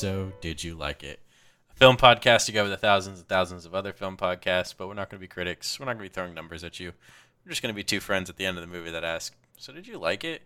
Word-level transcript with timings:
So, 0.00 0.32
did 0.40 0.64
you 0.64 0.76
like 0.76 1.02
it? 1.02 1.20
A 1.70 1.74
film 1.74 1.98
podcast 1.98 2.46
to 2.46 2.52
go 2.52 2.62
with 2.62 2.72
the 2.72 2.78
thousands 2.78 3.18
and 3.18 3.28
thousands 3.28 3.66
of 3.66 3.74
other 3.74 3.92
film 3.92 4.16
podcasts, 4.16 4.74
but 4.74 4.88
we're 4.88 4.94
not 4.94 5.10
going 5.10 5.18
to 5.18 5.22
be 5.22 5.28
critics. 5.28 5.78
We're 5.78 5.84
not 5.84 5.98
going 5.98 6.08
to 6.08 6.10
be 6.10 6.14
throwing 6.14 6.32
numbers 6.32 6.64
at 6.64 6.80
you. 6.80 6.94
We're 7.44 7.50
just 7.50 7.60
going 7.60 7.74
to 7.74 7.76
be 7.76 7.84
two 7.84 8.00
friends 8.00 8.30
at 8.30 8.38
the 8.38 8.46
end 8.46 8.56
of 8.56 8.62
the 8.62 8.66
movie 8.66 8.90
that 8.92 9.04
ask, 9.04 9.36
So, 9.58 9.74
did 9.74 9.86
you 9.86 9.98
like 9.98 10.24
it? 10.24 10.40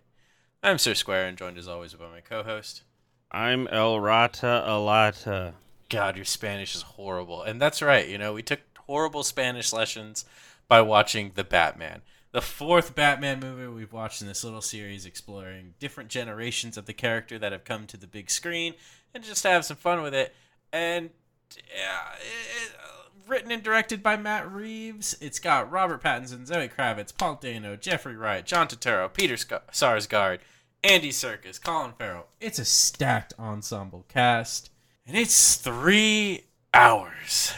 I'm 0.61 0.77
Sir 0.77 0.95
Square, 0.95 1.29
and 1.29 1.39
joined 1.39 1.57
as 1.57 1.69
always 1.69 1.95
by 1.95 2.09
my 2.09 2.19
co 2.19 2.43
host. 2.43 2.83
I'm 3.31 3.69
El 3.69 4.01
Rata 4.01 4.65
Alata. 4.67 5.55
God, 5.89 6.17
your 6.17 6.25
Spanish 6.25 6.75
is 6.75 6.83
horrible. 6.83 7.45
And 7.45 7.63
that's 7.63 7.81
right. 7.81 8.09
You 8.09 8.19
know, 8.19 8.33
we 8.33 8.43
took 8.43 8.59
horrible 8.89 9.23
Spanish 9.23 9.73
lessons 9.73 10.25
by 10.67 10.81
watching 10.81 11.31
The 11.37 11.45
Batman. 11.45 12.03
The 12.33 12.43
fourth 12.43 12.97
Batman 12.97 13.39
movie 13.39 13.69
we've 13.69 13.93
watched 13.93 14.21
in 14.21 14.27
this 14.27 14.43
little 14.43 14.61
series 14.61 15.07
exploring 15.07 15.75
different 15.79 16.11
generations 16.11 16.77
of 16.77 16.87
the 16.87 16.93
character 16.93 17.39
that 17.39 17.53
have 17.53 17.63
come 17.63 17.87
to 17.87 17.97
the 17.97 18.09
big 18.09 18.29
screen 18.29 18.75
and 19.15 19.25
just 19.25 19.43
have 19.45 19.65
some 19.65 19.77
fun 19.77 20.03
with 20.03 20.15
it. 20.15 20.35
And 20.73 21.11
yeah, 21.57 22.01
it, 22.21 22.73
uh, 22.83 23.09
written 23.29 23.51
and 23.53 23.63
directed 23.63 24.03
by 24.03 24.17
Matt 24.17 24.51
Reeves. 24.51 25.17
It's 25.21 25.39
got 25.39 25.71
Robert 25.71 26.03
Pattinson, 26.03 26.47
Zoe 26.47 26.69
Kravitz, 26.69 27.17
Paul 27.17 27.39
Dano, 27.41 27.77
Jeffrey 27.77 28.17
Wright, 28.17 28.45
John 28.45 28.67
Turturro, 28.67 29.13
Peter 29.13 29.37
Sc- 29.37 29.53
Sarsgaard, 29.73 30.39
Andy 30.83 31.11
Serkis, 31.11 31.63
Colin 31.63 31.93
Farrell. 31.99 32.27
It's 32.41 32.59
a 32.59 32.65
stacked 32.65 33.33
ensemble 33.39 34.05
cast, 34.09 34.71
and 35.07 35.17
it's 35.17 35.57
three 35.57 36.45
hours. 36.75 37.53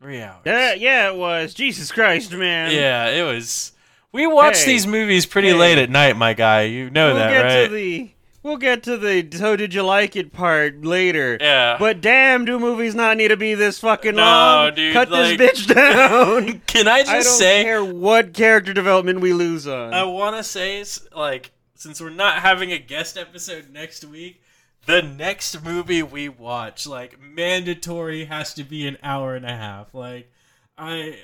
Three 0.00 0.22
hours. 0.22 0.40
Yeah, 0.46 0.72
yeah, 0.74 1.08
it 1.10 1.16
was. 1.16 1.52
Jesus 1.52 1.92
Christ, 1.92 2.32
man. 2.32 2.72
Yeah, 2.74 3.08
it 3.08 3.22
was. 3.22 3.72
We 4.12 4.26
watch 4.26 4.58
Hey. 4.60 4.72
these 4.72 4.86
movies 4.86 5.26
pretty 5.26 5.48
Hey. 5.48 5.54
late 5.54 5.78
at 5.78 5.90
night, 5.90 6.16
my 6.16 6.32
guy. 6.32 6.62
You 6.62 6.88
know 6.90 7.08
we'll 7.08 7.16
that, 7.16 7.30
get 7.30 7.70
right? 7.70 8.14
We'll 8.42 8.56
get 8.56 8.82
to 8.84 8.96
the 8.96 9.28
so 9.32 9.56
did 9.56 9.74
you 9.74 9.82
like 9.82 10.16
it 10.16 10.32
part 10.32 10.84
later. 10.84 11.36
Yeah. 11.40 11.76
But 11.78 12.00
damn, 12.00 12.44
do 12.44 12.58
movies 12.58 12.94
not 12.94 13.16
need 13.16 13.28
to 13.28 13.36
be 13.36 13.54
this 13.54 13.78
fucking 13.78 14.14
No, 14.16 14.22
long? 14.22 14.74
dude, 14.74 14.92
Cut 14.92 15.10
like- 15.10 15.38
this 15.38 15.66
bitch 15.66 15.74
down. 15.74 16.62
Can 16.66 16.88
I 16.88 17.00
just 17.00 17.10
I 17.10 17.14
don't 17.14 17.22
say? 17.24 17.62
care 17.64 17.84
what 17.84 18.32
character 18.34 18.72
development 18.72 19.20
we 19.20 19.32
lose 19.32 19.66
on. 19.66 19.92
I 19.94 20.04
want 20.04 20.36
to 20.36 20.42
say, 20.42 20.84
like, 21.14 21.50
since 21.74 22.00
we're 22.00 22.10
not 22.10 22.38
having 22.40 22.72
a 22.72 22.78
guest 22.78 23.16
episode 23.16 23.70
next 23.70 24.04
week, 24.04 24.42
the 24.86 25.02
next 25.02 25.62
movie 25.62 26.02
we 26.02 26.28
watch, 26.28 26.86
like, 26.86 27.20
mandatory 27.20 28.24
has 28.24 28.54
to 28.54 28.64
be 28.64 28.86
an 28.86 28.96
hour 29.02 29.34
and 29.34 29.44
a 29.44 29.54
half. 29.56 29.94
Like, 29.94 30.30
I. 30.78 31.18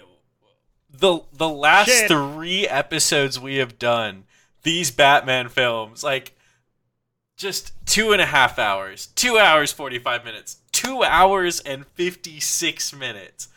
The, 0.98 1.20
the 1.32 1.48
last 1.48 1.88
Shit. 1.88 2.08
three 2.08 2.66
episodes 2.66 3.38
we 3.38 3.56
have 3.56 3.78
done, 3.78 4.24
these 4.62 4.90
Batman 4.90 5.48
films, 5.48 6.02
like, 6.02 6.35
just 7.36 7.72
two 7.86 8.12
and 8.12 8.22
a 8.22 8.26
half 8.26 8.58
hours, 8.58 9.08
two 9.14 9.38
hours, 9.38 9.72
45 9.72 10.24
minutes, 10.24 10.58
two 10.72 11.02
hours 11.02 11.60
and 11.60 11.86
56 11.94 12.94
minutes. 12.94 13.48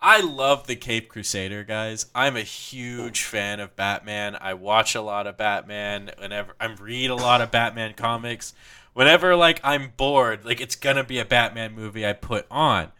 I 0.00 0.20
love 0.20 0.66
the 0.66 0.76
Cape 0.76 1.08
Crusader, 1.08 1.64
guys. 1.64 2.06
I'm 2.14 2.36
a 2.36 2.42
huge 2.42 3.22
fan 3.22 3.60
of 3.60 3.74
Batman. 3.74 4.36
I 4.40 4.54
watch 4.54 4.94
a 4.94 5.00
lot 5.00 5.26
of 5.26 5.36
Batman 5.36 6.10
whenever 6.18 6.54
I 6.60 6.66
read 6.66 7.10
a 7.10 7.16
lot 7.16 7.40
of 7.40 7.50
Batman 7.50 7.94
comics. 7.94 8.54
Whenever 8.92 9.34
like 9.34 9.60
I'm 9.64 9.92
bored, 9.96 10.44
like 10.44 10.60
it's 10.60 10.76
gonna 10.76 11.04
be 11.04 11.18
a 11.18 11.24
Batman 11.24 11.74
movie 11.74 12.06
I 12.06 12.12
put 12.12 12.46
on. 12.50 12.92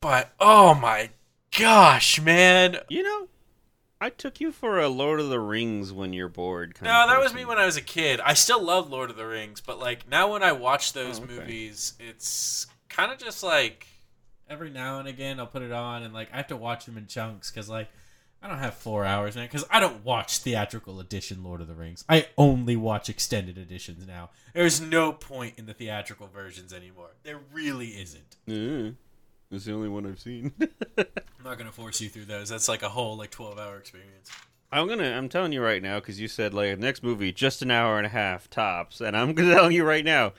But 0.00 0.32
oh 0.38 0.74
my 0.74 1.10
gosh, 1.58 2.20
man. 2.20 2.78
you 2.88 3.02
know, 3.02 3.28
I 4.00 4.08
took 4.10 4.40
you 4.40 4.50
for 4.50 4.78
a 4.80 4.88
Lord 4.88 5.20
of 5.20 5.28
the 5.28 5.40
Rings 5.40 5.92
when 5.92 6.12
you're 6.14 6.28
bored. 6.28 6.74
Kind 6.74 6.86
No, 6.86 7.06
that 7.06 7.20
was 7.20 7.34
me 7.34 7.44
when 7.44 7.58
I 7.58 7.66
was 7.66 7.76
a 7.76 7.82
kid. 7.82 8.18
I 8.20 8.32
still 8.34 8.62
love 8.62 8.90
Lord 8.90 9.10
of 9.10 9.16
the 9.16 9.26
Rings, 9.26 9.60
but 9.60 9.78
like 9.78 10.08
now 10.08 10.32
when 10.32 10.42
I 10.42 10.52
watch 10.52 10.92
those 10.94 11.20
Oh, 11.20 11.24
okay. 11.24 11.34
movies, 11.34 11.94
it's 12.00 12.66
kind 12.88 13.12
of 13.12 13.18
just 13.18 13.42
like 13.42 13.86
every 14.48 14.70
now 14.70 14.98
and 14.98 15.06
again 15.06 15.38
I'll 15.38 15.46
put 15.46 15.62
it 15.62 15.70
on 15.72 16.02
and 16.02 16.14
like 16.14 16.32
I 16.32 16.38
have 16.38 16.48
to 16.48 16.56
watch 16.56 16.86
them 16.86 16.96
in 16.96 17.06
chunks 17.06 17.50
because 17.50 17.68
like 17.68 17.88
I 18.42 18.48
don't 18.48 18.58
have 18.58 18.72
four 18.74 19.04
hours 19.04 19.36
now 19.36 19.42
because 19.42 19.66
I 19.70 19.80
don't 19.80 20.02
watch 20.02 20.38
theatrical 20.38 20.98
edition 20.98 21.44
Lord 21.44 21.60
of 21.60 21.68
the 21.68 21.74
Rings. 21.74 22.02
I 22.08 22.26
only 22.38 22.76
watch 22.76 23.10
extended 23.10 23.58
editions 23.58 24.06
now. 24.06 24.30
There's 24.54 24.80
no 24.80 25.12
point 25.12 25.54
in 25.58 25.66
the 25.66 25.74
theatrical 25.74 26.26
versions 26.26 26.72
anymore. 26.72 27.10
There 27.22 27.40
really 27.52 27.88
isn't. 27.88 28.36
Mm. 28.48 28.94
It's 29.50 29.64
the 29.64 29.72
only 29.72 29.88
one 29.88 30.06
I've 30.06 30.20
seen. 30.20 30.52
I'm 30.98 31.06
not 31.44 31.58
gonna 31.58 31.72
force 31.72 32.00
you 32.00 32.08
through 32.08 32.26
those. 32.26 32.48
That's 32.48 32.68
like 32.68 32.82
a 32.82 32.88
whole 32.88 33.16
like 33.16 33.30
12 33.30 33.58
hour 33.58 33.76
experience. 33.78 34.30
I'm 34.72 34.86
gonna. 34.86 35.10
I'm 35.10 35.28
telling 35.28 35.52
you 35.52 35.60
right 35.62 35.82
now 35.82 35.98
because 35.98 36.20
you 36.20 36.28
said 36.28 36.54
like 36.54 36.78
next 36.78 37.02
movie 37.02 37.32
just 37.32 37.60
an 37.60 37.70
hour 37.72 37.96
and 37.96 38.06
a 38.06 38.10
half 38.10 38.48
tops, 38.48 39.00
and 39.00 39.16
I'm 39.16 39.32
gonna 39.34 39.54
tell 39.54 39.70
you 39.70 39.84
right 39.84 40.04
now 40.04 40.32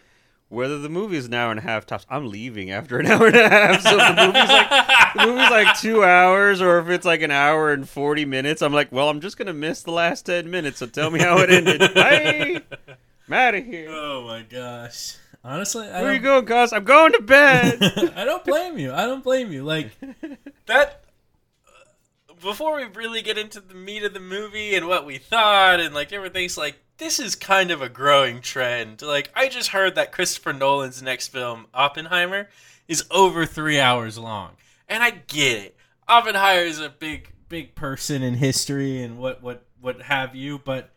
whether 0.48 0.78
the 0.78 0.90
movie 0.90 1.18
is 1.18 1.26
an 1.26 1.34
hour 1.34 1.52
and 1.52 1.60
a 1.60 1.64
half 1.64 1.86
tops. 1.86 2.06
I'm 2.10 2.30
leaving 2.30 2.72
after 2.72 3.00
an 3.00 3.08
hour 3.12 3.28
and 3.28 3.36
a 3.36 3.50
half. 3.50 3.82
So 3.82 3.98
if 4.00 4.16
the 4.16 4.26
movie's 4.26 4.50
like 4.50 5.14
the 5.16 5.26
movie's 5.28 5.50
like 5.50 5.80
two 5.80 6.04
hours, 6.06 6.62
or 6.62 6.80
if 6.80 6.88
it's 6.88 7.06
like 7.06 7.22
an 7.22 7.32
hour 7.32 7.74
and 7.74 7.88
forty 7.90 8.24
minutes, 8.24 8.62
I'm 8.62 8.72
like, 8.74 8.94
well, 8.94 9.10
I'm 9.10 9.20
just 9.20 9.36
gonna 9.38 9.54
miss 9.54 9.84
the 9.84 9.92
last 9.92 10.26
ten 10.26 10.50
minutes. 10.50 10.78
So 10.80 10.88
tell 10.88 11.12
me 11.12 11.20
how 11.20 11.38
it 11.40 11.50
ended. 11.50 11.82
Bye. 11.94 12.62
I'm 13.28 13.34
out 13.34 13.56
of 13.56 13.66
here. 13.66 13.90
Oh 13.90 14.24
my 14.26 14.44
gosh. 14.44 15.18
Honestly, 15.44 15.88
I 15.88 16.02
Where 16.02 16.12
are 16.12 16.14
you 16.14 16.20
going, 16.20 16.46
Cos? 16.46 16.72
I'm 16.72 16.84
going 16.84 17.14
to 17.14 17.22
bed. 17.22 17.80
I 18.16 18.24
don't 18.26 18.44
blame 18.46 18.78
you. 18.78 18.94
I 18.94 19.06
don't 19.06 19.24
blame 19.24 19.52
you. 19.52 19.64
Like 19.64 19.92
that. 20.68 21.04
Before 22.40 22.76
we 22.76 22.86
really 22.86 23.22
get 23.22 23.38
into 23.38 23.60
the 23.60 23.76
meat 23.76 24.04
of 24.04 24.16
the 24.16 24.20
movie 24.20 24.74
and 24.74 24.88
what 24.88 25.06
we 25.06 25.20
thought 25.20 25.80
and 25.80 25.94
like 25.94 26.12
everything's 26.12 26.58
like 26.58 26.82
this 27.02 27.20
is 27.20 27.36
kind 27.36 27.72
of 27.72 27.82
a 27.82 27.90
growing 27.90 28.42
trend. 28.42 29.02
Like 29.02 29.32
I 29.36 29.48
just 29.48 29.70
heard 29.70 29.96
that 29.96 30.12
Christopher 30.12 30.54
Nolan's 30.54 31.02
next 31.02 31.30
film, 31.30 31.66
Oppenheimer, 31.74 32.50
is 32.88 33.06
over 33.10 33.46
three 33.46 33.80
hours 33.80 34.18
long, 34.18 34.52
and 34.88 35.02
I 35.02 35.10
get 35.10 35.64
it. 35.64 35.76
Oppenheimer 36.08 36.62
is 36.62 36.80
a 36.80 36.90
big, 36.90 37.32
big 37.50 37.74
person 37.74 38.22
in 38.22 38.36
history 38.36 39.02
and 39.02 39.18
what, 39.18 39.42
what, 39.42 39.66
what 39.80 40.02
have 40.04 40.36
you, 40.36 40.60
but 40.60 40.92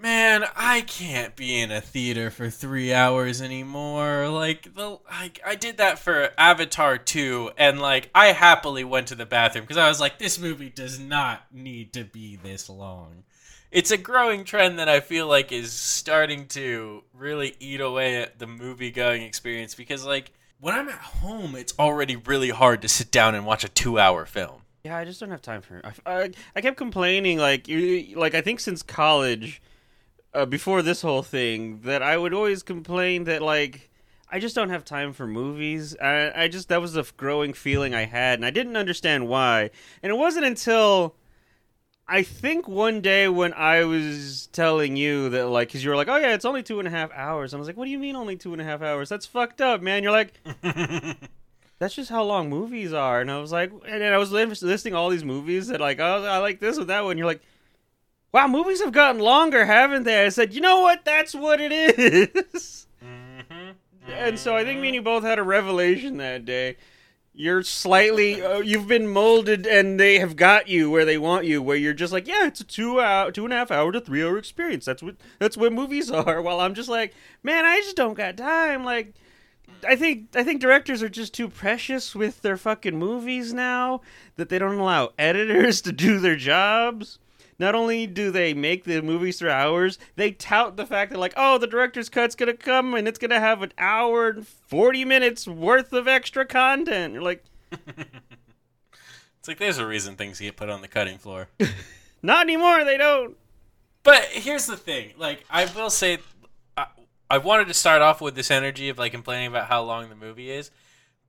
Man, 0.00 0.44
I 0.54 0.82
can't 0.82 1.34
be 1.34 1.60
in 1.60 1.72
a 1.72 1.80
theater 1.80 2.30
for 2.30 2.50
three 2.50 2.92
hours 2.94 3.42
anymore. 3.42 4.28
Like 4.28 4.76
the 4.76 5.00
like 5.10 5.40
I 5.44 5.56
did 5.56 5.78
that 5.78 5.98
for 5.98 6.30
Avatar 6.38 6.98
2 6.98 7.50
and 7.58 7.80
like 7.80 8.08
I 8.14 8.26
happily 8.26 8.84
went 8.84 9.08
to 9.08 9.16
the 9.16 9.26
bathroom 9.26 9.64
because 9.64 9.76
I 9.76 9.88
was 9.88 9.98
like, 9.98 10.18
this 10.18 10.38
movie 10.38 10.70
does 10.70 11.00
not 11.00 11.52
need 11.52 11.92
to 11.94 12.04
be 12.04 12.36
this 12.36 12.70
long. 12.70 13.24
It's 13.72 13.90
a 13.90 13.96
growing 13.96 14.44
trend 14.44 14.78
that 14.78 14.88
I 14.88 15.00
feel 15.00 15.26
like 15.26 15.50
is 15.50 15.72
starting 15.72 16.46
to 16.48 17.02
really 17.12 17.56
eat 17.58 17.80
away 17.80 18.22
at 18.22 18.38
the 18.38 18.46
movie 18.46 18.92
going 18.92 19.22
experience 19.22 19.74
because 19.74 20.06
like 20.06 20.30
when 20.60 20.74
I'm 20.76 20.88
at 20.88 20.94
home 20.94 21.56
it's 21.56 21.74
already 21.76 22.14
really 22.14 22.50
hard 22.50 22.82
to 22.82 22.88
sit 22.88 23.10
down 23.10 23.34
and 23.34 23.44
watch 23.44 23.64
a 23.64 23.68
two 23.68 23.98
hour 23.98 24.26
film. 24.26 24.62
Yeah, 24.84 24.96
I 24.96 25.04
just 25.04 25.18
don't 25.18 25.32
have 25.32 25.42
time 25.42 25.60
for 25.60 25.78
it. 25.78 25.84
I, 25.84 25.92
I, 26.06 26.30
I 26.54 26.60
kept 26.60 26.76
complaining, 26.76 27.38
like, 27.38 27.66
you, 27.66 28.16
like 28.16 28.36
I 28.36 28.40
think 28.40 28.60
since 28.60 28.80
college, 28.80 29.60
uh, 30.34 30.46
before 30.46 30.82
this 30.82 31.02
whole 31.02 31.22
thing, 31.22 31.80
that 31.82 32.02
I 32.02 32.16
would 32.16 32.34
always 32.34 32.62
complain 32.62 33.24
that 33.24 33.42
like 33.42 33.90
I 34.30 34.38
just 34.38 34.54
don't 34.54 34.70
have 34.70 34.84
time 34.84 35.12
for 35.12 35.26
movies. 35.26 35.96
I, 35.98 36.44
I 36.44 36.48
just 36.48 36.68
that 36.68 36.80
was 36.80 36.96
a 36.96 37.04
growing 37.16 37.52
feeling 37.52 37.94
I 37.94 38.04
had, 38.04 38.38
and 38.38 38.44
I 38.44 38.50
didn't 38.50 38.76
understand 38.76 39.28
why. 39.28 39.70
And 40.02 40.10
it 40.10 40.16
wasn't 40.16 40.44
until 40.44 41.14
I 42.06 42.22
think 42.22 42.68
one 42.68 43.00
day 43.00 43.28
when 43.28 43.52
I 43.54 43.84
was 43.84 44.48
telling 44.52 44.96
you 44.96 45.28
that, 45.30 45.48
like, 45.48 45.68
because 45.68 45.84
you 45.84 45.90
were 45.90 45.96
like, 45.96 46.08
"Oh 46.08 46.16
yeah, 46.16 46.34
it's 46.34 46.44
only 46.44 46.62
two 46.62 46.78
and 46.78 46.88
a 46.88 46.90
half 46.90 47.10
hours," 47.12 47.52
and 47.52 47.58
I 47.58 47.60
was 47.60 47.68
like, 47.68 47.76
"What 47.76 47.86
do 47.86 47.90
you 47.90 47.98
mean 47.98 48.16
only 48.16 48.36
two 48.36 48.52
and 48.52 48.60
a 48.60 48.64
half 48.64 48.82
hours? 48.82 49.08
That's 49.08 49.26
fucked 49.26 49.60
up, 49.60 49.80
man." 49.82 50.02
You're 50.02 50.12
like, 50.12 50.34
that's 51.78 51.94
just 51.94 52.10
how 52.10 52.24
long 52.24 52.50
movies 52.50 52.92
are. 52.92 53.20
And 53.20 53.30
I 53.30 53.38
was 53.38 53.52
like, 53.52 53.70
and 53.72 54.02
then 54.02 54.12
I 54.12 54.18
was 54.18 54.32
listing 54.32 54.94
all 54.94 55.10
these 55.10 55.24
movies 55.24 55.68
that 55.68 55.80
like, 55.80 56.00
oh, 56.00 56.24
I 56.24 56.38
like 56.38 56.60
this 56.60 56.78
or 56.78 56.84
that 56.84 57.04
one. 57.04 57.18
You're 57.18 57.26
like, 57.26 57.42
wow, 58.32 58.46
movies 58.46 58.82
have 58.82 58.92
gotten 58.92 59.20
longer, 59.20 59.64
haven't 59.64 60.04
they? 60.04 60.24
I 60.24 60.28
said, 60.28 60.54
you 60.54 60.60
know 60.60 60.80
what? 60.80 61.04
That's 61.04 61.34
what 61.34 61.60
it 61.60 61.72
is. 61.72 62.86
and 64.08 64.38
so 64.38 64.56
I 64.56 64.64
think 64.64 64.80
me 64.80 64.88
and 64.88 64.94
you 64.96 65.02
both 65.02 65.22
had 65.22 65.38
a 65.38 65.42
revelation 65.42 66.18
that 66.18 66.44
day. 66.44 66.76
You're 67.34 67.62
slightly, 67.62 68.42
uh, 68.42 68.58
you've 68.58 68.88
been 68.88 69.08
molded, 69.08 69.66
and 69.66 69.98
they 69.98 70.18
have 70.18 70.36
got 70.36 70.68
you 70.68 70.90
where 70.90 71.04
they 71.04 71.18
want 71.18 71.46
you. 71.46 71.62
Where 71.62 71.76
you're 71.76 71.94
just 71.94 72.12
like, 72.12 72.26
yeah, 72.26 72.46
it's 72.46 72.60
a 72.60 72.64
two 72.64 73.00
hour, 73.00 73.30
two 73.30 73.44
and 73.44 73.52
a 73.52 73.56
half 73.56 73.70
hour 73.70 73.92
to 73.92 74.00
three 74.00 74.22
hour 74.24 74.38
experience. 74.38 74.84
That's 74.84 75.02
what 75.02 75.16
that's 75.38 75.56
what 75.56 75.72
movies 75.72 76.10
are. 76.10 76.42
While 76.42 76.60
I'm 76.60 76.74
just 76.74 76.88
like, 76.88 77.14
man, 77.42 77.64
I 77.64 77.78
just 77.78 77.96
don't 77.96 78.14
got 78.14 78.36
time. 78.36 78.84
Like, 78.84 79.14
I 79.86 79.96
think 79.96 80.34
I 80.34 80.42
think 80.42 80.60
directors 80.60 81.02
are 81.02 81.08
just 81.08 81.32
too 81.32 81.48
precious 81.48 82.14
with 82.14 82.42
their 82.42 82.56
fucking 82.56 82.98
movies 82.98 83.54
now 83.54 84.00
that 84.36 84.48
they 84.48 84.58
don't 84.58 84.78
allow 84.78 85.12
editors 85.18 85.80
to 85.82 85.92
do 85.92 86.18
their 86.18 86.36
jobs. 86.36 87.18
Not 87.58 87.74
only 87.74 88.06
do 88.06 88.30
they 88.30 88.54
make 88.54 88.84
the 88.84 89.02
movies 89.02 89.38
through 89.38 89.50
hours, 89.50 89.98
they 90.14 90.30
tout 90.30 90.76
the 90.76 90.86
fact 90.86 91.10
that 91.10 91.18
like, 91.18 91.34
oh, 91.36 91.58
the 91.58 91.66
director's 91.66 92.08
cut's 92.08 92.34
gonna 92.34 92.54
come 92.54 92.94
and 92.94 93.08
it's 93.08 93.18
gonna 93.18 93.40
have 93.40 93.62
an 93.62 93.72
hour 93.78 94.28
and 94.28 94.46
forty 94.46 95.04
minutes 95.04 95.46
worth 95.46 95.92
of 95.92 96.06
extra 96.06 96.46
content. 96.46 97.14
You're 97.14 97.22
like, 97.22 97.44
It's 99.48 99.48
like 99.48 99.58
there's 99.58 99.78
a 99.78 99.86
reason 99.86 100.16
things 100.16 100.40
get 100.40 100.56
put 100.56 100.68
on 100.68 100.82
the 100.82 100.88
cutting 100.88 101.16
floor. 101.16 101.48
not 102.22 102.42
anymore. 102.42 102.84
They 102.84 102.98
don't. 102.98 103.34
But 104.02 104.24
here's 104.26 104.66
the 104.66 104.76
thing: 104.76 105.12
like, 105.16 105.44
I 105.48 105.64
will 105.64 105.88
say, 105.88 106.18
uh, 106.76 106.84
I 107.30 107.38
wanted 107.38 107.68
to 107.68 107.74
start 107.74 108.02
off 108.02 108.20
with 108.20 108.34
this 108.34 108.50
energy 108.50 108.90
of 108.90 108.98
like 108.98 109.12
complaining 109.12 109.46
about 109.46 109.68
how 109.68 109.82
long 109.82 110.10
the 110.10 110.16
movie 110.16 110.50
is, 110.50 110.70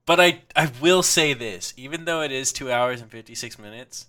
but 0.05 0.19
I 0.19 0.41
I 0.55 0.69
will 0.81 1.01
say 1.03 1.33
this, 1.33 1.73
even 1.77 2.05
though 2.05 2.21
it 2.21 2.31
is 2.31 2.51
two 2.51 2.71
hours 2.71 2.99
and 2.99 3.09
fifty 3.09 3.35
six 3.35 3.57
minutes, 3.57 4.07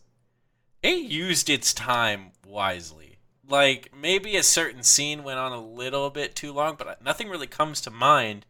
it 0.83 1.11
used 1.11 1.51
its 1.51 1.73
time 1.73 2.33
wisely. 2.47 3.19
Like 3.49 3.91
maybe 3.95 4.37
a 4.37 4.43
certain 4.43 4.83
scene 4.83 5.25
went 5.25 5.39
on 5.39 5.53
a 5.53 5.65
little 5.65 6.11
bit 6.11 6.35
too 6.35 6.53
long, 6.53 6.77
but 6.79 7.03
nothing 7.03 7.29
really 7.29 7.47
comes 7.47 7.81
to 7.83 7.91
mind. 7.91 8.47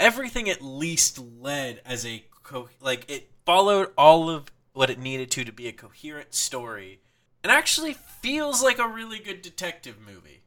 Everything 0.00 0.48
at 0.48 0.62
least 0.62 1.18
led 1.18 1.80
as 1.84 2.04
a 2.04 2.24
co- 2.42 2.68
like 2.80 3.08
it 3.08 3.30
followed 3.44 3.90
all 3.96 4.28
of 4.28 4.50
what 4.72 4.90
it 4.90 4.98
needed 4.98 5.30
to 5.30 5.44
to 5.44 5.52
be 5.52 5.68
a 5.68 5.72
coherent 5.72 6.34
story, 6.34 7.00
and 7.42 7.52
actually 7.52 7.92
feels 7.92 8.62
like 8.62 8.78
a 8.78 8.88
really 8.88 9.18
good 9.18 9.42
detective 9.42 9.96
movie 10.04 10.42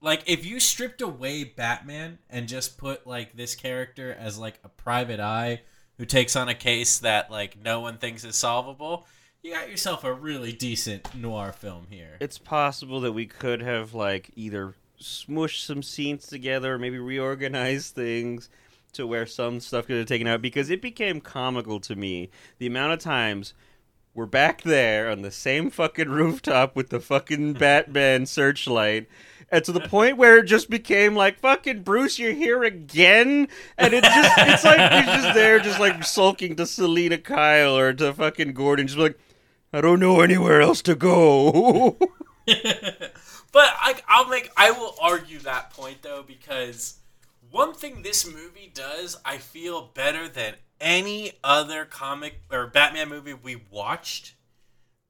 like 0.00 0.22
if 0.26 0.44
you 0.44 0.60
stripped 0.60 1.00
away 1.00 1.44
Batman 1.44 2.18
and 2.28 2.48
just 2.48 2.78
put 2.78 3.06
like 3.06 3.36
this 3.36 3.54
character 3.54 4.16
as 4.18 4.38
like 4.38 4.58
a 4.62 4.68
private 4.68 5.20
eye 5.20 5.62
who 5.98 6.04
takes 6.04 6.36
on 6.36 6.48
a 6.48 6.54
case 6.54 6.98
that 6.98 7.30
like 7.30 7.60
no 7.60 7.80
one 7.80 7.98
thinks 7.98 8.24
is 8.24 8.36
solvable, 8.36 9.06
you 9.46 9.52
got 9.52 9.70
yourself 9.70 10.02
a 10.02 10.12
really 10.12 10.52
decent 10.52 11.14
noir 11.14 11.52
film 11.52 11.86
here. 11.88 12.16
It's 12.18 12.36
possible 12.36 13.00
that 13.02 13.12
we 13.12 13.26
could 13.26 13.62
have 13.62 13.94
like 13.94 14.32
either 14.34 14.74
smushed 15.00 15.64
some 15.64 15.84
scenes 15.84 16.26
together 16.26 16.74
or 16.74 16.78
maybe 16.80 16.98
reorganized 16.98 17.94
things 17.94 18.48
to 18.94 19.06
where 19.06 19.24
some 19.24 19.60
stuff 19.60 19.86
could 19.86 19.98
have 19.98 20.06
taken 20.06 20.26
out 20.26 20.42
because 20.42 20.68
it 20.68 20.82
became 20.82 21.20
comical 21.20 21.78
to 21.78 21.94
me 21.94 22.28
the 22.58 22.66
amount 22.66 22.94
of 22.94 22.98
times 22.98 23.54
we're 24.14 24.26
back 24.26 24.62
there 24.62 25.08
on 25.08 25.22
the 25.22 25.30
same 25.30 25.70
fucking 25.70 26.08
rooftop 26.08 26.74
with 26.74 26.88
the 26.88 26.98
fucking 26.98 27.52
Batman 27.54 28.26
searchlight 28.26 29.06
and 29.50 29.64
to 29.64 29.70
the 29.70 29.80
point 29.80 30.16
where 30.16 30.38
it 30.38 30.46
just 30.46 30.68
became 30.68 31.14
like 31.14 31.38
fucking 31.38 31.82
Bruce, 31.82 32.18
you're 32.18 32.32
here 32.32 32.64
again, 32.64 33.46
and 33.78 33.94
it 33.94 34.02
just 34.02 34.38
it's 34.38 34.64
like 34.64 34.92
he's 34.92 35.14
just 35.14 35.34
there, 35.34 35.60
just 35.60 35.78
like 35.78 36.02
sulking 36.02 36.56
to 36.56 36.66
Selina 36.66 37.18
Kyle 37.18 37.78
or 37.78 37.92
to 37.92 38.12
fucking 38.12 38.54
Gordon, 38.54 38.88
just 38.88 38.98
like 38.98 39.16
I 39.76 39.82
don't 39.82 40.00
know 40.00 40.22
anywhere 40.22 40.62
else 40.62 40.80
to 40.82 40.94
go. 40.94 41.98
but 42.46 42.56
I, 42.56 43.96
I'll 44.08 44.26
make 44.26 44.50
I 44.56 44.70
will 44.70 44.94
argue 45.02 45.38
that 45.40 45.70
point 45.70 46.00
though 46.00 46.24
because 46.26 46.96
one 47.50 47.74
thing 47.74 48.00
this 48.00 48.26
movie 48.26 48.70
does 48.72 49.18
I 49.22 49.36
feel 49.36 49.90
better 49.92 50.30
than 50.30 50.54
any 50.80 51.32
other 51.44 51.84
comic 51.84 52.40
or 52.50 52.68
Batman 52.68 53.10
movie 53.10 53.34
we 53.34 53.64
watched 53.70 54.36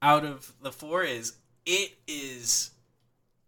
out 0.01 0.25
of 0.25 0.51
the 0.61 0.73
four 0.73 1.01
is 1.01 1.37
it 1.65 1.93
is 2.05 2.71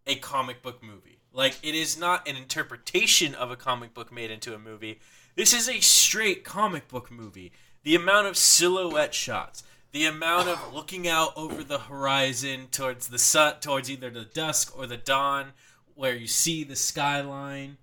a 0.08 0.16
comic 0.16 0.62
book 0.62 0.82
movie. 0.82 1.20
Like 1.34 1.58
it 1.62 1.76
is 1.76 2.00
not 2.00 2.30
an 2.30 2.38
interpretation 2.38 3.36
of 3.36 3.52
a 3.52 3.58
comic 3.58 3.94
book 3.94 4.10
made 4.10 4.32
into 4.32 4.56
a 4.56 4.60
movie. 4.60 5.02
This 5.36 5.54
is 5.54 5.68
a 5.68 5.82
straight 5.82 6.46
comic 6.46 6.88
book 6.88 7.12
movie. 7.12 7.52
The 7.84 7.96
amount 7.96 8.28
of 8.28 8.38
silhouette 8.38 9.14
shots, 9.14 9.64
the 9.92 10.06
amount 10.06 10.48
of 10.50 10.74
looking 10.74 11.08
out 11.08 11.32
over 11.36 11.64
the 11.64 11.80
horizon 11.80 12.68
towards 12.72 13.08
the 13.08 13.20
sun, 13.20 13.56
towards 13.60 13.90
either 13.90 14.10
the 14.10 14.26
dusk 14.26 14.78
or 14.78 14.86
the 14.88 14.98
dawn, 14.98 15.54
where 15.96 16.14
you 16.16 16.28
see 16.28 16.64
the 16.64 16.76
skyline, 16.76 17.78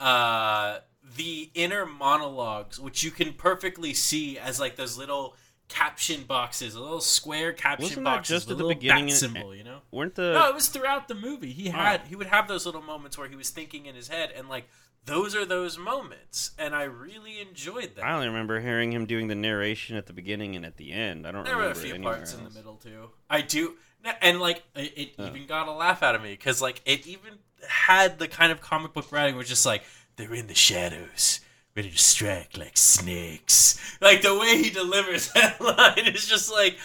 uh, 0.00 0.78
the 1.16 1.50
inner 1.54 1.84
monologues, 1.86 2.80
which 2.80 3.02
you 3.02 3.10
can 3.10 3.32
perfectly 3.34 3.92
see 3.94 4.38
as 4.38 4.58
like 4.58 4.76
those 4.76 4.96
little 4.96 5.36
caption 5.68 6.24
boxes, 6.24 6.74
a 6.74 6.80
little 6.80 7.00
square 7.00 7.52
caption 7.52 7.84
Wasn't 7.84 8.04
boxes 8.04 8.28
that 8.28 8.34
just 8.34 8.46
with 8.48 8.54
at 8.54 8.58
the 8.58 8.64
little 8.64 8.80
beginning? 8.80 9.10
symbol, 9.10 9.54
you 9.54 9.64
know? 9.64 9.80
Weren't 9.90 10.14
the 10.14 10.32
No, 10.34 10.48
it 10.48 10.54
was 10.54 10.68
throughout 10.68 11.08
the 11.08 11.14
movie. 11.14 11.52
He 11.52 11.68
had 11.68 12.02
Oh. 12.04 12.08
he 12.08 12.16
would 12.16 12.26
have 12.26 12.48
those 12.48 12.66
little 12.66 12.82
moments 12.82 13.16
where 13.16 13.28
he 13.28 13.36
was 13.36 13.50
thinking 13.50 13.86
in 13.86 13.94
his 13.94 14.08
head, 14.08 14.32
and 14.34 14.48
like 14.48 14.68
those 15.04 15.34
are 15.34 15.44
those 15.44 15.76
moments, 15.78 16.52
and 16.58 16.74
I 16.74 16.84
really 16.84 17.40
enjoyed 17.40 17.96
that. 17.96 18.04
I 18.04 18.12
only 18.14 18.28
remember 18.28 18.60
hearing 18.60 18.92
him 18.92 19.06
doing 19.06 19.28
the 19.28 19.34
narration 19.34 19.96
at 19.96 20.06
the 20.06 20.12
beginning 20.12 20.54
and 20.56 20.64
at 20.64 20.76
the 20.76 20.92
end. 20.92 21.26
I 21.26 21.32
don't 21.32 21.44
there 21.44 21.56
were 21.56 21.62
remember 21.62 21.80
a 21.80 21.82
few 21.82 22.00
parts 22.00 22.34
in 22.34 22.44
the 22.44 22.50
middle 22.50 22.76
too. 22.76 23.10
I 23.28 23.40
do, 23.42 23.74
and 24.20 24.40
like 24.40 24.62
it, 24.76 24.92
it 24.96 25.14
Oh. 25.18 25.26
even 25.26 25.46
got 25.46 25.68
a 25.68 25.72
laugh 25.72 26.02
out 26.02 26.14
of 26.14 26.22
me 26.22 26.30
because 26.30 26.62
like 26.62 26.80
it 26.84 27.06
even 27.06 27.34
had 27.68 28.18
the 28.18 28.28
kind 28.28 28.52
of 28.52 28.60
comic 28.60 28.92
book 28.92 29.10
writing 29.12 29.34
where 29.34 29.44
just 29.44 29.66
like 29.66 29.82
they're 30.16 30.34
in 30.34 30.46
the 30.46 30.54
shadows. 30.54 31.40
Ready 31.74 31.90
to 31.90 31.96
strike 31.98 32.58
like 32.58 32.76
snakes. 32.76 33.80
Like 34.00 34.20
the 34.22 34.36
way 34.38 34.62
he 34.62 34.68
delivers 34.70 35.32
that 35.34 35.60
line 35.60 36.06
is 36.14 36.26
just 36.28 36.52
like 36.52 36.76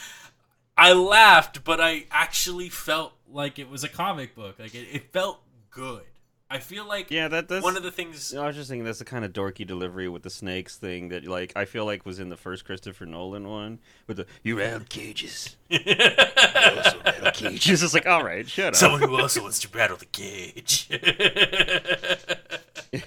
I 0.77 0.93
laughed, 0.93 1.63
but 1.63 1.81
I 1.81 2.05
actually 2.11 2.69
felt 2.69 3.13
like 3.29 3.59
it 3.59 3.69
was 3.69 3.83
a 3.83 3.89
comic 3.89 4.33
book. 4.35 4.59
Like 4.59 4.73
it, 4.75 4.87
it 4.93 5.11
felt 5.11 5.41
good. 5.71 6.03
I 6.49 6.59
feel 6.59 6.88
like 6.88 7.11
Yeah, 7.11 7.27
that 7.27 7.49
that's 7.49 7.63
one 7.63 7.75
of 7.75 7.83
the 7.83 7.91
things. 7.91 8.33
I 8.33 8.47
was 8.47 8.55
just 8.55 8.69
thinking 8.69 8.85
that's 8.85 8.99
the 8.99 9.05
kind 9.05 9.25
of 9.25 9.33
dorky 9.33 9.67
delivery 9.67 10.07
with 10.07 10.23
the 10.23 10.29
snakes 10.29 10.77
thing 10.77 11.09
that 11.09 11.27
like 11.27 11.51
I 11.55 11.65
feel 11.65 11.85
like 11.85 12.05
was 12.05 12.19
in 12.19 12.29
the 12.29 12.38
first 12.38 12.63
Christopher 12.63 13.05
Nolan 13.05 13.47
one 13.47 13.79
with 14.07 14.17
the 14.17 14.25
you 14.44 14.57
rattle 14.57 14.88
cages, 14.88 15.57
you 15.69 15.79
also 15.79 17.01
rattle 17.05 17.31
cages. 17.31 17.83
It's 17.83 17.94
like 17.94 18.07
all 18.07 18.23
right, 18.23 18.47
shut 18.47 18.67
up. 18.67 18.75
Someone 18.75 19.01
who 19.01 19.19
also 19.19 19.41
wants 19.41 19.59
to 19.59 19.77
rattle 19.77 19.97
the 19.97 20.05
cage. 20.05 20.88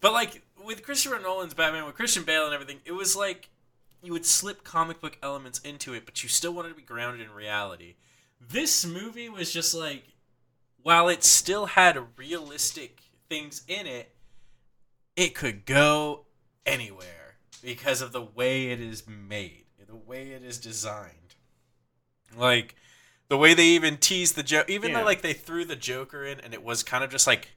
but 0.00 0.12
like 0.12 0.42
with 0.64 0.82
Christopher 0.82 1.20
Nolan's 1.20 1.54
Batman, 1.54 1.84
with 1.84 1.94
Christian 1.94 2.24
Bale 2.24 2.46
and 2.46 2.54
everything, 2.54 2.78
it 2.86 2.92
was 2.92 3.14
like 3.14 3.50
you 4.02 4.12
would 4.12 4.24
slip 4.24 4.64
comic 4.64 5.00
book 5.00 5.18
elements 5.22 5.58
into 5.60 5.92
it, 5.94 6.04
but 6.06 6.22
you 6.22 6.28
still 6.28 6.54
wanted 6.54 6.70
to 6.70 6.74
be 6.74 6.82
grounded 6.82 7.26
in 7.26 7.34
reality. 7.34 7.96
This 8.40 8.86
movie 8.86 9.28
was 9.28 9.52
just 9.52 9.74
like, 9.74 10.04
while 10.82 11.08
it 11.08 11.24
still 11.24 11.66
had 11.66 11.98
realistic 12.16 13.00
things 13.28 13.62
in 13.68 13.86
it, 13.86 14.14
it 15.16 15.34
could 15.34 15.66
go 15.66 16.26
anywhere 16.64 17.36
because 17.62 18.00
of 18.00 18.12
the 18.12 18.22
way 18.22 18.66
it 18.70 18.80
is 18.80 19.06
made, 19.06 19.64
the 19.86 19.96
way 19.96 20.30
it 20.30 20.42
is 20.44 20.58
designed. 20.58 21.34
Like 22.36 22.76
the 23.28 23.36
way 23.36 23.54
they 23.54 23.66
even 23.66 23.96
teased 23.96 24.36
the 24.36 24.42
joke, 24.42 24.68
even 24.70 24.90
Yeah. 24.90 25.00
though 25.00 25.04
like 25.04 25.22
they 25.22 25.32
threw 25.32 25.64
the 25.64 25.76
Joker 25.76 26.24
in, 26.24 26.40
and 26.40 26.54
it 26.54 26.62
was 26.62 26.82
kind 26.82 27.02
of 27.04 27.10
just 27.10 27.26
like, 27.26 27.48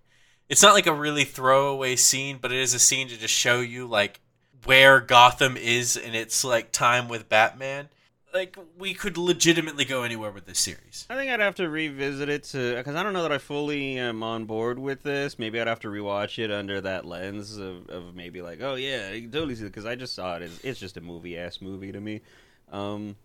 it's 0.49 0.61
not 0.61 0.73
like 0.73 0.87
a 0.87 0.93
really 0.93 1.23
throwaway 1.23 1.95
scene, 1.95 2.37
but 2.41 2.51
it 2.51 2.57
is 2.57 2.73
a 2.73 2.79
scene 2.79 3.07
to 3.09 3.17
just 3.17 3.33
show 3.33 3.61
you 3.61 3.87
like 3.87 4.19
where 4.65 4.99
Gotham 4.99 5.55
is 5.57 5.95
in 5.95 6.13
its 6.15 6.43
like 6.43 6.71
time 6.71 7.07
with 7.07 7.29
Batman. 7.29 7.89
Like 8.33 8.57
we 8.77 8.93
could 8.93 9.17
legitimately 9.17 9.85
go 9.85 10.03
anywhere 10.03 10.31
with 10.31 10.45
this 10.45 10.59
series. 10.59 11.05
I 11.09 11.15
think 11.15 11.31
I'd 11.31 11.39
have 11.39 11.55
to 11.55 11.69
revisit 11.69 12.29
it 12.29 12.43
to 12.45 12.75
because 12.75 12.95
I 12.95 13.03
don't 13.03 13.13
know 13.13 13.23
that 13.23 13.31
I 13.31 13.37
fully 13.37 13.97
am 13.97 14.23
on 14.23 14.45
board 14.45 14.79
with 14.79 15.03
this. 15.03 15.37
Maybe 15.37 15.59
I'd 15.59 15.67
have 15.67 15.81
to 15.81 15.89
rewatch 15.89 16.39
it 16.39 16.51
under 16.51 16.79
that 16.81 17.05
lens 17.05 17.57
of, 17.57 17.89
of 17.89 18.15
maybe 18.15 18.41
like, 18.41 18.61
oh 18.61 18.75
yeah, 18.75 19.11
you 19.11 19.27
totally 19.27 19.55
see 19.55 19.65
it 19.65 19.67
because 19.67 19.85
I 19.85 19.95
just 19.95 20.13
saw 20.15 20.37
it 20.37 20.43
as 20.43 20.59
it's 20.63 20.79
just 20.79 20.97
a 20.97 21.01
movie 21.01 21.37
ass 21.37 21.61
movie 21.61 21.91
to 21.91 21.99
me. 21.99 22.21
Um, 22.71 23.17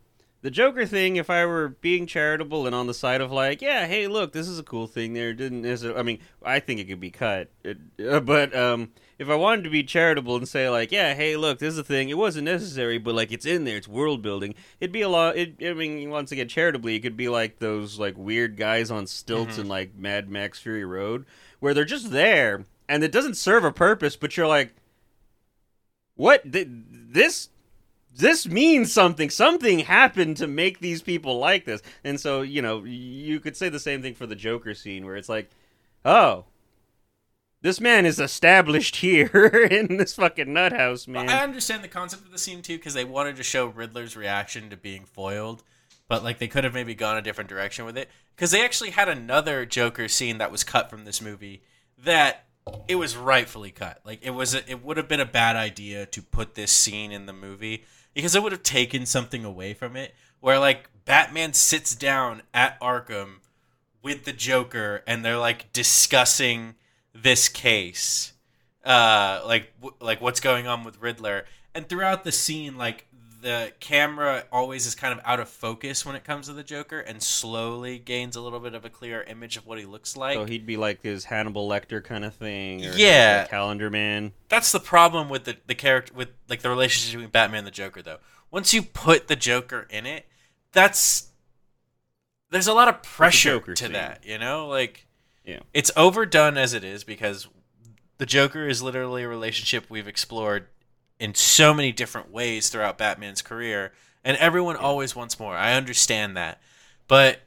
the 0.47 0.51
Joker 0.53 0.87
thing, 0.87 1.17
if 1.17 1.29
I 1.29 1.45
were 1.45 1.71
being 1.71 2.07
charitable 2.07 2.67
and 2.67 2.75
on 2.75 2.87
the 2.87 2.95
side 2.95 3.21
of 3.21 3.33
like, 3.33 3.61
yeah, 3.61 3.85
hey, 3.89 4.07
look, 4.07 4.31
this 4.31 4.47
is 4.47 4.61
a 4.61 4.63
cool 4.63 4.87
thing. 4.87 5.13
There 5.13 5.35
didn't 5.35 5.63
necessarily. 5.63 5.99
I 5.99 6.05
mean, 6.05 6.21
I 6.41 6.61
think 6.61 6.79
it 6.79 6.85
could 6.85 7.01
be 7.01 7.11
cut, 7.11 7.51
it, 7.65 7.79
uh, 8.09 8.21
but 8.21 8.55
um, 8.55 8.93
if 9.19 9.29
I 9.29 9.35
wanted 9.35 9.65
to 9.65 9.71
be 9.71 9.83
charitable 9.83 10.37
and 10.37 10.47
say 10.47 10.71
like, 10.71 10.93
yeah, 10.93 11.15
hey, 11.15 11.37
look, 11.37 11.59
this 11.59 11.73
is 11.73 11.79
a 11.81 11.83
thing. 11.83 12.11
It 12.11 12.17
wasn't 12.17 12.45
necessary, 12.45 12.97
but 12.99 13.17
like 13.17 13.33
it's 13.33 13.45
in 13.45 13.65
there. 13.65 13.77
It's 13.77 13.89
world 13.89 14.23
building. 14.23 14.55
It'd 14.79 14.93
be 14.93 15.03
a 15.03 15.09
lot. 15.09 15.37
It, 15.37 15.57
I 15.67 15.73
mean, 15.73 16.11
once 16.11 16.31
again, 16.31 16.47
charitably, 16.47 16.95
it 16.95 17.01
could 17.01 17.17
be 17.17 17.29
like 17.29 17.59
those 17.59 17.99
like 17.99 18.17
weird 18.17 18.57
guys 18.57 18.89
on 18.89 19.09
stilts 19.09 19.59
in 19.59 19.67
like 19.67 19.97
Mad 19.97 20.31
Max 20.31 20.61
Fury 20.61 20.85
Road, 20.85 21.27
where 21.59 21.75
they're 21.75 21.85
just 21.85 22.13
there 22.13 22.67
and 22.89 23.03
it 23.03 23.11
doesn't 23.11 23.37
serve 23.37 23.65
a 23.65 23.73
purpose, 23.73 24.15
but 24.15 24.37
you're 24.37 24.47
like, 24.47 24.77
what? 26.15 26.53
Th- 26.53 26.69
this 26.71 27.49
this 28.17 28.49
means 28.49 28.93
something. 28.93 29.31
Something 29.31 29.81
happened 29.81 30.39
to 30.39 30.47
make 30.47 30.81
these 30.81 31.03
people 31.03 31.39
like 31.39 31.65
this. 31.65 31.83
And 32.03 32.19
so, 32.19 32.43
you 32.43 32.63
know, 32.63 32.85
you 32.85 33.41
could 33.41 33.57
say 33.57 33.69
the 33.69 33.79
same 33.79 34.03
thing 34.03 34.15
for 34.15 34.27
the 34.27 34.35
Joker 34.35 34.75
scene 34.75 35.05
where 35.05 35.17
it's 35.17 35.29
like, 35.29 35.51
oh, 36.05 36.45
this 37.61 37.81
man 37.81 38.07
is 38.07 38.19
established 38.19 38.97
here 39.05 39.69
in 39.71 39.97
this 39.97 40.15
fucking 40.15 40.53
nut 40.53 40.73
house, 40.73 41.07
man. 41.07 41.29
I 41.29 41.43
understand 41.43 41.85
the 41.85 41.89
concept 41.89 42.25
of 42.25 42.33
the 42.33 42.39
scene 42.39 42.63
too 42.63 42.77
because 42.77 42.95
they 42.95 43.05
wanted 43.05 43.37
to 43.37 43.43
show 43.43 43.67
Riddler's 43.67 44.17
reaction 44.17 44.71
to 44.71 44.77
being 44.77 45.05
foiled, 45.05 45.63
but 46.09 46.25
like 46.25 46.39
they 46.39 46.49
could 46.49 46.65
have 46.65 46.75
maybe 46.75 46.95
gone 46.95 47.17
a 47.17 47.23
different 47.23 47.51
direction 47.51 47.85
with 47.85 47.99
it 47.99 48.09
because 48.35 48.51
they 48.51 48.65
actually 48.65 48.91
had 48.91 49.09
another 49.09 49.67
Joker 49.67 50.09
scene 50.09 50.39
that 50.39 50.53
was 50.53 50.65
cut 50.65 50.89
from 50.89 51.05
this 51.05 51.21
movie 51.21 51.63
that 51.99 52.47
it 52.89 52.97
was 52.97 53.17
rightfully 53.17 53.71
cut. 53.71 54.01
Like 54.05 54.21
it 54.23 54.31
was, 54.31 54.55
a, 54.55 54.71
it 54.71 54.85
would 54.85 54.97
have 54.97 55.09
been 55.09 55.21
a 55.21 55.27
bad 55.27 55.57
idea 55.57 56.07
to 56.07 56.23
put 56.23 56.55
this 56.55 56.73
scene 56.73 57.13
in 57.13 57.27
the 57.27 57.33
movie 57.33 57.85
because 58.17 58.35
it 58.35 58.43
would 58.43 58.53
have 58.53 58.63
taken 58.63 59.05
something 59.05 59.45
away 59.45 59.75
from 59.75 59.95
it. 59.95 60.15
Where 60.41 60.59
like 60.59 60.89
Batman 61.05 61.53
sits 61.53 61.95
down 61.95 62.43
at 62.55 62.81
Arkham 62.81 63.37
with 64.03 64.25
the 64.25 64.33
Joker 64.33 65.05
and 65.07 65.25
they're 65.25 65.37
like 65.37 65.73
discussing 65.73 66.75
this 67.15 67.49
case 67.49 68.35
uh 68.85 69.43
like 69.47 69.73
w- 69.81 69.97
like 70.01 70.21
what's 70.21 70.39
going 70.39 70.67
on 70.67 70.85
with 70.85 71.01
Riddler 71.01 71.47
and 71.75 71.89
throughout 71.89 72.25
the 72.25 72.31
scene 72.31 72.77
like 72.77 73.07
the 73.47 73.73
camera 73.79 74.43
always 74.51 74.87
is 74.87 74.97
kind 74.97 75.17
of 75.17 75.25
out 75.25 75.39
of 75.39 75.49
focus 75.49 76.05
when 76.05 76.17
it 76.17 76.25
comes 76.25 76.49
to 76.49 76.53
the 76.53 76.65
Joker, 76.65 76.99
and 76.99 77.23
slowly 77.23 77.97
gains 77.97 78.35
a 78.35 78.41
little 78.41 78.59
bit 78.59 78.75
of 78.75 78.85
a 78.85 78.91
clearer 78.91 79.23
image 79.23 79.57
of 79.57 79.65
what 79.69 79.79
he 79.79 79.85
looks 79.85 80.17
like. 80.17 80.35
So 80.35 80.47
he'd 80.47 80.67
be 80.67 80.77
like 80.77 81.01
his 81.01 81.27
Hannibal 81.27 81.69
Lecter 81.69 82.03
kind 82.03 82.25
of 82.25 82.35
thing, 82.35 82.85
or 82.85 82.91
Yeah. 82.97 83.43
like 83.43 83.51
Calendar 83.51 83.89
Man. 83.89 84.33
That's 84.49 84.73
the 84.73 84.81
problem 84.81 85.29
with 85.29 85.45
the 85.45 85.59
the 85.69 85.77
character 85.77 86.13
with 86.13 86.31
like 86.49 86.63
the 86.63 86.69
relationship 86.69 87.13
between 87.19 87.31
Batman 87.31 87.59
and 87.59 87.67
the 87.69 87.71
Joker, 87.71 88.03
though. 88.03 88.19
Once 88.51 88.75
you 88.75 88.83
put 88.83 89.29
the 89.29 89.37
Joker 89.37 89.87
in 89.91 90.07
it, 90.07 90.27
that's 90.73 91.29
there's 92.51 92.67
a 92.67 92.75
lot 92.75 92.89
of 92.89 93.01
pressure 93.05 93.61
to 93.61 93.89
that, 93.91 94.25
you 94.27 94.39
know, 94.39 94.67
like 94.67 95.07
Yeah. 95.45 95.61
it's 95.73 95.93
overdone 95.97 96.57
as 96.57 96.75
it 96.75 96.83
is 96.83 97.05
because 97.05 97.47
the 98.19 98.27
Joker 98.27 98.67
is 98.67 98.83
literally 98.83 99.23
a 99.23 99.29
relationship 99.29 99.87
we've 99.89 100.09
explored 100.09 100.67
in 101.19 101.35
so 101.35 101.73
many 101.73 101.93
different 101.93 102.31
ways 102.31 102.69
throughout 102.69 102.99
Batman's 102.99 103.43
career, 103.43 103.93
and 104.25 104.37
everyone 104.37 104.77
always 104.77 105.17
wants 105.17 105.39
more. 105.39 105.57
I 105.57 105.75
understand 105.75 106.37
that, 106.37 106.61
but 107.09 107.41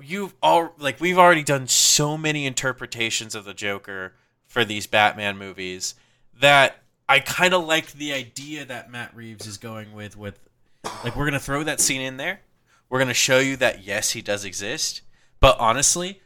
you've 0.00 0.34
all 0.42 0.74
like 0.78 1.00
we've 1.00 1.18
already 1.18 1.42
done 1.42 1.66
so 1.66 2.16
many 2.16 2.46
interpretations 2.46 3.34
of 3.34 3.44
the 3.44 3.54
Joker 3.54 4.14
for 4.46 4.64
these 4.64 4.86
Batman 4.86 5.38
movies 5.38 5.94
that 6.40 6.78
I 7.08 7.20
kind 7.20 7.54
of 7.54 7.66
like 7.66 7.92
the 7.92 8.12
idea 8.12 8.64
that 8.64 8.90
Matt 8.90 9.14
Reeves 9.14 9.46
is 9.46 9.58
going 9.58 9.92
with 9.92 10.16
with 10.16 10.38
like 11.04 11.14
we're 11.14 11.24
going 11.24 11.32
to 11.34 11.40
throw 11.40 11.62
that 11.62 11.80
scene 11.80 12.00
in 12.00 12.16
there. 12.16 12.40
We're 12.88 12.98
going 12.98 13.08
to 13.08 13.14
show 13.14 13.38
you 13.38 13.56
that 13.56 13.84
yes, 13.84 14.10
he 14.10 14.22
does 14.22 14.44
exist, 14.44 15.02
but 15.40 15.58
honestly, 15.58 16.21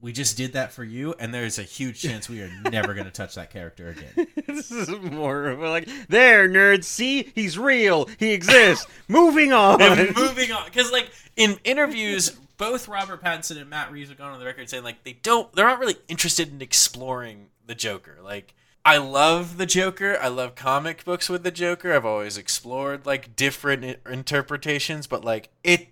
we 0.00 0.12
just 0.12 0.36
did 0.36 0.52
that 0.52 0.72
for 0.72 0.84
you 0.84 1.14
and 1.18 1.34
there's 1.34 1.58
a 1.58 1.62
huge 1.64 2.00
chance 2.00 2.28
we 2.28 2.40
are 2.40 2.50
never 2.70 2.94
going 2.94 3.06
to 3.06 3.10
touch 3.10 3.34
that 3.34 3.50
character 3.50 3.88
again. 3.88 4.28
this 4.46 4.70
is 4.70 4.88
more 4.88 5.48
of 5.48 5.58
like, 5.58 5.88
there, 6.08 6.48
nerds, 6.48 6.84
see, 6.84 7.32
he's 7.34 7.58
real, 7.58 8.08
he 8.18 8.32
exists. 8.32 8.86
Moving 9.08 9.52
on. 9.52 9.82
and 9.82 10.14
moving 10.16 10.52
on 10.52 10.64
because 10.66 10.92
like 10.92 11.10
in 11.36 11.58
interviews 11.64 12.30
both 12.56 12.88
robert 12.88 13.22
pattinson 13.22 13.60
and 13.60 13.70
matt 13.70 13.90
reeves 13.92 14.08
have 14.08 14.18
gone 14.18 14.32
on 14.32 14.38
the 14.38 14.44
record 14.44 14.68
saying 14.68 14.82
like 14.82 15.02
they 15.04 15.12
don't 15.12 15.52
they're 15.52 15.66
not 15.66 15.78
really 15.78 15.96
interested 16.08 16.52
in 16.52 16.60
exploring 16.60 17.46
the 17.66 17.74
joker 17.74 18.18
like 18.22 18.54
i 18.84 18.96
love 18.98 19.56
the 19.58 19.66
joker 19.66 20.18
i 20.20 20.28
love 20.28 20.54
comic 20.54 21.04
books 21.04 21.28
with 21.28 21.42
the 21.44 21.50
joker 21.50 21.92
i've 21.92 22.04
always 22.04 22.36
explored 22.36 23.06
like 23.06 23.36
different 23.36 23.98
interpretations 24.06 25.06
but 25.06 25.24
like 25.24 25.50
it 25.62 25.88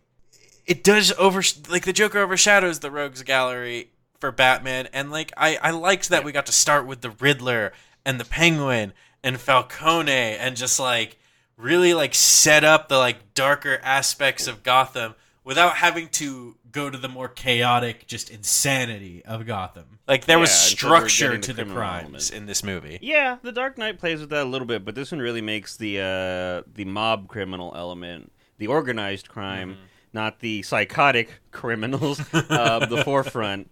it 0.66 0.82
does 0.82 1.12
over 1.12 1.42
like 1.68 1.84
the 1.84 1.92
joker 1.92 2.18
overshadows 2.18 2.80
the 2.80 2.90
rogues 2.90 3.22
gallery 3.22 3.90
for 4.20 4.30
batman 4.32 4.88
and 4.92 5.10
like 5.10 5.32
i 5.36 5.56
i 5.62 5.70
liked 5.70 6.08
that 6.08 6.24
we 6.24 6.32
got 6.32 6.46
to 6.46 6.52
start 6.52 6.86
with 6.86 7.00
the 7.00 7.10
riddler 7.10 7.72
and 8.04 8.18
the 8.20 8.24
penguin 8.24 8.92
and 9.22 9.40
falcone 9.40 10.10
and 10.36 10.56
just 10.56 10.78
like 10.78 11.18
really 11.56 11.94
like 11.94 12.14
set 12.14 12.64
up 12.64 12.88
the 12.88 12.98
like 12.98 13.32
darker 13.34 13.78
aspects 13.82 14.46
of 14.46 14.62
Gotham 14.62 15.14
without 15.42 15.76
having 15.76 16.08
to 16.08 16.56
go 16.70 16.90
to 16.90 16.98
the 16.98 17.08
more 17.08 17.28
chaotic 17.28 18.06
just 18.06 18.28
insanity 18.28 19.24
of 19.24 19.46
Gotham. 19.46 19.98
Like 20.06 20.26
there 20.26 20.38
was 20.38 20.50
Yeah, 20.50 20.90
we're 20.90 21.08
structure 21.08 21.24
getting 21.28 21.40
the 21.40 21.46
to 21.46 21.52
the 21.54 21.64
crimes 21.64 22.04
element. 22.04 22.30
in 22.32 22.46
this 22.46 22.62
movie. 22.62 22.98
Yeah, 23.00 23.38
the 23.42 23.52
Dark 23.52 23.78
Knight 23.78 23.98
plays 23.98 24.20
with 24.20 24.28
that 24.30 24.42
a 24.44 24.48
little 24.48 24.66
bit, 24.66 24.84
but 24.84 24.94
this 24.94 25.10
one 25.10 25.20
really 25.20 25.40
makes 25.40 25.76
the 25.78 25.98
uh, 26.00 26.68
the 26.74 26.84
mob 26.84 27.26
criminal 27.28 27.72
element, 27.74 28.32
the 28.58 28.66
organized 28.66 29.28
crime, 29.28 29.70
Mm-hmm. 29.72 29.80
not 30.12 30.40
the 30.40 30.62
psychotic 30.62 31.40
criminals, 31.52 32.20
uh, 32.34 32.84
the 32.86 33.02
forefront. 33.04 33.70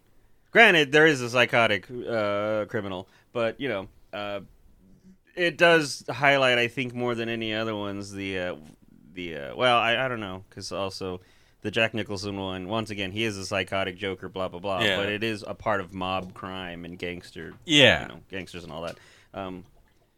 Granted, 0.54 0.92
there 0.92 1.04
is 1.04 1.20
a 1.20 1.28
psychotic 1.28 1.88
uh, 1.90 2.64
criminal, 2.66 3.08
but 3.32 3.60
you 3.60 3.68
know, 3.68 3.88
uh, 4.12 4.38
it 5.34 5.58
does 5.58 6.04
highlight, 6.08 6.58
I 6.58 6.68
think, 6.68 6.94
more 6.94 7.16
than 7.16 7.28
any 7.28 7.52
other 7.52 7.74
ones, 7.74 8.12
the 8.12 8.38
uh, 8.38 8.54
the 9.14 9.36
uh, 9.36 9.56
well, 9.56 9.76
I, 9.76 10.04
I 10.04 10.06
don't 10.06 10.20
know, 10.20 10.44
because 10.48 10.70
also 10.70 11.20
the 11.62 11.72
Jack 11.72 11.92
Nicholson 11.92 12.38
one. 12.38 12.68
Once 12.68 12.90
again, 12.90 13.10
he 13.10 13.24
is 13.24 13.36
a 13.36 13.44
psychotic 13.44 13.96
Joker, 13.98 14.28
blah 14.28 14.46
blah 14.46 14.60
blah. 14.60 14.80
Yeah. 14.80 14.96
But 14.96 15.08
it 15.08 15.24
is 15.24 15.42
a 15.44 15.54
part 15.54 15.80
of 15.80 15.92
mob 15.92 16.34
crime 16.34 16.84
and 16.84 16.96
gangster, 16.96 17.54
Yeah. 17.64 18.02
you 18.02 18.08
know, 18.10 18.20
gangsters 18.30 18.62
and 18.62 18.72
all 18.72 18.82
that. 18.82 18.96
Um, 19.34 19.64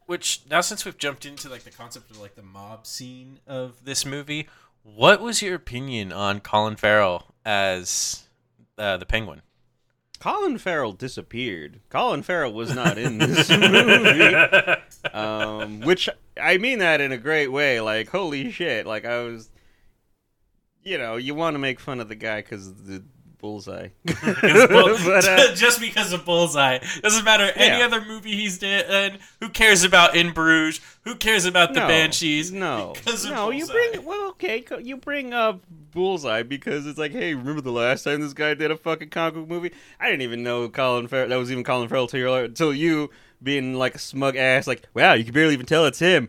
Which 0.04 0.42
now 0.50 0.60
since 0.60 0.84
we've 0.84 0.98
jumped 0.98 1.24
into 1.24 1.48
like 1.48 1.62
the 1.62 1.70
concept 1.70 2.10
of 2.10 2.20
like 2.20 2.34
the 2.34 2.42
mob 2.42 2.86
scene 2.86 3.40
of 3.46 3.82
this 3.86 4.04
movie, 4.04 4.50
what 4.82 5.22
was 5.22 5.40
your 5.40 5.54
opinion 5.54 6.12
on 6.12 6.40
Colin 6.40 6.76
Farrell 6.76 7.34
as 7.42 8.24
uh, 8.76 8.98
the 8.98 9.06
Penguin? 9.06 9.40
Colin 10.20 10.58
Farrell 10.58 10.92
disappeared. 10.92 11.80
Colin 11.90 12.22
Farrell 12.22 12.52
was 12.52 12.74
not 12.74 12.98
in 12.98 13.18
this 13.18 13.48
movie. 13.50 14.34
Um, 15.12 15.80
which 15.80 16.08
I 16.40 16.58
mean 16.58 16.78
that 16.80 17.00
in 17.00 17.12
a 17.12 17.18
great 17.18 17.48
way. 17.48 17.80
Like, 17.80 18.08
holy 18.08 18.50
shit! 18.50 18.86
Like 18.86 19.04
I 19.04 19.22
was, 19.22 19.50
you 20.82 20.98
know, 20.98 21.16
you 21.16 21.34
want 21.34 21.54
to 21.54 21.58
make 21.58 21.80
fun 21.80 22.00
of 22.00 22.08
the 22.08 22.14
guy 22.14 22.40
because 22.40 22.74
the 22.84 23.04
bullseye. 23.46 23.88
but, 24.04 25.24
uh, 25.24 25.54
just 25.54 25.80
because 25.80 26.12
of 26.12 26.24
Bullseye 26.24 26.78
doesn't 27.00 27.24
matter 27.24 27.44
any 27.54 27.78
Yeah. 27.78 27.86
other 27.86 28.04
movie 28.04 28.32
he's 28.34 28.60
in. 28.60 29.18
Who 29.40 29.48
cares 29.50 29.84
about 29.84 30.16
In 30.16 30.32
Bruges? 30.32 30.80
Who 31.02 31.14
cares 31.14 31.44
about 31.44 31.72
the 31.72 31.80
no, 31.80 31.86
Banshees? 31.86 32.50
No, 32.50 32.92
Because 32.96 33.24
no, 33.24 33.50
you 33.50 33.64
bring 33.66 34.04
well, 34.04 34.30
okay, 34.30 34.64
you 34.82 34.96
bring 34.96 35.32
up 35.32 35.60
Bullseye 35.92 36.42
because 36.42 36.86
it's 36.88 36.98
like, 36.98 37.12
hey, 37.12 37.34
remember 37.34 37.60
the 37.60 37.70
last 37.70 38.02
time 38.02 38.20
this 38.20 38.32
guy 38.32 38.54
did 38.54 38.72
a 38.72 38.76
fucking 38.76 39.10
comic 39.10 39.34
book 39.34 39.48
movie? 39.48 39.70
I 40.00 40.06
didn't 40.10 40.22
even 40.22 40.42
know 40.42 40.68
Colin 40.68 41.06
Farrell. 41.06 41.28
That 41.28 41.36
was 41.36 41.52
even 41.52 41.62
Colin 41.62 41.88
Farrell 41.88 42.08
till 42.08 42.18
you, 42.20 42.48
till 42.48 42.74
you 42.74 43.10
being 43.40 43.74
like 43.74 43.94
a 43.94 44.00
smug 44.00 44.34
ass, 44.34 44.66
like, 44.66 44.88
wow, 44.92 45.12
you 45.12 45.22
can 45.22 45.32
barely 45.32 45.54
even 45.54 45.66
tell 45.66 45.86
it's 45.86 46.00
him. 46.00 46.28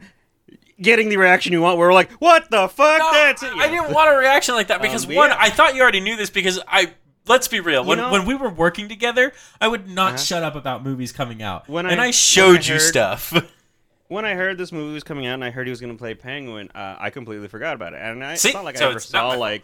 Getting 0.80 1.10
the 1.10 1.18
reaction 1.18 1.54
you 1.54 1.62
want, 1.62 1.80
where 1.80 1.88
we're 1.88 1.94
like, 1.96 2.12
what 2.22 2.52
the 2.52 2.68
fuck? 2.68 3.00
No, 3.00 3.10
That's 3.12 3.42
it. 3.42 3.52
I 3.54 3.68
didn't 3.68 3.92
want 3.96 4.14
a 4.14 4.16
reaction 4.16 4.54
like 4.54 4.68
that 4.68 4.80
because 4.80 5.06
Um, 5.08 5.16
one, 5.16 5.30
yeah. 5.32 5.38
I 5.40 5.50
thought 5.50 5.74
you 5.74 5.82
already 5.82 6.02
knew 6.02 6.16
this 6.16 6.30
because 6.30 6.60
I. 6.68 6.94
Let's 7.28 7.48
be 7.48 7.60
real. 7.60 7.84
When 7.84 7.98
know- 7.98 8.12
when 8.12 8.26
we 8.26 8.36
were 8.36 8.50
working 8.50 8.88
together, 8.90 9.34
I 9.62 9.68
would 9.68 9.88
not 9.88 10.14
Uh-huh. 10.14 10.18
shut 10.18 10.44
up 10.44 10.56
about 10.56 10.84
movies 10.84 11.12
coming 11.12 11.42
out. 11.42 11.68
When 11.70 11.86
and 11.86 12.00
I- 12.02 12.08
I, 12.08 12.12
showed 12.12 12.60
I 12.60 12.64
you 12.64 12.74
heard- 12.74 12.82
stuff. 12.82 13.34
when 14.08 14.24
I 14.26 14.34
heard 14.36 14.58
this 14.58 14.72
movie 14.72 14.94
was 14.94 15.04
coming 15.04 15.26
out 15.28 15.34
and 15.36 15.44
I 15.44 15.50
heard 15.50 15.68
he 15.68 15.72
was 15.72 15.82
going 15.82 15.92
to 15.94 15.98
play 16.00 16.14
Penguin, 16.14 16.70
uh, 16.74 16.96
I 17.00 17.10
completely 17.10 17.48
forgot 17.48 17.76
about 17.76 17.94
it. 17.94 18.02
And 18.02 18.24
I, 18.24 18.36
See? 18.36 18.50
it's 18.50 18.56
not 18.56 18.64
like 18.64 18.78
So 18.78 18.88
I 18.88 18.92
ever 18.92 19.00
saw 19.00 19.30
like 19.32 19.64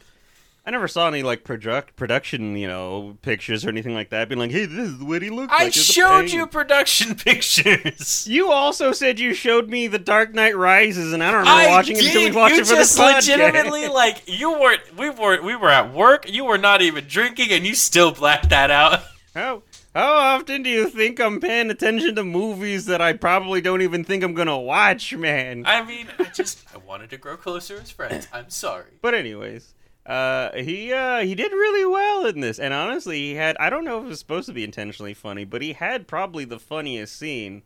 I 0.66 0.72
never 0.72 0.88
saw 0.88 1.10
any 1.10 1.24
like 1.24 1.44
product 1.44 1.98
production, 1.98 2.56
you 2.56 2.68
know, 2.68 3.18
pictures 3.22 3.66
or 3.66 3.70
anything 3.70 3.94
like 3.94 4.12
that. 4.12 4.30
Being 4.30 4.40
like, 4.40 4.52
hey, 4.52 4.66
this 4.66 4.92
is 4.92 5.04
what 5.04 5.22
he 5.22 5.30
looks 5.30 5.52
I 5.54 5.66
like. 5.66 5.76
a 5.76 5.80
showed 5.80 6.30
you 6.32 6.48
production 6.48 7.16
pictures. 7.68 8.26
You 8.28 8.50
also 8.50 8.94
said 8.94 9.20
you 9.20 9.34
showed 9.34 9.70
me 9.70 9.88
The 9.88 10.00
Dark 10.00 10.34
Knight 10.34 10.56
Rises, 10.56 11.12
and 11.12 11.22
I 11.22 11.32
don't 11.32 11.42
remember 11.42 11.62
I 11.64 11.68
watching 11.68 11.98
it 11.98 12.06
until 12.06 12.22
we 12.22 12.32
watched 12.32 12.56
you 12.56 12.62
it 12.62 12.68
for 12.68 12.76
just 12.76 12.96
the 12.96 13.04
podcast. 13.04 13.16
legitimately 13.16 13.90
like 13.90 14.24
you 14.26 14.52
weren't. 14.52 14.98
We 14.98 15.10
were. 15.10 15.42
We 15.42 15.56
were 15.56 15.70
at 15.70 15.94
work. 15.94 16.30
You 16.32 16.46
were 16.46 16.58
not 16.58 16.82
even 16.82 17.06
drinking, 17.08 17.50
and 17.52 17.66
you 17.68 17.76
still 17.76 18.12
blacked 18.14 18.50
that 18.50 18.72
out. 18.72 19.02
How 19.36 19.64
how 19.96 20.14
often 20.14 20.62
do 20.64 20.70
you 20.70 20.88
think 20.90 21.20
I'm 21.20 21.40
paying 21.40 21.70
attention 21.72 22.16
to 22.16 22.24
movies 22.24 22.86
that 22.86 23.02
I 23.02 23.14
probably 23.14 23.62
don't 23.62 23.82
even 23.82 24.04
think 24.04 24.24
I'm 24.24 24.34
gonna 24.36 24.58
watch, 24.60 25.16
man? 25.16 25.64
I 25.66 25.84
mean, 25.84 26.08
I 26.20 26.26
just 26.26 26.64
I 26.74 26.78
wanted 26.78 27.10
to 27.10 27.18
grow 27.18 27.36
closer 27.36 27.78
as 27.82 27.90
friends. 27.92 28.28
I'm 28.32 28.50
sorry. 28.50 28.92
But 29.02 29.14
anyways, 29.16 29.74
uh, 30.06 30.52
he 30.56 30.92
uh, 30.92 31.20
he 31.20 31.34
did 31.34 31.52
really 31.52 31.86
well 31.86 32.26
in 32.26 32.42
this, 32.42 32.60
and 32.60 32.74
honestly, 32.74 33.20
he 33.20 33.36
had 33.36 33.56
I 33.58 33.70
don't 33.70 33.86
know 33.86 34.00
if 34.00 34.06
it 34.06 34.10
was 34.10 34.20
supposed 34.20 34.48
to 34.48 34.54
be 34.54 34.64
intentionally 34.64 35.14
funny, 35.14 35.46
but 35.46 35.62
he 35.62 35.74
had 35.74 36.08
probably 36.08 36.44
the 36.44 36.60
funniest 36.60 37.18
scene 37.18 37.64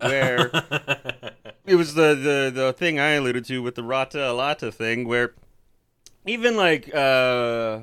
where 0.00 0.50
it 1.66 1.76
was 1.76 1.94
the, 1.94 2.14
the 2.14 2.52
the 2.54 2.72
thing 2.74 2.98
I 2.98 3.10
alluded 3.12 3.46
to 3.46 3.62
with 3.62 3.74
the 3.74 3.82
Rata 3.82 4.18
Alata 4.18 4.70
thing, 4.72 5.08
where 5.08 5.34
even 6.26 6.56
like 6.56 6.94
uh 6.94 7.80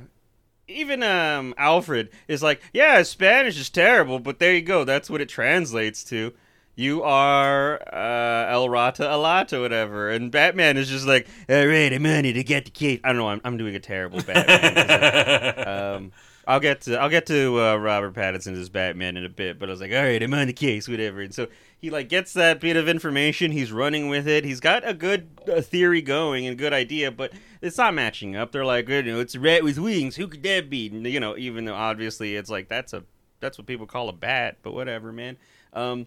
even 0.67 1.01
um 1.01 1.55
Alfred 1.57 2.09
is 2.27 2.43
like, 2.43 2.61
yeah, 2.73 3.01
Spanish 3.03 3.59
is 3.59 3.69
terrible, 3.69 4.19
but 4.19 4.37
there 4.37 4.53
you 4.53 4.61
go, 4.61 4.83
that's 4.83 5.09
what 5.09 5.21
it 5.21 5.29
translates 5.29 6.03
to. 6.05 6.33
You 6.77 7.01
are 7.01 7.81
uh, 7.91 8.51
El 8.51 8.69
Rata 8.69 9.03
Alata, 9.03 9.59
whatever, 9.59 10.11
and 10.11 10.31
Batman 10.31 10.77
is 10.77 10.87
just 10.87 11.07
like, 11.07 11.27
all 11.49 11.65
right, 11.65 11.91
I'm 11.91 12.05
on 12.05 12.21
to 12.21 12.43
get 12.43 12.65
the 12.65 12.71
case. 12.71 12.99
I 13.03 13.07
don't 13.07 13.17
know, 13.17 13.29
I'm, 13.29 13.41
I'm 13.43 13.57
doing 13.57 13.73
a 13.75 13.79
terrible 13.79 14.21
Batman. 14.21 15.67
um, 15.67 16.11
I'll 16.47 16.59
get 16.59 16.81
to 16.81 17.01
I'll 17.01 17.09
get 17.09 17.25
to 17.25 17.59
uh, 17.59 17.77
Robert 17.77 18.13
Pattinson 18.13 18.55
as 18.55 18.69
Batman 18.69 19.17
in 19.17 19.25
a 19.25 19.29
bit, 19.29 19.57
but 19.57 19.69
I 19.69 19.71
was 19.71 19.81
like, 19.81 19.91
all 19.91 20.03
right, 20.03 20.21
I'm 20.21 20.35
on 20.35 20.45
the 20.45 20.53
case, 20.53 20.87
whatever. 20.87 21.21
And 21.21 21.33
so 21.33 21.47
he 21.79 21.89
like 21.89 22.09
gets 22.09 22.33
that 22.33 22.59
bit 22.59 22.77
of 22.77 22.87
information, 22.87 23.51
he's 23.51 23.71
running 23.71 24.07
with 24.07 24.27
it. 24.27 24.45
He's 24.45 24.59
got 24.59 24.87
a 24.87 24.93
good 24.93 25.29
uh, 25.51 25.61
theory 25.61 26.03
going 26.03 26.45
and 26.45 26.59
good 26.59 26.73
idea, 26.73 27.11
but 27.11 27.33
it's 27.59 27.79
not 27.79 27.95
matching 27.95 28.35
up. 28.35 28.51
They're 28.51 28.63
like, 28.63 28.87
you 28.87 29.01
know, 29.01 29.19
it's 29.19 29.33
a 29.33 29.39
rat 29.39 29.63
with 29.63 29.79
wings. 29.79 30.15
Who 30.17 30.27
could 30.27 30.43
that 30.43 30.69
be? 30.69 30.89
And, 30.89 31.07
you 31.07 31.19
know, 31.19 31.35
even 31.37 31.65
though 31.65 31.73
obviously 31.73 32.35
it's 32.35 32.51
like 32.51 32.69
that's 32.69 32.93
a 32.93 33.03
that's 33.39 33.57
what 33.57 33.65
people 33.65 33.87
call 33.87 34.09
a 34.09 34.13
bat, 34.13 34.57
but 34.61 34.75
whatever, 34.75 35.11
man. 35.11 35.37
Um, 35.73 36.05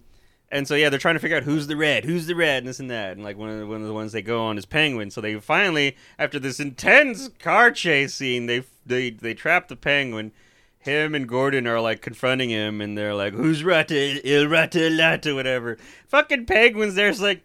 and 0.50 0.66
so 0.66 0.74
yeah, 0.74 0.88
they're 0.88 0.98
trying 0.98 1.14
to 1.14 1.20
figure 1.20 1.36
out 1.36 1.44
who's 1.44 1.66
the 1.66 1.76
red, 1.76 2.04
who's 2.04 2.26
the 2.26 2.34
red, 2.34 2.58
and 2.58 2.68
this 2.68 2.80
and 2.80 2.90
that. 2.90 3.12
And 3.12 3.24
like 3.24 3.36
one 3.36 3.50
of 3.50 3.58
the, 3.58 3.66
one 3.66 3.80
of 3.80 3.86
the 3.86 3.94
ones 3.94 4.12
they 4.12 4.22
go 4.22 4.42
on 4.44 4.58
is 4.58 4.66
Penguin. 4.66 5.10
So 5.10 5.20
they 5.20 5.34
finally, 5.36 5.96
after 6.18 6.38
this 6.38 6.58
intense 6.58 7.28
car 7.38 7.70
chase 7.70 8.14
scene, 8.14 8.46
they 8.46 8.64
they 8.84 9.10
they 9.10 9.34
trap 9.34 9.68
the 9.68 9.76
Penguin. 9.76 10.32
Him 10.78 11.14
and 11.14 11.28
Gordon 11.28 11.66
are 11.66 11.80
like 11.80 12.00
confronting 12.00 12.50
him, 12.50 12.80
and 12.80 12.96
they're 12.96 13.14
like, 13.14 13.34
"Who's 13.34 13.62
Rata? 13.62 14.20
Il 14.26 14.48
Rata 14.48 14.88
Lata, 14.90 15.34
whatever." 15.34 15.76
Fucking 16.08 16.46
Penguin's 16.46 16.94
there's 16.94 17.20
like, 17.20 17.44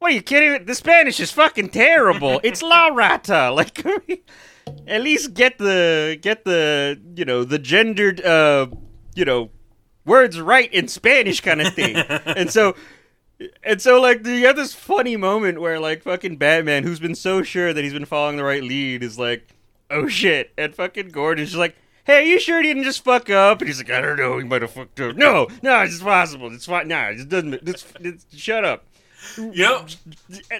What 0.00 0.10
are 0.10 0.14
you 0.14 0.22
kidding? 0.22 0.66
The 0.66 0.74
Spanish 0.74 1.20
is 1.20 1.30
fucking 1.30 1.68
terrible. 1.68 2.40
It's 2.42 2.62
La 2.62 2.88
Rata. 2.88 3.52
Like, 3.54 3.84
at 4.86 5.02
least 5.02 5.34
get 5.34 5.58
the 5.58 6.18
get 6.20 6.44
the 6.44 7.00
you 7.14 7.24
know 7.24 7.44
the 7.44 7.58
gendered 7.58 8.20
uh 8.20 8.66
you 9.14 9.24
know 9.24 9.50
words 10.04 10.40
right 10.40 10.72
in 10.72 10.88
Spanish 10.88 11.40
kind 11.40 11.60
of 11.60 11.74
thing. 11.74 11.96
and 12.26 12.50
so 12.50 12.74
and 13.62 13.80
so 13.80 14.00
like 14.00 14.26
you 14.26 14.46
have 14.46 14.56
this 14.56 14.74
funny 14.74 15.16
moment 15.16 15.60
where 15.60 15.80
like 15.80 16.02
fucking 16.02 16.36
Batman, 16.36 16.84
who's 16.84 17.00
been 17.00 17.14
so 17.14 17.42
sure 17.42 17.72
that 17.72 17.82
he's 17.82 17.92
been 17.92 18.04
following 18.04 18.36
the 18.36 18.44
right 18.44 18.62
lead, 18.62 19.02
is 19.02 19.18
like, 19.18 19.48
oh 19.90 20.08
shit, 20.08 20.52
and 20.56 20.74
fucking 20.74 21.10
Gordon's 21.10 21.50
just 21.50 21.58
like. 21.58 21.76
Hey, 22.02 22.16
are 22.16 22.22
you 22.22 22.40
sure 22.40 22.56
he 22.56 22.66
didn't 22.66 22.84
just 22.84 23.04
fuck 23.04 23.28
up? 23.28 23.60
And 23.60 23.68
he's 23.68 23.78
like, 23.78 23.90
I 23.90 24.00
don't 24.00 24.16
know, 24.16 24.38
he 24.38 24.44
might 24.44 24.62
have 24.62 24.70
fucked 24.70 24.98
up. 25.00 25.16
No, 25.16 25.46
no, 25.62 25.80
it's 25.82 26.02
possible. 26.02 26.52
It's 26.52 26.64
fine. 26.64 26.88
Nah, 26.88 27.08
it 27.10 27.28
doesn't. 27.28 27.52
It's, 27.68 27.86
it's, 28.00 28.24
shut 28.34 28.64
up. 28.64 28.84
Yep. 29.36 29.90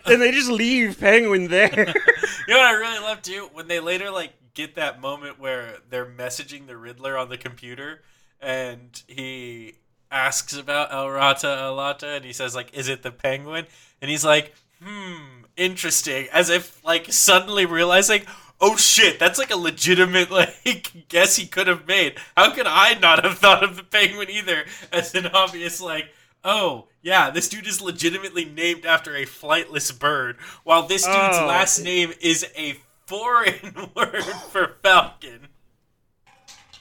And 0.06 0.20
they 0.20 0.30
just 0.32 0.50
leave 0.50 1.00
Penguin 1.00 1.49
there. 1.49 1.70
you 2.49 2.54
know 2.54 2.59
what 2.59 2.66
I 2.66 2.73
really 2.73 3.00
love 3.00 3.23
too 3.23 3.49
when 3.52 3.68
they 3.68 3.80
later 3.80 4.11
like 4.11 4.35
get 4.54 4.75
that 4.76 5.00
moment 5.00 5.40
where 5.40 5.78
they're 5.88 6.06
messaging 6.06 6.66
the 6.66 6.76
Riddler 6.76 7.16
on 7.16 7.28
the 7.28 7.38
computer, 7.38 8.02
and 8.40 9.02
he 9.06 9.75
asks 10.11 10.56
about 10.56 10.92
El 10.92 11.11
Rata 11.11 11.47
Alata, 11.49 12.09
and 12.09 12.25
he 12.25 12.32
says 12.32 12.54
like, 12.54 12.73
"Is 12.75 12.88
it 12.88 13.02
the 13.02 13.11
Penguin?" 13.11 13.66
And 14.00 14.11
he's 14.11 14.25
like, 14.25 14.54
"Hmm, 14.82 15.44
interesting," 15.56 16.28
as 16.32 16.50
if 16.50 16.85
like 16.85 17.12
suddenly 17.12 17.66
realizing. 17.66 18.23
Oh 18.62 18.76
shit, 18.76 19.18
that's 19.18 19.38
like 19.38 19.50
a 19.50 19.56
legitimate 19.56 20.30
like 20.30 21.09
guess 21.09 21.37
he 21.37 21.47
could 21.47 21.66
have 21.66 21.87
made. 21.87 22.18
How 22.37 22.50
could 22.50 22.66
I 22.66 22.92
not 22.99 23.25
have 23.25 23.38
thought 23.38 23.64
of 23.64 23.76
the 23.76 23.82
penguin 23.82 24.28
either 24.28 24.66
as 24.92 25.14
an 25.14 25.28
obvious 25.28 25.80
like 25.80 26.11
oh 26.44 26.88
yeah, 27.02 27.30
this 27.30 27.49
dude 27.49 27.66
is 27.66 27.80
legitimately 27.80 28.44
named 28.44 28.85
after 28.85 29.16
a 29.16 29.25
flightless 29.25 29.99
bird, 29.99 30.37
while 30.64 30.87
this 30.87 31.04
dude's 31.04 31.38
Oh. 31.38 31.47
last 31.47 31.78
name 31.82 32.12
is 32.20 32.44
a 32.54 32.76
foreign 33.06 33.88
word 33.97 34.25
for 34.50 34.76
falcon. 34.82 35.49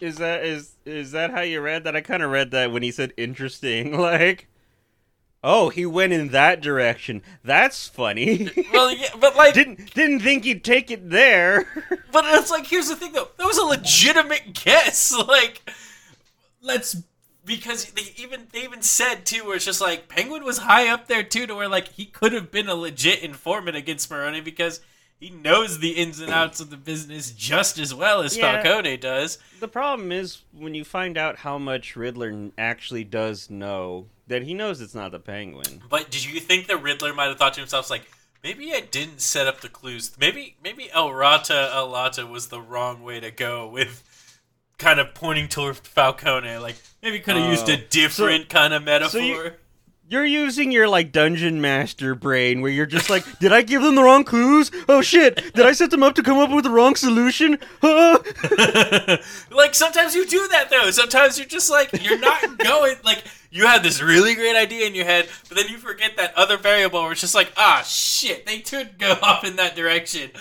Is 0.02 0.18
that 0.18 0.44
is 0.44 0.76
is 0.86 1.12
that 1.12 1.32
how 1.32 1.42
you 1.42 1.62
read 1.62 1.84
that? 1.84 1.96
I 1.96 2.02
kind 2.02 2.24
of 2.24 2.32
read 2.32 2.52
that 2.52 2.72
when 2.72 2.84
he 2.84 2.92
said 2.92 3.14
interesting. 3.18 3.98
Like, 4.10 4.48
oh, 5.44 5.70
he 5.70 5.86
went 5.86 6.14
in 6.14 6.30
that 6.30 6.62
direction. 6.62 7.22
That's 7.44 7.88
funny. 7.88 8.50
Well, 8.74 8.92
yeah, 8.94 9.10
but 9.20 9.36
like, 9.36 9.54
didn't 9.54 9.94
didn't 9.94 10.22
think 10.22 10.46
he'd 10.46 10.64
take 10.64 10.90
it 10.90 11.10
there. 11.10 11.66
but 12.12 12.26
it's 12.28 12.52
like, 12.52 12.68
here's 12.68 12.88
the 12.90 12.96
thing 12.96 13.12
though, 13.14 13.28
that 13.38 13.46
was 13.46 13.58
a 13.58 13.66
legitimate 13.66 14.54
guess. 14.54 15.14
Like, 15.16 15.70
let's 16.62 16.98
because 17.46 17.86
they 17.92 18.14
even 18.18 18.48
they 18.52 18.64
even 18.64 18.82
said 18.82 19.26
too, 19.26 19.46
where 19.46 19.56
it's 19.56 19.66
just 19.66 19.82
like 19.82 20.08
Penguin 20.08 20.44
was 20.44 20.60
high 20.60 20.88
up 20.88 21.08
there 21.08 21.24
too, 21.24 21.46
to 21.48 21.56
where 21.56 21.70
like 21.70 21.90
he 21.90 22.06
could 22.06 22.32
have 22.32 22.52
been 22.52 22.70
a 22.70 22.76
legit 22.76 23.20
informant 23.24 23.76
against 23.78 24.10
Maroni 24.10 24.42
because. 24.42 24.82
He 25.20 25.30
knows 25.30 25.80
the 25.80 25.92
ins 25.92 26.20
and 26.22 26.32
outs 26.32 26.60
of 26.62 26.70
the 26.70 26.78
business 26.78 27.32
just 27.32 27.78
as 27.78 27.94
well 27.94 28.22
as 28.22 28.38
Yeah. 28.38 28.62
Falcone 28.62 28.98
does. 28.98 29.38
the 29.60 29.68
problem 29.68 30.12
is 30.14 30.44
when 30.54 30.74
you 30.74 30.86
find 30.86 31.18
out 31.18 31.38
how 31.40 31.58
much 31.58 31.96
Riddler 31.98 32.52
actually 32.58 33.04
does 33.04 33.50
know, 33.50 34.08
that 34.28 34.44
he 34.44 34.54
knows 34.54 34.80
it's 34.80 34.96
not 34.96 35.12
the 35.12 35.20
Penguin. 35.20 35.84
But 35.90 36.10
did 36.10 36.24
you 36.24 36.40
think 36.40 36.68
the 36.68 36.78
Riddler 36.78 37.14
might 37.14 37.26
have 37.28 37.38
thought 37.38 37.54
to 37.56 37.60
himself, 37.60 37.90
like, 37.90 38.04
maybe 38.44 38.74
I 38.74 38.80
didn't 38.80 39.20
set 39.20 39.46
up 39.48 39.60
the 39.60 39.68
clues. 39.68 40.12
Maybe 40.18 40.56
maybe 40.64 40.90
El 40.92 41.12
Rata 41.14 41.70
Alata 41.74 42.26
was 42.26 42.48
the 42.48 42.62
wrong 42.62 43.04
way 43.04 43.20
to 43.20 43.30
go 43.32 43.68
with 43.68 44.04
kind 44.78 45.02
of 45.02 45.14
pointing 45.14 45.50
toward 45.50 45.76
Falcone. 45.76 46.56
Like 46.60 46.78
maybe 47.04 47.20
could 47.20 47.36
have 47.36 47.50
used 47.52 47.68
a 47.68 47.74
Oh. 47.78 47.86
different 47.90 48.48
kind 48.48 48.74
of 48.74 48.84
metaphor. 48.84 49.20
you- 49.22 49.52
You're 50.12 50.26
using 50.26 50.72
your 50.72 50.88
like 50.88 51.12
dungeon 51.12 51.62
master 51.62 52.16
brain 52.16 52.62
where 52.62 52.72
you're 52.72 52.88
just 52.88 53.12
like, 53.12 53.24
did 53.38 53.54
I 53.54 53.62
give 53.62 53.84
them 53.84 53.94
the 53.94 54.02
wrong 54.02 54.24
clues? 54.24 54.72
Oh 54.90 55.04
shit! 55.04 55.54
Did 55.54 55.68
I 55.68 55.72
set 55.74 55.92
them 55.92 56.02
up 56.02 56.16
to 56.16 56.24
come 56.24 56.40
up 56.40 56.50
with 56.50 56.64
the 56.64 56.72
wrong 56.72 56.96
solution? 56.96 57.60
Huh? 57.80 58.18
like 59.52 59.76
sometimes 59.76 60.16
you 60.16 60.26
do 60.26 60.48
that 60.48 60.72
though. 60.72 60.90
Sometimes 60.90 61.38
you're 61.38 61.46
just 61.48 61.70
like 61.70 61.90
you're 62.04 62.18
not 62.18 62.58
going 62.58 62.96
like 63.04 63.24
you 63.52 63.68
had 63.68 63.84
this 63.84 64.02
really 64.02 64.34
great 64.34 64.56
idea 64.56 64.88
in 64.88 64.96
your 64.96 65.06
head, 65.06 65.30
but 65.48 65.56
then 65.58 65.68
you 65.68 65.78
forget 65.78 66.18
that 66.18 66.36
other 66.36 66.58
variable 66.58 67.04
where 67.04 67.12
it's 67.12 67.22
just 67.22 67.36
like, 67.36 67.52
ah 67.56 67.84
shit, 67.86 68.48
they 68.48 68.62
could 68.62 68.98
go 68.98 69.12
off 69.22 69.44
in 69.44 69.58
that 69.58 69.76
direction. 69.76 70.32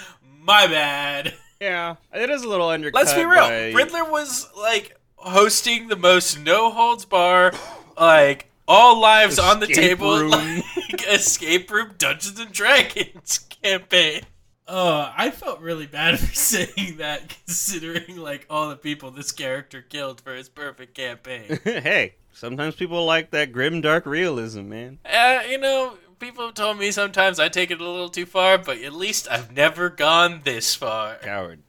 My 0.41 0.67
bad. 0.67 1.35
yeah, 1.61 1.97
it 2.15 2.31
is 2.31 2.43
a 2.43 2.49
little 2.49 2.71
undercut. 2.71 2.95
Let's 3.05 3.13
be 3.13 3.25
real. 3.27 3.43
by- 3.43 3.73
Riddler 3.73 4.11
was 4.11 4.49
like 4.57 4.97
hosting 5.17 5.89
the 5.89 5.97
most 5.97 6.41
no 6.41 6.71
holds 6.71 7.05
bar, 7.05 7.53
like 8.01 8.47
all 8.69 9.01
lives 9.01 9.39
on 9.39 9.61
the 9.61 9.67
table, 9.67 10.29
like 10.29 10.65
escape 11.09 11.71
room 11.71 11.95
Dungeons 11.99 12.39
and 12.39 12.53
Dragons 12.53 13.39
campaign. 13.63 14.23
Oh, 14.71 15.11
I 15.17 15.31
felt 15.31 15.61
really 15.61 15.87
bad 15.87 16.21
for 16.21 16.35
saying 16.35 16.99
that, 16.99 17.35
considering 17.47 18.19
like 18.19 18.47
all 18.51 18.69
the 18.69 18.77
people 18.77 19.11
this 19.11 19.33
character 19.33 19.81
killed 19.81 20.21
for 20.21 20.35
his 20.35 20.51
perfect 20.51 20.95
campaign. 20.95 21.59
hey, 21.65 22.15
sometimes 22.33 22.77
people 22.77 23.05
like 23.07 23.31
that 23.31 23.51
grim 23.51 23.81
dark 23.81 24.05
realism, 24.05 24.69
man. 24.69 24.99
uh, 25.07 25.43
you 25.49 25.57
know, 25.57 25.97
people 26.19 26.45
have 26.45 26.55
told 26.55 26.79
me 26.79 26.91
sometimes 26.91 27.41
I 27.41 27.49
take 27.49 27.71
it 27.71 27.81
a 27.81 27.85
little 27.89 28.11
too 28.11 28.27
far, 28.27 28.59
but 28.59 28.79
at 28.83 28.93
least 28.93 29.27
I've 29.31 29.57
never 29.57 29.89
gone 29.89 30.43
this 30.45 30.75
far. 30.75 31.17
Coward, 31.23 31.63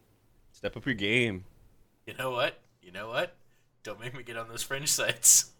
step 0.51 0.75
up 0.75 0.85
your 0.85 0.95
game. 0.95 1.45
You 2.05 2.15
know 2.15 2.31
what? 2.31 2.59
You 2.81 2.91
know 2.91 3.07
what? 3.07 3.35
Don't 3.83 3.99
make 4.01 4.13
me 4.17 4.23
get 4.23 4.35
on 4.35 4.49
those 4.49 4.63
fringe 4.63 4.89
sites. 4.89 5.51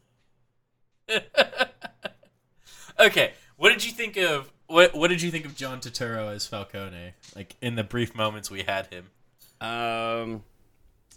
okay, 2.99 3.33
what 3.57 3.69
did 3.69 3.85
you 3.85 3.91
think 3.91 4.17
of 4.17 4.51
what 4.67 4.93
What 4.93 5.09
did 5.09 5.21
you 5.21 5.31
think 5.31 5.45
of 5.45 5.55
John 5.55 5.79
Turturro 5.79 6.33
as 6.33 6.45
Falcone? 6.45 7.13
Like 7.35 7.55
in 7.61 7.75
the 7.75 7.83
brief 7.83 8.15
moments 8.15 8.51
we 8.51 8.63
had 8.63 8.87
him. 8.87 9.07
Um, 9.61 10.43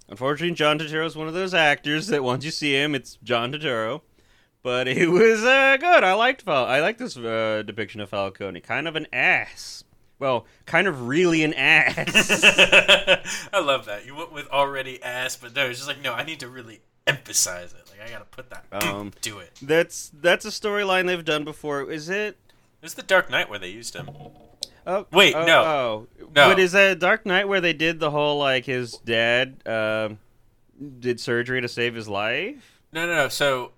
unfortunately, 0.09 0.55
John 0.55 0.79
Turturro 0.79 1.07
is 1.07 1.17
one 1.17 1.29
of 1.29 1.35
those 1.35 1.55
actors 1.55 2.09
that 2.09 2.25
once 2.25 2.45
you 2.45 2.51
see 2.51 2.75
him, 2.75 2.95
it's 2.95 3.17
John 3.23 3.53
Turturro. 3.53 4.03
But 4.63 4.89
it 4.89 5.09
was 5.11 5.43
uh, 5.45 5.77
good. 5.79 6.05
I 6.05 6.15
liked 6.15 6.43
Fal- 6.43 6.67
I 6.67 6.81
liked 6.81 6.99
this 6.99 7.17
uh, 7.17 7.63
depiction 7.67 8.01
of 8.01 8.11
Falcone. 8.11 8.61
Kind 8.61 8.89
of 8.89 8.97
an 8.97 9.07
ass. 9.13 9.85
Well, 10.19 10.47
kind 10.67 10.87
of 10.87 11.09
really 11.09 11.43
an 11.43 11.53
ass. 11.55 12.45
I 13.53 13.59
love 13.61 13.87
that 13.87 14.07
you 14.07 14.15
went 14.15 14.33
with 14.33 14.49
already 14.51 15.03
ass, 15.03 15.37
but 15.37 15.53
no, 15.55 15.69
it's 15.69 15.81
just 15.81 15.89
like 15.89 16.01
no. 16.01 16.15
I 16.15 16.23
need 16.23 16.39
to 16.41 16.49
really 16.49 16.81
emphasize 17.09 17.73
it. 17.73 17.82
I 18.07 18.11
gotta 18.11 18.25
put 18.25 18.51
that 18.51 18.65
Um, 18.85 19.13
do 19.21 19.39
it. 19.39 19.51
that's 19.63 20.11
that's 20.21 20.45
a 20.45 20.49
storyline 20.49 21.07
they've 21.07 21.25
done 21.25 21.45
before. 21.45 21.91
Is 21.91 22.09
it? 22.09 22.37
It 22.81 22.83
was 22.87 22.95
the 22.95 23.03
Dark 23.03 23.31
Knight 23.31 23.49
where 23.49 23.59
they 23.59 23.69
used 23.69 23.95
him. 23.95 24.11
Oh, 24.85 25.07
Wait, 25.13 25.35
oh, 25.37 25.45
no. 25.47 25.63
Oh. 25.63 26.07
No. 26.19 26.27
But 26.49 26.59
is 26.59 26.73
that 26.73 26.99
Dark 26.99 27.25
Knight 27.25 27.47
where 27.47 27.61
they 27.61 27.73
did 27.73 28.01
the 28.01 28.11
whole 28.11 28.39
like 28.39 28.65
his 28.65 28.93
dad 29.05 29.57
um, 29.67 30.19
did 30.99 31.21
surgery 31.21 31.61
to 31.61 31.69
save 31.69 31.95
his 31.95 32.09
life? 32.09 32.81
No, 32.93 33.07
no, 33.07 33.15
no. 33.15 33.29
So 33.29 33.71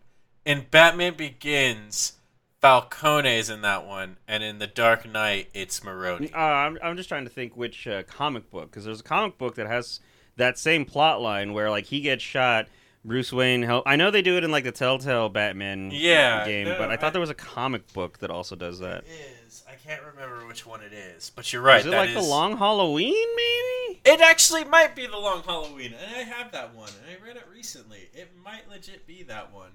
in 0.47 0.65
Batman 0.71 1.15
Begins, 1.15 2.15
Falcone 2.63 3.37
is 3.37 3.51
in 3.51 3.61
that 3.61 3.87
one, 3.87 4.17
and 4.27 4.43
in 4.43 4.59
The 4.59 4.67
Dark 4.67 5.07
Knight, 5.07 5.51
it's 5.53 5.85
Maroni. 5.85 6.33
Uh, 6.33 6.39
I'm, 6.39 6.79
I'm 6.83 6.97
just 6.97 7.11
trying 7.11 7.25
to 7.25 7.31
think 7.31 7.55
which 7.57 7.87
uh, 7.87 8.03
comic 8.05 8.51
book 8.51 8.71
because 8.71 8.87
there's 8.87 9.01
a 9.01 9.05
comic 9.05 9.37
book 9.37 9.57
that 9.57 9.67
has 9.67 10.01
that 10.37 10.59
same 10.59 10.87
plot 10.87 11.21
line 11.21 11.53
where 11.53 11.69
like 11.69 11.85
he 11.87 12.01
gets 12.01 12.23
shot. 12.23 12.67
Bruce 13.05 13.33
Wayne 13.33 13.63
help. 13.63 13.85
I 13.87 13.97
know 13.97 14.11
they 14.11 14.23
do 14.23 14.37
it 14.39 14.45
in 14.45 14.51
like 14.51 14.65
the 14.65 14.73
Telltale 14.73 15.29
Batman 15.29 15.91
Yeah, 15.93 16.47
game, 16.47 16.69
no, 16.69 16.79
but 16.79 16.91
I 16.91 16.97
thought 16.97 17.09
I- 17.09 17.11
there 17.11 17.21
was 17.21 17.31
a 17.31 17.35
comic 17.35 17.93
book 17.93 18.19
that 18.19 18.31
also 18.31 18.57
does 18.57 18.79
that. 18.79 19.05
It 19.05 19.11
is. 19.47 19.63
I 19.69 19.75
can't 19.75 20.03
remember 20.03 20.47
which 20.47 20.65
one 20.65 20.83
it 20.83 20.93
is, 20.93 21.31
but 21.35 21.53
you're 21.53 21.61
right. 21.63 21.81
Is 21.81 21.87
it 21.87 21.91
like 21.91 22.15
the 22.15 22.23
Long 22.23 22.57
Halloween? 22.57 23.13
Maybe. 23.37 24.01
It 24.07 24.21
actually 24.21 24.65
might 24.65 24.97
be 24.97 25.07
the 25.07 25.19
Long 25.19 25.43
Halloween, 25.43 25.93
and 25.95 26.15
I 26.17 26.21
have 26.21 26.53
that 26.53 26.75
one, 26.75 26.89
and 26.89 27.11
I 27.23 27.27
read 27.27 27.37
it 27.37 27.47
recently. 27.53 28.09
It 28.15 28.33
might 28.43 28.69
legit 28.71 29.07
be 29.07 29.23
that 29.25 29.53
one. 29.53 29.73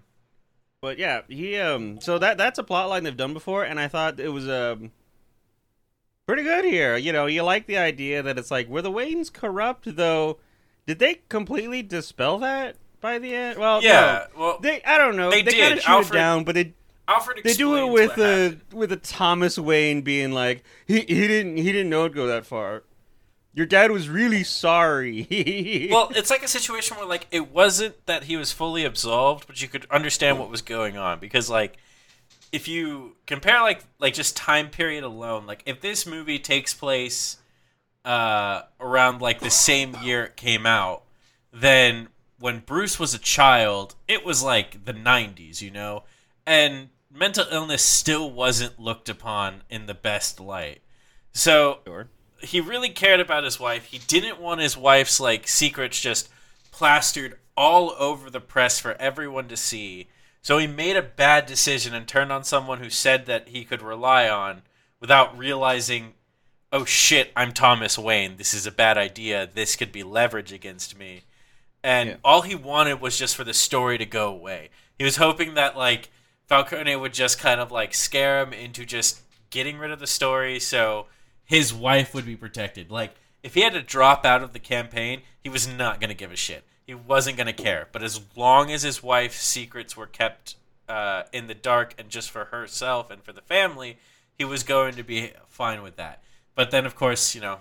But 0.81 0.97
yeah, 0.97 1.21
he 1.27 1.57
um. 1.57 2.01
So 2.01 2.17
that 2.19 2.37
that's 2.37 2.57
a 2.57 2.63
plot 2.63 2.89
line 2.89 3.03
they've 3.03 3.15
done 3.15 3.33
before, 3.33 3.63
and 3.63 3.79
I 3.79 3.87
thought 3.87 4.19
it 4.19 4.29
was 4.29 4.47
um. 4.49 4.91
Pretty 6.25 6.43
good 6.43 6.63
here. 6.65 6.95
You 6.95 7.11
know, 7.11 7.25
you 7.25 7.41
like 7.43 7.65
the 7.65 7.77
idea 7.77 8.21
that 8.21 8.37
it's 8.37 8.51
like 8.51 8.67
were 8.69 8.81
the 8.81 8.91
Waynes 8.91 9.31
corrupt 9.33 9.95
though? 9.95 10.37
Did 10.85 10.99
they 10.99 11.21
completely 11.29 11.81
dispel 11.81 12.37
that 12.39 12.75
by 13.01 13.19
the 13.19 13.33
end? 13.33 13.57
Well, 13.59 13.81
Yeah, 13.83 14.25
no. 14.35 14.39
well, 14.39 14.59
They 14.59 14.81
I 14.83 14.97
don't 14.97 15.15
know. 15.15 15.29
They 15.31 15.41
They, 15.41 15.53
kind 15.59 15.73
of 15.73 15.79
shoot 15.81 15.89
Alfred- 15.89 16.15
it 16.15 16.17
down, 16.19 16.43
but 16.43 16.55
they 16.55 16.73
Alfred 17.07 17.41
they 17.43 17.53
do 17.53 17.75
it 17.77 17.91
with 17.91 18.17
a 18.17 18.57
with 18.71 18.91
a 18.91 18.97
Thomas 18.97 19.57
Wayne 19.57 20.01
being 20.01 20.31
like 20.31 20.63
he 20.85 20.99
he 21.01 21.27
didn't 21.27 21.57
he 21.57 21.71
didn't 21.71 21.89
know 21.89 22.05
it 22.05 22.13
go 22.13 22.27
that 22.27 22.45
far. 22.45 22.83
Your 23.55 23.65
dad 23.65 23.89
was 23.91 24.07
really 24.07 24.43
sorry. 24.43 25.89
well, 25.91 26.11
it's 26.15 26.29
like 26.29 26.43
a 26.43 26.47
situation 26.47 26.97
where 26.97 27.07
like 27.07 27.25
it 27.31 27.51
wasn't 27.51 28.05
that 28.05 28.25
he 28.25 28.37
was 28.37 28.51
fully 28.51 28.85
absolved, 28.85 29.47
but 29.47 29.59
you 29.61 29.67
could 29.67 29.87
understand 29.89 30.37
what 30.37 30.49
was 30.51 30.61
going 30.61 30.97
on 30.97 31.19
because 31.19 31.49
like 31.49 31.77
if 32.51 32.67
you 32.67 33.15
compare 33.25 33.59
like 33.61 33.83
like 33.99 34.13
just 34.13 34.37
time 34.37 34.69
period 34.69 35.03
alone, 35.03 35.47
like 35.47 35.63
if 35.65 35.81
this 35.81 36.05
movie 36.05 36.37
takes 36.39 36.73
place 36.75 37.37
uh 38.05 38.61
around 38.79 39.19
like 39.21 39.39
the 39.39 39.49
same 39.49 39.95
year 40.03 40.25
it 40.25 40.35
came 40.35 40.65
out, 40.67 41.01
then 41.51 42.07
when 42.39 42.59
Bruce 42.59 42.97
was 42.99 43.13
a 43.13 43.19
child, 43.19 43.95
it 44.07 44.25
was 44.25 44.41
like 44.41 44.85
the 44.85 44.93
90s, 44.93 45.61
you 45.61 45.71
know? 45.71 46.03
And 46.45 46.89
mental 47.11 47.45
illness 47.51 47.83
still 47.83 48.31
wasn't 48.31 48.79
looked 48.79 49.09
upon 49.09 49.63
in 49.69 49.85
the 49.85 49.93
best 49.93 50.39
light. 50.39 50.81
So 51.33 51.79
Sure. 51.85 52.09
he 52.41 52.61
really 52.61 52.89
cared 52.89 53.19
about 53.19 53.43
his 53.43 53.59
wife. 53.59 53.85
He 53.85 53.99
didn't 53.99 54.39
want 54.39 54.61
his 54.61 54.77
wife's 54.77 55.19
like 55.19 55.47
secrets 55.47 55.99
just 55.99 56.29
plastered 56.71 57.37
all 57.57 57.91
over 57.99 58.29
the 58.29 58.39
press 58.39 58.79
for 58.79 58.93
everyone 58.93 59.47
to 59.49 59.57
see. 59.57 60.07
So 60.41 60.57
he 60.57 60.67
made 60.67 60.95
a 60.95 61.01
bad 61.01 61.45
decision 61.45 61.93
and 61.93 62.07
turned 62.07 62.31
on 62.31 62.45
someone 62.45 62.79
who 62.79 62.89
said 62.89 63.25
that 63.25 63.49
he 63.49 63.65
could 63.65 63.81
rely 63.81 64.29
on 64.29 64.61
without 65.01 65.37
realizing, 65.37 66.13
"Oh 66.71 66.85
shit, 66.85 67.33
I'm 67.35 67.51
Thomas 67.51 67.97
Wayne. 67.97 68.37
This 68.37 68.53
is 68.53 68.65
a 68.65 68.71
bad 68.71 68.97
idea. 68.97 69.45
This 69.45 69.75
could 69.75 69.91
be 69.91 70.03
leverage 70.03 70.53
against 70.53 70.97
me." 70.97 71.23
And 71.83 72.09
Yeah. 72.09 72.15
all 72.23 72.41
he 72.41 72.55
wanted 72.55 72.99
was 73.01 73.17
just 73.17 73.35
for 73.35 73.43
the 73.43 73.53
story 73.53 73.97
to 73.97 74.05
go 74.05 74.27
away. 74.29 74.69
He 74.97 75.03
was 75.05 75.15
hoping 75.17 75.53
that 75.53 75.77
like 75.77 76.09
Falcone 76.47 76.95
would 76.95 77.13
just 77.13 77.39
kind 77.39 77.61
of 77.61 77.71
like 77.71 77.93
scare 77.93 78.41
him 78.41 78.53
into 78.53 78.85
just 78.85 79.21
getting 79.49 79.77
rid 79.77 79.91
of 79.91 79.99
the 79.99 80.07
story 80.07 80.59
so 80.59 81.07
his 81.45 81.73
wife 81.73 82.13
would 82.13 82.25
be 82.25 82.35
protected. 82.35 82.91
Like 82.91 83.15
if 83.43 83.53
he 83.53 83.61
had 83.61 83.73
to 83.73 83.81
drop 83.81 84.25
out 84.25 84.43
of 84.43 84.53
the 84.53 84.59
campaign, 84.59 85.21
he 85.41 85.49
was 85.49 85.67
not 85.67 85.99
going 86.01 86.09
to 86.09 86.15
give 86.15 86.31
a 86.31 86.35
shit. 86.35 86.63
He 86.85 86.93
wasn't 86.93 87.37
going 87.37 87.47
to 87.47 87.53
care. 87.53 87.87
But 87.91 88.03
as 88.03 88.19
long 88.35 88.71
as 88.71 88.81
his 88.83 89.01
wife's 89.01 89.41
secrets 89.41 89.95
were 89.95 90.07
kept 90.07 90.55
uh, 90.89 91.23
in 91.31 91.47
the 91.47 91.53
dark 91.53 91.93
and 91.97 92.09
just 92.09 92.31
for 92.31 92.45
herself 92.45 93.09
and 93.11 93.23
for 93.23 93.31
the 93.31 93.41
family, 93.41 93.97
he 94.37 94.43
was 94.43 94.63
going 94.63 94.95
to 94.95 95.03
be 95.03 95.31
fine 95.47 95.83
with 95.83 95.95
that. 95.97 96.21
But 96.55 96.71
then, 96.71 96.85
of 96.85 96.95
course, 96.95 97.35
you 97.35 97.41
know, 97.41 97.59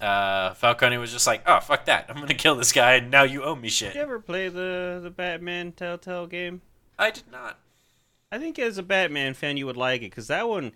uh, 0.00 0.54
Falcone 0.54 0.98
was 0.98 1.12
just 1.12 1.26
like, 1.26 1.42
"Oh, 1.46 1.60
fuck 1.60 1.84
that! 1.86 2.06
I'm 2.08 2.16
going 2.16 2.28
to 2.28 2.34
kill 2.34 2.56
this 2.56 2.72
guy, 2.72 2.94
and 2.94 3.10
now 3.10 3.22
you 3.22 3.42
owe 3.42 3.54
me 3.54 3.68
shit." 3.68 3.92
Did 3.92 3.98
you 3.98 4.02
ever 4.02 4.18
play 4.20 4.48
the 4.48 5.00
the 5.02 5.10
Batman 5.10 5.72
Telltale 5.72 6.26
game? 6.26 6.62
I 6.98 7.10
did 7.10 7.30
not. 7.30 7.58
I 8.30 8.38
think 8.38 8.58
as 8.58 8.78
a 8.78 8.82
Batman 8.82 9.34
fan, 9.34 9.56
you 9.56 9.66
would 9.66 9.76
like 9.76 10.02
it 10.02 10.10
because 10.10 10.26
that 10.26 10.48
one 10.48 10.72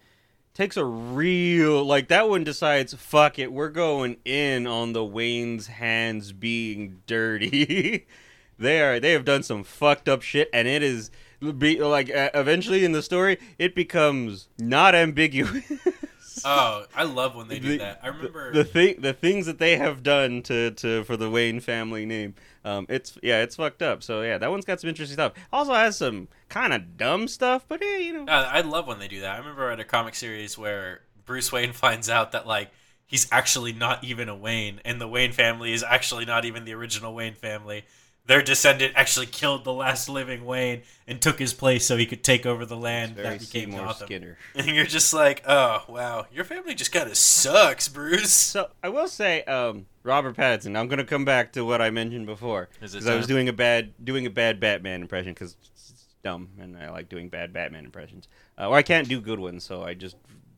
takes 0.55 0.77
a 0.77 0.85
real 0.85 1.85
like 1.85 2.09
that 2.09 2.29
one 2.29 2.43
decides 2.43 2.93
fuck 2.95 3.39
it, 3.39 3.53
we're 3.53 3.69
going 3.69 4.17
in 4.25 4.67
on 4.67 4.93
the 4.93 5.05
Wayne's 5.05 5.69
hands 5.69 6.33
being 6.33 7.01
dirty. 7.07 8.07
they 8.59 8.83
are 8.83 8.99
they 8.99 9.13
have 9.13 9.25
done 9.25 9.43
some 9.43 9.63
fucked 9.65 10.09
up 10.09 10.23
shit, 10.23 10.51
and 10.53 10.67
it 10.67 10.83
is 10.83 11.11
be 11.59 11.81
like 11.81 12.11
uh, 12.11 12.31
eventually 12.35 12.85
in 12.85 12.93
the 12.93 13.03
story 13.03 13.39
it 13.59 13.75
becomes 13.75 14.49
not 14.59 14.95
ambiguous. 14.95 15.65
Oh, 16.44 16.85
I 16.94 17.05
love 17.05 17.35
when 17.37 17.48
they 17.48 17.59
do 17.59 17.68
The- 17.72 17.79
that. 17.79 18.01
I 18.03 18.09
remember. 18.09 18.53
the 18.53 18.64
thing 18.64 18.96
the 19.01 19.12
things 19.12 19.46
that 19.46 19.59
they 19.59 19.77
have 19.77 20.03
done 20.03 20.42
to, 20.42 20.70
to 20.72 21.05
for 21.05 21.16
the 21.16 21.31
Wayne 21.31 21.61
family 21.61 22.05
name. 22.07 22.35
Um, 22.64 22.87
it's 22.88 23.16
yeah, 23.22 23.42
it's 23.42 23.57
fucked 23.57 23.83
up. 23.83 24.03
So 24.03 24.22
yeah, 24.22 24.38
that 24.38 24.51
one's 24.51 24.64
got 24.64 24.81
some 24.81 24.88
interesting 24.88 25.14
stuff. 25.16 25.33
Also 25.53 25.72
has 25.74 25.96
some 25.96 26.29
kind 26.48 26.72
of 26.72 26.96
dumb 26.96 27.29
stuff, 27.29 27.64
but 27.68 27.83
eh, 27.83 27.98
you 27.98 28.12
know. 28.12 28.31
Uh, 28.33 28.48
I 28.53 28.61
love 28.61 28.87
when 28.87 28.98
they 28.98 29.09
do 29.09 29.20
that. 29.22 29.35
I 29.37 29.38
remember 29.38 29.70
at 29.70 29.81
a 29.81 29.85
comic 29.85 30.14
series 30.14 30.59
where 30.59 31.01
Bruce 31.24 31.51
Wayne 31.53 31.72
finds 31.85 32.11
out 32.11 32.33
that 32.33 32.46
like 32.46 32.70
he's 33.07 33.27
actually 33.33 33.72
not 33.72 34.05
even 34.05 34.29
a 34.29 34.37
Wayne, 34.37 34.81
and 34.85 35.01
the 35.01 35.09
Wayne 35.09 35.33
family 35.33 35.72
is 35.72 35.83
actually 35.83 36.24
not 36.27 36.44
even 36.44 36.64
the 36.64 36.74
original 36.74 37.14
Wayne 37.14 37.35
family. 37.35 37.85
Their 38.29 38.43
descendant 38.43 38.93
actually 38.95 39.25
killed 39.25 39.64
the 39.64 39.73
last 39.73 40.07
living 40.07 40.45
Wayne 40.45 40.83
and 41.07 41.19
took 41.19 41.38
his 41.38 41.55
place 41.55 41.87
so 41.87 41.97
he 41.97 42.05
could 42.05 42.23
take 42.23 42.45
over 42.45 42.67
the 42.67 42.77
land 42.77 43.17
Very 43.17 43.27
that 43.27 43.41
became 43.41 43.71
Seymour 43.71 43.87
Gotham. 43.87 44.07
Skinner. 44.07 44.38
And 44.55 44.69
you're 44.69 44.85
just 44.85 45.14
like, 45.14 45.43
oh 45.49 45.83
wow, 45.88 46.27
your 46.31 46.45
family 46.45 46.75
just 46.75 46.93
kind 46.93 47.09
of 47.09 47.17
sucks, 47.17 47.88
Bruce. 47.88 48.31
So 48.31 48.69
I 48.83 48.91
will 48.91 49.09
say, 49.09 49.45
um, 49.45 49.87
Robert 50.03 50.37
Pattinson. 50.37 50.77
I'm 50.77 50.88
gonna 50.88 51.05
come 51.05 51.25
back 51.25 51.55
to 51.55 51.64
what 51.64 51.81
I 51.81 51.88
mentioned 51.88 52.27
before 52.27 52.69
because 52.75 53.07
I 53.09 53.17
was 53.17 53.27
doing 53.27 53.49
a 53.49 53.53
bad 53.55 53.95
doing 54.05 54.27
a 54.27 54.31
bad 54.31 54.61
Batman 54.61 55.01
impression 55.01 55.33
because 55.33 55.57
it's 55.62 56.05
dumb 56.23 56.51
and 56.61 56.77
I 56.77 56.91
like 56.91 57.09
doing 57.09 57.31
bad 57.31 57.55
Batman 57.55 57.87
impressions. 57.87 58.29
Uh, 58.59 58.69
or 58.69 58.77
I 58.77 58.83
can't 58.83 59.09
do 59.09 59.23
good 59.23 59.41
ones, 59.41 59.64
so 59.64 59.83
I 59.85 59.95
just 59.95 60.17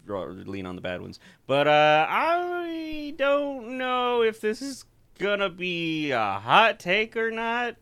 lean 0.08 0.66
on 0.66 0.74
the 0.74 0.82
bad 0.82 1.00
ones. 1.02 1.20
But 1.46 1.68
uh, 1.68 2.06
I 2.08 3.14
don't 3.16 3.78
know 3.78 4.22
if 4.22 4.40
this 4.40 4.60
is 4.60 4.84
gonna 5.20 5.50
be 5.50 6.10
a 6.10 6.40
hot 6.40 6.80
take 6.80 7.16
or 7.16 7.30
not. 7.30 7.76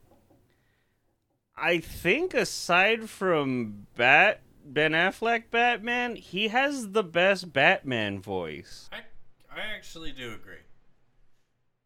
I 1.57 1.79
think 1.79 2.35
aside 2.35 3.09
from 3.09 3.87
Bat 3.97 4.43
Ben 4.65 4.93
Affleck 4.93 5.45
Batman, 5.51 6.17
he 6.17 6.49
has 6.49 6.91
the 6.91 7.03
best 7.03 7.53
Batman 7.53 8.21
voice. 8.21 8.89
I 8.93 8.99
I 9.55 9.61
actually 9.75 10.13
do 10.13 10.33
agree. 10.33 10.59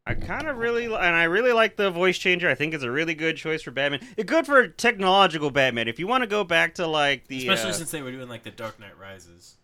I 0.05 0.15
kind 0.15 0.49
of 0.49 0.57
really, 0.57 0.87
and 0.87 0.97
I 0.97 1.25
really 1.25 1.53
like 1.53 1.77
the 1.77 1.91
voice 1.91 2.19
changer. 2.19 2.51
I 2.51 2.57
think 2.57 2.75
it's 2.75 2.83
a 2.83 2.91
really 2.91 3.15
good 3.15 3.37
choice 3.37 3.63
for 3.63 3.71
Batman. 3.71 4.01
It's 4.17 4.29
good 4.29 4.47
for 4.47 4.67
technological 4.67 5.53
Batman. 5.53 5.87
If 5.87 6.01
you 6.01 6.09
want 6.09 6.23
to 6.23 6.27
go 6.27 6.43
back 6.43 6.75
to 6.75 6.89
like 6.89 7.29
the, 7.29 7.39
Especially 7.39 7.71
uh, 7.71 7.75
since 7.75 7.93
they 7.93 8.03
were 8.03 8.11
doing 8.11 8.29
like 8.29 8.43
the 8.43 8.51
Dark 8.51 8.81
Knight 8.81 8.99
Rises. 8.99 9.59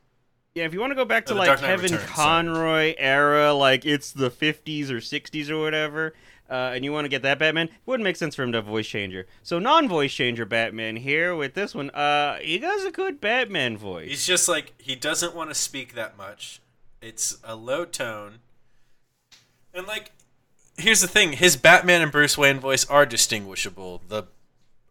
Yeah, 0.58 0.64
if 0.64 0.74
you 0.74 0.80
want 0.80 0.90
to 0.90 0.96
go 0.96 1.04
back 1.04 1.26
to 1.26 1.34
like 1.34 1.58
Kevin 1.60 1.92
Returns. 1.92 2.10
Conroy 2.10 2.94
era, 2.98 3.52
like 3.52 3.86
it's 3.86 4.12
the 4.12 4.30
'50s 4.30 4.90
or 4.90 4.98
'60s 4.98 5.50
or 5.50 5.60
whatever, 5.60 6.14
uh, 6.50 6.72
and 6.74 6.84
you 6.84 6.92
want 6.92 7.04
to 7.04 7.08
get 7.08 7.22
that 7.22 7.38
Batman, 7.38 7.68
it 7.68 7.72
wouldn't 7.86 8.04
make 8.04 8.16
sense 8.16 8.34
for 8.34 8.42
him 8.42 8.52
to 8.52 8.58
have 8.58 8.64
voice 8.64 8.86
changer. 8.86 9.26
So 9.42 9.58
non-voice 9.58 10.12
changer 10.12 10.44
Batman 10.44 10.96
here 10.96 11.34
with 11.34 11.54
this 11.54 11.74
one, 11.74 11.90
uh, 11.90 12.38
he 12.38 12.58
does 12.58 12.84
a 12.84 12.90
good 12.90 13.20
Batman 13.20 13.76
voice. 13.76 14.08
He's 14.08 14.26
just 14.26 14.48
like 14.48 14.74
he 14.78 14.94
doesn't 14.94 15.34
want 15.34 15.50
to 15.50 15.54
speak 15.54 15.94
that 15.94 16.16
much. 16.16 16.60
It's 17.00 17.38
a 17.44 17.54
low 17.54 17.84
tone. 17.84 18.40
And 19.72 19.86
like 19.86 20.12
here's 20.76 21.00
the 21.00 21.08
thing, 21.08 21.32
his 21.32 21.56
Batman 21.56 22.02
and 22.02 22.10
Bruce 22.10 22.36
Wayne 22.36 22.58
voice 22.58 22.84
are 22.86 23.06
distinguishable. 23.06 24.02
The 24.08 24.24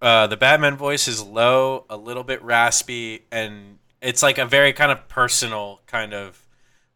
uh, 0.02 0.28
the 0.28 0.38
Batman 0.38 0.78
voice 0.78 1.08
is 1.08 1.24
low, 1.24 1.86
a 1.90 1.98
little 1.98 2.24
bit 2.24 2.42
raspy, 2.44 3.24
and 3.32 3.80
it's 4.02 4.22
like 4.24 4.38
a 4.38 4.46
very 4.46 4.74
kind 4.74 4.92
of 4.92 5.08
personal 5.08 5.82
kind 5.88 6.14
of 6.14 6.46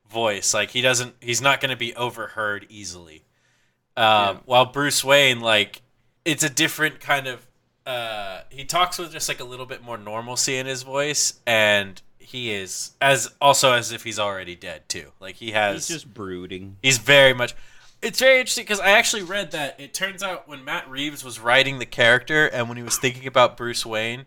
voice. 0.10 0.54
Like 0.54 0.72
he 0.72 0.82
doesn't 0.82 1.16
he's 1.22 1.42
not 1.42 1.62
gonna 1.62 1.76
be 1.78 1.96
overheard 1.96 2.66
easily. 2.70 3.24
Um, 3.98 4.04
Yeah. 4.06 4.38
while 4.46 4.66
Bruce 4.66 5.04
Wayne, 5.04 5.40
like 5.42 5.82
it's 6.26 6.44
a 6.44 6.50
different 6.50 7.00
kind 7.00 7.28
of 7.28 7.48
uh 7.86 8.42
he 8.50 8.64
talks 8.64 8.98
with 9.00 9.12
just 9.12 9.28
like 9.28 9.40
a 9.40 9.44
little 9.44 9.66
bit 9.66 9.84
more 9.84 9.98
normalcy 9.98 10.56
in 10.58 10.68
his 10.68 10.84
voice 10.84 11.40
and 11.48 12.00
he 12.20 12.52
is 12.52 12.92
as 13.02 13.34
also 13.42 13.74
as 13.74 13.92
if 13.92 14.04
he's 14.04 14.20
already 14.20 14.56
dead 14.56 14.88
too 14.88 15.12
like 15.20 15.36
he 15.38 15.50
has 15.52 15.88
He's 15.88 16.02
just 16.04 16.14
brooding. 16.14 16.78
he's 16.84 17.00
very 17.00 17.34
much 17.34 17.56
it's 18.00 18.20
very 18.20 18.40
interesting 18.40 18.66
because 18.66 18.80
i 18.80 18.92
actually 18.92 19.24
read 19.24 19.50
that 19.54 19.80
it 19.80 19.96
turns 19.96 20.22
out 20.22 20.48
when 20.48 20.64
matt 20.64 20.88
reeves 20.92 21.24
was 21.24 21.40
writing 21.40 21.80
the 21.80 21.86
character 21.88 22.46
and 22.46 22.68
when 22.70 22.78
he 22.78 22.84
was 22.84 23.00
thinking 23.00 23.26
about 23.26 23.58
bruce 23.58 23.84
wayne 23.84 24.26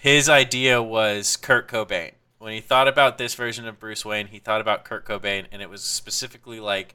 his 0.00 0.28
idea 0.28 0.82
was 0.82 1.36
kurt 1.36 1.68
cobain 1.68 2.12
when 2.38 2.52
he 2.52 2.60
thought 2.60 2.88
about 2.88 3.18
this 3.18 3.34
version 3.34 3.66
of 3.66 3.78
bruce 3.80 4.04
wayne 4.04 4.28
he 4.28 4.38
thought 4.38 4.60
about 4.60 4.84
kurt 4.84 5.04
cobain 5.04 5.46
and 5.50 5.60
it 5.62 5.70
was 5.70 5.82
specifically 5.82 6.60
like 6.60 6.94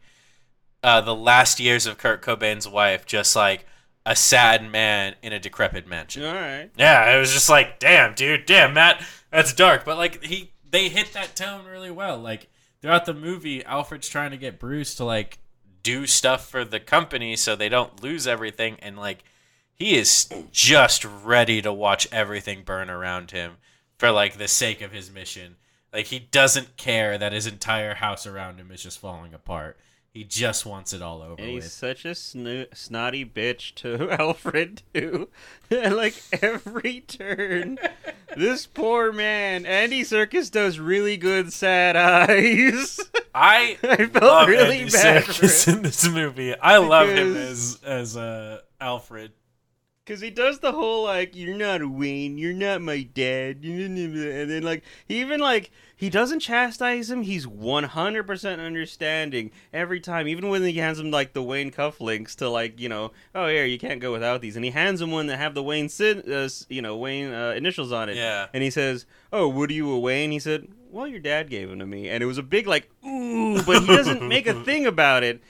uh, 0.83 0.99
the 1.01 1.15
last 1.15 1.59
years 1.59 1.85
of 1.85 1.97
kurt 1.97 2.21
cobain's 2.21 2.67
wife 2.67 3.05
just 3.05 3.35
like 3.35 3.65
a 4.05 4.15
sad 4.15 4.69
man 4.69 5.15
in 5.21 5.31
a 5.31 5.39
decrepit 5.39 5.87
mansion 5.87 6.23
All 6.23 6.33
right. 6.33 6.69
yeah, 6.77 7.15
it 7.15 7.19
was 7.19 7.31
just 7.31 7.49
like, 7.49 7.79
damn, 7.79 8.13
dude, 8.13 8.45
damn, 8.45 8.73
Matt, 8.73 9.01
that's 9.31 9.53
dark. 9.53 9.85
But 9.85 9.97
like 9.97 10.23
he, 10.23 10.51
they 10.69 10.89
hit 10.89 11.13
that 11.13 11.35
tone 11.35 11.65
really 11.65 11.91
well. 11.91 12.17
Like 12.17 12.47
throughout 12.81 13.05
the 13.05 13.13
movie, 13.13 13.63
Alfred's 13.63 14.09
trying 14.09 14.31
to 14.31 14.37
get 14.37 14.59
Bruce 14.59 14.95
to 14.95 15.05
like 15.05 15.37
do 15.83 16.05
stuff 16.05 16.49
for 16.49 16.65
the 16.65 16.79
company 16.79 17.35
so 17.35 17.55
they 17.55 17.69
don't 17.69 18.03
lose 18.03 18.27
everything, 18.27 18.77
and 18.81 18.97
like 18.97 19.23
he 19.75 19.95
is 19.97 20.29
just 20.51 21.03
ready 21.05 21.61
to 21.61 21.73
watch 21.73 22.07
everything 22.11 22.63
burn 22.63 22.89
around 22.89 23.31
him 23.31 23.53
for 23.97 24.11
like 24.11 24.37
the 24.37 24.47
sake 24.47 24.81
of 24.81 24.91
his 24.91 25.11
mission. 25.11 25.55
Like 25.91 26.07
he 26.07 26.19
doesn't 26.19 26.77
care 26.77 27.17
that 27.17 27.33
his 27.33 27.45
entire 27.47 27.95
house 27.95 28.25
around 28.25 28.57
him 28.59 28.71
is 28.71 28.81
just 28.83 28.99
falling 28.99 29.33
apart. 29.33 29.77
He 30.09 30.23
just 30.23 30.63
wants 30.63 30.93
it 30.93 31.01
all 31.01 31.23
over 31.23 31.41
And 31.41 31.49
he's 31.49 31.63
with. 31.63 31.71
such 31.71 32.05
a 32.05 32.13
sno- 32.13 32.67
snotty 32.71 33.25
bitch 33.25 33.73
to 33.75 34.11
Alfred 34.19 34.83
too. 34.93 35.29
Like 35.71 36.13
every 36.39 36.99
turn, 37.01 37.79
this 38.37 38.67
poor 38.67 39.11
man, 39.11 39.65
Andy 39.65 40.03
Serkis 40.03 40.51
does 40.51 40.77
really 40.77 41.17
good 41.17 41.51
sad 41.51 41.95
eyes. 41.95 42.99
I 43.35 43.77
I 43.81 44.05
felt 44.05 44.47
really 44.49 44.81
Andy 44.81 44.91
bad 44.91 45.23
for 45.23 45.31
Serkis 45.47 45.67
him 45.67 45.75
in 45.77 45.81
this 45.81 46.07
movie. 46.07 46.55
I 46.55 46.77
love 46.77 47.09
him 47.09 47.35
as 47.35 47.79
as 47.83 48.15
uh, 48.15 48.59
Alfred. 48.79 49.31
Because 50.05 50.19
he 50.19 50.29
does 50.29 50.59
the 50.59 50.73
whole 50.73 51.05
like, 51.05 51.33
"You're 51.33 51.55
not 51.55 51.81
a 51.81 51.87
Wayne, 51.87 52.37
you're 52.37 52.51
not 52.51 52.81
my 52.81 53.03
dad," 53.03 53.59
and 53.63 53.97
then 54.51 54.61
like 54.61 54.83
he 55.07 55.21
even 55.21 55.39
like 55.39 55.71
he 55.95 56.09
doesn't 56.09 56.41
chastise 56.41 57.09
him. 57.09 57.21
He's 57.21 57.47
100 57.47 58.27
percent 58.27 58.59
understanding 58.59 59.51
every 59.71 60.01
time, 60.01 60.27
even 60.27 60.49
when 60.49 60.61
he 60.63 60.73
hands 60.73 60.99
him 60.99 61.09
like 61.09 61.31
the 61.31 61.41
Wayne 61.41 61.71
cufflinks 61.71 62.35
to 62.35 62.49
like 62.49 62.81
you 62.81 62.89
know, 62.89 63.11
oh 63.33 63.47
here 63.47 63.65
you 63.65 63.79
can't 63.79 64.01
go 64.01 64.11
without 64.11 64.41
these, 64.41 64.57
and 64.57 64.65
he 64.65 64.71
hands 64.71 65.01
him 65.01 65.11
one 65.11 65.27
that 65.27 65.37
have 65.37 65.53
the 65.53 65.63
Wayne 65.63 65.87
sin- 65.87 66.29
uh, 66.29 66.49
you 66.67 66.81
know 66.81 66.97
Wayne 66.97 67.33
uh, 67.33 67.51
initials 67.51 67.93
on 67.93 68.09
it. 68.09 68.17
Yeah. 68.17 68.47
And 68.53 68.61
he 68.61 68.71
says, 68.71 69.05
"Oh, 69.31 69.47
what 69.47 69.69
are 69.69 69.73
you 69.73 69.89
a 69.89 69.99
Wayne?" 69.99 70.31
He 70.31 70.39
said, 70.39 70.67
"Well, 70.91 71.07
your 71.07 71.21
dad 71.21 71.49
gave 71.49 71.69
them 71.69 71.79
to 71.79 71.85
me," 71.85 72.09
and 72.09 72.21
it 72.21 72.25
was 72.25 72.37
a 72.37 72.43
big 72.43 72.67
like 72.67 72.89
ooh, 73.05 73.63
but 73.63 73.79
he 73.79 73.87
doesn't 73.87 74.27
make 74.27 74.47
a 74.47 74.63
thing 74.65 74.85
about 74.85 75.23
it. 75.23 75.41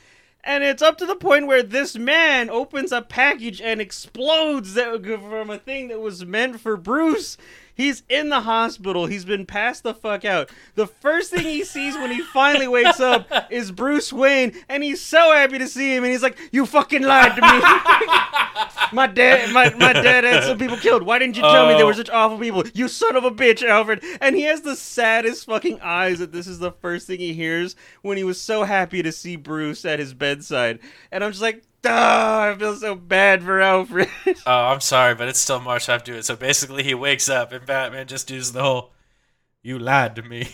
And 0.43 0.63
it's 0.63 0.82
up 0.82 0.97
to 0.97 1.06
the 1.06 1.15
point 1.15 1.47
where 1.47 1.63
this 1.63 1.97
man 1.97 2.49
opens 2.49 2.91
a 2.91 3.01
package 3.01 3.62
and 3.62 3.79
explodes 3.79 4.73
that 4.73 5.01
from 5.03 5.49
a 5.49 5.58
thing 5.58 5.88
that 5.88 6.01
was 6.01 6.25
meant 6.25 6.60
for 6.60 6.75
Bruce. 6.75 7.38
He's 7.75 8.03
in 8.07 8.29
the 8.29 8.41
hospital. 8.41 9.07
He's 9.07 9.25
been 9.25 9.45
passed 9.45 9.83
the 9.83 9.93
fuck 9.93 10.25
out. 10.25 10.51
The 10.75 10.86
first 10.88 11.31
thing 11.31 11.43
he 11.43 11.63
sees 11.63 11.95
when 11.95 12.12
he 12.12 12.21
finally 12.21 12.67
wakes 12.67 12.99
up 12.99 13.27
is 13.49 13.71
Bruce 13.71 14.13
Wayne, 14.13 14.53
and 14.69 14.83
he's 14.83 15.01
so 15.01 15.31
happy 15.33 15.57
to 15.57 15.67
see 15.67 15.95
him. 15.95 16.03
And 16.03 16.12
he's 16.12 16.21
like, 16.21 16.38
"You 16.51 16.65
fucking 16.65 17.01
lied 17.01 17.36
to 17.36 17.41
me. 17.41 17.47
my 18.93 19.07
dad, 19.07 19.51
my, 19.53 19.73
my 19.75 19.93
dad 19.93 20.23
had 20.23 20.43
some 20.43 20.57
people 20.57 20.77
killed. 20.77 21.03
Why 21.03 21.17
didn't 21.19 21.36
you 21.36 21.41
tell 21.41 21.67
me 21.67 21.75
they 21.75 21.83
were 21.83 21.89
Oh. 21.89 21.93
such 21.93 22.09
awful 22.12 22.38
people? 22.38 22.63
You 22.73 22.88
son 22.88 23.15
of 23.15 23.23
a 23.23 23.31
bitch, 23.31 23.63
Alfred." 23.63 24.03
And 24.21 24.36
he 24.36 24.43
has 24.43 24.62
the 24.62 24.75
saddest 24.75 25.45
fucking 25.45 25.79
eyes 25.81 26.19
that 26.19 26.31
this 26.31 26.47
is 26.47 26.59
the 26.59 26.71
first 26.71 27.07
thing 27.07 27.19
he 27.19 27.33
hears 27.33 27.75
when 28.01 28.17
he 28.17 28.23
was 28.23 28.39
so 28.39 28.63
happy 28.63 29.01
to 29.01 29.12
see 29.12 29.36
Bruce 29.36 29.83
at 29.86 29.99
his 29.99 30.13
bedside. 30.13 30.79
And 31.12 31.23
I'm 31.23 31.31
just 31.31 31.41
like, 31.41 31.63
"Ah, 31.65 31.67
I 31.91 32.55
feel 32.57 32.75
so 32.75 32.95
bad 32.95 33.43
for 33.43 33.61
Alfred." 33.61 34.09
Oh, 34.45 34.65
I'm 34.65 34.81
sorry, 34.81 35.15
but 35.15 35.27
it's 35.27 35.39
still 35.39 35.59
March 35.59 35.85
have 35.87 36.03
to 36.03 36.11
do 36.11 36.17
it. 36.17 36.25
So 36.25 36.35
basically, 36.35 36.83
he 36.83 36.93
wakes 36.93 37.29
up 37.29 37.51
and 37.51 37.65
Batman 37.65 38.07
just 38.07 38.27
does 38.27 38.51
the 38.51 38.61
whole, 38.61 38.91
"You 39.61 39.79
lied 39.79 40.15
to 40.17 40.23
me." 40.23 40.49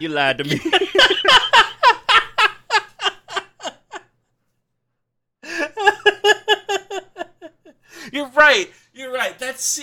you 0.00 0.08
lied 0.08 0.38
to 0.38 0.44
me. 0.44 0.60
You're 8.12 8.28
right. 8.28 8.70
You're 8.94 9.12
right. 9.12 9.38
That's 9.38 9.80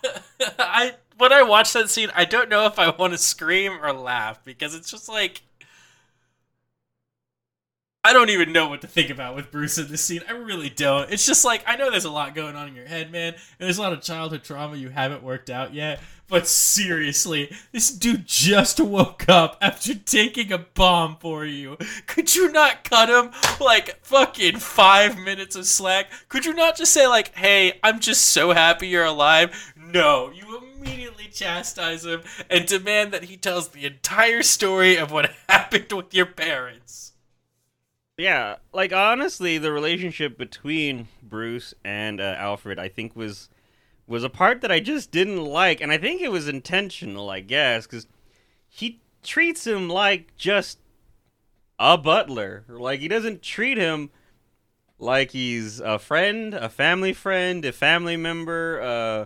I 0.58 0.94
when 1.18 1.32
I 1.32 1.42
watch 1.42 1.72
that 1.74 1.90
scene, 1.90 2.10
I 2.14 2.24
don't 2.24 2.48
know 2.48 2.66
if 2.66 2.78
I 2.78 2.90
want 2.90 3.12
to 3.12 3.18
scream 3.18 3.78
or 3.82 3.92
laugh 3.92 4.42
because 4.44 4.74
it's 4.74 4.90
just 4.90 5.08
like 5.08 5.42
I 8.02 8.14
don't 8.14 8.30
even 8.30 8.54
know 8.54 8.66
what 8.66 8.80
to 8.80 8.86
think 8.86 9.10
about 9.10 9.36
with 9.36 9.50
Bruce 9.50 9.76
in 9.76 9.88
this 9.88 10.00
scene. 10.02 10.22
I 10.26 10.32
really 10.32 10.70
don't. 10.70 11.10
It's 11.12 11.26
just 11.26 11.44
like 11.44 11.62
I 11.66 11.76
know 11.76 11.90
there's 11.90 12.06
a 12.06 12.10
lot 12.10 12.34
going 12.34 12.56
on 12.56 12.66
in 12.66 12.74
your 12.74 12.86
head, 12.86 13.12
man, 13.12 13.34
and 13.34 13.42
there's 13.58 13.76
a 13.76 13.82
lot 13.82 13.92
of 13.92 14.00
childhood 14.00 14.42
trauma 14.42 14.76
you 14.76 14.88
haven't 14.88 15.22
worked 15.22 15.50
out 15.50 15.74
yet. 15.74 16.00
But 16.26 16.46
seriously, 16.46 17.54
this 17.72 17.90
dude 17.90 18.26
just 18.26 18.80
woke 18.80 19.28
up 19.28 19.58
after 19.60 19.94
taking 19.94 20.50
a 20.50 20.58
bomb 20.58 21.18
for 21.18 21.44
you. 21.44 21.76
Could 22.06 22.34
you 22.34 22.50
not 22.50 22.84
cut 22.84 23.10
him 23.10 23.32
like 23.60 24.02
fucking 24.02 24.60
five 24.60 25.18
minutes 25.18 25.54
of 25.54 25.66
slack? 25.66 26.10
Could 26.30 26.46
you 26.46 26.54
not 26.54 26.78
just 26.78 26.94
say 26.94 27.06
like, 27.06 27.34
"Hey, 27.34 27.80
I'm 27.82 28.00
just 28.00 28.28
so 28.28 28.52
happy 28.52 28.88
you're 28.88 29.04
alive"? 29.04 29.74
No, 29.76 30.30
you 30.30 30.56
immediately 30.56 31.26
chastise 31.26 32.06
him 32.06 32.22
and 32.48 32.64
demand 32.64 33.12
that 33.12 33.24
he 33.24 33.36
tells 33.36 33.68
the 33.68 33.84
entire 33.84 34.42
story 34.42 34.96
of 34.96 35.12
what 35.12 35.30
happened 35.50 35.92
with 35.92 36.14
your 36.14 36.26
parents. 36.26 37.09
Yeah, 38.20 38.56
like 38.74 38.92
honestly, 38.92 39.56
the 39.56 39.72
relationship 39.72 40.36
between 40.36 41.08
Bruce 41.22 41.72
and 41.82 42.20
uh, 42.20 42.34
Alfred, 42.36 42.78
I 42.78 42.86
think, 42.86 43.16
was 43.16 43.48
was 44.06 44.22
a 44.22 44.28
part 44.28 44.60
that 44.60 44.70
I 44.70 44.78
just 44.78 45.10
didn't 45.10 45.42
like, 45.42 45.80
and 45.80 45.90
I 45.90 45.96
think 45.96 46.20
it 46.20 46.30
was 46.30 46.46
intentional, 46.46 47.30
I 47.30 47.40
guess, 47.40 47.86
because 47.86 48.06
he 48.68 49.00
treats 49.22 49.66
him 49.66 49.88
like 49.88 50.36
just 50.36 50.80
a 51.78 51.96
butler. 51.96 52.64
Like 52.68 53.00
he 53.00 53.08
doesn't 53.08 53.40
treat 53.40 53.78
him 53.78 54.10
like 54.98 55.30
he's 55.30 55.80
a 55.80 55.98
friend, 55.98 56.52
a 56.52 56.68
family 56.68 57.14
friend, 57.14 57.64
a 57.64 57.72
family 57.72 58.18
member. 58.18 58.82
Uh, 58.82 59.24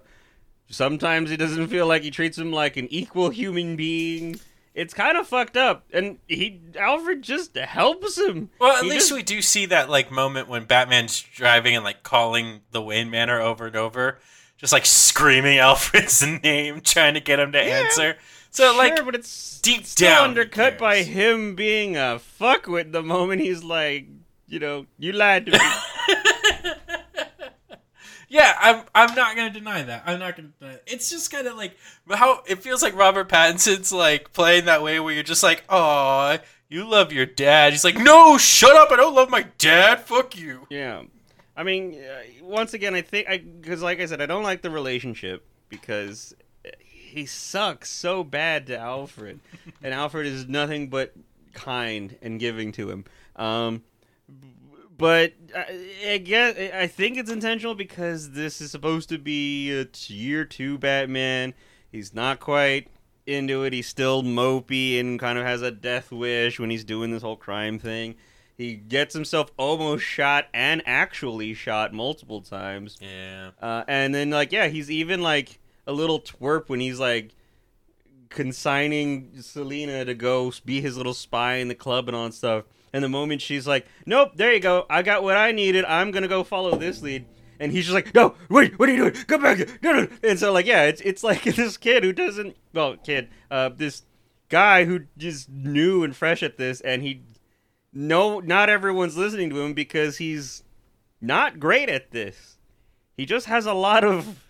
sometimes 0.69 1.31
he 1.31 1.37
doesn't 1.37 1.67
feel 1.67 1.89
like 1.89 2.03
he 2.03 2.13
treats 2.13 2.39
him 2.39 2.53
like 2.53 2.77
an 2.77 2.87
equal 2.93 3.31
human 3.31 3.75
being. 3.75 4.39
It's 4.75 4.93
kind 4.93 5.17
of 5.17 5.29
fucked 5.29 5.57
up, 5.57 5.85
and 5.93 6.19
he 6.27 6.61
Alfred 6.77 7.23
just 7.23 7.55
helps 7.57 8.19
him. 8.19 8.51
Well, 8.59 8.77
at 8.77 8.83
He 8.83 8.91
least 8.91 9.09
just- 9.11 9.13
we 9.13 9.23
do 9.23 9.41
see 9.41 9.67
that 9.67 9.89
like 9.89 10.11
moment 10.11 10.49
when 10.49 10.65
Batman's 10.65 11.21
driving 11.23 11.77
and 11.77 11.85
like 11.85 12.03
calling 12.03 12.63
the 12.73 12.83
Wayne 12.83 13.09
Manor 13.09 13.41
over 13.41 13.67
and 13.69 13.77
over, 13.77 14.19
just 14.59 14.73
like 14.73 14.85
screaming 14.85 15.59
Alfred's 15.61 16.27
name, 16.43 16.81
trying 16.81 17.15
to 17.15 17.21
get 17.21 17.39
him 17.39 17.53
to 17.53 17.61
answer. 17.61 18.17
So 18.51 18.71
sure, 18.73 18.77
like, 18.79 19.05
but 19.05 19.15
it's 19.15 19.61
deep 19.61 19.85
still 19.87 20.11
down, 20.11 20.29
undercut 20.31 20.77
by 20.79 21.03
him 21.05 21.55
being 21.55 21.97
a 21.97 22.21
fuckwit 22.41 22.91
the 22.93 23.03
moment 23.03 23.43
he's 23.43 23.63
like, 23.63 24.07
you 24.49 24.59
know, 24.59 24.87
you 24.99 25.13
lied 25.13 25.47
to 25.47 25.53
me. 25.53 25.59
yeah, 28.35 28.57
I'm 28.59 28.83
I'm 28.97 29.15
not 29.15 29.37
gonna 29.37 29.53
deny 29.53 29.85
that. 29.85 30.03
I'm 30.07 30.19
not 30.19 30.37
gonna. 30.37 30.49
Deny 30.59 30.73
it. 30.73 30.83
It's 30.89 31.09
just 31.09 31.31
kind 31.31 31.47
of 31.47 31.57
like 31.57 31.77
how 32.11 32.43
it 32.49 32.65
feels 32.65 32.83
like 32.83 32.97
Robert 32.97 33.29
Pattinson's 33.29 33.93
like 33.93 34.33
playing 34.33 34.65
that 34.65 34.83
way 34.83 34.99
where 34.99 35.15
you're 35.15 35.23
just 35.23 35.45
like, 35.45 35.63
oh, 35.69 36.39
you 36.69 36.85
love 36.85 37.13
your 37.13 37.27
dad. 37.27 37.73
He's 37.73 37.85
like, 37.85 37.97
no, 37.97 38.37
shut 38.37 38.75
up. 38.75 38.91
I 38.91 38.97
don't 38.97 39.15
love 39.15 39.31
my 39.31 39.47
dad. 39.59 40.01
Fuck 40.01 40.37
you. 40.37 40.67
yeah, 40.69 41.05
I 41.57 41.63
mean, 41.63 41.95
uh, 41.95 42.45
once 42.45 42.75
again, 42.75 42.97
I 42.97 43.03
think 43.03 43.29
I 43.29 43.39
because 43.39 43.83
like 43.83 44.01
I 44.01 44.07
said, 44.07 44.21
I 44.21 44.27
don't 44.27 44.43
like 44.43 44.63
the 44.63 44.71
relationship 44.71 45.47
because 45.69 46.35
he 46.81 47.27
sucks 47.27 47.89
so 47.89 48.25
bad 48.25 48.67
to 48.67 48.77
Alfred, 48.77 49.39
and 49.83 49.95
Alfred 49.95 50.27
is 50.27 50.49
nothing 50.49 50.89
but 50.91 51.15
kind 51.53 52.17
and 52.21 52.41
giving 52.41 52.73
to 52.73 52.91
him. 52.91 53.05
Um, 53.37 53.85
but 54.97 55.33
I, 55.55 56.11
I 56.13 56.19
guess 56.19 56.57
I 56.75 56.87
think 56.87 57.17
it's 57.17 57.31
intentional 57.31 57.75
because 57.75 58.31
this 58.33 58.61
is 58.61 58.71
supposed 58.71 59.09
to 59.09 59.19
be 59.19 59.73
a 59.73 59.87
year 60.07 60.45
two 60.45 60.79
Batman. 60.79 61.55
He's 61.91 62.15
not 62.15 62.41
quite 62.41 62.89
into 63.27 63.65
it. 63.65 63.73
He's 63.73 63.89
still 63.89 64.23
mopey 64.23 65.01
and 65.01 65.19
kind 65.19 65.39
of 65.39 65.45
has 65.45 65.63
a 65.63 65.71
death 65.71 66.13
wish 66.13 66.59
when 66.61 66.71
he's 66.71 66.85
doing 66.85 67.11
this 67.11 67.23
whole 67.23 67.37
crime 67.37 67.79
thing. 67.79 68.17
He 68.57 68.75
gets 68.75 69.15
himself 69.15 69.51
almost 69.57 70.05
shot 70.05 70.47
and 70.55 70.83
actually 70.87 71.55
shot 71.55 71.93
multiple 71.93 72.41
times. 72.41 72.99
Yeah. 73.01 73.51
Uh, 73.61 73.85
and 73.89 74.15
then 74.15 74.31
like 74.31 74.53
yeah, 74.53 74.69
he's 74.69 74.91
even 74.91 75.23
like 75.23 75.59
a 75.87 75.93
little 75.93 76.21
twerp 76.21 76.69
when 76.69 76.81
he's 76.81 77.01
like 77.01 77.35
consigning 78.29 79.41
Selina 79.41 80.05
to 80.05 80.15
go 80.15 80.53
be 80.65 80.81
his 80.81 80.97
little 80.97 81.15
spy 81.15 81.57
in 81.57 81.69
the 81.69 81.75
club 81.75 82.09
and 82.09 82.17
all 82.17 82.25
that 82.25 82.35
stuff. 82.35 82.65
And 82.95 83.03
the 83.03 83.09
moment 83.09 83.43
she's 83.43 83.67
like, 83.67 83.89
"Nope, 84.07 84.37
there 84.37 84.55
you 84.55 84.61
go. 84.61 84.87
I 84.89 85.03
got 85.03 85.25
what 85.25 85.37
I 85.37 85.51
needed. 85.51 85.85
I'm 85.85 86.13
gonna 86.13 86.29
go 86.29 86.45
follow 86.45 86.77
this 86.79 87.03
lead." 87.03 87.27
And 87.59 87.73
he's 87.73 87.87
just 87.87 87.95
like, 87.95 88.15
"No, 88.15 88.37
wait, 88.49 88.79
what 88.79 88.89
are 88.89 88.93
you 88.93 89.11
doing? 89.11 89.25
Come 89.27 89.43
back!" 89.43 89.57
here. 89.57 89.67
No, 89.83 89.93
no. 89.93 90.09
And 90.23 90.39
so 90.39 90.53
like, 90.53 90.65
yeah, 90.65 90.85
it's 90.85 91.01
it's 91.01 91.25
like 91.25 91.43
this 91.43 91.77
kid 91.77 92.05
who 92.05 92.13
doesn't, 92.13 92.57
well, 92.73 92.97
kid, 92.97 93.31
uh, 93.51 93.71
this 93.71 94.03
guy 94.49 94.85
who 94.85 95.01
just 95.19 95.51
new 95.51 96.05
and 96.05 96.15
fresh 96.15 96.41
at 96.45 96.57
this, 96.57 96.81
and 96.83 97.03
he, 97.03 97.23
no, 97.93 98.39
not 98.39 98.71
everyone's 98.71 99.17
listening 99.17 99.51
to 99.51 99.61
him 99.61 99.75
because 99.75 100.19
he's 100.19 100.63
not 101.21 101.59
great 101.59 101.89
at 101.89 102.13
this. 102.13 102.59
He 103.17 103.27
just 103.27 103.47
has 103.47 103.67
a 103.67 103.75
lot 103.75 104.05
of 104.05 104.45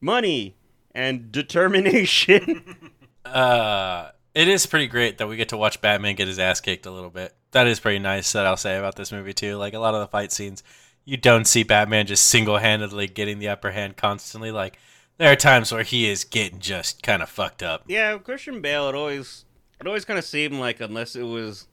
money 0.00 0.54
and 0.94 1.32
determination. 1.32 2.92
Uh, 3.24 4.10
it 4.32 4.46
is 4.46 4.66
pretty 4.66 4.86
great 4.86 5.18
that 5.18 5.28
we 5.28 5.36
get 5.36 5.48
to 5.48 5.56
watch 5.56 5.80
Batman 5.80 6.14
get 6.14 6.28
his 6.28 6.38
ass 6.38 6.60
kicked 6.60 6.86
a 6.86 6.92
little 6.92 7.10
bit. 7.10 7.34
That 7.52 7.66
is 7.66 7.80
pretty 7.80 7.98
nice. 7.98 8.32
That 8.32 8.46
I'll 8.46 8.56
say 8.56 8.78
about 8.78 8.96
this 8.96 9.12
movie 9.12 9.32
too. 9.32 9.56
Like 9.56 9.74
a 9.74 9.78
lot 9.78 9.94
of 9.94 10.00
the 10.00 10.06
fight 10.06 10.32
scenes, 10.32 10.62
you 11.04 11.16
don't 11.16 11.46
see 11.46 11.62
Batman 11.62 12.06
just 12.06 12.24
single 12.24 12.58
handedly 12.58 13.06
getting 13.08 13.38
the 13.38 13.48
upper 13.48 13.72
hand 13.72 13.96
constantly. 13.96 14.52
Like 14.52 14.78
there 15.18 15.30
are 15.30 15.36
times 15.36 15.72
where 15.72 15.82
he 15.82 16.08
is 16.08 16.24
getting 16.24 16.60
just 16.60 17.02
kind 17.02 17.22
of 17.22 17.28
fucked 17.28 17.62
up. 17.62 17.84
yeah, 17.86 18.16
Christian 18.18 18.60
Bale. 18.60 18.88
It 18.88 18.94
always, 18.94 19.44
it 19.80 19.86
always 19.86 20.04
kind 20.04 20.18
of 20.18 20.24
seemed 20.24 20.54
like 20.54 20.80
unless 20.80 21.16
it 21.16 21.24
was 21.24 21.66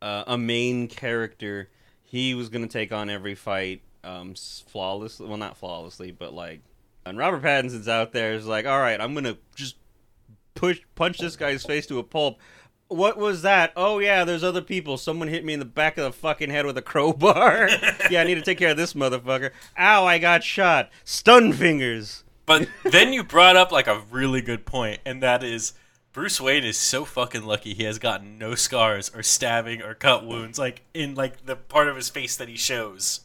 uh, 0.00 0.24
a 0.26 0.38
main 0.38 0.88
character, 0.88 1.68
he 2.02 2.34
was 2.34 2.48
gonna 2.48 2.68
take 2.68 2.92
on 2.92 3.10
every 3.10 3.34
fight 3.34 3.82
um, 4.04 4.34
flawlessly. 4.68 5.26
Well, 5.26 5.38
not 5.38 5.56
flawlessly, 5.56 6.12
but 6.12 6.32
like. 6.32 6.60
And 7.06 7.18
Robert 7.18 7.42
Pattinson's 7.42 7.86
out 7.86 8.12
there 8.12 8.32
is 8.32 8.46
like, 8.46 8.64
all 8.64 8.78
right, 8.80 8.98
I'm 8.98 9.12
gonna 9.12 9.36
just 9.54 9.76
push 10.54 10.80
punch 10.94 11.18
this 11.18 11.36
guy's 11.36 11.64
face 11.64 11.86
to 11.88 11.98
a 11.98 12.02
pulp. 12.02 12.38
What 12.94 13.18
was 13.18 13.42
that? 13.42 13.72
Oh 13.76 13.98
yeah, 13.98 14.24
there's 14.24 14.44
other 14.44 14.60
people. 14.60 14.96
Someone 14.96 15.26
hit 15.26 15.44
me 15.44 15.52
in 15.52 15.58
the 15.58 15.64
back 15.64 15.98
of 15.98 16.04
the 16.04 16.12
fucking 16.12 16.50
head 16.50 16.64
with 16.64 16.78
a 16.78 16.82
crowbar. 16.92 17.68
yeah, 18.10 18.20
I 18.20 18.24
need 18.24 18.36
to 18.36 18.42
take 18.42 18.58
care 18.58 18.70
of 18.70 18.76
this 18.76 18.94
motherfucker. 18.94 19.50
Ow, 19.76 20.06
I 20.06 20.18
got 20.18 20.44
shot. 20.44 20.90
Stun 21.02 21.52
fingers. 21.52 22.22
But 22.46 22.68
then 22.84 23.12
you 23.12 23.24
brought 23.24 23.56
up 23.56 23.72
like 23.72 23.88
a 23.88 24.02
really 24.10 24.42
good 24.42 24.64
point, 24.64 25.00
and 25.04 25.22
that 25.22 25.42
is 25.42 25.72
Bruce 26.12 26.40
Wayne 26.40 26.62
is 26.62 26.76
so 26.76 27.04
fucking 27.04 27.44
lucky 27.44 27.74
he 27.74 27.82
has 27.82 27.98
gotten 27.98 28.38
no 28.38 28.54
scars 28.54 29.10
or 29.12 29.24
stabbing 29.24 29.82
or 29.82 29.94
cut 29.94 30.24
wounds 30.24 30.58
like 30.58 30.82
in 30.94 31.16
like 31.16 31.46
the 31.46 31.56
part 31.56 31.88
of 31.88 31.96
his 31.96 32.08
face 32.08 32.36
that 32.36 32.48
he 32.48 32.56
shows. 32.56 33.22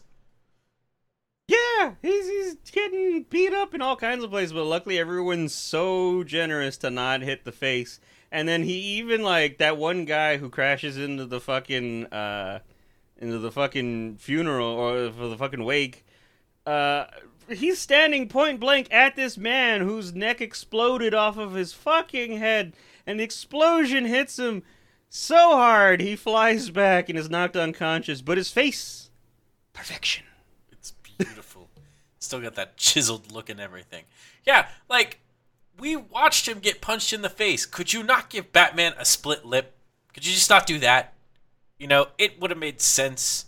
Yeah, 1.48 1.94
he's 2.02 2.28
he's 2.28 2.56
getting 2.72 3.24
beat 3.30 3.54
up 3.54 3.76
in 3.76 3.84
all 3.84 3.96
kinds 3.96 4.24
of 4.24 4.32
places, 4.32 4.54
but 4.54 4.64
luckily 4.64 4.98
everyone's 4.98 5.54
so 5.54 6.24
generous 6.24 6.78
to 6.78 6.90
not 6.90 7.22
hit 7.22 7.46
the 7.46 7.52
face. 7.52 8.00
And 8.32 8.48
then 8.48 8.64
he 8.64 8.74
even 8.74 9.24
like 9.24 9.58
that 9.58 9.78
one 9.78 10.06
guy 10.06 10.38
who 10.38 10.50
crashes 10.50 10.98
into 10.98 11.26
the 11.26 11.40
fucking 11.40 12.06
uh 12.08 12.60
into 13.18 13.40
the 13.40 13.52
fucking 13.52 14.18
funeral 14.18 14.68
or 14.68 15.12
for 15.12 15.28
the 15.28 15.38
fucking 15.38 15.64
wake. 15.64 16.06
Uh 16.66 17.06
he's 17.50 17.80
standing 17.80 18.28
point 18.30 18.60
blank 18.60 18.88
at 18.92 19.16
this 19.16 19.38
man 19.38 19.82
whose 19.82 20.14
neck 20.14 20.42
exploded 20.42 21.14
off 21.14 21.38
of 21.38 21.54
his 21.54 21.74
fucking 21.74 22.38
head 22.38 22.74
and 23.08 23.20
the 23.20 23.24
explosion 23.24 24.06
hits 24.06 24.38
him 24.38 24.62
so 25.10 25.36
hard 25.56 26.02
he 26.02 26.16
flies 26.16 26.70
back 26.70 27.10
and 27.10 27.18
is 27.18 27.30
knocked 27.30 27.58
unconscious, 27.58 28.22
but 28.22 28.38
his 28.38 28.52
face 28.52 29.10
perfection. 29.74 30.26
It's 30.72 30.92
beautiful. 31.18 31.70
Still 32.20 32.42
got 32.42 32.56
that 32.56 32.78
chiseled 32.78 33.32
look 33.32 33.50
and 33.50 33.60
everything. 33.60 34.04
Yeah, 34.46 34.68
like 34.88 35.20
we 35.80 35.96
watched 35.96 36.48
him 36.48 36.60
get 36.60 36.82
punched 36.82 37.14
in 37.14 37.22
the 37.22 37.30
face. 37.30 37.66
Could 37.66 37.94
you 37.94 38.04
not 38.04 38.30
give 38.30 38.52
Batman 38.52 38.94
a 38.98 39.06
split 39.06 39.46
lip? 39.46 39.76
Could 40.14 40.26
you 40.26 40.34
just 40.34 40.50
not 40.50 40.66
do 40.66 40.80
that? 40.80 41.14
You 41.78 41.88
know, 41.88 42.08
it 42.18 42.40
would 42.40 42.52
have 42.52 42.60
made 42.60 42.82
sense. 42.82 43.46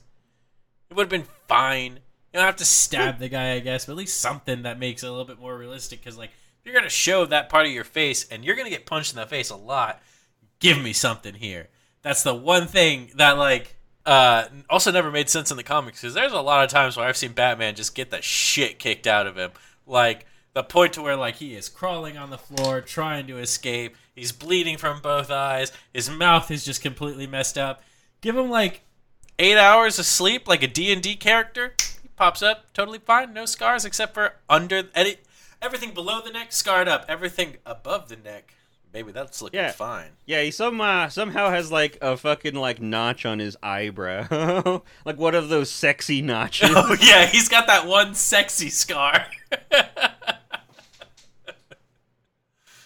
It 0.90 0.96
would 0.96 1.04
have 1.04 1.10
been 1.10 1.28
fine. 1.48 2.00
You 2.34 2.40
don't 2.40 2.46
have 2.46 2.56
to 2.58 2.66
stab 2.66 3.20
the 3.20 3.28
guy, 3.28 3.52
I 3.54 3.60
guess, 3.60 3.86
but 3.86 3.94
at 3.94 3.98
least 3.98 4.20
something 4.20 4.64
that 4.64 4.80
makes 4.80 5.04
it 5.04 5.08
a 5.08 5.12
little 5.12 5.26
bit 5.26 5.40
more 5.40 5.58
realistic. 5.58 6.00
Because, 6.00 6.18
like, 6.18 6.30
if 6.30 6.66
you're 6.66 6.74
going 6.74 6.86
to 6.86 6.90
show 6.90 7.26
that 7.26 7.50
part 7.50 7.66
of 7.66 7.72
your 7.72 7.84
face 7.84 8.26
and 8.30 8.46
you're 8.46 8.56
going 8.56 8.66
to 8.66 8.72
get 8.72 8.86
punched 8.86 9.14
in 9.14 9.20
the 9.20 9.26
face 9.26 9.50
a 9.50 9.56
lot, 9.56 10.02
give 10.60 10.82
me 10.82 10.94
something 10.94 11.34
here. 11.34 11.68
That's 12.04 12.24
the 12.24 12.34
one 12.34 12.68
thing 12.68 13.12
that, 13.16 13.38
like, 13.38 13.76
uh, 14.06 14.46
also 14.70 14.92
never 14.92 15.12
made 15.12 15.30
sense 15.30 15.52
in 15.52 15.58
the 15.58 15.64
comics. 15.64 16.02
Because 16.02 16.14
there's 16.14 16.32
a 16.32 16.40
lot 16.40 16.64
of 16.64 16.70
times 16.70 16.96
where 16.96 17.06
I've 17.06 17.18
seen 17.18 17.34
Batman 17.34 17.76
just 17.76 17.96
get 17.96 18.12
the 18.12 18.22
shit 18.22 18.80
kicked 18.80 19.08
out 19.08 19.28
of 19.28 19.36
him. 19.36 19.52
Like, 19.86 20.26
the 20.54 20.64
point 20.64 20.94
to 20.94 21.02
where, 21.02 21.16
like, 21.16 21.36
he 21.36 21.56
is 21.56 21.70
crawling 21.70 22.18
on 22.18 22.30
the 22.30 22.38
floor, 22.38 22.82
trying 22.82 23.28
to 23.28 23.38
escape. 23.38 23.96
He's 24.16 24.32
bleeding 24.32 24.78
from 24.78 25.02
both 25.02 25.32
eyes. 25.32 25.72
His 25.94 26.10
mouth 26.10 26.52
is 26.52 26.66
just 26.66 26.82
completely 26.82 27.26
messed 27.28 27.58
up. 27.58 27.82
Give 28.22 28.36
him, 28.38 28.50
like, 28.50 28.82
eight 29.40 29.58
hours 29.58 29.98
of 29.98 30.06
sleep, 30.06 30.48
like 30.48 30.62
a 30.62 30.68
D&D 30.68 31.16
character 31.16 31.74
He 32.04 32.10
pops 32.16 32.42
up, 32.44 32.72
totally 32.74 33.00
fine, 33.00 33.34
no 33.34 33.46
scars 33.46 33.86
except 33.86 34.14
for 34.14 34.36
under 34.50 34.84
any, 34.94 35.16
everything 35.62 35.94
below 35.94 36.22
the 36.22 36.30
neck 36.32 36.52
scarred 36.52 36.88
up, 36.88 37.06
everything 37.08 37.58
above 37.66 38.08
the 38.10 38.18
neck, 38.18 38.54
maybe 38.94 39.12
that's 39.12 39.42
looking 39.42 39.60
Yeah. 39.60 39.72
fine. 39.72 40.10
Yeah, 40.28 40.44
he 40.44 40.52
some 40.52 40.80
uh, 40.80 41.10
somehow 41.10 41.50
has 41.50 41.72
like 41.72 41.98
a 42.02 42.16
fucking 42.18 42.54
like 42.54 42.80
notch 42.80 43.26
on 43.26 43.40
his 43.40 43.58
eyebrow, 43.64 44.82
like 45.06 45.18
one 45.18 45.34
of 45.34 45.50
those 45.50 45.72
sexy 45.72 46.22
notches. 46.22 46.70
Oh 46.76 46.96
yeah, 47.02 47.26
he's 47.26 47.50
got 47.50 47.66
that 47.66 47.88
one 47.88 48.14
sexy 48.14 48.70
scar. 48.70 49.26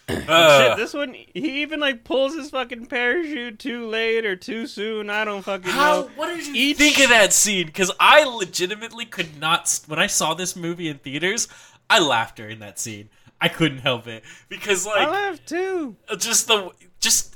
Uh, 0.28 0.60
Shit, 0.60 0.78
this 0.78 0.94
one 0.94 1.14
he 1.14 1.62
even 1.62 1.80
like 1.80 2.04
pulls 2.04 2.36
his 2.36 2.50
fucking 2.52 2.86
parachute 2.88 3.58
too 3.58 3.88
late 3.88 4.24
or 4.26 4.36
too 4.36 4.68
soon. 4.68 5.10
I 5.10 5.26
don't 5.26 5.42
fucking 5.42 5.70
how? 5.72 6.02
know. 6.02 6.10
What 6.16 6.28
did 6.28 6.46
you 6.46 6.54
Each- 6.56 6.78
think 6.78 7.00
of 7.00 7.10
that 7.10 7.34
scene? 7.34 7.66
Because 7.68 7.92
I 8.00 8.24
legitimately 8.24 9.06
could 9.06 9.40
not. 9.40 9.80
When 9.88 9.98
I 10.00 10.08
saw 10.08 10.34
this 10.36 10.56
movie 10.56 10.90
in 10.90 11.00
theaters, 11.00 11.48
I 11.90 12.00
laughed 12.00 12.38
during 12.38 12.60
that 12.60 12.78
scene. 12.80 13.10
I 13.42 13.50
couldn't 13.50 13.80
help 13.80 14.08
it 14.08 14.24
because 14.48 14.86
like 14.86 15.08
I 15.08 15.12
laughed 15.12 15.48
too. 15.48 15.96
just 16.18 16.48
the 16.48 16.72
just 17.00 17.35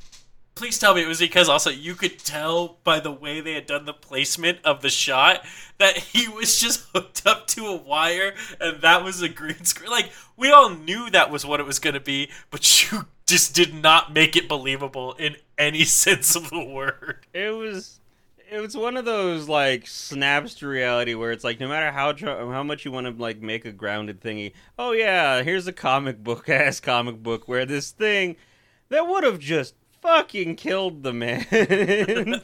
please 0.59 0.77
tell 0.77 0.93
me 0.93 1.01
it 1.01 1.07
was 1.07 1.21
because 1.21 1.47
also 1.47 1.69
you 1.69 1.95
could 1.95 2.19
tell 2.19 2.79
by 2.83 2.99
the 2.99 3.09
way 3.09 3.39
they 3.39 3.53
had 3.53 3.65
done 3.65 3.85
the 3.85 3.93
placement 3.93 4.59
of 4.65 4.81
the 4.81 4.89
shot 4.89 5.45
that 5.77 5.97
he 5.97 6.27
was 6.27 6.59
just 6.59 6.85
hooked 6.93 7.25
up 7.25 7.47
to 7.47 7.65
a 7.65 7.75
wire 7.77 8.33
and 8.59 8.81
that 8.81 9.01
was 9.01 9.21
a 9.21 9.29
green 9.29 9.63
screen 9.63 9.89
like 9.89 10.11
we 10.35 10.51
all 10.51 10.69
knew 10.69 11.09
that 11.09 11.31
was 11.31 11.45
what 11.45 11.61
it 11.61 11.65
was 11.65 11.79
going 11.79 11.93
to 11.93 11.99
be 12.01 12.29
but 12.51 12.91
you 12.91 13.05
just 13.25 13.55
did 13.55 13.73
not 13.73 14.11
make 14.11 14.35
it 14.35 14.49
believable 14.49 15.13
in 15.13 15.37
any 15.57 15.85
sense 15.85 16.35
of 16.35 16.49
the 16.49 16.61
word 16.61 17.25
It 17.33 17.55
was 17.55 18.01
it 18.51 18.59
was 18.59 18.75
one 18.75 18.97
of 18.97 19.05
those 19.05 19.47
like 19.47 19.87
snaps 19.87 20.55
to 20.55 20.67
reality 20.67 21.13
where 21.13 21.31
it's 21.31 21.45
like 21.45 21.61
no 21.61 21.69
matter 21.69 21.89
how 21.89 22.11
tr- 22.11 22.27
how 22.27 22.63
much 22.63 22.83
you 22.83 22.91
want 22.91 23.07
to 23.07 23.13
like 23.13 23.41
make 23.41 23.63
a 23.63 23.71
grounded 23.71 24.21
thingy. 24.21 24.53
Oh 24.77 24.91
yeah, 24.91 25.43
here's 25.43 25.67
a 25.67 25.71
comic 25.71 26.23
book 26.23 26.49
ass 26.49 26.79
comic 26.79 27.21
book 27.21 27.47
where 27.47 27.67
this 27.67 27.91
thing 27.91 28.37
that 28.89 29.07
would 29.07 29.23
have 29.23 29.37
just 29.37 29.75
fucking 30.01 30.55
killed 30.55 31.03
the 31.03 31.13
man. 31.13 31.45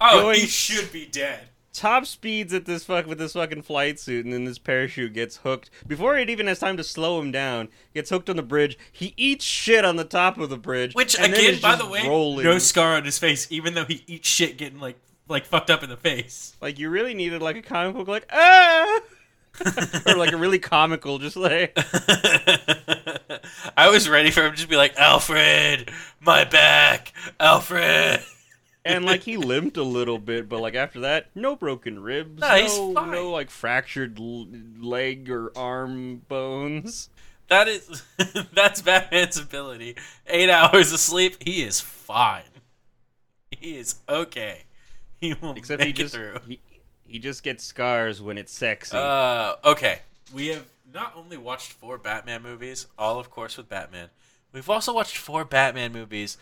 oh 0.00 0.20
Going- 0.22 0.40
he 0.40 0.46
should 0.46 0.92
be 0.92 1.06
dead 1.06 1.48
Top 1.78 2.06
speeds 2.06 2.52
at 2.52 2.64
this 2.64 2.84
fuck 2.84 3.06
with 3.06 3.18
this 3.18 3.34
fucking 3.34 3.62
flight 3.62 4.00
suit, 4.00 4.24
and 4.24 4.34
then 4.34 4.44
this 4.44 4.58
parachute 4.58 5.12
gets 5.12 5.36
hooked 5.36 5.70
before 5.86 6.18
it 6.18 6.28
even 6.28 6.48
has 6.48 6.58
time 6.58 6.76
to 6.76 6.82
slow 6.82 7.20
him 7.20 7.30
down. 7.30 7.68
Gets 7.94 8.10
hooked 8.10 8.28
on 8.28 8.34
the 8.34 8.42
bridge. 8.42 8.76
He 8.90 9.14
eats 9.16 9.44
shit 9.44 9.84
on 9.84 9.94
the 9.94 10.02
top 10.02 10.38
of 10.38 10.50
the 10.50 10.56
bridge, 10.56 10.94
which 10.94 11.16
again 11.16 11.60
by 11.60 11.76
the 11.76 11.86
way 11.86 12.02
rolling. 12.04 12.44
no 12.44 12.58
scar 12.58 12.96
on 12.96 13.04
his 13.04 13.20
face 13.20 13.46
even 13.50 13.74
though 13.74 13.84
he 13.84 14.02
eats 14.08 14.28
shit 14.28 14.58
getting 14.58 14.80
like 14.80 14.98
like 15.28 15.44
fucked 15.44 15.70
up 15.70 15.84
in 15.84 15.90
the 15.90 15.96
face 15.96 16.56
Like 16.60 16.80
you 16.80 16.90
really 16.90 17.14
needed 17.14 17.42
like 17.42 17.56
a 17.56 17.62
comic 17.62 17.94
book, 17.94 18.08
like 18.08 18.26
ah, 18.32 19.00
or 20.06 20.16
like 20.16 20.32
a 20.32 20.36
really 20.36 20.58
comical, 20.58 21.18
just 21.18 21.36
like 21.36 21.76
I 23.76 23.88
was 23.90 24.08
ready 24.08 24.30
for 24.30 24.44
him 24.44 24.52
to 24.52 24.56
just 24.56 24.68
be 24.68 24.76
like, 24.76 24.96
Alfred, 24.98 25.90
my 26.20 26.44
back, 26.44 27.12
Alfred. 27.40 28.20
and 28.84 29.04
like 29.04 29.22
he 29.22 29.36
limped 29.36 29.76
a 29.76 29.82
little 29.82 30.18
bit, 30.18 30.48
but 30.48 30.60
like 30.60 30.74
after 30.74 31.00
that, 31.00 31.26
no 31.34 31.56
broken 31.56 32.00
ribs, 32.02 32.40
No, 32.40 32.92
no, 32.92 33.04
no 33.04 33.30
like 33.30 33.50
fractured 33.50 34.18
l- 34.18 34.46
leg 34.80 35.30
or 35.30 35.52
arm 35.56 36.22
bones. 36.28 37.10
That 37.48 37.68
is, 37.68 38.02
that's 38.52 38.82
Batman's 38.82 39.38
ability. 39.38 39.96
Eight 40.26 40.50
hours 40.50 40.92
of 40.92 41.00
sleep, 41.00 41.42
he 41.42 41.62
is 41.62 41.80
fine. 41.80 42.42
He 43.50 43.76
is 43.78 43.96
okay. 44.08 44.64
He 45.20 45.34
will 45.34 45.54
Except 45.54 45.80
make 45.80 45.96
he 45.96 46.02
just 46.04 46.14
it 46.14 46.18
through. 46.18 46.38
he, 46.46 46.60
he 47.08 47.18
just 47.18 47.42
gets 47.42 47.64
scars 47.64 48.20
when 48.20 48.38
it's 48.38 48.52
sexy. 48.52 48.96
Uh, 48.96 49.54
okay. 49.64 50.00
We 50.32 50.48
have 50.48 50.66
not 50.92 51.14
only 51.16 51.36
watched 51.36 51.72
four 51.72 51.98
Batman 51.98 52.42
movies, 52.42 52.86
all 52.98 53.18
of 53.18 53.30
course 53.30 53.56
with 53.56 53.68
Batman. 53.68 54.10
We've 54.52 54.68
also 54.68 54.94
watched 54.94 55.16
four 55.16 55.44
Batman 55.44 55.92
movies, 55.92 56.36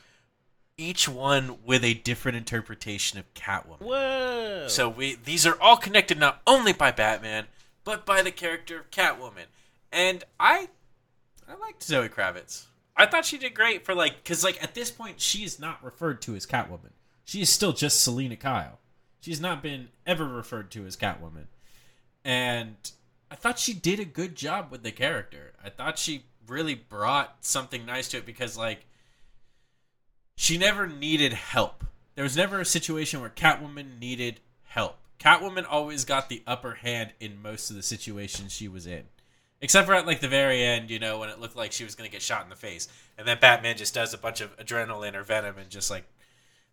each 0.77 1.09
one 1.09 1.59
with 1.65 1.85
a 1.85 1.95
different 1.95 2.37
interpretation 2.37 3.19
of 3.19 3.33
Catwoman. 3.35 3.81
Whoa! 3.81 4.67
So 4.69 4.89
we 4.89 5.15
these 5.15 5.47
are 5.47 5.61
all 5.61 5.77
connected 5.77 6.19
not 6.19 6.43
only 6.47 6.73
by 6.73 6.91
Batman, 6.91 7.47
but 7.85 8.05
by 8.05 8.23
the 8.23 8.31
character 8.31 8.81
of 8.81 8.91
Catwoman. 8.91 9.47
And 9.93 10.25
I 10.39 10.69
I 11.49 11.55
liked 11.55 11.83
Zoe 11.83 12.09
Kravitz. 12.09 12.67
I 12.97 13.07
thought 13.07 13.25
she 13.25 13.39
did 13.39 13.55
great 13.55 13.85
for 13.85 13.95
like 13.95 14.25
cuz 14.25 14.43
like 14.45 14.63
at 14.63 14.75
this 14.75 14.91
point 14.91 15.21
she 15.21 15.45
is 15.45 15.59
not 15.59 15.83
referred 15.85 16.23
to 16.23 16.35
as 16.35 16.47
Catwoman. 16.47 16.93
She 17.25 17.41
is 17.41 17.51
still 17.51 17.73
just 17.73 18.01
Selina 18.01 18.37
Kyle. 18.37 18.79
She's 19.21 19.41
not 19.41 19.63
been 19.63 19.89
ever 20.07 20.25
referred 20.25 20.71
to 20.73 20.87
as 20.87 20.97
Catwoman. 20.97 21.47
And 22.25 22.77
I 23.31 23.35
thought 23.35 23.59
she 23.59 23.75
did 23.75 24.01
a 24.01 24.05
good 24.05 24.35
job 24.35 24.71
with 24.71 24.83
the 24.83 24.93
character. 24.93 25.53
I 25.65 25.71
thought 25.71 25.99
she 25.99 26.25
really 26.47 26.75
brought 26.75 27.39
something 27.41 27.85
nice 27.85 28.09
to 28.09 28.19
it 28.19 28.27
because 28.27 28.57
like 28.57 28.87
she 30.37 30.59
never 30.59 30.87
needed 30.87 31.33
help. 31.33 31.85
There 32.15 32.25
was 32.25 32.37
never 32.37 32.61
a 32.61 32.65
situation 32.65 33.21
where 33.21 33.31
Catwoman 33.31 33.99
needed 33.99 34.41
help. 34.65 34.99
Catwoman 35.19 35.67
always 35.69 36.05
got 36.05 36.29
the 36.29 36.43
upper 36.47 36.75
hand 36.75 37.13
in 37.21 37.43
most 37.43 37.71
of 37.71 37.77
the 37.77 37.83
situations 37.83 38.53
she 38.53 38.69
was 38.69 38.87
in. 38.87 39.05
Except 39.61 39.87
for 39.87 39.95
at 39.95 40.07
like 40.07 40.21
the 40.21 40.29
very 40.29 40.63
end, 40.63 40.91
you 40.91 40.99
know, 40.99 41.19
when 41.19 41.31
it 41.31 41.41
looked 41.41 41.57
like 41.57 41.73
she 41.73 41.85
was 41.85 41.95
going 41.95 42.09
to 42.09 42.13
get 42.13 42.23
shot 42.23 42.45
in 42.45 42.51
the 42.51 42.57
face. 42.57 42.89
And 43.17 43.27
then 43.27 43.39
Batman 43.41 43.77
just 43.77 43.95
does 43.95 44.13
a 44.13 44.19
bunch 44.19 44.41
of 44.41 44.57
adrenaline 44.59 45.15
or 45.15 45.23
venom 45.23 45.57
and 45.59 45.71
just 45.71 45.91
like 45.91 46.05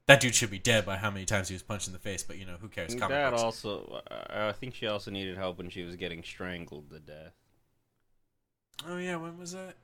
that 0.08 0.20
dude 0.20 0.36
should 0.36 0.52
be 0.52 0.60
dead 0.60 0.86
by 0.86 0.98
how 0.98 1.10
many 1.10 1.26
times 1.26 1.48
he 1.48 1.56
was 1.56 1.63
punched 1.63 1.88
in 1.88 1.94
the 1.94 2.00
face, 2.00 2.24
but 2.24 2.38
you 2.38 2.46
know, 2.46 2.58
who 2.60 2.68
cares? 2.68 2.94
Comic 2.94 3.10
that 3.10 3.32
books. 3.32 3.42
also, 3.42 4.02
I 4.10 4.50
I 4.50 4.52
think 4.52 4.76
she 4.76 4.88
also 4.88 5.12
needed 5.12 5.38
help 5.38 5.58
when 5.58 5.70
she 5.70 5.84
was 5.84 5.96
getting 5.96 6.24
strangled 6.24 6.89
to 6.89 7.00
death. 7.00 7.34
Oh 8.88 8.98
yeah, 8.98 9.16
when 9.16 9.38
was 9.38 9.54
that? 9.54 9.76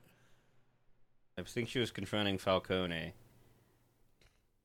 I 1.38 1.44
think 1.44 1.70
she 1.70 1.80
was 1.80 1.92
confronting 1.92 2.38
Falcone. 2.38 3.14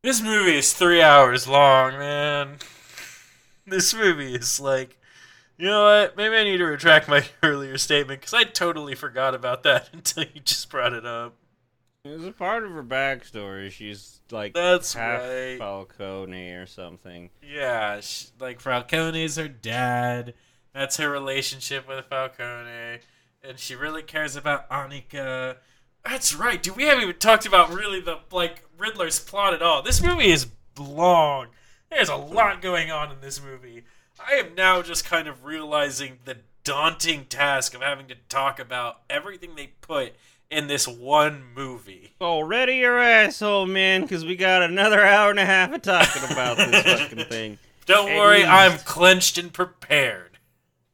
This 0.02 0.20
movie 0.20 0.58
is 0.58 0.72
three 0.72 1.00
hours 1.00 1.46
long, 1.46 1.92
man. 1.92 2.56
This 3.66 3.94
movie 3.94 4.34
is 4.34 4.60
like, 4.60 4.98
you 5.56 5.66
know 5.66 5.84
what? 5.84 6.16
Maybe 6.16 6.36
I 6.36 6.44
need 6.44 6.58
to 6.58 6.64
retract 6.66 7.08
my 7.08 7.24
earlier 7.42 7.78
statement 7.78 8.20
because 8.20 8.34
I 8.34 8.44
totally 8.44 8.94
forgot 8.94 9.34
about 9.34 9.62
that 9.62 9.88
until 9.92 10.24
you 10.24 10.40
just 10.40 10.68
brought 10.68 10.92
it 10.92 11.06
up. 11.06 11.36
It 12.04 12.18
was 12.18 12.26
a 12.26 12.32
part 12.32 12.64
of 12.64 12.72
her 12.72 12.82
backstory. 12.82 13.70
She's 13.70 14.20
like 14.30 14.52
That's 14.52 14.92
half 14.92 15.22
right. 15.22 15.56
Falcone 15.56 16.50
or 16.50 16.66
something. 16.66 17.30
Yeah, 17.42 18.00
sh 18.00 18.26
like 18.38 18.60
Falcone 18.60 19.24
is 19.24 19.36
her 19.36 19.48
dad. 19.48 20.34
That's 20.74 20.98
her 20.98 21.08
relationship 21.08 21.88
with 21.88 22.04
Falcone, 22.04 22.98
and 23.42 23.58
she 23.58 23.74
really 23.74 24.02
cares 24.02 24.36
about 24.36 24.68
Annika. 24.68 25.56
That's 26.04 26.34
right, 26.34 26.62
dude. 26.62 26.76
We 26.76 26.82
haven't 26.84 27.04
even 27.04 27.16
talked 27.16 27.46
about 27.46 27.72
really 27.72 28.02
the 28.02 28.18
like 28.30 28.64
Riddler's 28.76 29.18
plot 29.18 29.54
at 29.54 29.62
all. 29.62 29.80
This 29.80 30.02
movie 30.02 30.30
is 30.30 30.48
long. 30.78 31.46
There's 31.90 32.10
a 32.10 32.16
lot 32.16 32.60
going 32.60 32.90
on 32.90 33.12
in 33.12 33.22
this 33.22 33.42
movie. 33.42 33.84
I 34.20 34.34
am 34.34 34.54
now 34.54 34.82
just 34.82 35.06
kind 35.06 35.26
of 35.26 35.46
realizing 35.46 36.18
the 36.26 36.36
daunting 36.64 37.24
task 37.26 37.74
of 37.74 37.80
having 37.80 38.08
to 38.08 38.14
talk 38.28 38.58
about 38.58 39.00
everything 39.08 39.54
they 39.54 39.68
put 39.80 40.16
in 40.50 40.66
this 40.66 40.86
one 40.86 41.42
movie. 41.54 42.14
Already 42.20 42.76
your 42.76 42.98
asshole, 42.98 43.66
man, 43.66 44.02
because 44.02 44.24
we 44.24 44.36
got 44.36 44.62
another 44.62 45.02
hour 45.04 45.30
and 45.30 45.38
a 45.38 45.44
half 45.44 45.72
of 45.72 45.82
talking 45.82 46.22
about 46.30 46.56
this 46.56 46.82
fucking 47.00 47.24
thing. 47.26 47.58
Don't 47.86 48.10
At 48.10 48.18
worry, 48.18 48.38
least. 48.38 48.50
I'm 48.50 48.78
clenched 48.78 49.38
and 49.38 49.52
prepared. 49.52 50.38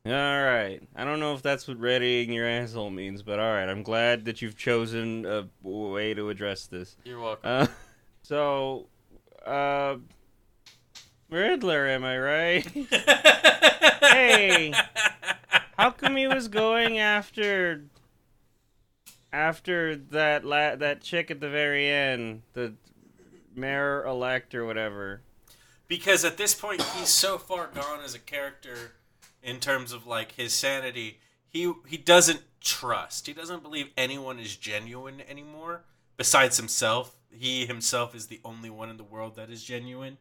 All 0.07 0.13
right. 0.13 0.81
I 0.97 1.05
don't 1.05 1.21
know 1.21 1.35
if 1.35 1.43
that's 1.43 1.69
what 1.69 1.79
readying 1.79 2.33
your 2.33 2.49
asshole 2.49 2.91
means, 2.91 3.23
but 3.23 3.39
all 3.39 3.53
right. 3.53 3.69
I'm 3.69 3.83
glad 3.83 4.25
that 4.25 4.41
you've 4.41 4.57
chosen 4.57 5.27
a 5.27 5.47
way 5.63 6.15
to 6.15 6.31
address 6.31 6.67
this. 6.67 6.97
You're 7.05 7.21
welcome. 7.21 7.43
Uh, 7.45 7.67
so, 8.23 8.87
uh, 9.47 9.97
Riddler, 11.29 11.87
am 11.89 12.05
I 12.05 12.19
right? 12.19 12.67
Hey. 14.01 14.73
How 15.79 15.91
come 15.91 16.17
he 16.17 16.27
was 16.27 16.49
going 16.49 16.99
after 16.99 17.85
after 19.33 19.97
that 19.97 20.45
la- 20.45 20.77
that 20.77 21.03
chick 21.03 21.31
at 21.31 21.41
the 21.41 21.49
very 21.51 21.89
end, 21.89 22.43
the 22.55 22.75
mayor 23.55 24.05
elect 24.05 24.55
or 24.55 24.65
whatever. 24.65 25.23
because 25.89 26.25
at 26.25 26.37
this 26.37 26.55
point 26.55 26.83
he's 26.83 27.09
so 27.09 27.37
far 27.39 27.67
gone 27.69 28.01
as 28.05 28.15
a 28.15 28.19
character 28.19 28.93
in 29.43 29.59
terms 29.59 29.93
of 29.93 30.07
like 30.07 30.33
his 30.33 30.53
sanity 30.53 31.19
he 31.49 31.73
he 31.89 31.97
doesn't 31.97 32.43
trust. 32.61 33.27
He 33.27 33.33
doesn't 33.33 33.63
believe 33.63 33.89
anyone 33.97 34.39
is 34.39 34.55
genuine 34.57 35.23
anymore 35.29 35.83
besides 36.17 36.57
himself. 36.59 37.17
He 37.31 37.67
himself 37.67 38.15
is 38.15 38.27
the 38.27 38.41
only 38.45 38.71
one 38.71 38.91
in 38.91 38.97
the 38.99 39.05
world 39.05 39.37
that 39.37 39.51
is 39.51 39.65
genuine. 39.65 40.19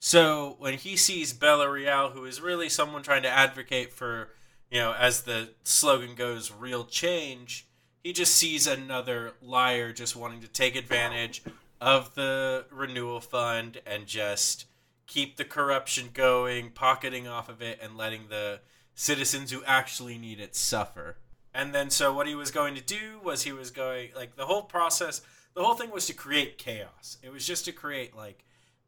So 0.00 0.56
when 0.58 0.74
he 0.74 0.96
sees 0.96 1.32
Bella 1.32 1.70
Real 1.70 2.10
who 2.10 2.24
is 2.24 2.40
really 2.40 2.68
someone 2.68 3.02
trying 3.02 3.22
to 3.22 3.28
advocate 3.30 3.92
for 3.92 4.28
you 4.70 4.78
know 4.80 4.92
as 4.92 5.22
the 5.22 5.50
slogan 5.64 6.14
goes 6.14 6.52
real 6.52 6.84
change 6.84 7.66
he 8.02 8.12
just 8.12 8.34
sees 8.34 8.66
another 8.66 9.32
liar 9.42 9.92
just 9.92 10.16
wanting 10.16 10.40
to 10.40 10.48
take 10.48 10.76
advantage 10.76 11.42
of 11.80 12.14
the 12.14 12.64
renewal 12.70 13.20
fund 13.20 13.80
and 13.86 14.06
just 14.06 14.66
keep 15.06 15.36
the 15.36 15.44
corruption 15.44 16.10
going, 16.12 16.70
pocketing 16.70 17.26
off 17.26 17.48
of 17.48 17.62
it, 17.62 17.78
and 17.82 17.96
letting 17.96 18.28
the 18.28 18.60
citizens 18.94 19.50
who 19.50 19.62
actually 19.64 20.18
need 20.18 20.40
it 20.40 20.54
suffer. 20.54 21.16
And 21.54 21.74
then, 21.74 21.90
so 21.90 22.12
what 22.12 22.26
he 22.26 22.34
was 22.34 22.50
going 22.50 22.74
to 22.74 22.82
do 22.82 23.18
was 23.22 23.42
he 23.42 23.52
was 23.52 23.70
going, 23.70 24.10
like, 24.14 24.36
the 24.36 24.46
whole 24.46 24.62
process, 24.62 25.22
the 25.54 25.62
whole 25.62 25.74
thing 25.74 25.90
was 25.90 26.06
to 26.06 26.12
create 26.12 26.58
chaos. 26.58 27.16
It 27.22 27.32
was 27.32 27.46
just 27.46 27.64
to 27.64 27.72
create, 27.72 28.14
like, 28.14 28.44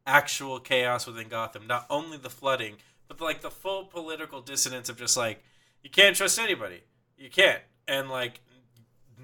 actual 0.06 0.60
chaos 0.60 1.06
within 1.06 1.28
Gotham. 1.28 1.66
Not 1.66 1.86
only 1.88 2.18
the 2.18 2.28
flooding, 2.28 2.76
but, 3.08 3.20
like, 3.20 3.40
the 3.40 3.50
full 3.50 3.84
political 3.84 4.40
dissonance 4.40 4.88
of 4.88 4.98
just, 4.98 5.16
like, 5.16 5.42
you 5.82 5.90
can't 5.90 6.14
trust 6.14 6.38
anybody. 6.38 6.82
You 7.16 7.30
can't. 7.30 7.62
And, 7.88 8.10
like, 8.10 8.40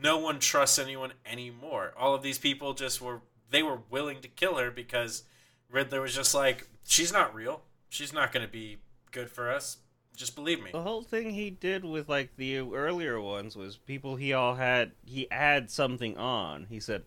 no 0.03 0.19
one 0.19 0.39
trusts 0.39 0.79
anyone 0.79 1.13
anymore. 1.25 1.93
All 1.97 2.15
of 2.15 2.23
these 2.23 2.39
people 2.39 2.75
just 2.75 3.01
were, 3.01 3.21
they 3.51 3.63
were 3.63 3.81
willing 3.91 4.21
to 4.21 4.29
kill 4.29 4.57
her 4.57 4.71
because 4.71 5.25
Riddler 5.71 6.01
was 6.01 6.15
just 6.15 6.35
like, 6.35 6.69
she's 6.85 7.13
not 7.13 7.35
real. 7.35 7.63
She's 7.89 8.13
not 8.13 8.33
going 8.33 8.45
to 8.45 8.53
be 8.53 8.79
good 9.11 9.31
for 9.31 9.51
us. 9.51 9.79
Just 10.17 10.35
believe 10.35 10.63
me. 10.63 10.71
The 10.73 10.83
whole 10.83 11.03
thing 11.03 11.31
he 11.31 11.51
did 11.51 11.85
with 11.85 12.09
like 12.09 12.31
the 12.37 12.59
earlier 12.59 13.21
ones 13.21 13.55
was 13.55 13.77
people 13.77 14.17
he 14.17 14.33
all 14.33 14.55
had 14.55 14.93
he 15.05 15.29
had 15.31 15.71
something 15.71 16.17
on. 16.17 16.67
He 16.71 16.81
said 16.81 17.03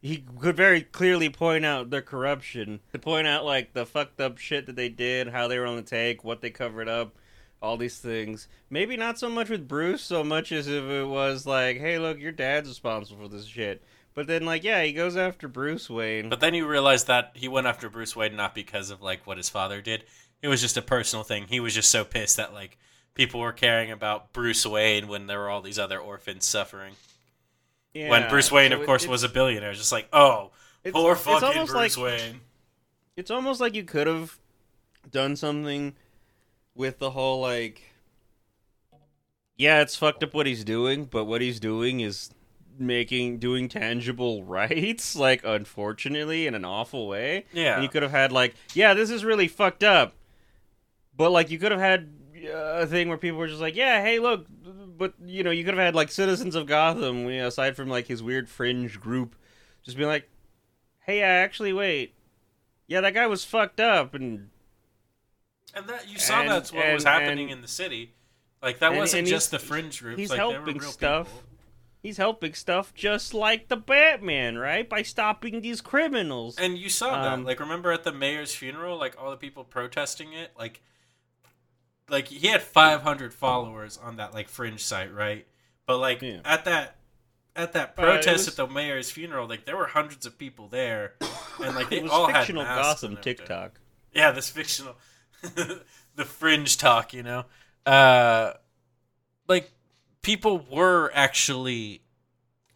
he 0.00 0.24
could 0.40 0.56
very 0.56 0.80
clearly 0.80 1.28
point 1.28 1.66
out 1.66 1.90
their 1.90 2.02
corruption, 2.02 2.80
to 2.92 2.98
point 2.98 3.26
out 3.26 3.44
like 3.44 3.74
the 3.74 3.84
fucked 3.84 4.20
up 4.20 4.38
shit 4.38 4.66
that 4.66 4.76
they 4.76 4.88
did, 4.88 5.28
how 5.28 5.48
they 5.48 5.58
were 5.58 5.66
on 5.66 5.76
the 5.76 5.82
take, 5.82 6.24
what 6.24 6.40
they 6.40 6.50
covered 6.50 6.88
up, 6.88 7.14
all 7.62 7.76
these 7.76 7.98
things. 7.98 8.48
Maybe 8.70 8.96
not 8.96 9.18
so 9.18 9.28
much 9.28 9.48
with 9.48 9.66
Bruce, 9.68 10.02
so 10.02 10.22
much 10.22 10.52
as 10.52 10.68
if 10.68 10.84
it 10.84 11.06
was 11.06 11.46
like, 11.46 11.78
hey, 11.78 11.98
look, 11.98 12.18
your 12.18 12.32
dad's 12.32 12.68
responsible 12.68 13.22
for 13.22 13.28
this 13.28 13.46
shit. 13.46 13.82
But 14.14 14.26
then, 14.26 14.46
like, 14.46 14.64
yeah, 14.64 14.82
he 14.82 14.92
goes 14.92 15.16
after 15.16 15.46
Bruce 15.46 15.90
Wayne. 15.90 16.28
But 16.30 16.40
then 16.40 16.54
you 16.54 16.66
realize 16.66 17.04
that 17.04 17.32
he 17.34 17.48
went 17.48 17.66
after 17.66 17.90
Bruce 17.90 18.16
Wayne 18.16 18.34
not 18.36 18.54
because 18.54 18.90
of 18.90 19.02
like 19.02 19.26
what 19.26 19.36
his 19.36 19.48
father 19.50 19.82
did. 19.82 20.04
It 20.42 20.48
was 20.48 20.60
just 20.60 20.76
a 20.76 20.82
personal 20.82 21.22
thing. 21.22 21.46
He 21.48 21.60
was 21.60 21.74
just 21.74 21.90
so 21.90 22.04
pissed 22.04 22.36
that 22.38 22.54
like 22.54 22.78
people 23.14 23.40
were 23.40 23.52
caring 23.52 23.90
about 23.90 24.32
Bruce 24.32 24.64
Wayne 24.64 25.08
when 25.08 25.26
there 25.26 25.38
were 25.38 25.50
all 25.50 25.60
these 25.60 25.78
other 25.78 25.98
orphans 25.98 26.46
suffering. 26.46 26.94
yeah, 27.94 28.08
when 28.10 28.28
Bruce 28.30 28.50
Wayne, 28.52 28.70
so 28.70 28.80
of 28.80 28.86
course, 28.86 29.06
was 29.06 29.22
a 29.22 29.28
billionaire. 29.28 29.72
Just 29.74 29.92
like, 29.92 30.08
oh, 30.12 30.50
poor 30.92 31.14
fucking 31.14 31.66
Bruce 31.66 31.96
like- 31.96 32.04
Wayne. 32.04 32.40
it's 33.16 33.30
almost 33.30 33.60
like 33.60 33.74
you 33.74 33.84
could 33.84 34.06
have 34.06 34.38
done 35.10 35.36
something 35.36 35.94
with 36.76 36.98
the 36.98 37.10
whole 37.10 37.40
like 37.40 37.82
yeah 39.56 39.80
it's 39.80 39.96
fucked 39.96 40.22
up 40.22 40.34
what 40.34 40.46
he's 40.46 40.64
doing 40.64 41.04
but 41.04 41.24
what 41.24 41.40
he's 41.40 41.58
doing 41.58 42.00
is 42.00 42.30
making 42.78 43.38
doing 43.38 43.68
tangible 43.68 44.44
rights 44.44 45.16
like 45.16 45.40
unfortunately 45.44 46.46
in 46.46 46.54
an 46.54 46.64
awful 46.64 47.08
way 47.08 47.46
Yeah. 47.52 47.74
and 47.74 47.82
you 47.82 47.88
could 47.88 48.02
have 48.02 48.12
had 48.12 48.32
like 48.32 48.54
yeah 48.74 48.94
this 48.94 49.10
is 49.10 49.24
really 49.24 49.48
fucked 49.48 49.82
up 49.82 50.14
but 51.16 51.30
like 51.30 51.50
you 51.50 51.58
could 51.58 51.72
have 51.72 51.80
had 51.80 52.10
uh, 52.46 52.80
a 52.82 52.86
thing 52.86 53.08
where 53.08 53.16
people 53.18 53.38
were 53.38 53.48
just 53.48 53.60
like 53.62 53.74
yeah 53.74 54.02
hey 54.02 54.18
look 54.18 54.46
but 54.98 55.14
you 55.24 55.42
know 55.42 55.50
you 55.50 55.64
could 55.64 55.74
have 55.74 55.82
had 55.84 55.94
like 55.94 56.10
citizens 56.10 56.54
of 56.54 56.66
gotham 56.66 57.28
you 57.30 57.38
know, 57.38 57.46
aside 57.46 57.74
from 57.76 57.88
like 57.88 58.06
his 58.06 58.22
weird 58.22 58.48
fringe 58.48 59.00
group 59.00 59.34
just 59.82 59.96
being 59.96 60.08
like 60.08 60.28
hey 61.06 61.20
yeah, 61.20 61.26
actually 61.26 61.72
wait 61.72 62.14
yeah 62.86 63.00
that 63.00 63.14
guy 63.14 63.26
was 63.26 63.44
fucked 63.44 63.80
up 63.80 64.14
and 64.14 64.50
And 65.74 65.86
that 65.88 66.08
you 66.08 66.18
saw 66.18 66.40
And- 66.40 66.50
that's 66.50 66.72
what 66.72 66.92
was 66.92 67.04
happening 67.04 67.44
and- 67.44 67.58
in 67.58 67.62
the 67.62 67.68
city. 67.68 68.14
Like 68.62 68.78
that 68.78 68.90
and- 68.92 68.98
wasn't 68.98 69.20
and 69.20 69.28
just 69.28 69.50
the 69.50 69.58
fringe 69.58 70.00
groups. 70.00 70.18
he's 70.18 70.30
like, 70.30 70.38
they 70.38 70.44
were 70.46 70.52
helping 70.54 70.78
real 70.78 70.90
stuff. 70.90 71.26
people. 71.28 71.42
he's 72.02 72.16
helping 72.18 72.54
stuff 72.54 72.94
just 72.94 73.34
like 73.34 73.68
the 73.68 73.76
batman 73.76 74.56
right 74.56 74.88
by 74.88 75.02
stopping 75.02 75.60
these 75.60 75.80
criminals 75.80 76.56
And 76.56 76.78
you 76.78 76.88
saw 76.88 77.14
Um, 77.14 77.42
that. 77.42 77.46
Like 77.48 77.60
remember 77.60 77.90
at 77.92 78.04
the 78.04 78.12
mayor's 78.12 78.54
funeral, 78.54 78.96
like 78.96 79.20
all 79.20 79.30
the 79.30 79.36
people 79.36 79.64
protesting 79.64 80.32
it, 80.32 80.52
like 80.58 80.80
like 82.08 82.28
he 82.28 82.46
had 82.48 82.62
500 82.62 83.34
followers 83.34 83.96
on 83.98 84.16
that 84.16 84.32
like 84.32 84.48
fringe 84.48 84.82
site, 84.84 85.12
right? 85.12 85.46
But 85.86 85.98
like 85.98 86.22
Yeah. 86.22 86.40
at 86.44 86.64
that 86.64 86.96
at 87.56 87.72
that 87.72 87.90
Uh, 87.90 88.02
protest 88.02 88.26
was- 88.46 88.48
at 88.48 88.56
the 88.56 88.66
mayor's 88.66 89.10
funeral, 89.10 89.48
like 89.48 89.64
there 89.64 89.76
were 89.76 89.86
hundreds 89.88 90.26
of 90.26 90.38
people 90.38 90.68
there, 90.68 91.14
and 91.62 91.74
like 91.74 91.88
they 91.90 91.96
it 91.98 92.02
was 92.04 92.12
all 92.12 92.26
fictional 92.32 92.64
had 92.64 92.76
masks 92.76 93.00
gotham 93.02 93.14
and 93.16 93.22
tiktok 93.22 93.80
Yeah, 94.12 94.30
this 94.30 94.48
fictional, 94.58 94.96
the 96.16 96.24
fringe 96.24 96.76
talk, 96.76 97.12
you 97.12 97.22
know, 97.22 97.44
uh, 97.84 98.52
like 99.48 99.70
people 100.22 100.66
were 100.70 101.10
actually 101.14 102.02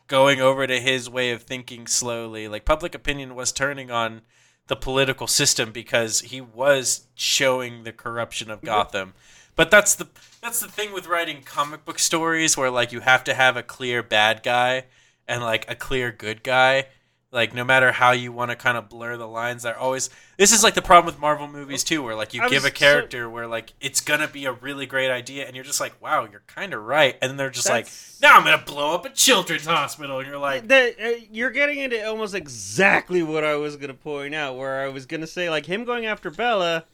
going 0.06 0.40
over 0.40 0.66
to 0.66 0.80
his 0.80 1.08
way 1.08 1.30
of 1.30 1.42
thinking 1.42 1.86
slowly. 1.86 2.48
Like 2.48 2.64
public 2.64 2.94
opinion 2.94 3.34
was 3.34 3.52
turning 3.52 3.90
on 3.90 4.22
the 4.66 4.76
political 4.76 5.26
system 5.26 5.72
because 5.72 6.20
he 6.20 6.40
was 6.40 7.06
showing 7.14 7.84
the 7.84 7.92
corruption 7.92 8.50
of 8.50 8.62
Gotham. 8.62 9.14
But 9.56 9.70
that's 9.70 9.94
the 9.94 10.08
that's 10.40 10.60
the 10.60 10.68
thing 10.68 10.92
with 10.92 11.06
writing 11.06 11.42
comic 11.42 11.84
book 11.84 11.98
stories 11.98 12.56
where 12.56 12.70
like 12.70 12.92
you 12.92 13.00
have 13.00 13.24
to 13.24 13.34
have 13.34 13.56
a 13.56 13.62
clear 13.62 14.02
bad 14.02 14.42
guy 14.42 14.84
and 15.26 15.42
like 15.42 15.70
a 15.70 15.74
clear 15.74 16.12
good 16.12 16.42
guy. 16.42 16.86
Like 17.32 17.54
no 17.54 17.62
matter 17.62 17.92
how 17.92 18.10
you 18.10 18.32
want 18.32 18.50
to 18.50 18.56
kind 18.56 18.76
of 18.76 18.88
blur 18.88 19.16
the 19.16 19.28
lines, 19.28 19.62
they're 19.62 19.78
always. 19.78 20.10
This 20.36 20.52
is 20.52 20.64
like 20.64 20.74
the 20.74 20.82
problem 20.82 21.06
with 21.06 21.20
Marvel 21.20 21.46
movies 21.46 21.84
too, 21.84 22.02
where 22.02 22.16
like 22.16 22.34
you 22.34 22.42
I 22.42 22.48
give 22.48 22.64
was 22.64 22.72
a 22.72 22.74
character 22.74 23.30
where 23.30 23.46
like 23.46 23.72
it's 23.80 24.00
gonna 24.00 24.26
be 24.26 24.46
a 24.46 24.52
really 24.52 24.84
great 24.84 25.12
idea, 25.12 25.46
and 25.46 25.54
you're 25.54 25.64
just 25.64 25.78
like, 25.78 25.92
wow, 26.02 26.26
you're 26.28 26.42
kind 26.48 26.74
of 26.74 26.82
right, 26.82 27.16
and 27.22 27.30
then 27.30 27.36
they're 27.36 27.48
just 27.48 27.68
That's- 27.68 28.18
like, 28.20 28.28
now 28.28 28.36
I'm 28.36 28.42
gonna 28.42 28.64
blow 28.64 28.96
up 28.96 29.06
a 29.06 29.10
children's 29.10 29.64
hospital, 29.64 30.18
and 30.18 30.26
you're 30.26 30.38
like, 30.38 30.66
that 30.66 30.96
uh, 31.00 31.20
you're 31.30 31.52
getting 31.52 31.78
into 31.78 32.04
almost 32.04 32.34
exactly 32.34 33.22
what 33.22 33.44
I 33.44 33.54
was 33.54 33.76
gonna 33.76 33.94
point 33.94 34.34
out. 34.34 34.56
Where 34.56 34.80
I 34.80 34.88
was 34.88 35.06
gonna 35.06 35.28
say, 35.28 35.48
like 35.48 35.66
him 35.66 35.84
going 35.84 36.06
after 36.06 36.30
Bella 36.30 36.84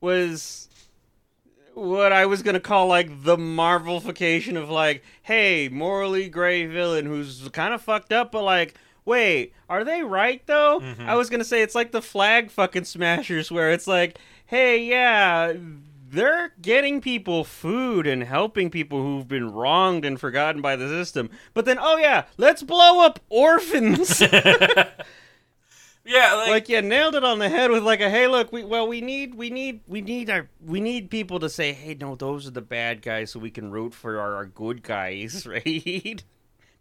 was 0.00 0.68
what 1.74 2.12
I 2.12 2.26
was 2.26 2.42
gonna 2.42 2.58
call 2.58 2.88
like 2.88 3.22
the 3.22 3.36
Marvelification 3.36 4.60
of 4.60 4.68
like, 4.68 5.04
hey, 5.22 5.68
morally 5.68 6.28
gray 6.28 6.66
villain 6.66 7.06
who's 7.06 7.48
kind 7.52 7.72
of 7.72 7.80
fucked 7.80 8.12
up, 8.12 8.32
but 8.32 8.42
like. 8.42 8.74
Wait, 9.10 9.52
are 9.68 9.82
they 9.82 10.04
right 10.04 10.40
though? 10.46 10.78
Mhm. 10.80 11.08
I 11.08 11.16
was 11.16 11.28
gonna 11.28 11.42
say 11.42 11.62
it's 11.62 11.74
like 11.74 11.90
the 11.90 12.00
flag 12.00 12.48
fucking 12.48 12.84
smashers, 12.84 13.50
where 13.50 13.72
it's 13.72 13.88
like, 13.88 14.18
hey, 14.46 14.84
yeah, 14.84 15.52
they're 16.08 16.52
getting 16.62 17.00
people 17.00 17.42
food 17.42 18.06
and 18.06 18.22
helping 18.22 18.70
people 18.70 19.02
who've 19.02 19.26
been 19.26 19.52
wronged 19.52 20.04
and 20.04 20.20
forgotten 20.20 20.62
by 20.62 20.76
the 20.76 20.86
system. 20.86 21.28
But 21.54 21.64
then, 21.64 21.76
oh 21.80 21.96
yeah, 21.96 22.26
let's 22.36 22.62
blow 22.62 23.00
up 23.04 23.18
orphans. 23.28 24.20
yeah, 26.04 26.34
like, 26.34 26.48
like 26.48 26.68
you 26.68 26.80
nailed 26.80 27.16
it 27.16 27.24
on 27.24 27.40
the 27.40 27.48
head 27.48 27.72
with 27.72 27.82
like 27.82 28.00
a 28.00 28.08
hey 28.10 28.28
look 28.28 28.52
we 28.52 28.62
well 28.62 28.86
we 28.86 29.00
need 29.00 29.34
we 29.34 29.50
need 29.50 29.80
we 29.88 30.02
need 30.02 30.30
our 30.30 30.48
we 30.64 30.80
need 30.80 31.10
people 31.10 31.40
to 31.40 31.50
say 31.50 31.72
hey 31.72 31.96
no 32.00 32.14
those 32.14 32.46
are 32.46 32.52
the 32.52 32.62
bad 32.62 33.02
guys 33.02 33.32
so 33.32 33.40
we 33.40 33.50
can 33.50 33.72
root 33.72 33.92
for 33.92 34.20
our, 34.20 34.36
our 34.36 34.46
good 34.46 34.84
guys 34.84 35.46
right 35.48 36.22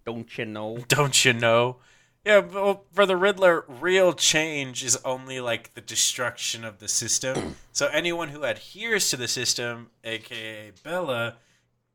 don't 0.05 0.37
you 0.37 0.45
know 0.45 0.77
don't 0.87 1.25
you 1.25 1.33
know? 1.33 1.77
Yeah, 2.25 2.39
well, 2.39 2.83
for 2.91 3.05
the 3.05 3.15
Riddler, 3.15 3.63
real 3.67 4.13
change 4.13 4.83
is 4.83 4.97
only 5.05 5.39
like 5.39 5.73
the 5.73 5.81
destruction 5.81 6.63
of 6.65 6.79
the 6.79 6.87
system. 6.87 7.55
so 7.71 7.87
anyone 7.87 8.29
who 8.29 8.43
adheres 8.43 9.09
to 9.09 9.17
the 9.17 9.27
system, 9.27 9.89
aka 10.03 10.71
Bella, 10.83 11.35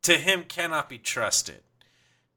to 0.03 0.15
him 0.19 0.45
cannot 0.45 0.89
be 0.89 0.99
trusted. 0.99 1.61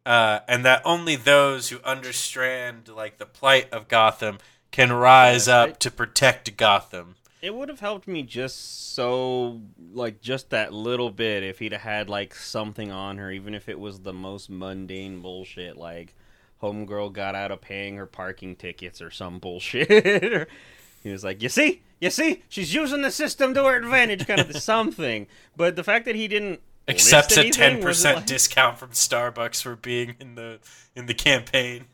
Uh, 0.05 0.39
and 0.47 0.63
that 0.65 0.81
only 0.85 1.15
those 1.15 1.69
who 1.69 1.79
understand 1.83 2.87
like 2.87 3.17
the 3.17 3.25
plight 3.25 3.71
of 3.73 3.87
Gotham 3.87 4.37
can 4.71 4.91
rise 4.91 5.47
up 5.47 5.79
to 5.79 5.91
protect 5.91 6.55
Gotham. 6.57 7.15
it 7.41 7.53
would 7.53 7.69
have 7.69 7.79
helped 7.81 8.07
me 8.07 8.23
just 8.23 8.93
so 8.93 9.61
like 9.93 10.21
just 10.21 10.49
that 10.49 10.73
little 10.73 11.09
bit 11.11 11.43
if 11.43 11.59
he'd 11.59 11.73
had 11.73 12.09
like 12.09 12.33
something 12.35 12.91
on 12.91 13.17
her 13.17 13.31
even 13.31 13.53
if 13.53 13.67
it 13.69 13.79
was 13.79 13.99
the 13.99 14.13
most 14.13 14.49
mundane 14.49 15.19
bullshit 15.21 15.77
like 15.77 16.15
homegirl 16.61 17.13
got 17.13 17.35
out 17.35 17.51
of 17.51 17.61
paying 17.61 17.95
her 17.97 18.05
parking 18.05 18.55
tickets 18.55 19.01
or 19.01 19.11
some 19.11 19.39
bullshit 19.39 20.49
he 21.03 21.11
was 21.11 21.23
like 21.23 21.41
you 21.41 21.49
see 21.49 21.81
you 22.01 22.09
see 22.09 22.43
she's 22.49 22.73
using 22.73 23.01
the 23.01 23.11
system 23.11 23.53
to 23.53 23.63
her 23.63 23.75
advantage 23.75 24.25
kind 24.25 24.41
of 24.41 24.55
something 24.61 25.27
but 25.55 25.75
the 25.75 25.83
fact 25.83 26.05
that 26.05 26.15
he 26.15 26.27
didn't 26.27 26.59
accepts 26.87 27.37
a 27.37 27.49
ten 27.49 27.81
percent 27.81 28.17
like- 28.17 28.25
discount 28.25 28.77
from 28.77 28.91
Starbucks 28.91 29.61
for 29.61 29.75
being 29.75 30.15
in 30.19 30.35
the 30.35 30.59
in 30.95 31.05
the 31.05 31.13
campaign. 31.13 31.85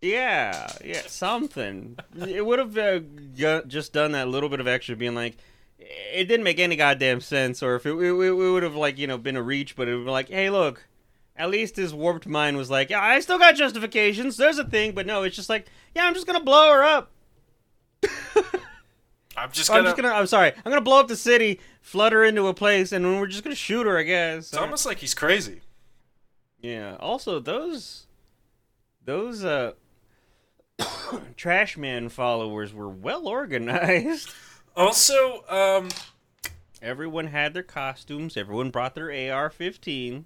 Yeah, 0.00 0.66
yeah, 0.82 1.02
something. 1.06 1.98
it 2.26 2.46
would 2.46 2.58
have 2.58 2.78
uh, 2.78 3.00
just 3.66 3.92
done 3.92 4.12
that 4.12 4.28
little 4.28 4.48
bit 4.48 4.58
of 4.58 4.66
extra, 4.66 4.96
being 4.96 5.14
like, 5.14 5.36
it 5.78 6.24
didn't 6.24 6.42
make 6.42 6.58
any 6.58 6.74
goddamn 6.74 7.20
sense, 7.20 7.62
or 7.62 7.76
if 7.76 7.84
it, 7.84 7.92
it, 7.92 8.10
it 8.10 8.32
would 8.32 8.62
have 8.62 8.76
like 8.76 8.96
you 8.96 9.06
know 9.06 9.18
been 9.18 9.36
a 9.36 9.42
reach, 9.42 9.76
but 9.76 9.88
it 9.88 9.96
would 9.96 10.06
be 10.06 10.10
like, 10.10 10.30
hey, 10.30 10.48
look, 10.48 10.86
at 11.40 11.50
least 11.50 11.76
his 11.76 11.94
warped 11.94 12.26
mind 12.26 12.56
was 12.56 12.70
like, 12.70 12.90
yeah, 12.90 13.02
I 13.02 13.18
still 13.20 13.38
got 13.38 13.54
justifications. 13.54 14.36
There's 14.36 14.58
a 14.58 14.64
thing, 14.64 14.92
but 14.92 15.06
no, 15.06 15.22
it's 15.22 15.34
just 15.34 15.48
like, 15.48 15.66
yeah, 15.94 16.04
I'm 16.04 16.14
just 16.14 16.26
gonna 16.26 16.42
blow 16.42 16.72
her 16.72 16.82
up. 16.82 17.10
I'm 19.36 19.50
just 19.50 19.70
I'm 19.70 19.78
gonna. 19.78 19.88
just 19.88 19.96
gonna. 19.96 20.14
I'm 20.14 20.26
sorry. 20.26 20.52
I'm 20.56 20.70
gonna 20.70 20.80
blow 20.80 21.00
up 21.00 21.08
the 21.08 21.16
city, 21.16 21.60
flood 21.80 22.12
her 22.12 22.24
into 22.24 22.46
a 22.46 22.54
place, 22.54 22.92
and 22.92 23.18
we're 23.18 23.26
just 23.26 23.42
gonna 23.42 23.56
shoot 23.56 23.86
her. 23.86 23.96
I 23.96 24.02
guess. 24.02 24.48
It's 24.48 24.56
almost 24.56 24.84
like 24.84 24.98
he's 24.98 25.14
crazy. 25.14 25.62
Yeah. 26.60 26.96
Also, 27.00 27.40
those 27.40 28.06
those 29.04 29.42
uh 29.44 29.72
trash 31.36 31.78
man 31.78 32.10
followers 32.10 32.74
were 32.74 32.88
well 32.88 33.26
organized. 33.26 34.30
Also, 34.76 35.44
um, 35.48 35.88
Everyone 36.82 37.26
had 37.26 37.52
their 37.52 37.62
costumes. 37.62 38.36
Everyone 38.36 38.70
brought 38.70 38.94
their 38.94 39.08
AR-15s. 39.08 40.24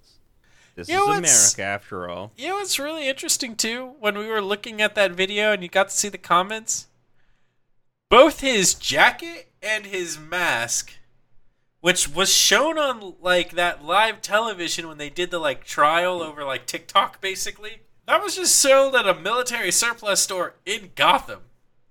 This 0.75 0.89
You 0.89 1.11
is 1.13 1.19
America, 1.19 1.63
after 1.63 2.09
all. 2.09 2.33
you 2.37 2.49
know 2.49 2.55
what's 2.57 2.79
really 2.79 3.09
interesting 3.09 3.55
too? 3.57 3.95
When 4.01 4.19
we 4.19 4.27
were 4.27 4.41
looking 4.43 4.81
at 4.83 4.95
that 4.97 5.13
video 5.13 5.53
and 5.53 5.63
you 5.63 5.69
got 5.69 5.89
to 5.91 5.95
see 5.97 6.09
the 6.09 6.19
comments, 6.19 6.89
both 8.11 8.41
his 8.41 8.75
jacket 8.75 9.51
and 9.63 9.87
his 9.87 10.19
mask, 10.19 10.93
which 11.81 12.09
was 12.09 12.33
shown 12.33 12.79
on 12.79 13.15
like 13.21 13.53
that 13.53 13.85
live 13.85 14.21
television 14.23 14.89
when 14.89 14.99
they 14.99 15.11
did 15.11 15.31
the 15.31 15.39
like 15.39 15.65
trial 15.65 16.23
over 16.23 16.45
like 16.45 16.67
TikTok, 16.67 17.21
basically, 17.21 17.79
that 18.07 18.23
was 18.23 18.37
just 18.37 18.57
sold 18.57 18.95
at 18.97 19.07
a 19.07 19.15
military 19.15 19.71
surplus 19.71 20.21
store 20.21 20.55
in 20.67 20.91
Gotham. 20.95 21.41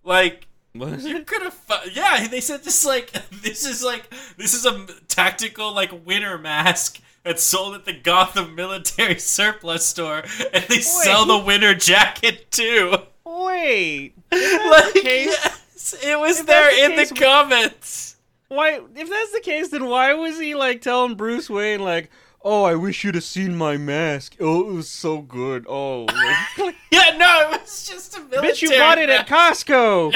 Like 0.04 0.48
You 0.74 1.24
could 1.24 1.44
have, 1.44 1.54
fu- 1.54 1.90
yeah. 1.92 2.28
They 2.28 2.42
said 2.42 2.64
this 2.64 2.86
like 2.86 3.12
this 3.32 3.66
is 3.66 3.84
like 3.84 4.10
this 4.38 4.54
is 4.54 4.66
a 4.66 4.86
tactical 5.08 5.74
like 5.74 6.06
winter 6.06 6.38
mask 6.38 7.00
that's 7.24 7.44
sold 7.44 7.76
at 7.76 7.86
the 7.86 7.94
Gotham 7.94 8.56
military 8.56 9.18
surplus 9.20 9.86
store, 9.86 10.24
and 10.54 10.64
they 10.66 10.80
sell 10.82 11.26
the 11.26 11.38
winter 11.40 11.74
jacket 11.74 12.52
too. 12.52 12.96
Wait. 13.26 14.14
Like, 14.32 14.94
case- 14.96 15.28
yes, 15.28 15.96
it 16.04 16.20
was 16.20 16.40
if 16.40 16.46
there 16.48 16.72
the 16.72 16.86
in 16.86 16.92
case, 16.98 17.10
the 17.10 17.16
comments. 17.16 18.16
Why? 18.48 18.82
If 18.96 19.10
that's 19.10 19.32
the 19.32 19.42
case, 19.42 19.70
then 19.70 19.86
why 19.86 20.14
was 20.14 20.40
he 20.40 20.56
like 20.56 20.82
telling 20.82 21.14
Bruce 21.16 21.50
Wayne 21.52 21.82
like, 21.82 22.10
"Oh, 22.42 22.64
I 22.64 22.74
wish 22.76 23.04
you'd 23.04 23.14
have 23.16 23.24
seen 23.24 23.56
my 23.56 23.78
mask. 23.78 24.36
Oh, 24.40 24.68
it 24.70 24.74
was 24.74 24.90
so 24.90 25.22
good. 25.22 25.66
Oh, 25.70 26.06
like, 26.58 26.76
Yeah, 26.92 27.16
no, 27.18 27.42
it 27.52 27.62
was 27.62 27.88
just 27.88 28.18
a 28.18 28.22
military. 28.22 28.52
bitch, 28.54 28.62
you 28.64 28.70
bought 28.72 28.98
it 28.98 29.10
at. 29.10 29.28
Costco." 29.28 30.16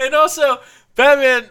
And 0.00 0.14
also, 0.14 0.60
Batman, 0.96 1.48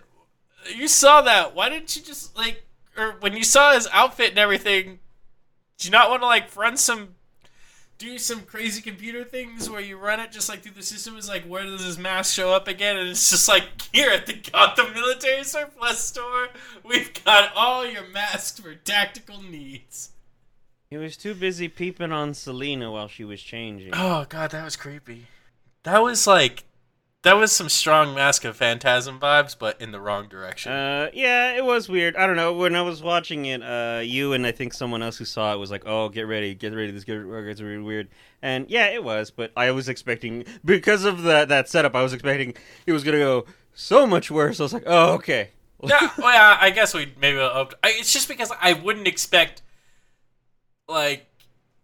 you 0.75 0.87
saw 0.87 1.21
that. 1.21 1.55
Why 1.55 1.69
didn't 1.69 1.95
you 1.95 2.01
just 2.01 2.35
like, 2.37 2.63
or 2.99 3.11
when 3.19 3.35
you 3.35 3.43
saw 3.43 3.73
his 3.73 3.87
outfit 3.91 4.31
and 4.31 4.39
everything, 4.39 4.99
do 5.77 5.87
you 5.87 5.91
not 5.91 6.09
want 6.09 6.21
to 6.21 6.27
like 6.27 6.55
run 6.55 6.77
some, 6.77 7.15
do 7.97 8.17
some 8.17 8.41
crazy 8.41 8.81
computer 8.81 9.23
things 9.23 9.69
where 9.69 9.81
you 9.81 9.97
run 9.97 10.19
it 10.19 10.31
just 10.31 10.49
like 10.49 10.61
through 10.61 10.73
the 10.73 10.83
system? 10.83 11.17
Is 11.17 11.29
like, 11.29 11.43
where 11.45 11.63
does 11.63 11.83
his 11.83 11.97
mask 11.97 12.33
show 12.33 12.53
up 12.53 12.67
again? 12.67 12.97
And 12.97 13.09
it's 13.09 13.29
just 13.29 13.47
like 13.47 13.63
here 13.93 14.11
at 14.11 14.25
the 14.25 14.33
Gotham 14.33 14.93
Military 14.93 15.43
Surplus 15.43 15.99
Store, 15.99 16.49
we've 16.83 17.23
got 17.23 17.51
all 17.55 17.85
your 17.85 18.07
masks 18.07 18.59
for 18.59 18.75
tactical 18.75 19.41
needs. 19.41 20.11
He 20.89 20.97
was 20.97 21.15
too 21.15 21.35
busy 21.35 21.67
peeping 21.67 22.11
on 22.11 22.33
Selina 22.33 22.91
while 22.91 23.07
she 23.07 23.23
was 23.23 23.41
changing. 23.41 23.91
Oh 23.93 24.25
god, 24.27 24.51
that 24.51 24.65
was 24.65 24.75
creepy. 24.75 25.27
That 25.83 25.99
was 25.99 26.25
like, 26.25 26.63
that 27.23 27.33
was 27.33 27.51
some 27.51 27.67
strong 27.67 28.15
Mask 28.15 28.45
of 28.45 28.55
Phantasm 28.55 29.19
vibes, 29.19 29.55
but 29.57 29.79
in 29.81 29.91
the 29.91 29.99
wrong 29.99 30.27
direction. 30.29 30.71
Uh, 30.71 31.09
yeah, 31.13 31.51
it 31.51 31.65
was 31.65 31.89
weird. 31.89 32.15
I 32.15 32.25
don't 32.25 32.37
know. 32.37 32.53
When 32.53 32.75
I 32.75 32.81
was 32.81 33.03
watching 33.03 33.45
it, 33.45 33.61
uh, 33.61 33.99
you 34.01 34.33
and 34.33 34.45
I 34.47 34.51
think 34.53 34.73
someone 34.73 35.03
else 35.03 35.17
who 35.17 35.25
saw 35.25 35.53
it 35.53 35.57
was 35.57 35.69
like, 35.69 35.83
"Oh, 35.85 36.07
get 36.09 36.27
ready, 36.27 36.55
get 36.55 36.73
ready. 36.73 36.91
This 36.91 37.03
get- 37.03 37.23
gets 37.45 37.61
really 37.61 37.83
weird." 37.83 38.07
And 38.41 38.69
yeah, 38.69 38.87
it 38.87 39.03
was. 39.03 39.31
But 39.31 39.51
I 39.57 39.71
was 39.71 39.89
expecting 39.89 40.45
because 40.63 41.03
of 41.03 41.23
that 41.23 41.49
that 41.49 41.67
setup, 41.67 41.95
I 41.95 42.03
was 42.03 42.13
expecting 42.13 42.53
it 42.85 42.93
was 42.93 43.03
gonna 43.03 43.17
go 43.19 43.45
so 43.73 44.07
much 44.07 44.31
worse. 44.31 44.59
I 44.59 44.63
was 44.63 44.73
like, 44.73 44.83
"Oh, 44.85 45.13
okay." 45.15 45.49
yeah, 45.83 46.09
well, 46.17 46.33
yeah, 46.33 46.57
I 46.59 46.69
guess 46.69 46.93
we 46.93 47.13
maybe. 47.19 47.37
It's 47.83 48.13
just 48.13 48.27
because 48.27 48.51
I 48.61 48.73
wouldn't 48.73 49.07
expect, 49.07 49.61
like, 50.87 51.28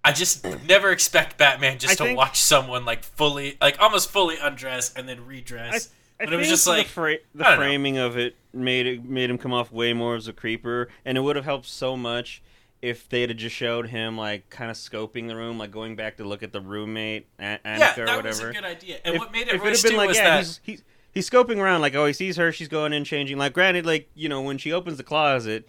I 0.06 0.12
just 0.12 0.46
never 0.68 0.92
expect 0.92 1.38
Batman 1.38 1.80
just 1.80 1.94
I 1.94 1.96
to 1.96 2.04
think- 2.04 2.18
watch 2.18 2.40
someone 2.40 2.86
like 2.86 3.04
fully, 3.04 3.58
like 3.60 3.80
almost 3.82 4.10
fully 4.12 4.38
undress 4.42 4.94
and 4.94 5.08
then 5.10 5.26
redress. 5.26 5.90
I 6.20 6.26
but 6.26 6.34
it 6.34 6.38
was 6.38 6.48
just 6.48 6.64
the, 6.64 6.72
like, 6.72 6.88
fra- 6.88 7.18
the 7.34 7.46
I 7.46 7.50
don't 7.50 7.60
know. 7.60 7.66
framing 7.66 7.98
of 7.98 8.16
it 8.18 8.36
made 8.54 8.86
it 8.88 9.04
made 9.04 9.30
him 9.30 9.38
come 9.38 9.52
off 9.52 9.72
way 9.72 9.92
more 9.94 10.16
as 10.16 10.28
a 10.30 10.34
creeper, 10.34 10.88
and 11.04 11.18
it 11.18 11.22
would 11.22 11.36
have 11.36 11.44
helped 11.44 11.66
so 11.66 11.98
much 11.98 12.42
if 12.82 13.10
they 13.10 13.22
had 13.22 13.36
just 13.38 13.56
showed 13.56 13.88
him 13.88 14.18
like 14.18 14.50
kind 14.50 14.72
of 14.72 14.78
scoping 14.78 15.28
the 15.28 15.36
room, 15.36 15.58
like 15.58 15.72
going 15.72 15.96
back 15.98 16.18
to 16.18 16.24
look 16.24 16.42
at 16.44 16.54
the 16.54 16.62
roommate, 16.62 17.28
a- 17.40 17.60
Annika 17.66 17.80
yeah, 17.80 18.00
or 18.00 18.06
that 18.06 18.16
whatever. 18.18 18.28
was 18.28 18.40
a 18.42 18.54
good 18.54 18.64
idea. 18.64 18.98
And 19.04 19.16
if, 19.16 19.20
what 19.20 19.32
made 19.34 19.48
it 19.48 19.56
if 19.56 19.62
worse 19.64 19.82
had 19.82 19.90
been 19.90 19.98
like, 19.98 20.08
was 20.08 20.18
yeah, 20.18 20.24
that 20.30 20.38
he's, 20.46 20.60
he's 20.64 20.84
he's 21.14 21.30
scoping 21.30 21.58
around, 21.58 21.82
like 21.82 21.96
oh, 21.96 22.06
he 22.06 22.14
sees 22.14 22.38
her, 22.38 22.52
she's 22.54 22.68
going 22.70 22.94
in, 22.94 23.04
changing. 23.04 23.38
Like, 23.38 23.52
granted, 23.54 23.86
like 23.86 24.08
you 24.16 24.30
know, 24.30 24.42
when 24.42 24.58
she 24.58 24.72
opens 24.72 24.96
the 24.98 25.04
closet, 25.04 25.68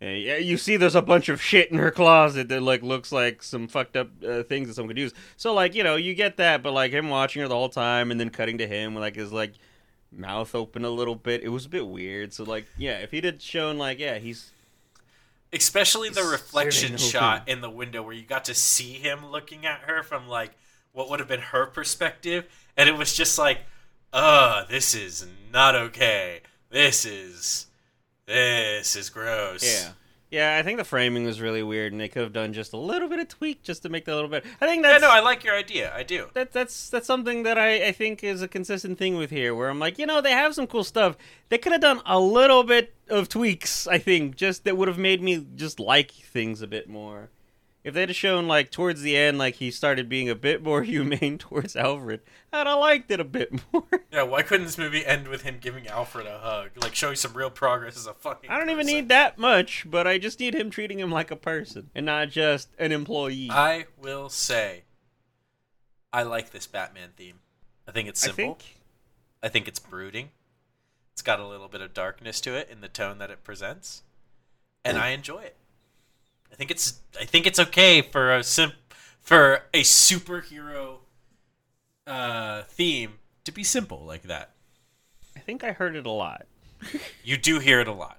yeah, 0.00 0.36
you 0.36 0.56
see 0.56 0.76
there's 0.76 0.94
a 0.94 1.02
bunch 1.02 1.28
of 1.28 1.42
shit 1.42 1.70
in 1.70 1.78
her 1.78 1.90
closet 1.90 2.48
that 2.48 2.62
like 2.62 2.82
looks 2.82 3.12
like 3.12 3.42
some 3.42 3.68
fucked 3.68 3.96
up 3.96 4.08
uh, 4.26 4.42
things 4.42 4.68
that 4.68 4.74
someone 4.74 4.88
could 4.88 4.98
use. 4.98 5.12
So 5.36 5.52
like 5.52 5.74
you 5.74 5.82
know, 5.82 5.96
you 5.96 6.14
get 6.14 6.38
that, 6.38 6.62
but 6.62 6.72
like 6.72 6.92
him 6.92 7.10
watching 7.10 7.42
her 7.42 7.48
the 7.48 7.54
whole 7.54 7.68
time 7.68 8.10
and 8.10 8.18
then 8.18 8.30
cutting 8.30 8.58
to 8.58 8.66
him 8.66 8.94
with 8.94 9.02
like 9.02 9.16
his 9.16 9.32
like 9.32 9.52
mouth 10.10 10.54
open 10.54 10.84
a 10.84 10.90
little 10.90 11.14
bit, 11.16 11.42
it 11.42 11.50
was 11.50 11.66
a 11.66 11.68
bit 11.68 11.86
weird. 11.86 12.32
So 12.32 12.44
like 12.44 12.66
yeah, 12.78 12.98
if 12.98 13.10
he'd 13.10 13.24
had 13.24 13.42
shown 13.42 13.76
like 13.76 13.98
yeah, 13.98 14.18
he's 14.18 14.52
especially 15.52 16.08
the 16.08 16.22
reflection 16.22 16.96
shot 16.96 17.48
in 17.48 17.60
the 17.60 17.70
window 17.70 18.02
where 18.02 18.14
you 18.14 18.22
got 18.22 18.44
to 18.46 18.54
see 18.54 18.92
him 18.94 19.26
looking 19.26 19.66
at 19.66 19.80
her 19.80 20.02
from 20.02 20.28
like 20.28 20.52
what 20.92 21.10
would 21.10 21.18
have 21.18 21.28
been 21.28 21.40
her 21.40 21.66
perspective 21.66 22.46
and 22.76 22.88
it 22.88 22.96
was 22.96 23.14
just 23.14 23.38
like 23.38 23.58
uh 24.12 24.64
this 24.66 24.94
is 24.94 25.26
not 25.52 25.74
okay 25.74 26.40
this 26.70 27.04
is 27.04 27.66
this 28.30 28.96
is 28.96 29.10
gross 29.10 29.62
yeah. 29.62 29.92
Yeah, 30.30 30.56
I 30.56 30.62
think 30.62 30.78
the 30.78 30.84
framing 30.84 31.24
was 31.24 31.40
really 31.40 31.64
weird, 31.64 31.90
and 31.90 32.00
they 32.00 32.06
could 32.06 32.22
have 32.22 32.32
done 32.32 32.52
just 32.52 32.72
a 32.72 32.76
little 32.76 33.08
bit 33.08 33.18
of 33.18 33.26
tweak 33.26 33.64
just 33.64 33.82
to 33.82 33.88
make 33.88 34.04
that 34.04 34.12
a 34.12 34.14
little 34.14 34.30
bit. 34.30 34.44
I 34.60 34.66
think 34.68 34.84
yeah 34.84 34.92
that's 34.92 35.02
no 35.02 35.10
i 35.10 35.18
like 35.18 35.42
your 35.42 35.56
idea 35.56 35.92
i 35.92 36.04
do 36.04 36.28
that 36.34 36.52
that's 36.52 36.88
that's 36.88 37.06
something 37.06 37.42
that 37.42 37.58
I, 37.58 37.88
I 37.88 37.92
think 37.92 38.22
is 38.22 38.40
a 38.40 38.46
consistent 38.46 38.96
thing 38.96 39.16
with 39.16 39.30
here 39.30 39.54
where 39.56 39.68
I'm 39.68 39.80
like, 39.80 39.98
you 39.98 40.06
know, 40.06 40.20
they 40.20 40.30
have 40.30 40.54
some 40.54 40.68
cool 40.68 40.84
stuff. 40.84 41.16
They 41.48 41.58
could 41.58 41.72
have 41.72 41.80
done 41.80 42.00
a 42.06 42.20
little 42.20 42.62
bit 42.62 42.94
of 43.08 43.28
tweaks, 43.28 43.88
I 43.88 43.98
think, 43.98 44.36
just 44.36 44.62
that 44.64 44.76
would 44.76 44.86
have 44.86 44.98
made 44.98 45.20
me 45.20 45.44
just 45.56 45.80
like 45.80 46.12
things 46.12 46.62
a 46.62 46.68
bit 46.68 46.88
more. 46.88 47.30
If 47.82 47.94
they'd 47.94 48.10
have 48.10 48.16
shown 48.16 48.46
like 48.46 48.70
towards 48.70 49.00
the 49.02 49.16
end 49.16 49.38
like 49.38 49.54
he 49.56 49.70
started 49.70 50.08
being 50.08 50.28
a 50.28 50.34
bit 50.34 50.62
more 50.62 50.82
humane 50.84 51.38
towards 51.38 51.74
Alfred, 51.76 52.20
I'd 52.52 52.66
have 52.66 52.78
liked 52.78 53.10
it 53.10 53.20
a 53.20 53.24
bit 53.24 53.52
more. 53.72 53.84
yeah 54.12 54.22
why 54.22 54.42
couldn't 54.42 54.66
this 54.66 54.76
movie 54.78 55.04
end 55.06 55.28
with 55.28 55.42
him 55.42 55.58
giving 55.60 55.86
alfred 55.88 56.26
a 56.26 56.38
hug 56.38 56.70
like 56.82 56.94
showing 56.94 57.16
some 57.16 57.32
real 57.32 57.50
progress 57.50 57.96
as 57.96 58.06
a 58.06 58.14
fucking 58.14 58.50
I 58.50 58.58
don't 58.58 58.70
even 58.70 58.86
need 58.86 59.08
that 59.08 59.38
much, 59.38 59.86
but 59.88 60.06
I 60.06 60.18
just 60.18 60.40
need 60.40 60.54
him 60.54 60.70
treating 60.70 60.98
him 60.98 61.10
like 61.10 61.30
a 61.30 61.36
person 61.36 61.90
and 61.94 62.06
not 62.06 62.30
just 62.30 62.68
an 62.78 62.92
employee. 62.92 63.48
i 63.50 63.86
will 64.00 64.28
say 64.28 64.82
i 66.12 66.22
like 66.22 66.50
this 66.50 66.66
batman 66.66 67.10
theme 67.16 67.38
i 67.86 67.92
think 67.92 68.08
it's 68.08 68.22
I 68.22 68.26
simple 68.26 68.44
think 68.44 68.76
I 69.42 69.48
think 69.48 69.66
it's 69.68 69.78
brooding. 69.78 70.30
It's 71.14 71.22
got 71.22 71.40
a 71.40 71.46
little 71.46 71.68
bit 71.68 71.80
of 71.80 71.94
darkness 71.94 72.42
to 72.42 72.54
it 72.54 72.68
in 72.70 72.82
the 72.82 72.88
tone 72.88 73.16
that 73.18 73.30
it 73.30 73.42
presents, 73.42 74.02
and 74.84 74.98
I 74.98 75.10
enjoy 75.10 75.40
it. 75.40 75.56
I 76.52 76.56
think 76.56 76.70
it's 76.70 77.00
I 77.20 77.24
think 77.24 77.46
it's 77.46 77.58
okay 77.58 78.02
for 78.02 78.34
a 78.36 78.42
sim- 78.42 78.72
for 79.20 79.62
a 79.72 79.82
superhero 79.82 80.98
uh, 82.06 82.62
theme 82.64 83.14
to 83.44 83.52
be 83.52 83.64
simple 83.64 84.04
like 84.04 84.22
that. 84.24 84.50
I 85.36 85.40
think 85.40 85.64
I 85.64 85.72
heard 85.72 85.96
it 85.96 86.06
a 86.06 86.10
lot. 86.10 86.46
You 87.22 87.36
do 87.36 87.58
hear 87.58 87.80
it 87.80 87.88
a 87.88 87.92
lot. 87.92 88.18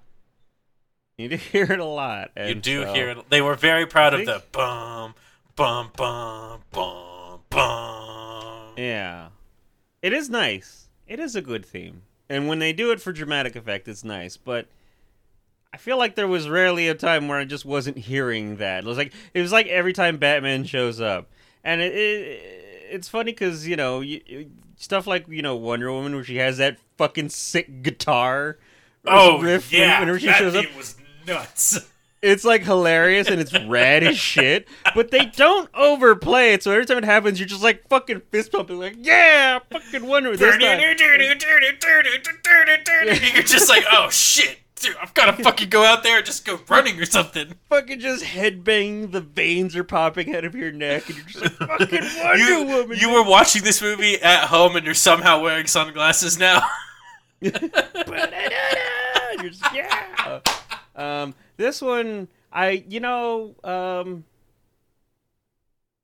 You 1.17 1.29
do 1.29 1.36
hear 1.36 1.71
it 1.71 1.79
a 1.79 1.86
lot. 1.86 2.32
You 2.38 2.55
do 2.55 2.84
so- 2.84 2.93
hear 2.93 3.09
it. 3.09 3.29
They 3.29 3.41
were 3.41 3.55
very 3.55 3.86
proud 3.86 4.13
of 4.13 4.25
the 4.25 4.43
bum 4.51 5.15
bum 5.55 5.91
bum 5.95 6.61
bum 6.71 7.39
bum. 7.49 8.73
Yeah. 8.77 9.29
It 10.01 10.13
is 10.13 10.29
nice. 10.29 10.88
It 11.07 11.19
is 11.19 11.36
a 11.36 11.41
good 11.41 11.65
theme. 11.65 12.03
And 12.29 12.47
when 12.47 12.59
they 12.59 12.71
do 12.73 12.91
it 12.91 13.01
for 13.01 13.11
dramatic 13.11 13.55
effect, 13.55 13.88
it's 13.88 14.03
nice. 14.03 14.38
But 14.38 14.67
I 15.74 15.78
feel 15.78 15.97
like 15.97 16.15
there 16.15 16.28
was 16.28 16.49
rarely 16.49 16.88
a 16.89 16.95
time 16.95 17.28
where 17.28 17.38
I 17.38 17.45
just 17.45 17.63
wasn't 17.65 17.97
hearing 17.97 18.57
that. 18.57 18.84
It 18.84 18.88
was 18.88 18.97
like 18.97 19.13
it 19.34 19.41
was 19.41 19.51
like 19.51 19.67
every 19.67 19.93
time 19.93 20.17
Batman 20.17 20.65
shows 20.65 20.99
up, 20.99 21.30
and 21.63 21.80
it, 21.82 21.93
it 21.95 22.65
it's 22.91 23.07
funny 23.07 23.32
because 23.32 23.65
you 23.67 23.78
know 23.78 24.01
you, 24.01 24.49
stuff 24.76 25.07
like 25.07 25.28
you 25.30 25.41
know 25.41 25.55
Wonder 25.55 25.91
Woman 25.91 26.13
where 26.15 26.24
she 26.26 26.38
has 26.38 26.57
that 26.57 26.78
fucking 26.97 27.30
sick 27.30 27.84
guitar. 27.84 28.57
Oh 29.05 29.39
riff 29.41 29.72
when- 29.72 29.82
yeah, 29.82 29.99
whenever 30.01 30.19
she 30.19 30.26
that 30.28 30.38
shows 30.39 30.55
up. 30.55 30.65
was 30.76 30.95
nuts. 31.26 31.88
it's 32.22 32.43
like 32.43 32.63
hilarious 32.63 33.28
and 33.30 33.39
it's 33.41 33.57
rad 33.65 34.03
as 34.03 34.17
shit, 34.17 34.67
but 34.93 35.09
they 35.09 35.26
don't 35.26 35.69
overplay 35.74 36.51
it. 36.53 36.63
So 36.63 36.72
every 36.72 36.86
time 36.86 36.97
it 36.99 37.05
happens, 37.05 37.39
you're 37.39 37.47
just 37.47 37.63
like 37.63 37.88
fucking 37.88 38.22
fist 38.30 38.51
pumping, 38.51 38.78
like 38.78 38.95
yeah, 38.99 39.59
fucking 39.72 40.05
Wonder 40.05 40.30
Woman. 40.32 40.80
You're 43.34 43.43
just 43.43 43.69
like, 43.69 43.86
oh 43.91 44.09
shit, 44.09 44.59
dude, 44.82 44.95
I've 45.01 45.13
got 45.13 45.36
to 45.36 45.43
fucking 45.43 45.69
go 45.69 45.84
out 45.84 46.03
there 46.03 46.17
and 46.17 46.25
just 46.25 46.45
go 46.45 46.59
running 46.69 46.99
or 46.99 47.05
something. 47.05 47.55
fucking 47.69 47.99
just 47.99 48.23
headbang, 48.23 49.11
the 49.11 49.21
veins 49.21 49.75
are 49.75 49.84
popping 49.84 50.36
out 50.36 50.45
of 50.45 50.55
your 50.55 50.71
neck, 50.71 51.07
and 51.07 51.17
you're 51.17 51.25
just 51.25 51.41
like 51.41 51.53
fucking 51.79 52.01
Wonder 52.23 52.38
You, 52.38 52.63
Woman. 52.65 52.97
you 52.99 53.11
were 53.11 53.23
watching 53.23 53.63
this 53.63 53.82
movie 53.82 54.21
at 54.21 54.45
home 54.45 54.75
and 54.75 54.86
you're 54.86 54.95
somehow 54.95 55.41
wearing 55.41 55.67
sunglasses 55.67 56.39
now. 56.39 56.67
You're 57.41 57.53
just, 59.49 59.63
yeah. 59.73 60.39
Um, 60.95 61.34
this 61.57 61.82
one, 61.82 62.27
I 62.51 62.84
you 62.88 62.99
know, 62.99 63.55
um, 63.63 64.25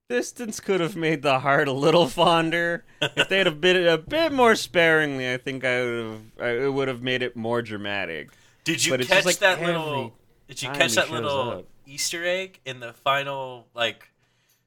distance 0.10 0.60
could 0.60 0.80
have 0.80 0.96
made 0.96 1.22
the 1.22 1.40
heart 1.40 1.68
a 1.68 1.72
little 1.74 2.08
fonder 2.08 2.84
if 3.02 3.30
they'd 3.30 3.46
have 3.46 3.62
been 3.62 3.88
a 3.88 3.98
bit 3.98 4.32
more 4.32 4.56
sparingly. 4.56 5.32
I 5.32 5.38
think 5.38 5.64
I 5.64 5.84
would 5.84 6.06
have. 6.06 6.22
I, 6.40 6.50
it 6.66 6.74
would 6.74 6.88
have 6.88 7.02
made 7.04 7.22
it 7.22 7.36
more 7.36 7.62
dramatic. 7.62 8.30
Did 8.68 8.86
you 8.86 8.98
catch 8.98 9.26
like 9.26 9.38
that 9.38 9.62
little? 9.62 10.14
Did 10.48 10.62
you 10.62 10.70
catch 10.72 10.96
that 10.96 11.10
little 11.10 11.52
up. 11.52 11.66
Easter 11.86 12.26
egg 12.26 12.60
in 12.66 12.82
the 12.82 12.92
final 12.92 13.68
like 13.74 14.10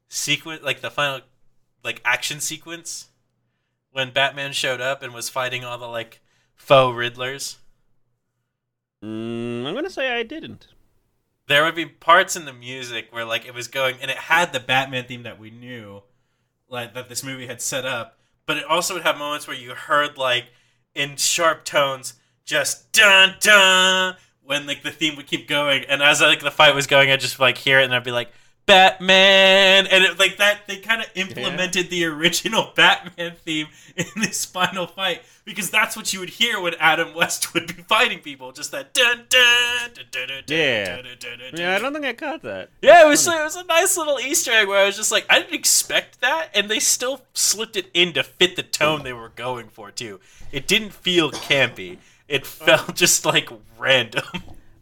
sequence, 0.09 0.63
like 0.63 0.81
the 0.81 0.91
final 0.91 1.21
like 1.85 2.01
action 2.05 2.41
sequence 2.41 3.09
when 3.93 4.11
Batman 4.11 4.53
showed 4.53 4.81
up 4.81 5.03
and 5.03 5.13
was 5.13 5.29
fighting 5.29 5.65
all 5.65 5.77
the 5.77 5.87
like 5.87 6.21
faux 6.55 6.97
Riddlers? 6.97 7.57
Mm, 9.05 9.67
I'm 9.67 9.75
gonna 9.75 9.91
say 9.91 10.19
I 10.19 10.23
didn't. 10.23 10.69
There 11.47 11.65
would 11.65 11.75
be 11.75 11.87
parts 11.87 12.37
in 12.37 12.47
the 12.47 12.53
music 12.55 13.09
where 13.11 13.27
like 13.27 13.45
it 13.45 13.53
was 13.53 13.69
going, 13.69 13.97
and 14.01 14.11
it 14.11 14.17
had 14.17 14.53
the 14.53 14.61
Batman 14.61 15.05
theme 15.05 15.25
that 15.25 15.39
we 15.39 15.51
knew, 15.51 16.03
like 16.71 16.95
that 16.95 17.11
this 17.11 17.23
movie 17.23 17.49
had 17.49 17.61
set 17.61 17.85
up. 17.85 18.19
But 18.47 18.57
it 18.57 18.65
also 18.65 18.95
would 18.95 19.03
have 19.03 19.19
moments 19.19 19.47
where 19.47 19.57
you 19.57 19.75
heard 19.75 20.17
like 20.17 20.47
in 20.95 21.17
sharp 21.17 21.65
tones, 21.65 22.15
just 22.45 22.93
dun 22.93 23.35
dun 23.41 24.17
when 24.45 24.67
like 24.67 24.83
the 24.83 24.91
theme 24.91 25.17
would 25.17 25.27
keep 25.27 25.47
going, 25.49 25.85
and 25.89 26.03
as 26.03 26.21
like 26.21 26.41
the 26.41 26.51
fight 26.51 26.75
was 26.75 26.87
going, 26.87 27.11
I'd 27.11 27.21
just 27.21 27.39
like 27.39 27.59
hear 27.59 27.81
it, 27.81 27.85
and 27.85 27.95
I'd 27.95 28.05
be 28.05 28.11
like 28.11 28.31
Batman, 28.67 29.87
and 29.87 30.05
it, 30.05 30.19
like 30.19 30.37
that 30.39 30.61
they 30.69 30.77
kind 30.79 31.01
of 31.03 31.09
implemented 31.15 31.91
the 31.91 32.05
original 32.05 32.73
Batman 32.77 33.35
theme 33.45 33.67
in 33.97 34.05
this 34.17 34.45
final 34.45 34.87
fight 34.87 35.23
because 35.45 35.71
that's 35.71 35.97
what 35.97 36.13
you 36.13 36.21
would 36.21 36.31
hear 36.31 36.61
when 36.61 36.75
Adam 36.79 37.15
West 37.15 37.53
would 37.55 37.67
be 37.77 37.83
fighting 37.85 38.21
people, 38.21 38.53
just 38.53 38.71
that 38.73 38.95
dun 38.95 39.25
dun 39.29 39.91
dun 39.95 40.05
dun 40.13 40.29
dun 40.29 40.43
Yeah. 40.49 40.85
dun 40.97 41.05
dun 41.05 41.17
dun 41.21 41.39
dun. 41.39 41.61
Yeah, 41.61 41.75
I 41.75 41.79
don't 41.81 41.93
think 41.93 42.05
I 42.05 42.13
caught 42.13 42.43
that. 42.43 42.71
Yeah, 42.83 43.05
it 43.05 43.09
was 43.09 43.27
it 43.27 43.31
was 43.43 43.57
a 43.57 43.65
nice 43.65 43.97
little 43.97 44.19
Easter 44.21 44.53
egg 44.53 44.69
where 44.69 44.79
I 44.83 44.87
was 44.87 44.97
just 44.97 45.11
like, 45.13 45.27
I 45.29 45.41
didn't 45.41 45.55
expect 45.55 46.21
that, 46.21 46.49
and 46.55 46.69
they 46.71 46.79
still 46.79 47.23
slipped 47.35 47.77
it 47.77 47.91
in 47.95 48.13
to 48.15 48.23
fit 48.23 48.57
the 48.57 48.63
tone 48.63 49.03
they 49.03 49.13
were 49.13 49.31
going 49.31 49.69
for 49.69 49.91
too. 49.91 50.21
It 50.53 50.67
didn't 50.69 50.93
feel 50.93 51.31
campy. 51.31 51.99
It 52.31 52.47
felt 52.47 52.95
just 52.95 53.27
like 53.27 53.51
random. 53.77 54.23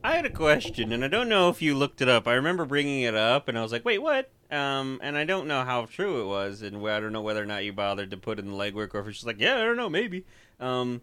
I 0.05 0.13
had 0.13 0.27
a 0.27 0.31
question, 0.31 0.93
and 0.93 1.03
I 1.03 1.09
don't 1.09 1.31
know 1.31 1.49
if 1.49 1.63
you 1.63 1.75
looked 1.75 2.03
it 2.03 2.09
up. 2.09 2.29
I 2.29 2.35
remember 2.35 2.67
bringing 2.67 3.03
it 3.03 3.15
up, 3.15 3.49
and 3.49 3.59
I 3.59 3.63
was 3.63 3.73
like, 3.73 3.87
"Wait, 3.87 3.99
what?" 4.01 4.31
Um, 4.51 5.01
and 5.03 5.17
I 5.17 5.25
don't 5.25 5.49
know 5.49 5.65
how 5.65 5.87
true 5.87 6.23
it 6.23 6.27
was, 6.27 6.61
and 6.63 6.77
I 6.87 7.01
don't 7.01 7.13
know 7.13 7.23
whether 7.23 7.43
or 7.43 7.47
not 7.47 7.65
you 7.65 7.73
bothered 7.73 8.11
to 8.11 8.19
put 8.19 8.39
in 8.39 8.47
the 8.47 8.53
legwork, 8.53 8.95
or 8.95 9.01
if 9.01 9.09
it's 9.09 9.17
just 9.17 9.27
like, 9.27 9.41
"Yeah, 9.41 9.57
I 9.57 9.65
don't 9.65 9.79
know, 9.79 9.89
maybe." 9.89 10.25
Um, 10.61 11.01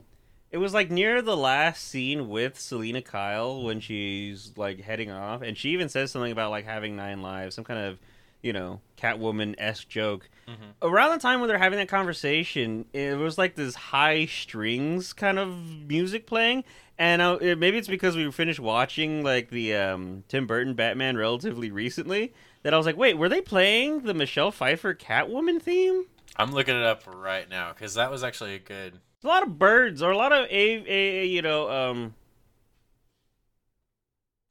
it 0.52 0.58
was 0.60 0.74
like 0.74 0.91
near 0.91 1.22
the 1.24 1.36
last 1.36 1.84
scene 1.84 2.30
with 2.30 2.60
Selina 2.60 3.02
Kyle 3.02 3.64
when 3.64 3.80
she's 3.80 4.54
like 4.56 4.82
heading 4.82 5.10
off, 5.10 5.41
and 5.41 5.58
she 5.58 5.72
even 5.72 5.89
says 5.89 6.12
something 6.12 6.32
about 6.32 6.52
like 6.52 6.66
having 6.66 6.96
nine 6.96 7.24
lives, 7.24 7.56
some 7.56 7.66
kind 7.66 7.80
of, 7.80 8.00
you 8.46 8.54
know, 8.54 8.80
Catwoman 8.98 9.56
esque 9.58 9.89
joke. 9.89 10.30
Around 10.84 11.12
the 11.14 11.18
time 11.20 11.39
when 11.39 11.50
they're 11.50 11.58
having 11.58 11.80
that 11.80 11.88
conversation, 11.89 12.86
it 12.93 13.18
was 13.18 13.38
like 13.39 13.56
this 13.56 13.74
high 13.74 14.26
strings 14.26 15.12
kind 15.14 15.39
of 15.39 15.50
music 15.88 16.28
playing, 16.28 16.64
and 17.00 17.22
uh, 17.22 17.39
it- 17.41 17.58
maybe 17.58 17.78
it's 17.80 17.88
because 17.88 18.16
we 18.16 18.30
finished 18.32 18.60
watching 18.60 19.24
like 19.24 19.50
the 19.50 19.74
um, 19.76 20.24
Tim 20.28 20.46
Burton 20.46 20.76
Batman 20.76 21.18
relatively 21.18 21.72
recently 21.72 22.32
that 22.62 22.74
I 22.74 22.78
was 22.78 22.86
like, 22.86 22.98
wait, 22.98 23.18
were 23.18 23.30
they 23.30 23.41
playing 23.41 24.02
the 24.02 24.14
Michelle 24.14 24.52
Pfeiffer 24.52 24.93
Catwoman 24.93 25.60
theme? 25.62 26.06
I'm 26.38 26.52
looking 26.52 26.76
it 26.76 26.84
up 26.84 27.02
right 27.08 27.50
now 27.50 27.74
because 27.74 27.96
that 27.96 28.12
was 28.12 28.24
actually 28.24 28.54
a 28.56 28.60
good. 28.60 29.00
a 29.24 29.28
lot 29.28 29.41
of 29.41 29.58
birds 29.58 30.04
or 30.04 30.12
a 30.12 30.18
lot 30.18 30.32
of 30.32 30.46
a, 30.52 30.84
a 30.88 31.26
you 31.26 31.41
know 31.41 31.70
um 31.72 32.14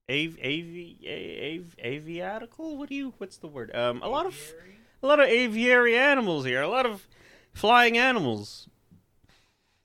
av 0.08 0.36
av 0.38 0.84
av 1.04 1.64
aviatical? 1.84 2.76
What 2.76 2.88
do 2.88 2.94
you 2.94 3.14
what's 3.18 3.36
the 3.38 3.48
word? 3.48 3.74
Um 3.74 4.02
a 4.02 4.08
lot 4.08 4.26
of 4.26 4.54
a 5.02 5.06
lot 5.06 5.20
of 5.20 5.26
aviary 5.26 5.96
animals 5.96 6.44
here. 6.44 6.62
A 6.62 6.68
lot 6.68 6.86
of 6.86 7.06
flying 7.52 7.96
animals. 7.96 8.68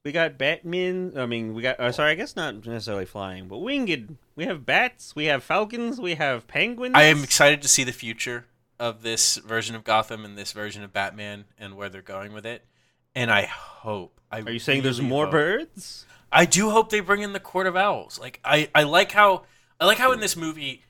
We 0.05 0.13
got 0.13 0.37
batmen 0.37 1.13
i 1.17 1.25
mean 1.25 1.53
we 1.53 1.61
got 1.61 1.79
uh, 1.79 1.91
sorry 1.91 2.11
i 2.11 2.15
guess 2.15 2.35
not 2.35 2.65
necessarily 2.65 3.05
flying 3.05 3.47
but 3.47 3.59
winged. 3.59 4.17
We 4.35 4.45
have 4.45 4.65
bats 4.65 5.15
we 5.15 5.25
have 5.25 5.43
falcons 5.43 5.99
we 5.99 6.15
have 6.15 6.47
penguins. 6.47 6.95
I 6.95 7.03
am 7.03 7.23
excited 7.23 7.61
to 7.61 7.67
see 7.67 7.83
the 7.83 7.91
future 7.91 8.45
of 8.79 9.01
this 9.03 9.35
version 9.35 9.75
of 9.75 9.83
Gotham 9.83 10.23
and 10.23 10.37
this 10.37 10.53
version 10.53 10.83
of 10.83 10.93
Batman 10.93 11.45
and 11.57 11.75
where 11.75 11.89
they're 11.89 12.01
going 12.01 12.31
with 12.33 12.45
it. 12.45 12.65
And 13.13 13.29
I 13.29 13.43
hope. 13.43 14.19
I 14.31 14.41
are 14.41 14.51
you 14.51 14.59
saying 14.59 14.83
there's 14.83 15.01
more 15.01 15.25
hope- 15.25 15.31
birds? 15.31 16.05
I 16.31 16.45
do 16.45 16.69
hope 16.69 16.89
they 16.91 16.99
bring 16.99 17.21
in 17.21 17.33
the 17.33 17.39
Court 17.39 17.67
of 17.67 17.75
Owls. 17.75 18.19
Like 18.19 18.39
I, 18.45 18.69
I 18.73 18.83
like 18.83 19.11
how 19.11 19.43
I 19.79 19.85
like 19.85 19.97
how 19.97 20.11
in 20.11 20.19
this 20.19 20.35
movie 20.35 20.83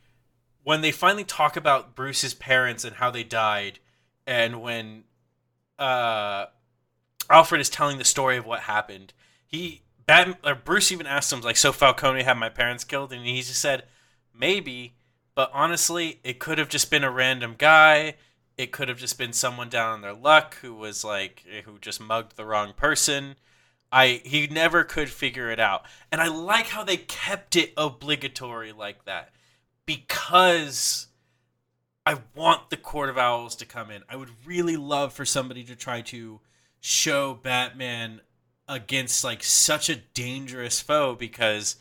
when 0.64 0.82
they 0.82 0.92
finally 0.92 1.24
talk 1.24 1.56
about 1.56 1.96
Bruce's 1.96 2.34
parents 2.34 2.84
and 2.84 2.98
how 2.98 3.12
they 3.12 3.24
died, 3.24 3.80
and 4.28 4.62
when 4.62 5.04
uh, 5.78 6.46
Alfred 7.30 7.62
is 7.62 7.70
telling 7.70 7.98
the 7.98 8.06
story 8.06 8.38
of 8.38 8.46
what 8.46 8.62
happened, 8.62 9.14
he 9.46 9.82
or 10.44 10.56
Bruce 10.56 10.92
even 10.92 11.08
asked 11.08 11.32
him 11.32 11.42
like, 11.42 11.58
"So 11.58 11.72
Falcone 11.72 12.24
had 12.24 12.38
my 12.38 12.50
parents 12.50 12.84
killed?" 12.84 13.14
And 13.14 13.26
he 13.26 13.42
just 13.42 13.62
said, 13.62 13.86
"Maybe, 14.34 14.96
but 15.36 15.52
honestly, 15.54 16.20
it 16.24 16.40
could 16.40 16.58
have 16.58 16.70
just 16.70 16.92
been 16.92 17.04
a 17.04 17.12
random 17.12 17.56
guy." 17.58 18.16
It 18.58 18.74
could 18.74 18.90
have 18.90 18.98
just 18.98 19.18
been 19.18 19.32
someone 19.32 19.70
down 19.70 19.94
on 19.94 20.02
their 20.02 20.14
luck 20.14 20.56
who 20.56 20.74
was 20.74 21.06
like 21.06 21.46
who 21.64 21.80
just 21.80 22.02
mugged 22.02 22.36
the 22.36 22.46
wrong 22.46 22.74
person. 22.74 23.38
I 23.92 24.22
he 24.24 24.48
never 24.48 24.84
could 24.84 25.10
figure 25.10 25.50
it 25.50 25.60
out. 25.60 25.84
And 26.12 26.22
I 26.22 26.28
like 26.28 26.68
how 26.68 26.84
they 26.84 26.98
kept 26.98 27.56
it 27.56 27.74
obligatory 27.76 28.72
like 28.72 29.06
that 29.06 29.32
because 29.86 31.08
I 32.06 32.18
want 32.36 32.70
the 32.70 32.78
Court 32.78 33.10
of 33.10 33.18
Owls 33.18 33.56
to 33.58 33.66
come 33.66 33.90
in. 33.92 34.04
I 34.10 34.16
would 34.16 34.30
really 34.46 34.78
love 34.78 35.14
for 35.14 35.26
somebody 35.26 35.64
to 35.64 35.76
try 35.76 36.02
to 36.02 36.40
show 36.80 37.34
Batman 37.34 38.22
against 38.68 39.24
like 39.24 39.44
such 39.44 39.90
a 39.90 39.96
dangerous 39.96 40.80
foe 40.80 41.16
because 41.16 41.76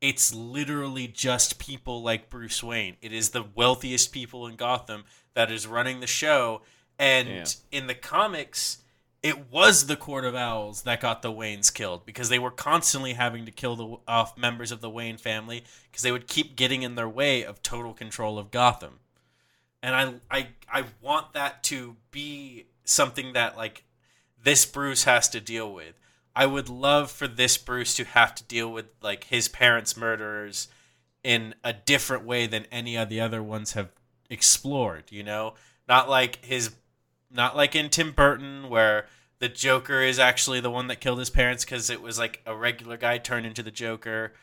it's 0.00 0.32
literally 0.34 1.06
just 1.08 1.58
people 1.58 2.02
like 2.02 2.30
Bruce 2.30 2.62
Wayne. 2.62 2.96
It 3.02 3.12
is 3.12 3.30
the 3.30 3.44
wealthiest 3.54 4.12
people 4.12 4.46
in 4.46 4.56
Gotham 4.56 5.04
that 5.34 5.50
is 5.50 5.66
running 5.66 6.00
the 6.00 6.06
show 6.06 6.62
and 6.98 7.28
Yeah. 7.28 7.44
in 7.70 7.86
the 7.86 7.94
comics 7.94 8.78
it 9.22 9.50
was 9.50 9.86
the 9.86 9.96
Court 9.96 10.24
of 10.24 10.34
Owls 10.34 10.82
that 10.82 11.00
got 11.00 11.20
the 11.20 11.32
Waynes 11.32 11.72
killed 11.72 12.06
because 12.06 12.30
they 12.30 12.38
were 12.38 12.50
constantly 12.50 13.12
having 13.12 13.44
to 13.44 13.52
kill 13.52 13.76
the 13.76 13.96
off 14.08 14.38
members 14.38 14.72
of 14.72 14.80
the 14.80 14.88
Wayne 14.88 15.18
family 15.18 15.64
because 15.90 16.02
they 16.02 16.12
would 16.12 16.26
keep 16.26 16.56
getting 16.56 16.82
in 16.82 16.94
their 16.94 17.08
way 17.08 17.44
of 17.44 17.62
total 17.62 17.92
control 17.92 18.38
of 18.38 18.50
Gotham. 18.50 19.00
And 19.82 19.94
I 20.30 20.36
I 20.38 20.48
I 20.72 20.84
want 21.02 21.34
that 21.34 21.62
to 21.64 21.96
be 22.10 22.66
something 22.84 23.34
that 23.34 23.56
like 23.56 23.84
this 24.42 24.64
Bruce 24.64 25.04
has 25.04 25.28
to 25.30 25.40
deal 25.40 25.72
with. 25.72 25.94
I 26.34 26.46
would 26.46 26.68
love 26.68 27.10
for 27.10 27.28
this 27.28 27.58
Bruce 27.58 27.94
to 27.96 28.04
have 28.04 28.34
to 28.36 28.44
deal 28.44 28.72
with 28.72 28.86
like 29.02 29.24
his 29.24 29.48
parents' 29.48 29.96
murderers 29.96 30.68
in 31.22 31.54
a 31.62 31.74
different 31.74 32.24
way 32.24 32.46
than 32.46 32.66
any 32.72 32.96
of 32.96 33.10
the 33.10 33.20
other 33.20 33.42
ones 33.42 33.72
have 33.72 33.90
explored, 34.30 35.04
you 35.10 35.22
know? 35.22 35.54
Not 35.86 36.08
like 36.08 36.42
his 36.44 36.70
not 37.30 37.56
like 37.56 37.74
in 37.74 37.88
Tim 37.90 38.12
Burton 38.12 38.68
where 38.68 39.06
the 39.38 39.48
Joker 39.48 40.00
is 40.00 40.18
actually 40.18 40.60
the 40.60 40.70
one 40.70 40.88
that 40.88 41.00
killed 41.00 41.18
his 41.18 41.30
parents 41.30 41.64
cuz 41.64 41.90
it 41.90 42.02
was 42.02 42.18
like 42.18 42.42
a 42.46 42.54
regular 42.54 42.96
guy 42.96 43.18
turned 43.18 43.46
into 43.46 43.62
the 43.62 43.70
Joker. 43.70 44.34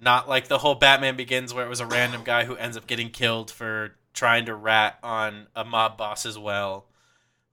Not 0.00 0.28
like 0.28 0.48
the 0.48 0.58
whole 0.58 0.74
Batman 0.74 1.16
Begins 1.16 1.54
where 1.54 1.64
it 1.64 1.68
was 1.68 1.80
a 1.80 1.86
random 1.86 2.24
guy 2.24 2.44
who 2.44 2.56
ends 2.56 2.76
up 2.76 2.86
getting 2.86 3.10
killed 3.10 3.50
for 3.50 3.96
trying 4.12 4.46
to 4.46 4.54
rat 4.54 4.98
on 5.02 5.46
a 5.54 5.64
mob 5.64 5.96
boss 5.96 6.26
as 6.26 6.38
well 6.38 6.86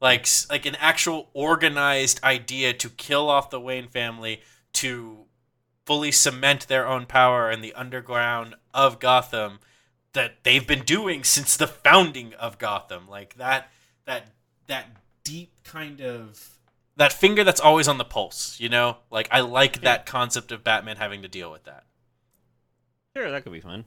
like 0.01 0.28
like 0.49 0.65
an 0.65 0.76
actual 0.76 1.30
organized 1.34 2.22
idea 2.24 2.74
to 2.74 2.89
kill 2.89 3.30
off 3.30 3.51
the 3.51 3.59
Wayne 3.59 3.88
family 3.88 4.41
to 4.74 5.26
fully 5.86 6.11
cement 6.11 6.67
their 6.67 6.88
own 6.88 7.05
power 7.05 7.49
in 7.51 7.61
the 7.61 7.74
underground 7.74 8.55
of 8.74 8.99
Gotham 8.99 9.59
that 10.13 10.43
they've 10.43 10.67
been 10.67 10.84
doing 10.84 11.24
since 11.24 11.55
the 11.55 11.67
founding 11.67 12.34
of 12.34 12.57
Gotham 12.57 13.07
like 13.07 13.36
that 13.36 13.69
that 14.05 14.32
that 14.68 14.88
deep 15.24 15.51
kind 15.64 16.01
of 16.01 16.57
that 16.97 17.14
finger 17.14 17.43
that's 17.43 17.62
always 17.62 17.88
on 17.88 17.97
the 17.97 18.05
pulse 18.05 18.59
you 18.59 18.70
know 18.70 18.97
like 19.09 19.28
I 19.32 19.41
like 19.41 19.82
that 19.82 20.05
concept 20.05 20.51
of 20.51 20.64
Batman 20.64 20.97
having 20.97 21.22
to 21.22 21.28
deal 21.28 21.51
with 21.51 21.64
that 21.66 21.86
Sure, 23.16 23.30
that 23.30 23.43
could 23.43 23.51
be 23.51 23.59
fun. 23.59 23.86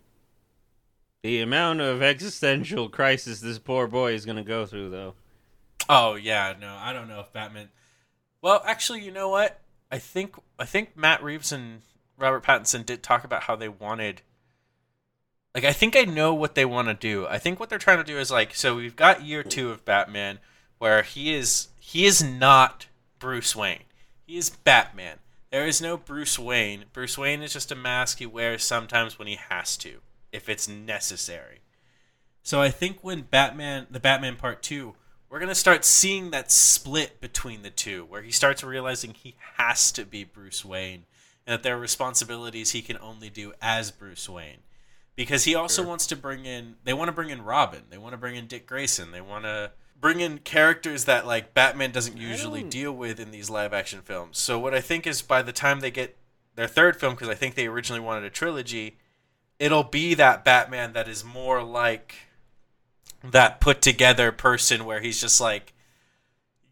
The 1.23 1.41
amount 1.41 1.81
of 1.81 2.03
existential 2.03 2.89
crisis 2.91 3.41
this 3.41 3.59
poor 3.59 3.87
boy 3.87 4.13
is 4.13 4.27
going 4.27 4.37
to 4.37 4.43
go 4.43 4.67
through, 4.67 4.91
though. 4.91 5.15
Oh 5.89 6.15
yeah, 6.15 6.55
no, 6.61 6.77
I 6.79 6.93
don't 6.93 7.09
know 7.09 7.21
if 7.21 7.33
Batman. 7.33 7.71
Well, 8.43 8.63
actually, 8.67 9.03
you 9.03 9.11
know 9.11 9.31
what? 9.31 9.61
I 9.91 9.99
think 9.99 10.37
I 10.59 10.67
think 10.67 10.97
Matt 10.97 11.23
Reeves 11.23 11.53
and 11.53 11.81
Robert 12.19 12.45
Pattinson 12.45 12.85
did 12.85 13.03
talk 13.03 13.25
about 13.25 13.45
how 13.45 13.57
they 13.57 13.69
wanted. 13.69 14.21
Like, 15.55 15.65
I 15.65 15.73
think 15.73 15.97
I 15.97 16.03
know 16.03 16.35
what 16.35 16.57
they 16.57 16.65
want 16.65 16.89
to 16.89 16.95
do. 16.95 17.27
I 17.27 17.39
think 17.39 17.61
what 17.61 17.71
they're 17.71 17.79
trying 17.79 17.99
to 17.99 18.05
do 18.05 18.19
is 18.19 18.31
like, 18.31 18.55
so 18.55 18.75
we've 18.75 18.97
got 18.97 19.25
year 19.25 19.45
two 19.45 19.71
of 19.71 19.85
Batman, 19.85 20.41
where 20.85 21.03
he 21.03 21.33
is 21.33 21.69
he 21.81 22.05
is 22.05 22.23
not 22.23 22.89
Bruce 23.19 23.57
Wayne. 23.57 23.85
He 24.27 24.37
is 24.37 24.51
Batman. 24.51 25.17
There 25.51 25.67
is 25.67 25.81
no 25.81 25.97
Bruce 25.97 26.39
Wayne. 26.39 26.85
Bruce 26.93 27.17
Wayne 27.17 27.41
is 27.41 27.55
just 27.55 27.73
a 27.73 27.75
mask 27.75 28.19
he 28.19 28.27
wears 28.27 28.63
sometimes 28.63 29.19
when 29.19 29.27
he 29.27 29.39
has 29.49 29.79
to, 29.79 30.01
if 30.31 30.47
it's 30.47 30.69
necessary. 30.69 31.61
So 32.43 32.61
I 32.61 32.69
think 32.69 32.99
when 33.01 33.23
Batman, 33.23 33.87
the 33.91 33.99
Batman 33.99 34.37
Part 34.37 34.63
Two, 34.63 34.95
we're 35.31 35.41
gonna 35.41 35.55
start 35.55 35.87
seeing 35.87 36.33
that 36.33 36.53
split 36.53 37.19
between 37.19 37.63
the 37.63 37.71
two, 37.71 38.05
where 38.05 38.21
he 38.21 38.31
starts 38.31 38.63
realizing 38.63 39.15
he 39.15 39.37
has 39.57 39.91
to 39.93 40.05
be 40.05 40.23
Bruce 40.23 40.67
Wayne, 40.67 41.07
and 41.47 41.55
that 41.55 41.63
there 41.63 41.77
are 41.77 41.81
responsibilities 41.81 42.73
he 42.73 42.83
can 42.83 42.99
only 42.99 43.31
do 43.31 43.55
as 43.63 43.91
Bruce 43.91 44.29
Wayne. 44.29 44.59
Because 45.17 45.45
he 45.45 45.55
also 45.55 45.81
Sure. 45.81 45.89
wants 45.89 46.07
to 46.09 46.17
bring 46.17 46.45
in, 46.45 46.77
they 46.85 46.93
want 46.93 47.09
to 47.09 47.13
bring 47.13 47.31
in 47.31 47.41
Robin, 47.41 47.85
they 47.89 47.97
want 47.97 48.13
to 48.13 48.19
bring 48.19 48.37
in 48.37 48.47
Dick 48.47 48.67
Grayson, 48.67 49.13
they 49.13 49.23
want 49.23 49.45
to 49.45 49.71
bring 50.05 50.21
in 50.21 50.37
characters 50.37 51.07
that 51.07 51.27
like 51.27 51.55
Batman 51.55 51.91
doesn't 51.91 52.19
usually 52.19 52.61
don't- 52.61 52.69
deal 52.69 52.93
with 52.93 53.19
in 53.19 53.31
these 53.31 53.49
live 53.49 53.73
action 53.73 54.03
films. 54.03 54.37
So 54.37 54.59
what 54.59 54.75
I 54.75 54.83
think 54.83 55.07
is 55.07 55.23
by 55.23 55.41
the 55.41 55.51
time 55.51 55.81
they 55.81 55.91
get 55.91 56.19
their 56.57 56.67
third 56.67 57.01
film, 57.01 57.15
because 57.15 57.31
I 57.31 57.35
think 57.35 57.55
they 57.55 57.67
originally 57.67 58.03
wanted 58.03 58.25
a 58.25 58.29
trilogy, 58.29 58.99
it'll 59.59 59.83
be 59.83 60.13
that 60.13 60.45
Batman 60.45 60.93
that 60.93 61.09
is 61.09 61.25
more 61.25 61.63
like 61.63 62.17
that 63.23 63.63
put 63.63 63.81
together 63.81 64.31
person 64.31 64.85
where 64.85 65.01
he's 65.01 65.23
just 65.23 65.41
like 65.41 65.73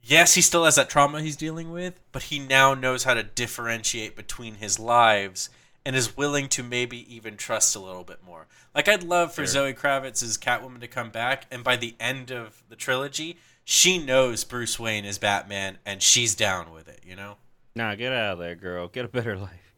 yes 0.03 0.35
he 0.35 0.43
still 0.43 0.67
has 0.67 0.75
that 0.75 0.91
trauma 0.91 1.23
he's 1.23 1.37
dealing 1.37 1.73
with 1.73 1.99
but 2.11 2.25
he 2.25 2.39
now 2.39 2.75
knows 2.75 3.05
how 3.05 3.15
to 3.15 3.23
differentiate 3.23 4.15
between 4.15 4.57
his 4.57 4.79
lives 4.79 5.49
and 5.85 5.97
is 5.97 6.17
willing 6.17 6.49
to 6.49 6.63
maybe 6.63 7.15
even 7.15 7.37
trust 7.37 7.75
a 7.77 7.81
little 7.81 8.05
bit 8.05 8.23
more 8.25 8.47
like 8.75 8.89
i'd 8.89 9.03
love 9.03 9.31
for 9.33 9.43
Sure. 9.43 9.47
zoe 9.47 9.75
kravitz's 9.75 10.39
catwoman 10.39 10.81
to 10.81 10.89
come 10.89 11.11
back 11.11 11.47
and 11.51 11.63
by 11.65 11.77
the 11.77 11.95
end 11.99 12.31
of 12.31 12.63
the 12.69 12.77
trilogy 12.77 13.39
she 13.65 13.99
knows 13.99 14.45
bruce 14.45 14.79
wayne 14.79 15.05
is 15.05 15.19
batman 15.19 15.79
and 15.87 16.03
she's 16.03 16.35
down 16.35 16.73
with 16.73 16.89
it 16.89 17.01
you 17.07 17.17
know 17.17 17.37
Nah, 17.75 17.95
get 17.95 18.13
out 18.13 18.35
of 18.35 18.39
there, 18.39 18.55
girl. 18.55 18.87
Get 18.89 19.07
a 19.07 19.09
better 19.09 19.35
life. 19.49 19.75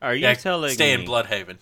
Are 0.00 0.14
you 0.14 0.22
Yeah, 0.22 0.32
telling 0.32 0.70
stay 0.72 0.96
me? 0.96 1.02
in 1.02 1.06
Blüdhaven 1.10 1.58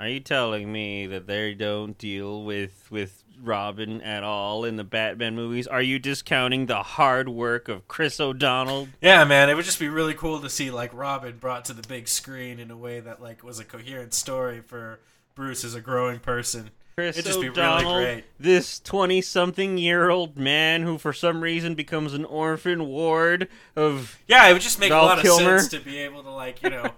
Are 0.00 0.08
you 0.08 0.20
telling 0.20 0.72
me 0.72 1.06
that 1.06 1.26
they 1.26 1.52
don't 1.52 1.98
deal 1.98 2.42
with 2.44 2.90
with 2.90 3.21
Robin 3.42 4.00
at 4.02 4.22
all 4.22 4.64
in 4.64 4.76
the 4.76 4.84
Batman 4.84 5.34
movies? 5.34 5.66
Are 5.66 5.82
you 5.82 5.98
discounting 5.98 6.66
the 6.66 6.82
hard 6.82 7.28
work 7.28 7.68
of 7.68 7.88
Chris 7.88 8.20
O'Donnell? 8.20 8.88
Yeah, 9.00 9.24
man, 9.24 9.50
it 9.50 9.54
would 9.54 9.64
just 9.64 9.80
be 9.80 9.88
really 9.88 10.14
cool 10.14 10.40
to 10.40 10.48
see 10.48 10.70
like 10.70 10.92
Robin 10.94 11.38
brought 11.38 11.64
to 11.66 11.72
the 11.72 11.86
big 11.86 12.08
screen 12.08 12.58
in 12.58 12.70
a 12.70 12.76
way 12.76 13.00
that 13.00 13.20
like 13.20 13.42
was 13.42 13.58
a 13.58 13.64
coherent 13.64 14.14
story 14.14 14.60
for 14.60 15.00
Bruce 15.34 15.64
as 15.64 15.74
a 15.74 15.80
growing 15.80 16.20
person. 16.20 16.70
Chris 16.94 17.16
It'd 17.16 17.26
just 17.26 17.40
be 17.40 17.48
really 17.48 17.60
O'Donnell, 17.62 18.00
great. 18.00 18.24
this 18.38 18.78
twenty-something-year-old 18.80 20.36
man 20.36 20.82
who, 20.82 20.98
for 20.98 21.12
some 21.14 21.40
reason, 21.40 21.74
becomes 21.74 22.12
an 22.12 22.24
orphan 22.26 22.86
ward 22.86 23.48
of 23.74 24.18
Yeah, 24.28 24.46
it 24.48 24.52
would 24.52 24.60
just 24.62 24.78
make 24.78 24.90
Val 24.90 25.04
a 25.04 25.06
lot 25.06 25.18
Kilmer. 25.20 25.54
of 25.54 25.60
sense 25.62 25.70
to 25.72 25.80
be 25.80 25.98
able 25.98 26.22
to 26.22 26.30
like, 26.30 26.62
you 26.62 26.68
know, 26.70 26.90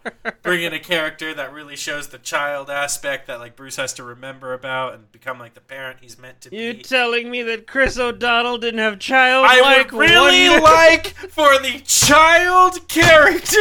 bring 0.43 0.63
in 0.65 0.73
a 0.73 0.81
character 0.81 1.33
that 1.35 1.53
really 1.53 1.77
shows 1.77 2.09
the 2.09 2.19
child 2.19 2.71
aspect 2.71 3.29
that 3.29 3.39
like 3.39 3.55
Bruce 3.55 3.77
has 3.77 3.93
to 3.95 4.03
remember 4.03 4.53
about 4.53 4.95
and 4.95 5.13
become 5.13 5.39
like 5.39 5.55
the 5.55 5.61
parent 5.61 5.99
he's 6.01 6.19
meant 6.19 6.41
to 6.41 6.51
be. 6.51 6.57
You 6.57 6.75
telling 6.75 7.31
me 7.31 7.43
that 7.45 7.67
Chris 7.69 7.97
O'Donnell 7.99 8.59
didn't 8.59 8.81
have 8.81 8.99
child 8.99 9.47
I 9.49 9.79
would 9.79 9.93
really 9.93 10.49
wonder? 10.49 10.65
like 10.65 11.07
for 11.31 11.57
the 11.61 11.81
child 11.85 12.89
character. 12.89 13.61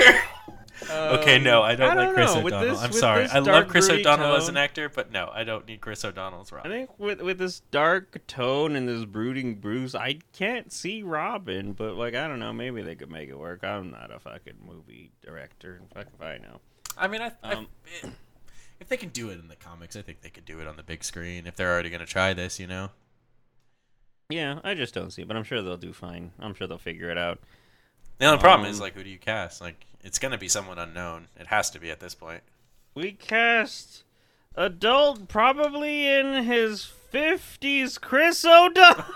Okay, 0.90 1.38
Um, 1.38 1.44
no, 1.44 1.62
I 1.62 1.76
don't, 1.76 1.92
I 1.92 1.94
like 1.96 2.06
don't 2.08 2.14
Chris 2.16 2.34
know. 2.36 2.46
O'Donnell. 2.46 2.70
this- 2.74 2.82
I'm 2.82 2.92
sorry. 2.94 3.26
I 3.28 3.40
love 3.40 3.68
Chris 3.68 3.90
O'Donnell 3.90 4.36
as 4.36 4.48
an 4.50 4.58
actor, 4.58 4.90
but 4.90 5.12
no, 5.12 5.30
I 5.34 5.44
don't 5.44 5.68
need 5.68 5.82
Chris 5.82 6.04
O'Donnell's 6.06 6.52
I 6.52 6.56
Robin. 6.58 6.72
I 6.72 6.76
think 6.76 7.00
with 7.00 7.22
with 7.22 7.38
this 7.38 7.60
dark 7.72 8.26
tone 8.28 8.76
and 8.76 8.88
this 8.88 9.06
brooding 9.06 9.56
Bruce, 9.56 9.96
I 9.96 10.20
can't 10.34 10.72
see 10.72 11.04
Robin, 11.04 11.74
but 11.74 11.96
like 11.96 12.16
I 12.16 12.28
don't 12.28 12.40
know, 12.40 12.54
maybe 12.54 12.82
they 12.82 12.96
could 12.96 13.12
make 13.12 13.30
it 13.30 13.38
work. 13.38 13.64
I'm 13.64 13.92
not 13.92 14.12
a 14.14 14.20
fucking 14.20 14.56
movie 14.66 15.12
director. 15.26 15.82
Fuck 15.94 16.08
if 16.14 16.22
I 16.22 16.38
know. 16.38 16.60
I 16.98 17.08
mean, 17.08 17.22
I, 17.22 17.32
I- 17.44 17.54
Um, 17.54 17.68
if 18.80 18.90
they 18.90 18.98
can 18.98 19.10
do 19.10 19.30
it 19.30 19.40
in 19.40 19.48
the 19.48 19.56
comics, 19.56 19.96
I 19.96 20.02
think 20.02 20.22
they 20.22 20.30
could 20.30 20.46
do 20.46 20.60
it 20.60 20.68
on 20.68 20.76
the 20.76 20.84
big 20.84 21.04
screen. 21.04 21.48
If 21.48 21.56
they're 21.56 21.72
already 21.72 21.90
going 21.90 22.02
to 22.02 22.06
try 22.06 22.34
this, 22.34 22.60
you 22.60 22.68
know. 22.68 22.90
Yeah, 24.30 24.60
I 24.64 24.74
just 24.74 24.94
don't 24.94 25.12
see 25.12 25.22
it, 25.22 25.28
but 25.28 25.38
I'm 25.38 25.44
sure 25.44 25.62
they'll 25.62 25.78
do 25.78 25.94
fine. 25.94 26.32
I'm 26.40 26.54
sure 26.54 26.66
they'll 26.68 26.78
figure 26.78 27.10
it 27.10 27.18
out. 27.18 27.40
The 28.20 28.26
only 28.26 28.40
problem 28.40 28.70
is 28.70 28.78
Um, 28.78 28.84
like, 28.84 28.94
who 28.94 29.04
do 29.04 29.10
you 29.10 29.18
cast? 29.20 29.62
Like, 29.62 29.86
it's 30.04 30.20
going 30.20 30.32
to 30.32 30.38
be 30.38 30.48
someone 30.48 30.78
unknown. 30.78 31.28
It 31.40 31.48
has 31.48 31.70
to 31.72 31.80
be 31.80 31.90
at 31.90 32.00
this 32.00 32.14
point. 32.14 32.44
We 32.94 33.14
cast 33.14 34.04
adult, 34.56 35.28
probably 35.28 36.08
in 36.08 36.44
his 36.44 36.86
fifties, 36.86 37.98
Chris 37.98 38.46
O'Donnell. 38.46 39.06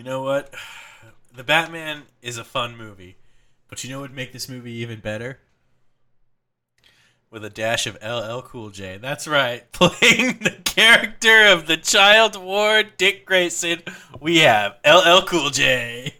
You 0.00 0.04
know 0.04 0.22
what? 0.22 0.54
The 1.36 1.44
Batman 1.44 2.04
is 2.22 2.38
a 2.38 2.44
fun 2.44 2.74
movie, 2.74 3.16
but 3.68 3.84
you 3.84 3.90
know 3.90 3.98
what 4.00 4.08
would 4.08 4.16
make 4.16 4.32
this 4.32 4.48
movie 4.48 4.72
even 4.72 4.98
better? 4.98 5.40
With 7.30 7.44
a 7.44 7.50
dash 7.50 7.86
of 7.86 7.96
LL 8.02 8.40
Cool 8.40 8.70
J. 8.70 8.98
That's 8.98 9.28
right. 9.28 9.70
Playing 9.72 10.38
the 10.40 10.56
character 10.64 11.46
of 11.46 11.66
the 11.66 11.76
child 11.76 12.34
ward 12.34 12.96
Dick 12.96 13.24
Grayson, 13.24 13.82
we 14.20 14.38
have 14.38 14.78
LL 14.84 15.20
Cool 15.26 15.50
J. 15.50 16.14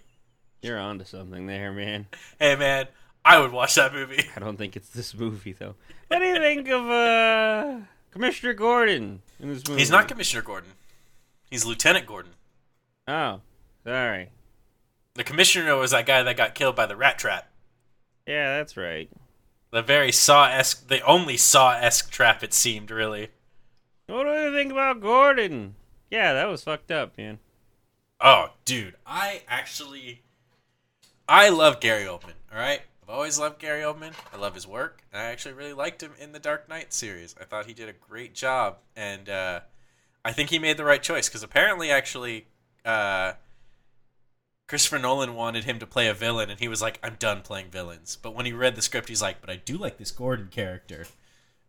You're 0.62 0.78
onto 0.78 1.04
something 1.04 1.46
there, 1.46 1.72
man. 1.72 2.06
Hey 2.38 2.54
man, 2.54 2.86
I 3.24 3.38
would 3.40 3.50
watch 3.50 3.74
that 3.74 3.92
movie. 3.92 4.22
I 4.36 4.40
don't 4.40 4.56
think 4.56 4.76
it's 4.76 4.90
this 4.90 5.14
movie 5.14 5.52
though. 5.52 5.74
What 6.08 6.18
do 6.18 6.24
you 6.24 6.38
think 6.38 6.68
of 6.68 6.90
uh 6.90 7.78
Commissioner 8.10 8.52
Gordon 8.52 9.22
in 9.38 9.48
this 9.48 9.66
movie? 9.68 9.80
He's 9.80 9.90
not 9.90 10.08
Commissioner 10.08 10.42
Gordon. 10.42 10.70
He's 11.50 11.64
Lieutenant 11.64 12.06
Gordon. 12.06 12.32
Oh, 13.06 13.40
sorry. 13.84 14.30
The 15.14 15.22
commissioner 15.24 15.76
was 15.76 15.92
that 15.92 16.06
guy 16.06 16.22
that 16.24 16.36
got 16.36 16.56
killed 16.56 16.74
by 16.74 16.86
the 16.86 16.96
rat 16.96 17.18
trap. 17.18 17.48
Yeah, 18.26 18.58
that's 18.58 18.76
right. 18.76 19.08
The 19.70 19.82
very 19.82 20.10
Saw 20.10 20.48
esque, 20.48 20.88
the 20.88 21.00
only 21.02 21.36
Saw 21.36 21.72
esque 21.72 22.10
trap 22.10 22.42
it 22.42 22.52
seemed, 22.52 22.90
really. 22.90 23.28
What 24.06 24.24
do 24.24 24.30
you 24.30 24.52
think 24.52 24.72
about 24.72 25.00
Gordon? 25.00 25.76
Yeah, 26.10 26.32
that 26.32 26.48
was 26.48 26.64
fucked 26.64 26.90
up, 26.90 27.16
man. 27.16 27.38
Oh, 28.20 28.50
dude, 28.64 28.96
I 29.06 29.42
actually, 29.48 30.22
I 31.28 31.48
love 31.48 31.80
Gary 31.80 32.04
Oldman. 32.04 32.34
All 32.52 32.58
right, 32.58 32.82
I've 33.02 33.08
always 33.08 33.38
loved 33.38 33.60
Gary 33.60 33.82
Oldman. 33.82 34.12
I 34.34 34.36
love 34.36 34.54
his 34.54 34.66
work, 34.66 35.02
and 35.12 35.22
I 35.22 35.26
actually 35.26 35.54
really 35.54 35.72
liked 35.72 36.02
him 36.02 36.12
in 36.18 36.32
the 36.32 36.40
Dark 36.40 36.68
Knight 36.68 36.92
series. 36.92 37.36
I 37.40 37.44
thought 37.44 37.66
he 37.66 37.72
did 37.72 37.88
a 37.88 37.92
great 37.92 38.34
job, 38.34 38.78
and 38.96 39.28
uh, 39.28 39.60
I 40.24 40.32
think 40.32 40.50
he 40.50 40.58
made 40.58 40.76
the 40.76 40.84
right 40.84 41.02
choice 41.02 41.28
because 41.28 41.44
apparently, 41.44 41.90
actually, 41.90 42.46
uh, 42.84 43.34
Christopher 44.70 45.00
Nolan 45.00 45.34
wanted 45.34 45.64
him 45.64 45.80
to 45.80 45.86
play 45.86 46.06
a 46.06 46.14
villain, 46.14 46.48
and 46.48 46.60
he 46.60 46.68
was 46.68 46.80
like, 46.80 47.00
"I'm 47.02 47.16
done 47.16 47.42
playing 47.42 47.70
villains." 47.70 48.16
But 48.22 48.36
when 48.36 48.46
he 48.46 48.52
read 48.52 48.76
the 48.76 48.82
script, 48.82 49.08
he's 49.08 49.20
like, 49.20 49.40
"But 49.40 49.50
I 49.50 49.56
do 49.56 49.76
like 49.76 49.98
this 49.98 50.12
Gordon 50.12 50.46
character," 50.46 51.08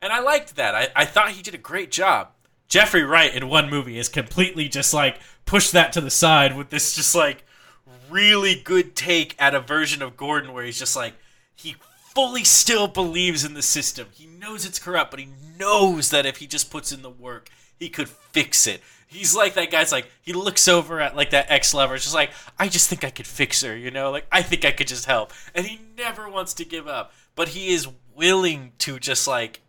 and 0.03 0.13
I 0.13 0.19
liked 0.19 0.55
that. 0.55 0.75
I, 0.75 0.89
I 0.95 1.05
thought 1.05 1.31
he 1.31 1.41
did 1.41 1.55
a 1.55 1.57
great 1.57 1.91
job. 1.91 2.29
Jeffrey 2.67 3.01
Wright 3.01 3.33
in 3.33 3.49
one 3.49 3.71
movie 3.71 3.97
is 3.97 4.07
completely 4.07 4.69
just 4.69 4.93
like 4.93 5.19
pushed 5.45 5.71
that 5.71 5.91
to 5.93 6.01
the 6.01 6.11
side 6.11 6.55
with 6.55 6.69
this 6.69 6.93
just 6.93 7.15
like 7.15 7.43
really 8.07 8.53
good 8.53 8.95
take 8.95 9.35
at 9.39 9.55
a 9.55 9.59
version 9.61 10.03
of 10.03 10.15
Gordon 10.15 10.53
where 10.53 10.63
he's 10.63 10.77
just 10.77 10.95
like 10.95 11.15
he 11.55 11.77
fully 12.13 12.43
still 12.43 12.87
believes 12.87 13.43
in 13.43 13.55
the 13.55 13.63
system. 13.63 14.09
He 14.13 14.27
knows 14.27 14.63
it's 14.63 14.77
corrupt, 14.77 15.09
but 15.09 15.19
he 15.19 15.29
knows 15.57 16.11
that 16.11 16.27
if 16.27 16.37
he 16.37 16.45
just 16.45 16.69
puts 16.69 16.91
in 16.91 17.01
the 17.01 17.09
work, 17.09 17.49
he 17.79 17.89
could 17.89 18.09
fix 18.09 18.67
it. 18.67 18.83
He's 19.11 19.35
like 19.35 19.55
that 19.55 19.71
guy's 19.71 19.91
like 19.91 20.07
he 20.21 20.31
looks 20.31 20.67
over 20.67 21.01
at 21.01 21.15
like 21.15 21.31
that 21.31 21.47
ex 21.49 21.73
lover, 21.73 21.97
just 21.97 22.15
like 22.15 22.31
I 22.57 22.69
just 22.69 22.89
think 22.89 23.03
I 23.03 23.09
could 23.09 23.27
fix 23.27 23.61
her, 23.61 23.75
you 23.75 23.91
know, 23.91 24.09
like 24.09 24.25
I 24.31 24.41
think 24.41 24.63
I 24.63 24.71
could 24.71 24.87
just 24.87 25.05
help, 25.05 25.33
and 25.53 25.65
he 25.65 25.81
never 25.97 26.29
wants 26.29 26.53
to 26.55 26.65
give 26.65 26.87
up, 26.87 27.13
but 27.35 27.49
he 27.49 27.73
is 27.73 27.87
willing 28.15 28.71
to 28.79 28.99
just 28.99 29.27
like 29.27 29.61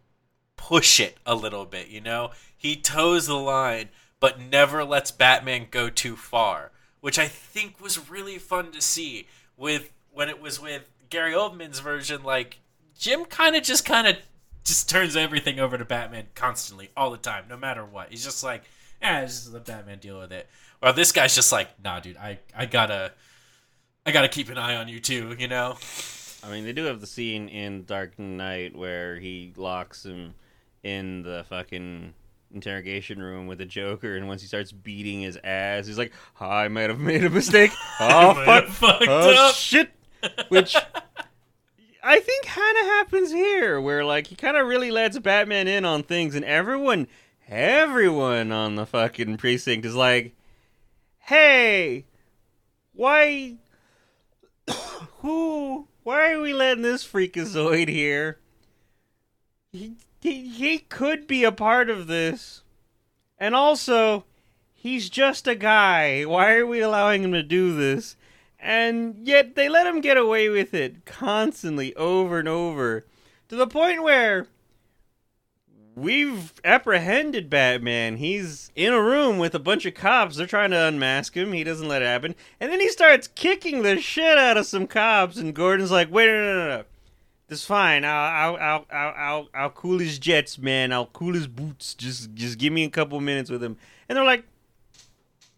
push 0.57 1.01
it 1.01 1.18
a 1.26 1.34
little 1.34 1.64
bit, 1.64 1.88
you 1.88 2.01
know? 2.01 2.30
He 2.57 2.76
toes 2.76 3.26
the 3.26 3.34
line, 3.34 3.88
but 4.20 4.40
never 4.40 4.84
lets 4.84 5.11
Batman 5.11 5.66
go 5.70 5.90
too 5.90 6.14
far, 6.14 6.70
which 7.01 7.18
I 7.18 7.26
think 7.26 7.80
was 7.80 8.09
really 8.09 8.38
fun 8.38 8.70
to 8.70 8.80
see 8.80 9.26
with 9.57 9.90
when 10.12 10.28
it 10.28 10.40
was 10.40 10.61
with 10.61 10.82
Gary 11.11 11.32
Oldman's 11.32 11.80
version 11.80 12.22
like 12.22 12.61
Jim 12.97 13.24
kind 13.24 13.57
of 13.57 13.64
just 13.64 13.84
kind 13.84 14.07
of 14.07 14.16
just 14.64 14.88
turns 14.88 15.16
everything 15.16 15.59
over 15.59 15.76
to 15.76 15.84
Batman 15.84 16.26
constantly 16.36 16.90
all 16.97 17.11
the 17.11 17.16
time, 17.16 17.47
no 17.49 17.57
matter 17.57 17.84
what. 17.84 18.11
He's 18.11 18.22
just 18.22 18.45
like, 18.45 18.62
"Yeah, 19.20 19.24
just 19.24 19.53
let 19.53 19.64
Batman 19.64 19.98
deal 19.98 20.18
with 20.18 20.32
it." 20.32 20.48
Well, 20.82 20.92
this 20.92 21.12
guy's 21.12 21.34
just 21.34 21.53
like, 21.53 21.68
"Nah, 21.82 22.00
dude, 22.00 22.16
I 22.16 22.38
I 22.57 22.66
got 22.66 22.86
to 22.86 23.12
I 24.07 24.12
got 24.12 24.22
to 24.22 24.28
keep 24.28 24.48
an 24.48 24.59
eye 24.59 24.76
on 24.76 24.88
you 24.88 25.00
too, 25.00 25.36
you 25.38 25.48
know?" 25.48 25.76
I 26.44 26.50
mean, 26.50 26.64
they 26.64 26.72
do 26.72 26.84
have 26.84 27.00
the 27.00 27.07
scene 27.07 27.48
in 27.48 27.84
Dark 27.84 28.18
Knight 28.18 28.74
where 28.76 29.16
he 29.16 29.53
locks 29.57 30.05
him 30.05 30.34
in 30.82 31.22
the 31.22 31.44
fucking 31.48 32.14
interrogation 32.53 33.22
room 33.22 33.46
with 33.46 33.59
the 33.59 33.64
Joker, 33.64 34.16
and 34.16 34.26
once 34.26 34.42
he 34.42 34.48
starts 34.48 34.72
beating 34.72 35.20
his 35.20 35.38
ass, 35.44 35.86
he's 35.86 35.98
like, 35.98 36.12
"I 36.40 36.68
might 36.68 36.90
have 36.90 37.00
made 37.00 37.24
a 37.24 37.30
mistake. 37.30 37.72
Oh 38.00 38.34
fuck, 38.44 38.66
fucked 38.68 39.09
oh 39.09 39.48
up." 39.48 39.55
shit," 39.55 39.90
which. 40.48 40.76
I 42.05 42.18
think 42.18 42.46
kind 42.46 42.78
of 42.78 42.84
happens 42.84 43.30
here, 43.30 43.80
where 43.80 44.05
like 44.05 44.26
he 44.26 44.34
kind 44.34 44.57
of 44.57 44.66
really 44.66 44.90
lets 44.90 45.16
Batman 45.20 45.68
in 45.68 45.84
on 45.84 46.03
things, 46.03 46.34
and 46.34 46.44
everyone, 46.44 47.07
everyone 47.49 48.53
on 48.53 48.76
the 48.76 48.86
fucking 48.86 49.36
precinct 49.36 49.86
is 49.86 49.95
like, 49.95 50.34
"Hey, 51.18 52.05
why 52.93 53.57
who 55.20 55.88
why 56.03 56.32
are 56.32 56.40
we 56.40 56.53
letting 56.53 56.82
this 56.82 57.07
freakazoid 57.07 57.88
here? 57.88 58.38
He, 59.72 59.95
he 60.20 60.49
he 60.49 60.78
could 60.78 61.26
be 61.26 61.45
a 61.45 61.53
part 61.53 61.88
of 61.88 62.07
this. 62.07 62.62
And 63.38 63.55
also 63.55 64.24
he's 64.72 65.09
just 65.09 65.47
a 65.49 65.55
guy. 65.55 66.22
Why 66.24 66.55
are 66.55 66.66
we 66.66 66.80
allowing 66.80 67.24
him 67.24 67.32
to 67.32 67.43
do 67.43 67.74
this? 67.74 68.16
And 68.59 69.26
yet 69.26 69.57
they 69.57 69.68
let 69.68 69.86
him 69.86 70.01
get 70.01 70.16
away 70.16 70.49
with 70.49 70.74
it 70.74 71.05
constantly 71.05 71.95
over 71.97 72.38
and 72.38 72.49
over. 72.49 73.07
To 73.49 73.57
the 73.57 73.66
point 73.66 74.03
where 74.03 74.47
we've 75.95 76.53
apprehended 76.64 77.51
Batman. 77.51 78.16
He's 78.16 78.70
in 78.74 78.93
a 78.93 79.03
room 79.03 79.38
with 79.38 79.55
a 79.55 79.59
bunch 79.59 79.86
of 79.86 79.95
cops. 79.95 80.36
They're 80.36 80.47
trying 80.47 80.70
to 80.70 80.86
unmask 80.86 81.36
him. 81.36 81.53
He 81.53 81.64
doesn't 81.64 81.88
let 81.88 82.03
it 82.03 82.07
happen. 82.07 82.34
And 82.61 82.70
then 82.70 82.80
he 82.80 82.88
starts 82.88 83.28
kicking 83.28 83.82
the 83.82 84.01
shit 84.01 84.38
out 84.38 84.57
of 84.57 84.66
some 84.66 84.86
cops. 84.86 85.36
And 85.36 85.55
Gordon's 85.55 85.90
like, 85.90 86.11
wait, 86.11 86.26
no, 86.26 86.32
no, 86.32 86.55
no. 86.55 86.68
no. 86.78 86.84
That's 87.49 87.64
fine. 87.64 88.05
I'll, 88.05 88.55
I'll, 88.55 88.57
I'll, 88.57 88.86
I'll, 88.90 89.14
I'll, 89.16 89.49
I'll 89.55 89.70
cool 89.70 89.99
his 89.99 90.18
jets, 90.18 90.59
man. 90.59 90.93
I'll 90.93 91.07
cool 91.07 91.34
his 91.34 91.47
boots. 91.47 91.95
Just, 91.95 92.34
just 92.34 92.59
give 92.59 92.72
me 92.72 92.84
a 92.84 92.90
couple 92.90 93.20
minutes 93.20 93.51
with 93.51 93.62
him. 93.62 93.76
And 94.09 94.16
they're 94.16 94.24
like, 94.24 94.45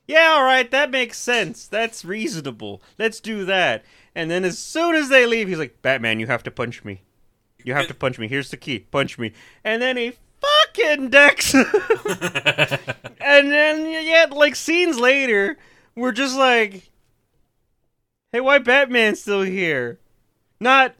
yeah, 0.06 0.32
all 0.34 0.42
right, 0.44 0.70
that 0.70 0.90
makes 0.90 1.18
sense. 1.18 1.66
That's 1.66 2.04
reasonable. 2.04 2.82
Let's 2.98 3.20
do 3.20 3.44
that. 3.44 3.84
And 4.14 4.30
then 4.30 4.44
as 4.44 4.58
soon 4.58 4.96
as 4.96 5.08
they 5.08 5.24
leave, 5.24 5.48
he's 5.48 5.58
like, 5.58 5.82
Batman, 5.82 6.20
you 6.20 6.26
have 6.26 6.42
to 6.42 6.50
punch 6.50 6.84
me. 6.84 7.02
You 7.64 7.72
have 7.72 7.86
to 7.88 7.94
punch 7.94 8.18
me. 8.18 8.28
Here's 8.28 8.50
the 8.50 8.56
key. 8.58 8.80
Punch 8.80 9.18
me. 9.18 9.32
And 9.62 9.80
then 9.80 9.96
he 9.96 10.12
fucking 10.74 11.10
decks. 11.10 11.54
and 13.20 13.50
then 13.50 13.86
yet, 13.90 14.32
like 14.32 14.56
scenes 14.56 14.98
later, 14.98 15.56
we're 15.94 16.12
just 16.12 16.36
like, 16.36 16.90
"Hey, 18.32 18.40
why 18.40 18.58
Batman's 18.58 19.20
still 19.20 19.42
here?" 19.42 19.98
Not, 20.60 20.94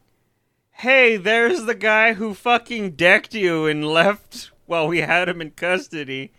"Hey, 0.72 1.16
there's 1.16 1.64
the 1.64 1.74
guy 1.74 2.14
who 2.14 2.34
fucking 2.34 2.92
decked 2.92 3.34
you 3.34 3.66
and 3.66 3.86
left 3.86 4.50
while 4.66 4.88
we 4.88 5.00
had 5.00 5.28
him 5.28 5.40
in 5.40 5.50
custody." 5.52 6.32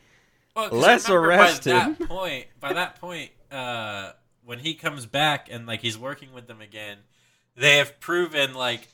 Well, 0.55 0.69
'cause 0.69 0.79
Let's 0.81 1.09
arrest 1.09 1.65
by. 1.65 1.71
That 1.71 1.99
point, 2.07 2.47
by 2.59 2.73
that 2.73 2.99
point, 3.01 3.31
uh, 3.51 4.13
when 4.45 4.59
he 4.59 4.73
comes 4.73 5.05
back 5.05 5.47
and 5.51 5.65
like 5.65 5.81
he's 5.81 5.97
working 5.97 6.33
with 6.33 6.47
them 6.47 6.61
again, 6.61 6.99
they 7.57 7.77
have 7.77 7.99
proven 7.99 8.53
like 8.53 8.87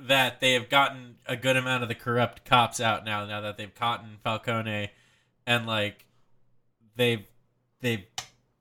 that 0.00 0.40
they 0.40 0.52
have 0.54 0.68
gotten 0.68 1.16
a 1.26 1.36
good 1.36 1.56
amount 1.56 1.82
of 1.82 1.88
the 1.88 1.94
corrupt 1.94 2.44
cops 2.44 2.80
out 2.80 3.04
now. 3.04 3.24
Now 3.26 3.40
that 3.40 3.56
they've 3.56 3.74
caught 3.74 4.04
Falcone, 4.22 4.90
and 5.46 5.66
like 5.66 6.04
they've 6.96 7.24
they've 7.80 8.04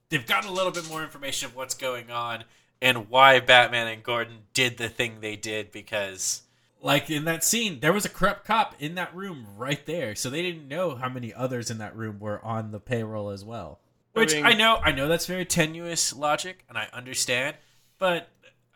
they've 0.09 0.25
gotten 0.25 0.49
a 0.49 0.53
little 0.53 0.71
bit 0.71 0.87
more 0.89 1.03
information 1.03 1.47
of 1.47 1.55
what's 1.55 1.75
going 1.75 2.09
on 2.09 2.43
and 2.81 3.09
why 3.09 3.39
Batman 3.39 3.87
and 3.87 4.03
Gordon 4.03 4.39
did 4.53 4.77
the 4.77 4.89
thing 4.89 5.17
they 5.19 5.35
did 5.35 5.71
because 5.71 6.43
like 6.81 7.09
in 7.09 7.25
that 7.25 7.43
scene 7.43 7.79
there 7.79 7.93
was 7.93 8.05
a 8.05 8.09
corrupt 8.09 8.45
cop 8.45 8.75
in 8.79 8.95
that 8.95 9.15
room 9.15 9.47
right 9.57 9.83
there 9.85 10.15
so 10.15 10.29
they 10.29 10.41
didn't 10.41 10.67
know 10.67 10.95
how 10.95 11.09
many 11.09 11.33
others 11.33 11.71
in 11.71 11.79
that 11.79 11.95
room 11.95 12.19
were 12.19 12.43
on 12.45 12.71
the 12.71 12.79
payroll 12.79 13.29
as 13.29 13.43
well 13.43 13.79
I 14.15 14.19
which 14.19 14.33
mean- 14.33 14.45
I 14.45 14.53
know 14.53 14.79
I 14.83 14.91
know 14.91 15.07
that's 15.07 15.25
very 15.25 15.45
tenuous 15.45 16.15
logic 16.15 16.63
and 16.69 16.77
I 16.77 16.87
understand 16.93 17.57
but 17.97 18.29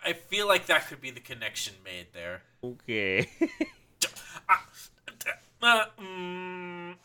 I 0.04 0.14
feel 0.14 0.47
like 0.47 0.66
that 0.68 0.88
could 0.88 1.02
be 1.02 1.12
the 1.12 1.20
connection 1.20 1.76
made 1.84 2.08
there 2.14 2.43
Okay. 2.64 3.30
uh, 5.62 5.86
mm, 5.99 6.95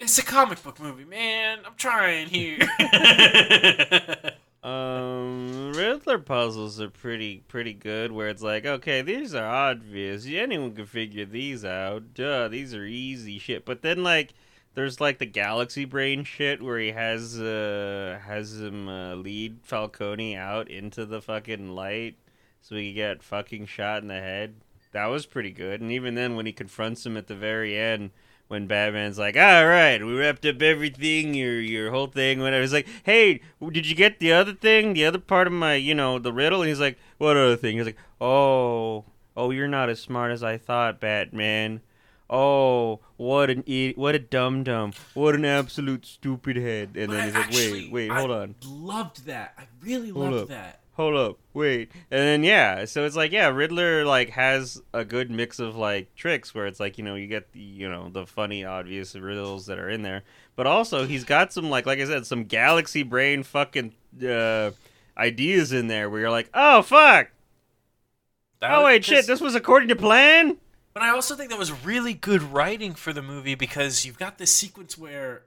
it's 0.00 0.18
a 0.18 0.22
comic 0.22 0.62
book 0.62 0.80
movie 0.80 1.04
man 1.04 1.60
I'm 1.64 1.74
trying 1.76 2.28
here 2.28 2.58
Um, 4.62 5.72
Riddler 5.72 6.20
puzzles 6.20 6.80
are 6.80 6.88
pretty 6.88 7.42
pretty 7.48 7.72
good. 7.72 8.12
Where 8.12 8.28
it's 8.28 8.42
like, 8.42 8.64
okay, 8.64 9.02
these 9.02 9.34
are 9.34 9.44
obvious. 9.44 10.24
Anyone 10.26 10.74
can 10.74 10.86
figure 10.86 11.24
these 11.24 11.64
out. 11.64 12.14
Duh, 12.14 12.46
these 12.46 12.72
are 12.72 12.84
easy 12.84 13.38
shit. 13.40 13.64
But 13.64 13.82
then 13.82 14.04
like, 14.04 14.34
there's 14.74 15.00
like 15.00 15.18
the 15.18 15.26
Galaxy 15.26 15.84
Brain 15.84 16.24
shit 16.24 16.62
where 16.62 16.78
he 16.78 16.92
has 16.92 17.40
uh 17.40 18.18
has 18.26 18.60
him 18.60 18.88
uh, 18.88 19.14
lead 19.14 19.58
Falcone 19.62 20.36
out 20.36 20.70
into 20.70 21.04
the 21.04 21.20
fucking 21.20 21.68
light 21.68 22.16
so 22.62 22.76
he 22.76 22.92
get 22.92 23.22
fucking 23.22 23.66
shot 23.66 24.02
in 24.02 24.08
the 24.08 24.14
head. 24.14 24.54
That 24.92 25.06
was 25.06 25.26
pretty 25.26 25.50
good. 25.50 25.80
And 25.80 25.90
even 25.90 26.14
then, 26.14 26.36
when 26.36 26.46
he 26.46 26.52
confronts 26.52 27.04
him 27.04 27.16
at 27.16 27.26
the 27.26 27.34
very 27.34 27.76
end, 27.76 28.10
when 28.48 28.66
Batman's 28.66 29.18
like, 29.18 29.36
"All 29.36 29.66
right, 29.66 30.04
we 30.04 30.14
wrapped 30.14 30.44
up 30.46 30.60
everything, 30.60 31.34
your 31.34 31.60
your 31.60 31.90
whole 31.90 32.06
thing, 32.06 32.40
whatever." 32.40 32.60
He's 32.60 32.72
like, 32.72 32.86
"Hey, 33.02 33.40
did 33.72 33.86
you 33.86 33.94
get 33.94 34.20
the 34.20 34.32
other 34.32 34.52
thing, 34.52 34.92
the 34.92 35.06
other 35.06 35.18
part 35.18 35.46
of 35.46 35.52
my, 35.54 35.74
you 35.74 35.94
know, 35.94 36.18
the 36.18 36.32
riddle?" 36.32 36.60
And 36.60 36.68
he's 36.68 36.80
like, 36.80 36.98
"What 37.18 37.36
other 37.36 37.56
thing?" 37.56 37.78
He's 37.78 37.86
like, 37.86 37.96
"Oh, 38.20 39.04
oh, 39.36 39.50
you're 39.50 39.68
not 39.68 39.88
as 39.88 40.00
smart 40.00 40.30
as 40.32 40.42
I 40.42 40.58
thought, 40.58 41.00
Batman. 41.00 41.80
Oh, 42.32 43.00
what 43.18 43.50
an 43.50 43.60
idiot, 43.66 43.98
what 43.98 44.14
a 44.14 44.18
dum 44.18 44.64
dum, 44.64 44.92
what 45.14 45.34
an 45.34 45.44
absolute 45.44 46.06
stupid 46.06 46.56
head." 46.56 46.96
And 46.96 47.12
then 47.12 47.20
I 47.20 47.24
he's 47.26 47.34
like, 47.34 47.44
actually- 47.46 47.72
"Wait, 47.84 47.92
wait, 47.92 48.10
I 48.10 48.18
hold 48.18 48.30
on." 48.30 48.54
loved 48.64 49.26
that. 49.26 49.54
I 49.58 49.64
really 49.84 50.08
Hold 50.10 50.30
loved 50.30 50.42
up. 50.44 50.48
that. 50.48 50.78
Hold 50.96 51.16
up, 51.16 51.38
wait, 51.54 51.90
and 52.10 52.20
then 52.20 52.44
yeah, 52.44 52.84
so 52.84 53.06
it's 53.06 53.16
like 53.16 53.32
yeah, 53.32 53.48
Riddler 53.48 54.04
like 54.04 54.28
has 54.30 54.82
a 54.92 55.06
good 55.06 55.30
mix 55.30 55.58
of 55.58 55.74
like 55.74 56.14
tricks 56.16 56.54
where 56.54 56.66
it's 56.66 56.78
like 56.78 56.98
you 56.98 57.04
know 57.04 57.14
you 57.14 57.26
get 57.26 57.50
the 57.52 57.60
you 57.60 57.88
know 57.88 58.10
the 58.10 58.26
funny 58.26 58.62
obvious 58.64 59.14
riddles 59.14 59.64
that 59.66 59.78
are 59.78 59.88
in 59.88 60.02
there, 60.02 60.22
but 60.54 60.66
also 60.66 61.06
he's 61.06 61.24
got 61.24 61.50
some 61.50 61.70
like 61.70 61.86
like 61.86 61.98
I 61.98 62.04
said 62.04 62.26
some 62.26 62.44
galaxy 62.44 63.02
brain 63.04 63.42
fucking 63.42 63.94
uh, 64.22 64.72
ideas 65.16 65.72
in 65.72 65.86
there 65.88 66.10
where 66.10 66.20
you're 66.20 66.30
like 66.30 66.50
oh 66.52 66.82
fuck. 66.82 67.28
That 68.60 68.72
oh 68.74 68.82
was- 68.82 68.84
wait 68.84 69.04
shit 69.06 69.26
this 69.26 69.40
was 69.40 69.54
according 69.54 69.88
to 69.88 69.96
plan 69.96 70.58
But 70.92 71.02
I 71.02 71.10
also 71.10 71.34
think 71.34 71.50
that 71.50 71.58
was 71.58 71.84
really 71.84 72.14
good 72.14 72.42
writing 72.42 72.94
for 72.94 73.12
the 73.12 73.22
movie 73.22 73.54
because 73.54 74.04
you've 74.04 74.18
got 74.18 74.38
this 74.38 74.52
sequence 74.52 74.98
where 74.98 75.44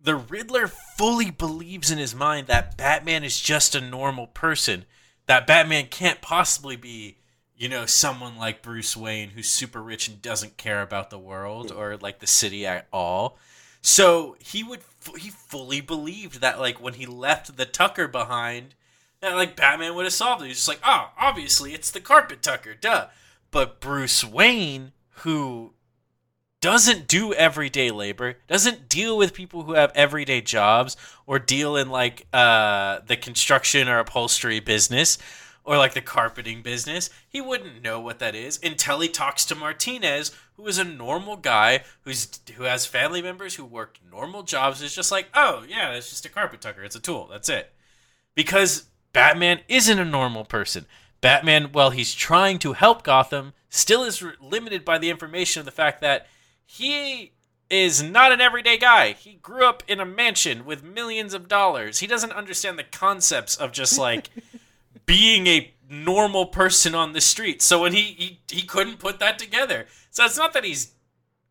the 0.00 0.16
Riddler 0.16 0.68
fully 0.68 1.30
believes 1.30 1.90
in 1.90 1.98
his 1.98 2.14
mind 2.14 2.46
that 2.46 2.76
Batman 2.76 3.24
is 3.24 3.40
just 3.40 3.74
a 3.74 3.80
normal 3.80 4.26
person. 4.26 4.84
That 5.26 5.46
Batman 5.46 5.86
can't 5.86 6.20
possibly 6.20 6.76
be, 6.76 7.18
you 7.56 7.68
know, 7.68 7.86
someone 7.86 8.36
like 8.36 8.62
Bruce 8.62 8.96
Wayne 8.96 9.30
who's 9.30 9.48
super 9.48 9.82
rich 9.82 10.08
and 10.08 10.20
doesn't 10.20 10.56
care 10.56 10.82
about 10.82 11.10
the 11.10 11.18
world 11.18 11.72
or 11.72 11.96
like 11.96 12.20
the 12.20 12.26
city 12.26 12.66
at 12.66 12.86
all. 12.92 13.38
So 13.80 14.36
he 14.38 14.62
would 14.62 14.80
he 15.18 15.28
fully 15.28 15.82
believed 15.82 16.40
that 16.40 16.58
like 16.58 16.80
when 16.80 16.94
he 16.94 17.04
left 17.04 17.56
the 17.56 17.66
Tucker 17.66 18.08
behind, 18.08 18.74
that 19.20 19.34
like 19.34 19.56
Batman 19.56 19.94
would 19.94 20.04
have 20.04 20.12
solved 20.12 20.42
it. 20.42 20.48
He's 20.48 20.56
just 20.56 20.68
like, 20.68 20.80
oh, 20.84 21.10
obviously 21.18 21.74
it's 21.74 21.90
the 21.90 22.00
carpet 22.00 22.42
Tucker, 22.42 22.74
duh. 22.74 23.08
But 23.54 23.78
Bruce 23.78 24.24
Wayne, 24.24 24.90
who 25.18 25.74
doesn't 26.60 27.06
do 27.06 27.32
everyday 27.32 27.92
labor, 27.92 28.38
doesn't 28.48 28.88
deal 28.88 29.16
with 29.16 29.32
people 29.32 29.62
who 29.62 29.74
have 29.74 29.92
everyday 29.94 30.40
jobs 30.40 30.96
or 31.24 31.38
deal 31.38 31.76
in 31.76 31.88
like 31.88 32.26
uh, 32.32 32.98
the 33.06 33.16
construction 33.16 33.86
or 33.86 34.00
upholstery 34.00 34.58
business 34.58 35.18
or 35.62 35.78
like 35.78 35.94
the 35.94 36.00
carpeting 36.00 36.62
business, 36.62 37.10
he 37.28 37.40
wouldn't 37.40 37.80
know 37.80 38.00
what 38.00 38.18
that 38.18 38.34
is 38.34 38.58
until 38.60 38.98
he 38.98 39.08
talks 39.08 39.44
to 39.44 39.54
Martinez, 39.54 40.32
who 40.56 40.66
is 40.66 40.78
a 40.78 40.84
normal 40.84 41.36
guy 41.36 41.84
who's 42.00 42.40
who 42.56 42.64
has 42.64 42.86
family 42.86 43.22
members 43.22 43.54
who 43.54 43.64
work 43.64 44.00
normal 44.10 44.42
jobs. 44.42 44.82
Is 44.82 44.96
just 44.96 45.12
like, 45.12 45.28
oh 45.32 45.64
yeah, 45.68 45.92
it's 45.92 46.10
just 46.10 46.26
a 46.26 46.28
carpet 46.28 46.60
tucker. 46.60 46.82
It's 46.82 46.96
a 46.96 47.00
tool. 47.00 47.28
That's 47.30 47.48
it. 47.48 47.72
Because 48.34 48.86
Batman 49.12 49.60
isn't 49.68 50.00
a 50.00 50.04
normal 50.04 50.44
person. 50.44 50.86
Batman, 51.24 51.72
while 51.72 51.88
he's 51.88 52.12
trying 52.12 52.58
to 52.58 52.74
help 52.74 53.02
Gotham, 53.02 53.54
still 53.70 54.04
is 54.04 54.22
limited 54.42 54.84
by 54.84 54.98
the 54.98 55.08
information 55.08 55.58
of 55.58 55.64
the 55.64 55.72
fact 55.72 56.02
that 56.02 56.26
he 56.66 57.32
is 57.70 58.02
not 58.02 58.30
an 58.30 58.42
everyday 58.42 58.76
guy. 58.76 59.12
He 59.12 59.36
grew 59.36 59.66
up 59.66 59.82
in 59.88 60.00
a 60.00 60.04
mansion 60.04 60.66
with 60.66 60.84
millions 60.84 61.32
of 61.32 61.48
dollars. 61.48 62.00
He 62.00 62.06
doesn't 62.06 62.32
understand 62.32 62.78
the 62.78 62.84
concepts 62.84 63.56
of 63.56 63.72
just 63.72 63.98
like 63.98 64.28
being 65.06 65.46
a 65.46 65.72
normal 65.88 66.44
person 66.44 66.94
on 66.94 67.14
the 67.14 67.22
street. 67.22 67.62
So 67.62 67.80
when 67.80 67.94
he, 67.94 68.02
he 68.02 68.40
he 68.50 68.60
couldn't 68.60 68.98
put 68.98 69.18
that 69.20 69.38
together. 69.38 69.86
So 70.10 70.26
it's 70.26 70.36
not 70.36 70.52
that 70.52 70.64
he's 70.64 70.92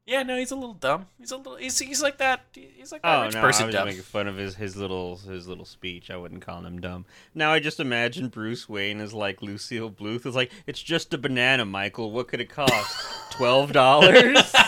Yeah, 0.06 0.24
no, 0.24 0.38
he's 0.38 0.52
a 0.52 0.56
little 0.56 0.74
dumb. 0.74 1.08
He's 1.18 1.32
a 1.32 1.38
little. 1.38 1.56
He's, 1.56 1.80
he's 1.80 2.02
like 2.02 2.18
that. 2.18 2.42
He's 2.52 2.92
like 2.92 3.02
that 3.04 3.20
Oh 3.20 3.24
rich 3.24 3.36
no, 3.36 3.42
person 3.42 3.64
I 3.64 3.66
was 3.68 3.76
dumb. 3.76 3.88
making 3.88 4.02
fun 4.04 4.28
of 4.28 4.36
his, 4.36 4.56
his 4.56 4.76
little 4.76 5.16
his 5.18 5.48
little 5.48 5.64
speech. 5.64 6.12
I 6.12 6.18
wouldn't 6.18 6.42
call 6.46 6.66
him 6.66 6.82
dumb. 6.82 7.06
Now 7.34 7.54
I 7.54 7.60
just 7.60 7.80
imagine 7.80 8.28
Bruce 8.28 8.68
Wayne 8.68 9.00
as 9.00 9.14
like 9.14 9.42
Lucille 9.42 9.90
Bluth. 9.90 10.26
Is 10.26 10.36
like 10.36 10.52
it's 10.68 10.82
just 10.82 11.14
a 11.14 11.18
banana, 11.18 11.64
Michael. 11.64 12.12
What 12.12 12.28
could 12.28 12.42
it 12.42 12.50
cost? 12.50 13.32
Twelve 13.32 13.72
dollars. 13.72 14.54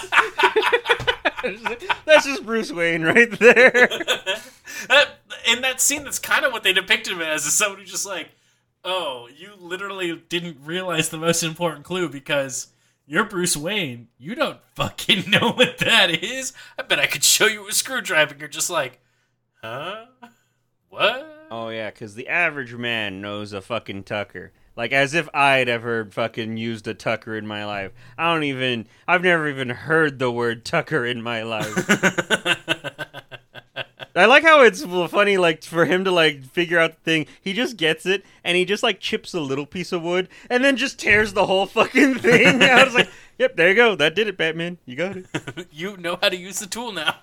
That's 2.06 2.26
just 2.26 2.46
Bruce 2.46 2.72
Wayne 2.72 3.04
right 3.04 3.30
there. 3.38 3.72
that, 4.88 5.10
in 5.48 5.62
that 5.62 5.80
scene, 5.80 6.04
that's 6.04 6.18
kind 6.18 6.44
of 6.44 6.52
what 6.52 6.64
they 6.64 6.74
depicted 6.74 7.14
him 7.14 7.22
as, 7.22 7.46
is 7.46 7.54
someone 7.54 7.80
who 7.80 7.86
just 7.86 8.06
like, 8.06 8.30
oh, 8.84 9.30
you 9.36 9.52
literally 9.60 10.16
didn't 10.28 10.58
realize 10.64 11.10
the 11.10 11.18
most 11.18 11.44
important 11.44 11.86
clue 11.86 12.10
because 12.10 12.68
you're 13.06 13.26
Bruce 13.26 13.56
Wayne. 13.56 14.08
You 14.18 14.36
don't 14.36 14.60
fucking 14.74 15.30
know 15.30 15.52
what 15.52 15.78
that 15.80 16.24
is. 16.24 16.54
I 16.78 16.84
bet 16.84 17.00
I 17.00 17.08
could 17.08 17.24
show 17.24 17.46
you 17.46 17.68
a 17.68 17.72
screwdriver. 17.72 18.32
And 18.32 18.40
you're 18.40 18.50
just 18.50 18.70
like, 18.70 19.00
huh? 19.62 20.06
What? 20.90 21.48
Oh 21.52 21.70
yeah, 21.70 21.92
because 21.92 22.16
the 22.16 22.28
average 22.28 22.74
man 22.74 23.22
knows 23.22 23.54
a 23.54 23.62
fucking 23.62 24.04
Tucker. 24.04 24.52
Like 24.76 24.92
as 24.92 25.14
if 25.14 25.30
I'd 25.34 25.70
ever 25.70 26.06
fucking 26.12 26.58
used 26.58 26.88
a 26.88 26.94
Tucker 26.94 27.38
in 27.38 27.48
my 27.48 27.66
life. 27.66 27.92
I 28.18 28.34
don't 28.34 28.44
even. 28.44 28.88
I've 29.08 29.24
never 29.24 29.48
even 29.48 29.70
heard 29.70 30.20
the 30.20 30.32
word 30.32 30.66
Tucker 30.66 31.06
in 31.06 31.22
my 31.22 31.44
life. 31.44 32.58
I 34.16 34.26
like 34.26 34.44
how 34.44 34.62
it's 34.62 34.84
funny, 34.84 35.38
like 35.38 35.64
for 35.64 35.86
him 35.86 36.06
to 36.06 36.12
like 36.12 36.46
figure 36.46 36.80
out 36.80 36.92
the 36.92 37.02
thing. 37.02 37.26
He 37.42 37.54
just 37.54 37.76
gets 37.76 38.06
it, 38.06 38.24
and 38.44 38.56
he 38.56 38.64
just 38.64 38.82
like 38.84 39.00
chips 39.00 39.34
a 39.34 39.42
little 39.42 39.66
piece 39.66 39.92
of 39.92 40.02
wood, 40.04 40.30
and 40.50 40.64
then 40.64 40.78
just 40.78 41.00
tears 41.00 41.34
the 41.34 41.46
whole 41.46 41.66
fucking 41.66 42.16
thing. 42.20 42.62
I 42.62 42.84
was 42.84 42.94
like, 42.94 43.10
"Yep, 43.40 43.58
there 43.58 43.70
you 43.70 43.76
go. 43.76 43.96
That 43.96 44.16
did 44.16 44.28
it, 44.28 44.38
Batman. 44.38 44.78
You 44.86 44.96
got 44.96 45.18
it." 45.18 45.26
you 45.72 45.98
know 45.98 46.18
how 46.22 46.30
to 46.30 46.38
use 46.38 46.60
the 46.60 46.68
tool 46.68 46.94
now. 46.94 47.16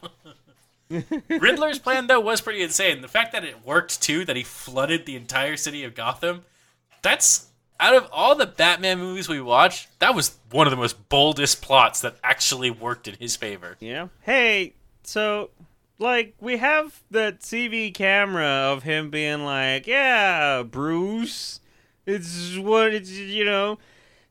Riddler's 1.28 1.78
plan, 1.78 2.06
though, 2.06 2.20
was 2.20 2.42
pretty 2.42 2.62
insane. 2.62 3.00
The 3.00 3.08
fact 3.08 3.32
that 3.32 3.44
it 3.44 3.64
worked 3.64 4.02
too, 4.02 4.26
that 4.26 4.36
he 4.36 4.42
flooded 4.42 5.06
the 5.06 5.16
entire 5.16 5.56
city 5.56 5.84
of 5.84 5.94
Gotham, 5.94 6.44
that's 7.00 7.48
out 7.80 7.94
of 7.94 8.08
all 8.12 8.34
the 8.34 8.46
Batman 8.46 8.98
movies 8.98 9.28
we 9.28 9.40
watched, 9.40 9.88
that 10.00 10.14
was 10.14 10.36
one 10.50 10.66
of 10.66 10.70
the 10.70 10.76
most 10.76 11.08
boldest 11.08 11.62
plots 11.62 12.02
that 12.02 12.16
actually 12.22 12.70
worked 12.70 13.08
in 13.08 13.14
his 13.18 13.36
favor. 13.36 13.76
Yeah. 13.80 14.08
Hey, 14.20 14.74
so 15.02 15.48
like 16.02 16.34
we 16.40 16.58
have 16.58 17.02
that 17.10 17.40
CV 17.40 17.94
camera 17.94 18.44
of 18.44 18.82
him 18.82 19.08
being 19.08 19.44
like, 19.44 19.86
"Yeah, 19.86 20.62
Bruce, 20.62 21.60
it's 22.04 22.58
what 22.58 22.92
it's 22.92 23.10
you 23.10 23.44
know, 23.44 23.78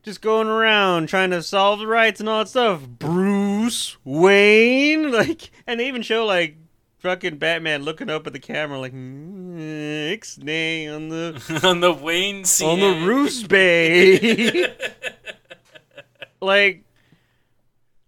just 0.02 0.20
going 0.20 0.48
around 0.48 1.08
trying 1.08 1.30
to 1.30 1.42
solve 1.42 1.80
the 1.80 1.86
rights 1.86 2.20
and 2.20 2.28
all 2.28 2.40
that 2.40 2.48
stuff." 2.48 2.86
Bruce 2.86 3.96
Wayne, 4.04 5.10
like, 5.12 5.50
and 5.66 5.80
they 5.80 5.88
even 5.88 6.02
show 6.02 6.24
like 6.24 6.56
fucking 6.98 7.38
Batman 7.38 7.82
looking 7.82 8.10
up 8.10 8.26
at 8.26 8.32
the 8.32 8.38
camera 8.38 8.78
like, 8.78 8.92
"Ixnay 8.92 10.94
on 10.94 11.08
the 11.08 11.60
on 11.64 11.80
the 11.80 11.92
Wayne 11.92 12.44
scene. 12.44 12.68
on 12.68 12.80
the 12.80 13.06
Roos 13.06 13.42
Bay." 13.42 14.70
like 16.40 16.84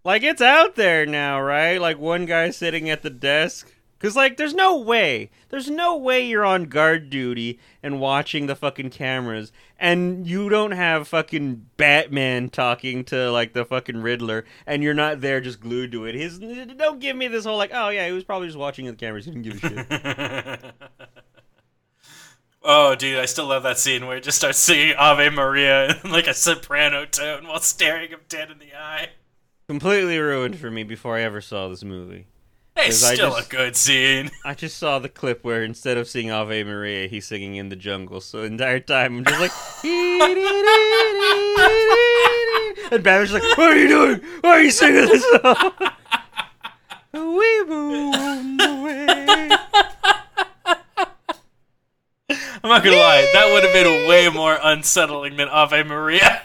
like 0.05 0.23
it's 0.23 0.43
out 0.43 0.77
there 0.77 1.07
now, 1.07 1.41
right? 1.41 1.81
Like 1.81 1.99
one 1.99 2.27
guy 2.27 2.51
sitting 2.51 2.91
at 2.91 3.03
the 3.03 3.11
desk. 3.11 3.73
Cause 3.99 4.17
like 4.17 4.37
there's 4.37 4.53
no 4.53 4.77
way. 4.77 5.31
There's 5.49 5.71
no 5.71 5.97
way 5.97 6.27
you're 6.27 6.45
on 6.45 6.65
guard 6.65 7.09
duty 7.09 7.59
and 7.83 8.01
watching 8.01 8.47
the 8.47 8.55
fucking 8.55 8.91
cameras 8.91 9.51
and 9.79 10.27
you 10.27 10.51
don't 10.51 10.73
have 10.73 11.09
fucking 11.09 11.71
Batman 11.79 12.51
talking 12.51 13.05
to 13.05 13.31
like 13.31 13.55
the 13.55 13.65
fucking 13.65 14.03
Riddler 14.03 14.45
and 14.67 14.83
you're 14.83 14.93
not 14.93 15.23
there 15.23 15.41
just 15.41 15.59
glued 15.59 15.91
to 15.93 16.05
it. 16.05 16.15
His 16.15 16.39
don't 16.39 17.01
give 17.01 17.17
me 17.17 17.29
this 17.29 17.47
whole 17.47 17.57
like, 17.57 17.71
oh 17.73 17.89
yeah, 17.89 18.07
he 18.07 18.13
was 18.13 18.25
probably 18.25 18.49
just 18.49 18.59
watching 18.59 18.85
the 18.85 18.93
cameras, 18.93 19.25
he 19.25 19.31
didn't 19.31 19.45
give 19.45 19.65
a 19.65 20.59
shit. 20.59 20.75
oh, 22.63 22.95
dude, 22.95 23.19
I 23.19 23.25
still 23.25 23.47
love 23.47 23.63
that 23.63 23.79
scene 23.79 24.07
where 24.07 24.17
he 24.17 24.21
just 24.21 24.37
starts 24.37 24.59
singing 24.59 24.97
Ave 24.99 25.31
Maria 25.31 25.99
in 26.05 26.11
like 26.11 26.27
a 26.27 26.35
soprano 26.35 27.07
tone 27.07 27.49
while 27.49 27.61
staring 27.61 28.11
him 28.11 28.21
dead 28.29 28.51
in 28.51 28.59
the 28.59 28.75
eye. 28.75 29.09
Completely 29.69 30.19
ruined 30.19 30.59
for 30.59 30.71
me 30.71 30.83
before 30.83 31.17
I 31.17 31.23
ever 31.23 31.41
saw 31.41 31.69
this 31.69 31.83
movie. 31.85 32.27
Hey, 32.77 32.87
'Cause 32.87 33.05
I 33.05 33.15
still 33.15 33.31
just- 33.37 33.47
a 33.47 33.51
good 33.51 33.77
scene. 33.77 34.31
I 34.45 34.53
just 34.55 34.77
saw 34.77 34.99
the 34.99 35.09
clip 35.09 35.43
where 35.45 35.63
instead 35.65 35.97
of 35.97 36.07
singing 36.09 36.33
Ave 36.33 36.65
Maria, 36.65 37.07
he's 37.07 37.27
singing 37.27 37.55
in 37.57 37.69
the 37.71 37.77
jungle. 37.77 38.21
So 38.21 38.39
the 38.41 38.45
entire 38.47 38.81
time 38.81 39.19
I'm 39.19 39.25
just 39.25 39.41
like, 39.41 39.53
and 42.93 43.03
Batman's 43.03 43.33
like, 43.33 43.43
"What 43.57 43.73
are 43.73 43.79
you 43.79 43.89
doing? 43.89 44.21
Why 44.43 44.51
are 44.51 44.63
you 44.63 44.71
singing 44.71 45.07
this 45.07 45.23
song?" 45.23 45.73
we 47.13 47.65
the. 47.69 48.05
I'm 52.63 52.71
not 52.71 52.83
gonna 52.83 52.97
lie, 52.97 53.29
that 53.35 53.51
would 53.53 53.63
have 53.63 53.73
been 53.75 54.09
way 54.09 54.29
more 54.31 54.59
unsettling 54.63 55.37
than 55.37 55.49
Ave 55.49 55.83
Maria. 55.85 56.43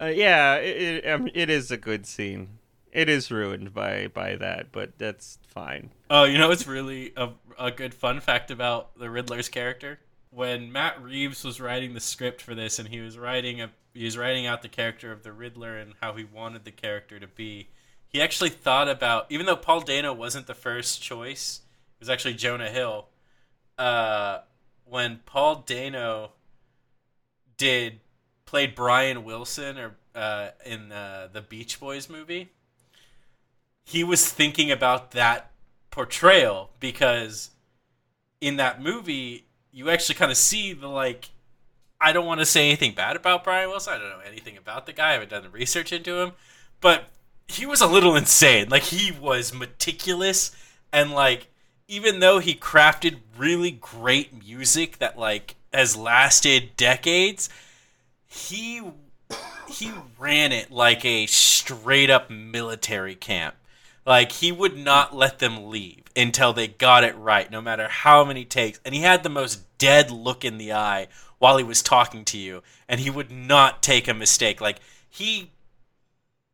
Uh, 0.00 0.06
yeah, 0.06 0.56
it, 0.56 1.04
it, 1.04 1.30
it 1.34 1.50
is 1.50 1.70
a 1.70 1.76
good 1.76 2.06
scene. 2.06 2.58
It 2.92 3.08
is 3.08 3.30
ruined 3.30 3.74
by 3.74 4.08
by 4.08 4.36
that, 4.36 4.72
but 4.72 4.98
that's 4.98 5.38
fine. 5.46 5.90
Oh, 6.08 6.24
you 6.24 6.38
know 6.38 6.50
it's 6.50 6.66
really 6.66 7.12
a, 7.16 7.30
a 7.58 7.70
good 7.70 7.94
fun 7.94 8.20
fact 8.20 8.50
about 8.50 8.98
the 8.98 9.10
Riddler's 9.10 9.48
character? 9.48 9.98
When 10.30 10.72
Matt 10.72 11.02
Reeves 11.02 11.44
was 11.44 11.60
writing 11.60 11.94
the 11.94 12.00
script 12.00 12.40
for 12.40 12.54
this, 12.54 12.78
and 12.78 12.88
he 12.88 13.00
was 13.00 13.18
writing 13.18 13.60
a 13.60 13.70
he 13.92 14.04
was 14.04 14.16
writing 14.16 14.46
out 14.46 14.62
the 14.62 14.68
character 14.68 15.12
of 15.12 15.22
the 15.22 15.32
Riddler 15.32 15.76
and 15.76 15.94
how 16.00 16.14
he 16.14 16.24
wanted 16.24 16.64
the 16.64 16.70
character 16.70 17.18
to 17.18 17.26
be. 17.26 17.68
He 18.08 18.22
actually 18.22 18.50
thought 18.50 18.88
about, 18.88 19.26
even 19.28 19.44
though 19.44 19.56
Paul 19.56 19.80
Dano 19.80 20.14
wasn't 20.14 20.46
the 20.46 20.54
first 20.54 21.02
choice, 21.02 21.60
it 21.96 22.00
was 22.00 22.08
actually 22.08 22.34
Jonah 22.34 22.70
Hill. 22.70 23.08
Uh, 23.76 24.38
when 24.84 25.20
Paul 25.26 25.62
Dano 25.66 26.32
did 27.58 28.00
played 28.48 28.74
Brian 28.74 29.24
Wilson 29.24 29.76
or 29.76 29.94
uh, 30.14 30.48
in 30.64 30.90
uh, 30.90 31.28
the 31.30 31.42
Beach 31.42 31.78
Boys 31.78 32.08
movie, 32.08 32.48
he 33.84 34.02
was 34.02 34.26
thinking 34.26 34.70
about 34.70 35.10
that 35.10 35.50
portrayal 35.90 36.70
because 36.80 37.50
in 38.40 38.56
that 38.56 38.80
movie 38.80 39.44
you 39.70 39.90
actually 39.90 40.14
kind 40.14 40.30
of 40.30 40.38
see 40.38 40.72
the 40.72 40.88
like 40.88 41.28
I 42.00 42.12
don't 42.12 42.24
want 42.24 42.40
to 42.40 42.46
say 42.46 42.68
anything 42.68 42.92
bad 42.92 43.16
about 43.16 43.44
Brian 43.44 43.68
Wilson. 43.68 43.92
I 43.92 43.98
don't 43.98 44.08
know 44.08 44.24
anything 44.26 44.56
about 44.56 44.86
the 44.86 44.94
guy. 44.94 45.10
I 45.10 45.12
haven't 45.12 45.30
done 45.30 45.42
the 45.42 45.50
research 45.50 45.92
into 45.92 46.18
him, 46.18 46.32
but 46.80 47.10
he 47.48 47.66
was 47.66 47.82
a 47.82 47.86
little 47.86 48.16
insane. 48.16 48.70
Like 48.70 48.84
he 48.84 49.12
was 49.12 49.52
meticulous 49.52 50.56
and 50.90 51.10
like 51.10 51.48
even 51.86 52.20
though 52.20 52.38
he 52.38 52.54
crafted 52.54 53.18
really 53.36 53.72
great 53.72 54.42
music 54.42 54.98
that 55.00 55.18
like 55.18 55.56
has 55.70 55.98
lasted 55.98 56.78
decades, 56.78 57.50
he 58.38 58.82
he 59.68 59.92
ran 60.18 60.52
it 60.52 60.70
like 60.70 61.04
a 61.04 61.26
straight 61.26 62.10
up 62.10 62.30
military 62.30 63.14
camp. 63.14 63.54
Like 64.06 64.32
he 64.32 64.50
would 64.52 64.76
not 64.76 65.14
let 65.14 65.38
them 65.38 65.68
leave 65.68 66.04
until 66.16 66.52
they 66.52 66.66
got 66.66 67.04
it 67.04 67.16
right, 67.16 67.50
no 67.50 67.60
matter 67.60 67.88
how 67.88 68.24
many 68.24 68.44
takes. 68.44 68.80
And 68.84 68.94
he 68.94 69.02
had 69.02 69.22
the 69.22 69.28
most 69.28 69.60
dead 69.76 70.10
look 70.10 70.44
in 70.44 70.58
the 70.58 70.72
eye 70.72 71.08
while 71.38 71.58
he 71.58 71.64
was 71.64 71.82
talking 71.82 72.24
to 72.24 72.38
you, 72.38 72.62
and 72.88 73.00
he 73.00 73.10
would 73.10 73.30
not 73.30 73.82
take 73.82 74.08
a 74.08 74.14
mistake. 74.14 74.60
Like 74.60 74.78
he 75.08 75.50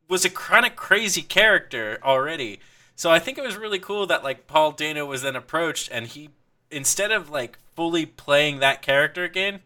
was 0.09 0.24
a 0.24 0.30
kind 0.30 0.66
of 0.66 0.76
crazy 0.76 1.22
character 1.22 1.99
already. 2.03 2.61
So 2.97 3.11
I 3.11 3.18
think 3.18 3.39
it 3.39 3.45
was 3.45 3.57
really 3.57 3.78
cool 3.78 4.07
that 4.07 4.24
like 4.24 4.47
Paul 4.47 4.72
Dano 4.72 5.07
was 5.07 5.22
then 5.22 5.37
approached 5.37 5.89
and 5.91 6.07
he 6.07 6.30
instead 6.70 7.12
of 7.12 7.30
like 7.30 7.59
fully 7.74 8.07
playing 8.07 8.59
that 8.59 8.82
character 8.82 9.24
again, 9.24 9.61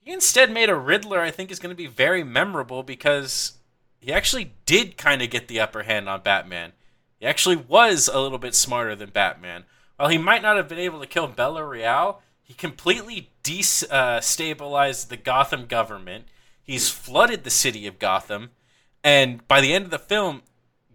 he 0.00 0.12
instead 0.12 0.50
made 0.50 0.68
a 0.68 0.74
Riddler 0.74 1.20
I 1.20 1.30
think 1.30 1.50
is 1.50 1.58
going 1.58 1.74
to 1.74 1.82
be 1.82 1.86
very 1.86 2.24
memorable 2.24 2.82
because 2.82 3.58
he 4.00 4.12
actually 4.12 4.54
did 4.66 4.96
kind 4.96 5.22
of 5.22 5.30
get 5.30 5.48
the 5.48 5.60
upper 5.60 5.82
hand 5.82 6.08
on 6.08 6.22
Batman. 6.22 6.72
He 7.18 7.26
actually 7.26 7.56
was 7.56 8.08
a 8.08 8.20
little 8.20 8.38
bit 8.38 8.54
smarter 8.54 8.96
than 8.96 9.10
Batman. 9.10 9.64
While 9.96 10.08
he 10.08 10.18
might 10.18 10.42
not 10.42 10.56
have 10.56 10.68
been 10.68 10.78
able 10.78 11.00
to 11.00 11.06
kill 11.06 11.26
Bella 11.26 11.60
Reál, 11.60 12.16
he 12.42 12.54
completely 12.54 13.30
destabilized 13.44 15.06
uh, 15.06 15.08
the 15.08 15.16
Gotham 15.16 15.66
government. 15.66 16.24
He's 16.62 16.88
flooded 16.88 17.44
the 17.44 17.50
city 17.50 17.86
of 17.86 17.98
Gotham, 17.98 18.50
and 19.04 19.46
by 19.46 19.60
the 19.60 19.74
end 19.74 19.84
of 19.84 19.90
the 19.90 19.98
film, 19.98 20.42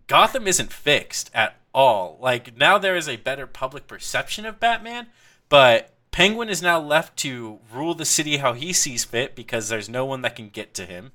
Gotham 0.08 0.48
isn't 0.48 0.74
fixed 0.74 1.30
at 1.34 1.58
all. 1.74 2.18
Like 2.20 2.58
now 2.58 2.78
there 2.78 2.96
is 2.96 3.08
a 3.08 3.18
better 3.18 3.46
public 3.46 3.88
perception 3.88 4.46
of 4.46 4.60
Batman, 4.60 5.08
but 5.50 5.95
Penguin 6.16 6.48
is 6.48 6.62
now 6.62 6.80
left 6.80 7.18
to 7.18 7.60
rule 7.74 7.94
the 7.94 8.06
city 8.06 8.38
how 8.38 8.54
he 8.54 8.72
sees 8.72 9.04
fit 9.04 9.36
because 9.36 9.68
there's 9.68 9.90
no 9.90 10.06
one 10.06 10.22
that 10.22 10.38
can 10.38 10.48
get 10.48 10.74
to 10.76 10.86
him. 10.86 11.12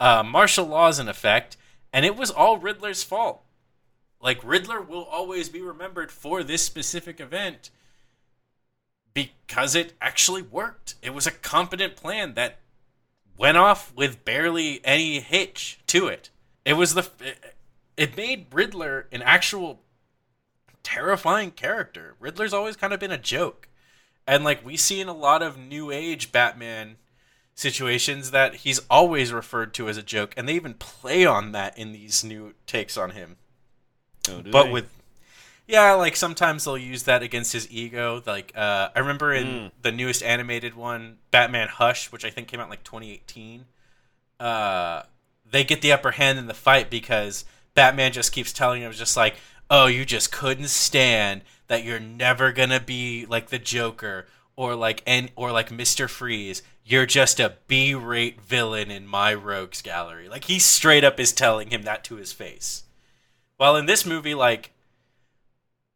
Uh, 0.00 0.24
martial 0.24 0.66
law 0.66 0.88
is 0.88 0.98
in 0.98 1.08
effect, 1.08 1.56
and 1.92 2.04
it 2.04 2.16
was 2.16 2.32
all 2.32 2.58
Riddler's 2.58 3.04
fault. 3.04 3.44
Like 4.20 4.42
Riddler 4.42 4.82
will 4.82 5.04
always 5.04 5.48
be 5.48 5.60
remembered 5.60 6.10
for 6.10 6.42
this 6.42 6.64
specific 6.64 7.20
event 7.20 7.70
because 9.14 9.76
it 9.76 9.92
actually 10.00 10.42
worked. 10.42 10.96
It 11.02 11.14
was 11.14 11.28
a 11.28 11.30
competent 11.30 11.94
plan 11.94 12.34
that 12.34 12.58
went 13.38 13.58
off 13.58 13.94
with 13.94 14.24
barely 14.24 14.80
any 14.84 15.20
hitch 15.20 15.78
to 15.86 16.08
it. 16.08 16.30
it 16.64 16.72
was 16.72 16.94
the 16.94 17.08
it, 17.20 17.54
it 17.96 18.16
made 18.16 18.46
Riddler 18.50 19.06
an 19.12 19.22
actual 19.22 19.82
terrifying 20.82 21.52
character. 21.52 22.16
Riddler's 22.18 22.52
always 22.52 22.74
kind 22.74 22.92
of 22.92 22.98
been 22.98 23.12
a 23.12 23.18
joke. 23.18 23.68
And 24.26 24.42
like 24.44 24.64
we 24.64 24.76
see 24.76 25.00
in 25.00 25.08
a 25.08 25.12
lot 25.14 25.42
of 25.42 25.56
new 25.58 25.90
age 25.90 26.32
Batman 26.32 26.96
situations 27.54 28.32
that 28.32 28.56
he's 28.56 28.80
always 28.90 29.32
referred 29.32 29.72
to 29.74 29.88
as 29.88 29.96
a 29.96 30.02
joke 30.02 30.34
and 30.36 30.46
they 30.48 30.54
even 30.54 30.74
play 30.74 31.24
on 31.24 31.52
that 31.52 31.76
in 31.78 31.92
these 31.92 32.22
new 32.22 32.52
takes 32.66 32.96
on 32.96 33.10
him. 33.12 33.36
Oh, 34.28 34.42
but 34.50 34.64
they? 34.64 34.70
with 34.72 34.92
yeah, 35.68 35.92
like 35.92 36.14
sometimes 36.16 36.64
they'll 36.64 36.76
use 36.78 37.04
that 37.04 37.22
against 37.22 37.52
his 37.52 37.70
ego. 37.70 38.22
Like 38.26 38.52
uh 38.56 38.90
I 38.94 38.98
remember 38.98 39.32
in 39.32 39.46
Mm. 39.46 39.70
the 39.82 39.92
newest 39.92 40.22
animated 40.22 40.74
one, 40.74 41.18
Batman 41.30 41.68
Hush, 41.68 42.12
which 42.12 42.24
I 42.24 42.30
think 42.30 42.48
came 42.48 42.60
out 42.60 42.64
in 42.64 42.70
like 42.70 42.84
2018. 42.84 43.64
Uh 44.38 45.02
they 45.48 45.64
get 45.64 45.80
the 45.80 45.92
upper 45.92 46.10
hand 46.12 46.38
in 46.38 46.46
the 46.48 46.54
fight 46.54 46.90
because 46.90 47.44
Batman 47.74 48.12
just 48.12 48.32
keeps 48.32 48.52
telling 48.52 48.82
him 48.82 48.90
just 48.92 49.16
like, 49.16 49.36
"Oh, 49.70 49.86
you 49.86 50.04
just 50.04 50.32
couldn't 50.32 50.68
stand 50.68 51.42
that 51.68 51.84
you're 51.84 52.00
never 52.00 52.52
to 52.52 52.80
be 52.80 53.26
like 53.26 53.48
the 53.48 53.58
Joker 53.58 54.26
or 54.56 54.74
like 54.74 55.02
and 55.06 55.30
or 55.36 55.52
like 55.52 55.70
Mr. 55.70 56.08
Freeze. 56.08 56.62
You're 56.84 57.06
just 57.06 57.40
a 57.40 57.56
B-rate 57.66 58.40
villain 58.40 58.90
in 58.90 59.06
my 59.06 59.34
rogues 59.34 59.82
gallery." 59.82 60.28
Like 60.28 60.44
he 60.44 60.58
straight 60.58 61.04
up 61.04 61.18
is 61.18 61.32
telling 61.32 61.70
him 61.70 61.82
that 61.82 62.04
to 62.04 62.16
his 62.16 62.32
face. 62.32 62.84
While 63.56 63.76
in 63.76 63.86
this 63.86 64.06
movie 64.06 64.34
like 64.34 64.72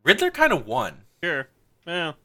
Riddler 0.03 0.31
kind 0.31 0.53
of 0.53 0.67
won. 0.67 1.03
Sure. 1.23 1.49
Well, 1.87 2.17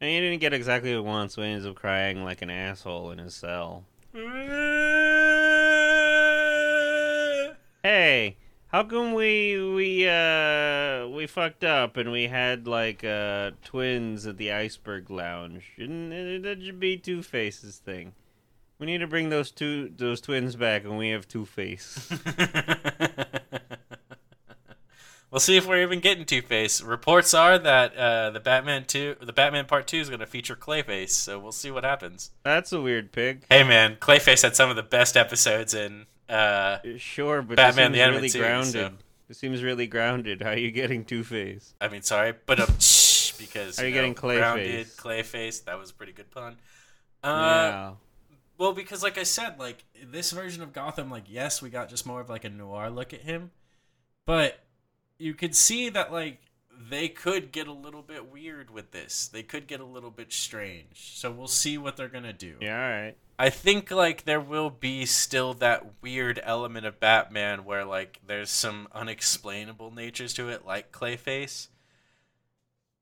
and 0.00 0.10
he 0.10 0.20
didn't 0.20 0.40
get 0.40 0.52
exactly 0.52 0.94
what 0.94 1.02
he 1.02 1.08
wants, 1.08 1.34
so 1.34 1.42
he 1.42 1.48
ends 1.48 1.66
up 1.66 1.74
crying 1.74 2.24
like 2.24 2.42
an 2.42 2.50
asshole 2.50 3.10
in 3.10 3.18
his 3.18 3.34
cell. 3.34 3.84
Hey, 7.82 8.36
how 8.72 8.84
come 8.84 9.14
we 9.14 9.60
we 9.74 10.08
uh 10.08 11.08
we 11.08 11.26
fucked 11.26 11.64
up 11.64 11.96
and 11.96 12.12
we 12.12 12.28
had 12.28 12.68
like 12.68 13.02
uh 13.02 13.50
twins 13.64 14.26
at 14.26 14.36
the 14.36 14.52
Iceberg 14.52 15.10
Lounge? 15.10 15.64
Shouldn't 15.76 16.10
that 16.44 16.62
should 16.62 16.78
be 16.80 16.96
Two 16.96 17.22
Face's 17.22 17.78
thing? 17.78 18.12
We 18.78 18.86
need 18.86 18.98
to 18.98 19.06
bring 19.06 19.28
those 19.28 19.50
two 19.50 19.92
those 19.94 20.20
twins 20.20 20.56
back, 20.56 20.84
and 20.84 20.96
we 20.96 21.10
have 21.10 21.26
Two 21.28 21.44
Face. 21.44 22.08
we'll 25.30 25.40
see 25.40 25.56
if 25.56 25.66
we're 25.66 25.82
even 25.82 26.00
getting 26.00 26.24
Two 26.24 26.40
Face. 26.40 26.80
Reports 26.80 27.34
are 27.34 27.58
that 27.58 27.94
uh, 27.96 28.30
the 28.30 28.40
Batman 28.40 28.84
two, 28.86 29.16
the 29.20 29.32
Batman 29.32 29.66
Part 29.66 29.86
Two, 29.88 29.98
is 29.98 30.08
going 30.08 30.20
to 30.20 30.26
feature 30.26 30.56
Clayface. 30.56 31.10
So 31.10 31.38
we'll 31.38 31.52
see 31.52 31.70
what 31.70 31.84
happens. 31.84 32.30
That's 32.44 32.72
a 32.72 32.80
weird 32.80 33.12
pig. 33.12 33.44
Hey 33.50 33.64
man, 33.64 33.96
Clayface 33.96 34.42
had 34.42 34.56
some 34.56 34.70
of 34.70 34.76
the 34.76 34.82
best 34.82 35.16
episodes 35.16 35.74
in. 35.74 36.06
Uh, 36.30 36.78
Sure, 36.98 37.42
but 37.42 37.56
Batman 37.56 37.92
the 37.92 38.00
Animated 38.00 38.16
really 38.16 38.28
Series, 38.28 38.46
grounded. 38.72 38.98
so- 38.98 39.04
It 39.30 39.36
seems 39.36 39.62
really 39.62 39.86
grounded. 39.86 40.42
How 40.42 40.50
are 40.50 40.56
you 40.58 40.70
getting 40.70 41.04
Two 41.04 41.24
Face? 41.24 41.74
I 41.80 41.88
mean, 41.88 42.02
sorry, 42.02 42.34
but 42.46 42.60
um, 42.60 42.66
because 43.38 43.78
Are 43.78 43.84
you 43.84 43.90
know, 43.90 43.94
getting 43.94 44.14
Clayface? 44.14 44.38
Grounded 44.38 44.86
Clayface. 44.96 45.64
That 45.64 45.78
was 45.78 45.90
a 45.90 45.94
pretty 45.94 46.12
good 46.12 46.30
pun. 46.30 46.56
Uh, 47.22 47.28
yeah. 47.28 47.90
Well, 48.58 48.72
because 48.72 49.02
like 49.02 49.16
I 49.18 49.22
said, 49.22 49.58
like 49.58 49.84
this 50.04 50.32
version 50.32 50.62
of 50.62 50.72
Gotham, 50.72 51.10
like 51.10 51.24
yes, 51.28 51.62
we 51.62 51.70
got 51.70 51.88
just 51.88 52.06
more 52.06 52.20
of 52.20 52.28
like 52.28 52.44
a 52.44 52.50
noir 52.50 52.90
look 52.90 53.14
at 53.14 53.22
him, 53.22 53.50
but 54.26 54.58
you 55.18 55.34
could 55.34 55.54
see 55.56 55.88
that 55.90 56.12
like 56.12 56.40
they 56.90 57.08
could 57.08 57.52
get 57.52 57.66
a 57.66 57.72
little 57.72 58.02
bit 58.02 58.30
weird 58.30 58.70
with 58.70 58.90
this. 58.90 59.28
They 59.28 59.42
could 59.42 59.66
get 59.66 59.80
a 59.80 59.84
little 59.84 60.10
bit 60.10 60.32
strange. 60.32 61.14
So 61.14 61.30
we'll 61.30 61.48
see 61.48 61.78
what 61.78 61.96
they're 61.96 62.08
gonna 62.08 62.32
do. 62.32 62.56
Yeah. 62.60 62.74
All 62.74 62.90
right. 62.90 63.16
I 63.38 63.48
think 63.48 63.90
like 63.90 64.24
there 64.24 64.40
will 64.40 64.68
be 64.68 65.06
still 65.06 65.54
that 65.54 66.02
weird 66.02 66.40
element 66.42 66.84
of 66.84 67.00
Batman 67.00 67.64
where 67.64 67.84
like 67.84 68.20
there's 68.26 68.50
some 68.50 68.88
unexplainable 68.92 69.90
natures 69.90 70.34
to 70.34 70.50
it, 70.50 70.66
like 70.66 70.92
Clayface. 70.92 71.68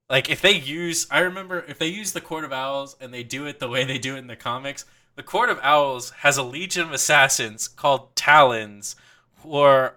Like 0.09 0.29
if 0.29 0.41
they 0.41 0.53
use, 0.53 1.05
I 1.11 1.19
remember 1.19 1.65
if 1.67 1.77
they 1.77 1.87
use 1.87 2.13
the 2.13 2.21
Court 2.21 2.45
of 2.45 2.53
Owls 2.53 2.95
and 3.01 3.13
they 3.13 3.23
do 3.23 3.45
it 3.45 3.59
the 3.59 3.67
way 3.67 3.83
they 3.83 3.97
do 3.97 4.15
it 4.15 4.19
in 4.19 4.27
the 4.27 4.35
comics, 4.35 4.85
the 5.15 5.23
Court 5.23 5.49
of 5.49 5.59
Owls 5.61 6.11
has 6.11 6.37
a 6.37 6.43
legion 6.43 6.83
of 6.83 6.93
assassins 6.93 7.67
called 7.67 8.15
Talons, 8.15 8.95
who 9.41 9.55
are 9.55 9.95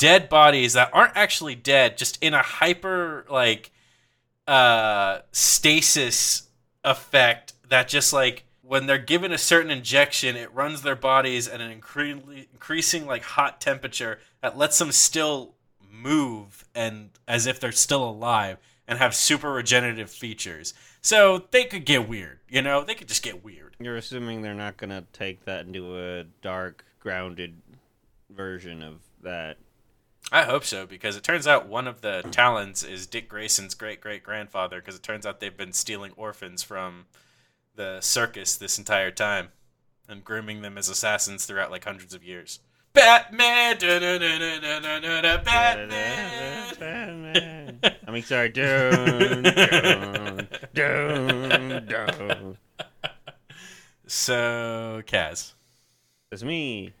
dead 0.00 0.30
bodies 0.30 0.72
that 0.72 0.88
aren't 0.94 1.14
actually 1.14 1.54
dead, 1.54 1.98
just 1.98 2.18
in 2.22 2.32
a 2.32 2.42
hyper 2.42 3.26
like 3.28 3.70
uh 4.48 5.18
stasis 5.30 6.48
effect 6.82 7.52
that 7.68 7.86
just 7.86 8.12
like 8.12 8.44
when 8.62 8.86
they're 8.86 8.98
given 8.98 9.32
a 9.32 9.38
certain 9.38 9.70
injection, 9.70 10.36
it 10.36 10.52
runs 10.54 10.82
their 10.82 10.96
bodies 10.96 11.46
at 11.48 11.60
an 11.60 11.80
incre- 11.80 12.46
increasing 12.52 13.06
like 13.06 13.22
hot 13.22 13.60
temperature 13.60 14.20
that 14.42 14.56
lets 14.56 14.78
them 14.78 14.90
still 14.90 15.54
move 15.92 16.64
and 16.74 17.10
as 17.28 17.46
if 17.46 17.60
they're 17.60 17.72
still 17.72 18.08
alive 18.08 18.58
and 18.86 18.98
have 18.98 19.14
super 19.14 19.52
regenerative 19.52 20.10
features. 20.10 20.72
So 21.02 21.46
they 21.50 21.64
could 21.64 21.84
get 21.84 22.08
weird, 22.08 22.38
you 22.48 22.62
know? 22.62 22.84
They 22.84 22.94
could 22.94 23.08
just 23.08 23.22
get 23.22 23.44
weird. 23.44 23.74
You're 23.80 23.96
assuming 23.96 24.42
they're 24.42 24.54
not 24.54 24.76
gonna 24.76 25.04
take 25.12 25.44
that 25.46 25.66
into 25.66 25.98
a 25.98 26.24
dark, 26.40 26.84
grounded 27.00 27.60
version 28.30 28.82
of 28.82 29.00
that. 29.22 29.58
I 30.32 30.44
hope 30.44 30.64
so 30.64 30.86
because 30.86 31.16
it 31.16 31.24
turns 31.24 31.46
out 31.46 31.68
one 31.68 31.86
of 31.88 32.02
the 32.02 32.22
talons 32.30 32.84
is 32.84 33.06
Dick 33.06 33.28
Grayson's 33.28 33.74
great 33.74 34.00
great 34.00 34.22
grandfather 34.22 34.80
because 34.80 34.94
it 34.94 35.02
turns 35.02 35.26
out 35.26 35.40
they've 35.40 35.56
been 35.56 35.72
stealing 35.72 36.12
orphans 36.16 36.62
from 36.62 37.06
the 37.74 38.00
circus 38.00 38.56
this 38.56 38.78
entire 38.78 39.10
time 39.10 39.48
and 40.08 40.24
grooming 40.24 40.62
them 40.62 40.78
as 40.78 40.88
assassins 40.88 41.46
throughout 41.46 41.70
like 41.70 41.84
hundreds 41.84 42.14
of 42.14 42.22
years. 42.22 42.60
Batman, 42.92 43.78
Batman. 43.78 44.60
Batman. 46.78 47.80
I 48.06 48.10
mean, 48.10 48.22
sorry. 48.24 48.48
Dun, 48.50 49.42
dun, 50.74 51.86
dun. 51.86 52.56
So, 54.06 55.02
Kaz, 55.06 55.52
It's 56.32 56.42
me. 56.42 56.92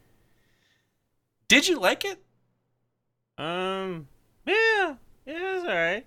did 1.48 1.66
you 1.66 1.80
like 1.80 2.04
it? 2.04 2.22
Um. 3.40 4.06
Yeah. 4.46 4.94
Yeah. 5.26 5.56
It's 5.56 5.64
all 5.64 5.74
right. 5.74 6.06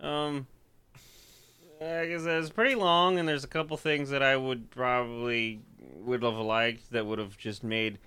Um. 0.00 0.46
I 1.80 2.06
guess 2.06 2.24
it's 2.24 2.50
pretty 2.50 2.74
long, 2.74 3.18
and 3.18 3.28
there's 3.28 3.44
a 3.44 3.48
couple 3.48 3.76
things 3.76 4.10
that 4.10 4.22
I 4.22 4.36
would 4.36 4.70
probably 4.70 5.60
would 5.94 6.22
have 6.22 6.34
liked 6.34 6.90
that 6.90 7.06
would 7.06 7.18
have 7.18 7.36
just 7.36 7.62
made 7.62 7.98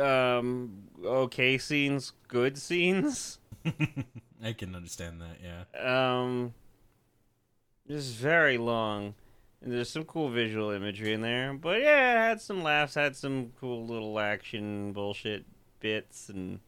um 0.00 0.84
okay 1.04 1.58
scenes 1.58 2.12
good 2.28 2.58
scenes. 2.58 3.38
I 4.42 4.52
can 4.52 4.74
understand 4.74 5.20
that. 5.20 5.36
Yeah. 5.42 6.20
Um, 6.20 6.54
just 7.88 8.14
very 8.14 8.58
long, 8.58 9.14
and 9.60 9.72
there's 9.72 9.90
some 9.90 10.04
cool 10.04 10.28
visual 10.28 10.70
imagery 10.70 11.12
in 11.12 11.20
there. 11.20 11.54
But 11.54 11.80
yeah, 11.80 12.12
it 12.12 12.28
had 12.28 12.40
some 12.40 12.62
laughs, 12.62 12.94
had 12.94 13.16
some 13.16 13.52
cool 13.60 13.86
little 13.86 14.18
action 14.18 14.92
bullshit 14.92 15.44
bits, 15.80 16.28
and 16.28 16.60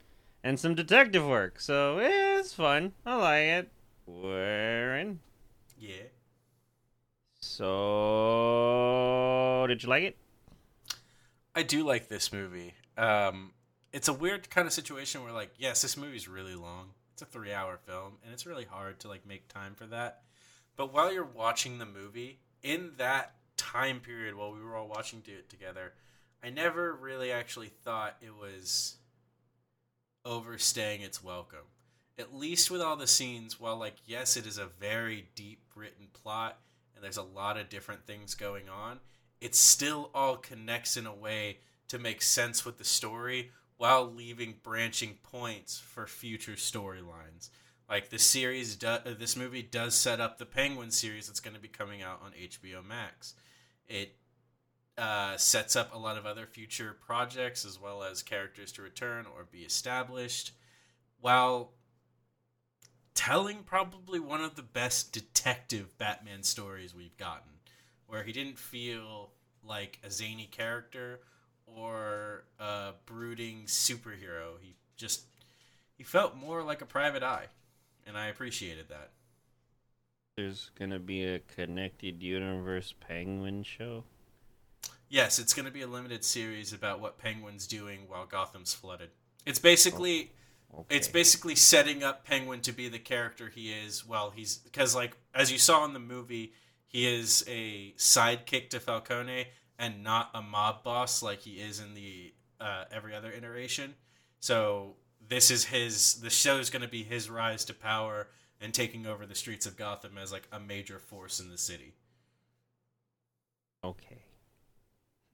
and 0.43 0.59
some 0.59 0.75
detective 0.75 1.27
work. 1.27 1.61
So 1.61 2.01
yeah, 2.01 2.39
it's 2.39 2.53
fun. 2.55 2.93
I 3.05 3.17
like 3.17 3.45
it. 3.45 3.71
Warren. 4.07 5.21
Yeah. 5.79 6.05
So 7.41 7.67
did 9.69 9.83
you 9.83 9.89
like 9.89 10.05
it? 10.05 10.17
I 11.55 11.63
do 11.63 11.85
like 11.85 12.09
this 12.09 12.33
movie. 12.33 12.75
Um, 12.97 13.53
it's 13.93 14.09
a 14.09 14.13
weird 14.13 14.49
kind 14.51 14.67
of 14.67 14.73
situation 14.73 15.23
where, 15.25 15.33
like, 15.33 15.51
yes, 15.59 15.83
this 15.83 15.97
movie's 15.97 16.29
really 16.29 16.55
long. 16.55 16.91
It's 17.13 17.23
a 17.23 17.25
three-hour 17.25 17.79
film, 17.85 18.19
and 18.23 18.33
it's 18.33 18.47
really 18.47 18.65
hard 18.65 19.01
to 19.01 19.09
like 19.09 19.27
make 19.27 19.49
time 19.49 19.75
for 19.75 19.87
that. 19.87 20.23
But 20.77 20.93
while 20.93 21.13
you're 21.13 21.25
watching 21.25 21.79
the 21.79 21.87
movie, 21.87 22.39
in 22.63 22.93
that 22.99 23.35
time 23.57 23.99
period 23.99 24.37
while 24.37 24.53
we 24.53 24.63
were 24.63 24.77
all 24.77 24.87
watching 24.87 25.23
it 25.27 25.49
together, 25.49 25.95
I 26.45 26.51
never 26.51 26.95
really 26.95 27.33
actually 27.33 27.71
thought 27.83 28.17
it 28.21 28.35
was 28.35 28.98
overstaying 30.29 31.01
its 31.01 31.25
welcome. 31.25 31.67
At 32.19 32.35
least 32.35 32.71
with 32.71 32.83
all 32.83 32.97
the 32.97 33.07
scenes, 33.07 33.59
while 33.59 33.79
like 33.79 33.97
yes, 34.07 34.37
it 34.37 34.47
is 34.47 34.59
a 34.59 34.67
very 34.67 35.29
deep 35.35 35.63
written 35.75 36.09
plot 36.13 36.59
and 36.95 37.03
there's 37.03 37.17
a 37.17 37.23
lot 37.23 37.57
of 37.57 37.71
different 37.71 38.07
things 38.07 38.35
going 38.35 38.69
on, 38.69 39.01
it 39.41 39.55
still 39.55 40.11
all 40.15 40.37
connects 40.37 40.97
in 40.97 41.07
a 41.07 41.15
way 41.15 41.59
to 41.89 41.99
make 41.99 42.21
sense 42.21 42.65
with 42.65 42.77
the 42.77 42.85
story 42.85 43.51
while 43.79 44.05
leaving 44.05 44.57
branching 44.63 45.17
points 45.23 45.79
for 45.79 46.07
future 46.07 46.53
storylines. 46.53 47.51
Like 47.89 48.11
the 48.11 48.19
series, 48.19 48.77
do, 48.77 48.87
uh, 48.89 48.99
this 49.19 49.37
movie 49.37 49.63
does 49.63 49.95
set 49.95 50.21
up 50.21 50.37
the 50.37 50.45
Penguin 50.45 50.91
series 50.91 51.29
that's 51.29 51.41
going 51.41 51.55
to 51.55 51.63
be 51.63 51.69
coming 51.69 52.03
out 52.03 52.21
on 52.23 52.33
HBO 52.33 52.85
Max. 52.87 53.35
It 53.89 54.17
uh, 54.99 55.37
sets 55.37 55.77
up 55.77 55.95
a 55.95 55.99
lot 55.99 56.19
of 56.19 56.27
other 56.27 56.45
future 56.45 56.97
projects 57.07 57.65
as 57.65 57.81
well 57.81 58.03
as 58.03 58.23
characters 58.23 58.73
to 58.73 58.83
return 58.83 59.27
or 59.27 59.47
be 59.51 59.61
established, 59.61 60.53
while 61.21 61.71
telling 63.15 63.63
probably 63.65 64.19
one 64.19 64.43
of 64.43 64.57
the 64.57 64.63
best 64.63 65.13
detective 65.13 65.97
Batman 65.99 66.43
stories 66.43 66.95
we've 66.95 67.17
gotten, 67.17 67.53
where 68.07 68.25
he 68.25 68.33
didn't 68.33 68.59
feel 68.59 69.31
like 69.63 69.99
a 70.03 70.11
zany 70.11 70.49
character 70.51 71.21
or 71.67 72.45
a 72.59 72.93
brooding 73.07 73.65
superhero. 73.67 74.55
He 74.61 74.75
just 74.97 75.23
he 75.97 76.03
felt 76.03 76.37
more 76.37 76.63
like 76.63 76.83
a 76.83 76.87
private 76.87 77.23
eye, 77.23 77.47
and 78.07 78.17
I 78.17 78.27
appreciated 78.27 78.89
that. 78.89 79.11
There's 80.37 80.71
gonna 80.79 81.01
be 81.01 81.25
a 81.25 81.41
connected 81.41 82.23
universe 82.23 82.95
penguin 83.01 83.63
show. 83.63 84.05
Yes, 85.09 85.39
it's 85.39 85.55
going 85.55 85.67
to 85.67 85.73
be 85.73 85.83
a 85.83 85.87
limited 85.87 86.25
series 86.25 86.73
about 86.73 87.01
what 87.01 87.19
Penguin's 87.19 87.67
doing 87.67 88.01
while 88.09 88.27
Gotham's 88.27 88.75
flooded. 88.75 89.11
It's 89.47 89.59
basically 89.59 90.33
Okay. 90.75 90.97
it's 90.97 91.09
basically 91.09 91.55
setting 91.55 92.03
up 92.03 92.27
Penguin 92.27 92.61
to 92.61 92.73
be 92.73 92.91
the 92.91 92.99
character 92.99 93.49
he 93.49 93.73
is 93.73 94.07
while 94.07 94.29
he's 94.29 94.59
because 94.59 94.95
like 94.95 95.17
as 95.35 95.51
you 95.51 95.57
saw 95.57 95.83
in 95.87 95.95
the 95.95 95.99
movie, 95.99 96.53
he 96.87 97.07
is 97.07 97.43
a 97.49 97.93
sidekick 97.97 98.69
to 98.71 98.81
Falcone 98.81 99.47
and 99.79 100.05
not 100.05 100.29
a 100.35 100.43
mob 100.43 100.85
boss 100.85 101.23
like 101.23 101.41
he 101.41 101.53
is 101.53 101.81
in 101.81 101.95
the 101.95 102.35
uh, 102.61 102.85
every 102.93 103.15
other 103.15 103.33
iteration. 103.33 103.95
So 104.41 104.97
this 105.27 105.51
is 105.51 105.65
his 105.65 106.17
the 106.17 106.29
show 106.29 106.59
is 106.59 106.69
going 106.69 106.83
to 106.83 106.89
be 106.89 107.03
his 107.03 107.31
rise 107.31 107.65
to 107.65 107.75
power 107.75 108.29
and 108.61 108.75
taking 108.75 109.07
over 109.07 109.25
the 109.25 109.35
streets 109.35 109.65
of 109.65 109.75
Gotham 109.77 110.19
as 110.19 110.33
like 110.33 110.49
a 110.53 110.61
major 110.61 110.99
force 110.99 111.41
in 111.41 111.49
the 111.49 111.57
city. 111.59 111.95
okay. 113.83 114.23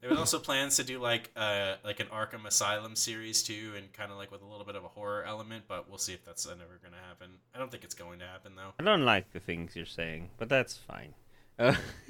There 0.05 0.11
was 0.11 0.19
also 0.19 0.39
plans 0.39 0.77
to 0.77 0.85
do 0.85 0.99
like 0.99 1.31
uh 1.35 1.77
like 1.83 1.99
an 1.99 2.09
Arkham 2.09 2.45
Asylum 2.45 2.95
series 2.95 3.43
too, 3.43 3.73
and 3.75 3.91
kind 3.95 4.13
of 4.13 4.19
like 4.19 4.31
with 4.31 4.43
a 4.43 4.45
little 4.45 4.67
bit 4.67 4.77
of 4.77 4.85
a 4.85 4.89
horror 4.89 5.25
element. 5.27 5.65
But 5.67 5.89
we'll 5.89 5.97
see 5.97 6.13
if 6.13 6.23
that's 6.27 6.47
never 6.47 6.79
going 6.83 6.93
to 6.93 7.09
happen. 7.09 7.31
I 7.55 7.59
don't 7.59 7.71
think 7.71 7.85
it's 7.85 7.95
going 7.95 8.19
to 8.19 8.27
happen 8.27 8.53
though. 8.55 8.75
I 8.79 8.83
don't 8.83 9.07
like 9.07 9.33
the 9.33 9.41
things 9.41 9.75
you're 9.75 9.87
saying, 9.87 10.29
but 10.37 10.51
that's 10.51 10.77
fine. 10.77 11.15
Uh, 11.59 11.75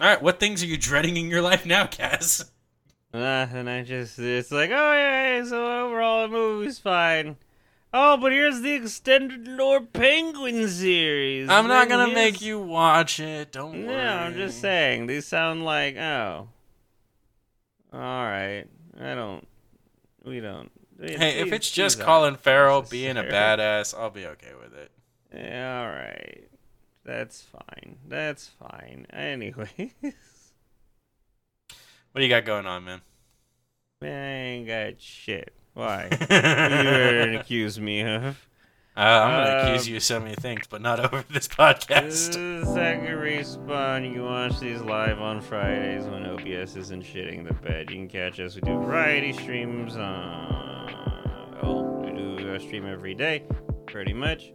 All 0.00 0.08
right, 0.08 0.20
what 0.20 0.40
things 0.40 0.62
are 0.62 0.66
you 0.66 0.76
dreading 0.76 1.16
in 1.16 1.30
your 1.30 1.40
life 1.40 1.64
now, 1.64 1.86
Kaz? 1.86 2.50
uh, 3.14 3.16
and 3.16 3.70
I 3.70 3.82
just 3.82 4.18
it's 4.18 4.52
like, 4.52 4.68
oh 4.70 4.92
yeah, 4.92 5.42
so 5.42 5.86
overall 5.86 6.28
the 6.28 6.34
movie's 6.34 6.80
fine. 6.80 7.36
Oh, 7.94 8.18
but 8.18 8.32
here's 8.32 8.60
the 8.60 8.74
extended 8.74 9.48
lore 9.48 9.80
penguin 9.80 10.68
series. 10.68 11.48
I'm 11.48 11.66
not 11.66 11.88
gonna 11.88 12.08
here's- 12.10 12.14
make 12.32 12.42
you 12.42 12.58
watch 12.58 13.20
it. 13.20 13.52
Don't 13.52 13.86
No. 13.86 13.96
I'm 13.96 14.34
just 14.34 14.60
saying 14.60 15.06
these 15.06 15.26
sound 15.26 15.64
like 15.64 15.96
oh. 15.96 16.48
All 17.92 17.98
right, 18.00 18.64
I 19.00 19.14
don't. 19.14 19.46
We 20.24 20.40
don't. 20.40 20.70
Hey, 21.00 21.40
if 21.40 21.52
it's 21.52 21.70
just 21.70 22.00
Colin 22.00 22.36
Farrell 22.36 22.82
being 22.82 23.16
a 23.16 23.22
badass, 23.22 23.98
I'll 23.98 24.10
be 24.10 24.26
okay 24.26 24.52
with 24.60 24.74
it. 24.74 24.90
Yeah, 25.34 25.80
all 25.80 25.88
right. 25.88 26.48
That's 27.04 27.42
fine. 27.42 27.96
That's 28.06 28.46
fine. 28.46 29.06
Anyway, 29.12 29.92
What 32.12 32.20
do 32.20 32.22
you 32.22 32.28
got 32.28 32.44
going 32.44 32.66
on, 32.66 32.84
man? 32.84 33.00
man, 34.02 34.22
I 34.22 34.36
ain't 34.36 34.66
got 34.68 35.00
shit. 35.00 35.54
Why? 35.72 36.08
you 36.20 36.26
gonna 36.26 37.38
accuse 37.40 37.80
me 37.80 38.02
of? 38.02 38.46
I'm 38.94 39.30
gonna 39.30 39.60
Um, 39.60 39.66
accuse 39.68 39.88
you 39.88 39.96
of 39.96 40.02
so 40.02 40.20
many 40.20 40.34
things, 40.34 40.66
but 40.68 40.82
not 40.82 41.00
over 41.12 41.24
this 41.30 41.48
podcast. 41.48 42.36
Uh, 42.36 42.64
Second 42.74 43.06
respawn. 43.06 44.06
You 44.06 44.14
can 44.14 44.24
watch 44.24 44.60
these 44.60 44.82
live 44.82 45.18
on 45.20 45.40
Fridays 45.40 46.04
when 46.04 46.26
OBS 46.26 46.76
isn't 46.76 47.02
shitting 47.02 47.46
the 47.46 47.54
bed. 47.54 47.90
You 47.90 47.96
can 47.96 48.08
catch 48.08 48.38
us. 48.38 48.54
We 48.54 48.60
do 48.60 48.78
variety 48.78 49.32
streams. 49.32 49.96
On... 49.96 51.58
Oh, 51.62 52.00
we 52.04 52.12
do 52.12 52.52
a 52.54 52.60
stream 52.60 52.86
every 52.86 53.14
day, 53.14 53.44
pretty 53.86 54.12
much. 54.12 54.52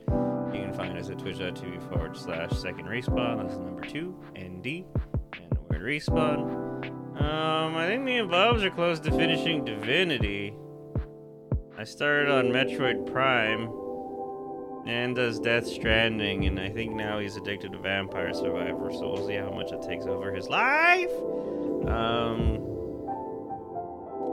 You 0.54 0.64
can 0.64 0.74
find 0.74 0.96
us 0.98 1.10
at 1.10 1.18
twitch.tv 1.18 1.90
forward 1.90 2.16
slash 2.16 2.52
second 2.52 2.86
respawn. 2.86 3.42
That's 3.42 3.58
number 3.58 3.82
two, 3.82 4.16
ND, 4.38 4.86
and 5.34 5.50
the 5.52 5.60
word 5.68 5.82
respawn. 5.82 6.86
Um, 7.20 7.76
I 7.76 7.88
think 7.88 8.04
me 8.04 8.20
and 8.20 8.30
Bobs 8.30 8.64
are 8.64 8.70
close 8.70 9.00
to 9.00 9.12
finishing 9.12 9.66
Divinity. 9.66 10.54
I 11.76 11.84
started 11.84 12.30
on 12.30 12.46
Metroid 12.46 13.12
Prime. 13.12 13.68
And 14.88 15.18
does 15.18 15.38
Death 15.38 15.68
Stranding, 15.68 16.46
and 16.46 16.58
I 16.58 16.70
think 16.70 16.96
now 16.96 17.20
he's 17.20 17.36
addicted 17.36 17.74
to 17.74 17.78
Vampire 17.78 18.34
Survivor, 18.34 18.90
so 18.94 19.12
we'll 19.12 19.28
see 19.28 19.36
how 19.36 19.52
much 19.52 19.74
it 19.74 19.82
takes 19.82 20.06
over 20.06 20.32
his 20.34 20.48
life. 20.48 21.12
Um, 21.90 22.64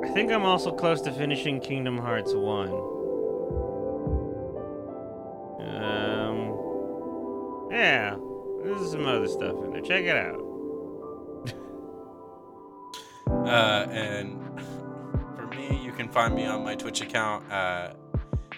I 0.05 0.11
think 0.11 0.31
I'm 0.31 0.45
also 0.45 0.71
close 0.71 1.01
to 1.03 1.13
finishing 1.13 1.59
Kingdom 1.59 1.99
Hearts 1.99 2.33
1. 2.35 2.69
Um, 5.59 6.53
yeah, 7.73 8.17
there's 8.63 8.93
some 8.93 9.07
other 9.07 9.27
stuff 9.27 9.57
in 9.65 9.73
there. 9.73 9.81
Check 9.81 10.05
it 10.05 10.17
out. 10.17 10.41
Uh, 13.27 13.89
and 13.91 14.41
for 15.37 15.49
me, 15.49 15.83
you 15.85 15.91
can 15.91 16.09
find 16.09 16.33
me 16.37 16.47
on 16.47 16.63
my 16.63 16.77
Twitch 16.77 17.01
account 17.01 17.51
at 17.51 17.97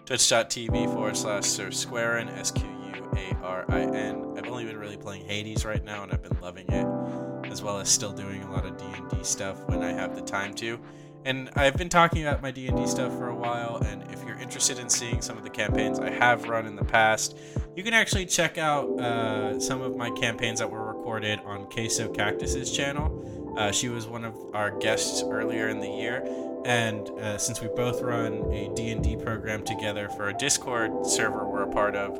twitch.tv 0.06 0.84
forward 0.86 1.16
slash 1.16 1.44
Sir 1.44 1.66
Squarin, 1.66 2.28
S 2.38 2.52
Q 2.52 2.64
U 2.64 3.10
A 3.16 3.36
R 3.42 3.64
I 3.68 3.80
N. 3.80 4.34
I've 4.38 4.46
only 4.46 4.64
been 4.64 4.78
really 4.78 4.96
playing 4.96 5.26
Hades 5.26 5.64
right 5.64 5.84
now, 5.84 6.04
and 6.04 6.12
I've 6.12 6.22
been 6.22 6.40
loving 6.40 6.66
it, 6.68 7.50
as 7.50 7.60
well 7.60 7.80
as 7.80 7.88
still 7.88 8.12
doing 8.12 8.42
a 8.44 8.52
lot 8.52 8.64
of 8.64 8.76
D&D 8.76 9.24
stuff 9.24 9.58
when 9.68 9.82
I 9.82 9.92
have 9.92 10.14
the 10.14 10.22
time 10.22 10.54
to. 10.54 10.78
And 11.24 11.50
I've 11.56 11.76
been 11.76 11.88
talking 11.88 12.24
about 12.24 12.40
my 12.40 12.52
D&D 12.52 12.86
stuff 12.86 13.10
for 13.18 13.30
a 13.30 13.34
while, 13.34 13.78
and 13.78 14.04
if 14.12 14.22
you're 14.24 14.38
interested 14.38 14.78
in 14.78 14.88
seeing 14.88 15.20
some 15.20 15.36
of 15.36 15.42
the 15.42 15.50
campaigns 15.50 15.98
I 15.98 16.10
have 16.10 16.48
run 16.48 16.66
in 16.66 16.76
the 16.76 16.84
past, 16.84 17.36
you 17.74 17.82
can 17.82 17.92
actually 17.92 18.26
check 18.26 18.58
out 18.58 18.88
uh, 19.00 19.58
some 19.58 19.82
of 19.82 19.96
my 19.96 20.10
campaigns 20.10 20.60
that 20.60 20.70
were 20.70 20.84
recorded 20.84 21.40
on 21.44 21.68
Queso 21.68 22.08
Cactus's 22.12 22.70
channel. 22.70 23.35
Uh, 23.56 23.70
she 23.70 23.88
was 23.88 24.06
one 24.06 24.24
of 24.24 24.34
our 24.54 24.70
guests 24.70 25.22
earlier 25.22 25.68
in 25.68 25.80
the 25.80 25.88
year, 25.88 26.22
and 26.64 27.08
uh, 27.10 27.38
since 27.38 27.60
we 27.60 27.68
both 27.68 28.02
run 28.02 28.44
a 28.52 28.70
D&D 28.74 29.16
program 29.16 29.64
together 29.64 30.08
for 30.08 30.28
a 30.28 30.34
Discord 30.34 31.06
server 31.06 31.46
we're 31.46 31.62
a 31.62 31.72
part 31.72 31.96
of, 31.96 32.18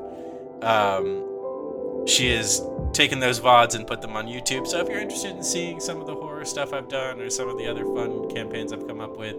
um, 0.63 2.07
she 2.07 2.31
has 2.31 2.63
taken 2.93 3.19
those 3.21 3.41
VODs 3.41 3.75
and 3.75 3.87
put 3.87 4.01
them 4.01 4.17
on 4.17 4.27
YouTube. 4.27 4.67
So 4.67 4.81
if 4.81 4.89
you're 4.89 5.01
interested 5.01 5.33
in 5.37 5.43
seeing 5.43 5.81
some 5.81 6.01
of 6.01 6.07
the 6.07 6.15
horror 6.15 6.45
stuff 6.45 6.73
I've 6.73 6.89
done 6.89 7.21
or 7.21 7.29
some 7.29 7.49
of 7.49 7.59
the 7.59 7.67
other 7.67 7.85
fun 7.85 8.31
campaigns 8.31 8.73
I've 8.73 8.87
come 8.87 9.01
up 9.01 9.17
with, 9.17 9.37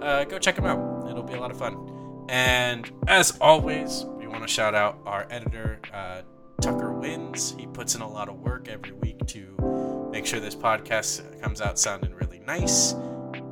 uh, 0.00 0.24
go 0.24 0.38
check 0.38 0.56
them 0.56 0.64
out. 0.64 1.08
It'll 1.10 1.22
be 1.22 1.34
a 1.34 1.40
lot 1.40 1.50
of 1.50 1.58
fun. 1.58 2.26
And 2.28 2.90
as 3.06 3.36
always, 3.40 4.04
we 4.18 4.26
want 4.26 4.42
to 4.42 4.48
shout 4.48 4.74
out 4.74 4.98
our 5.06 5.26
editor, 5.30 5.80
uh, 5.92 6.22
Tucker 6.60 6.92
Wins. 6.92 7.54
He 7.58 7.66
puts 7.66 7.94
in 7.94 8.00
a 8.00 8.08
lot 8.08 8.28
of 8.28 8.40
work 8.40 8.68
every 8.68 8.92
week 8.92 9.24
to 9.26 9.95
make 10.16 10.24
sure 10.24 10.40
this 10.40 10.56
podcast 10.56 11.42
comes 11.42 11.60
out 11.60 11.78
sounding 11.78 12.14
really 12.14 12.38
nice. 12.38 12.94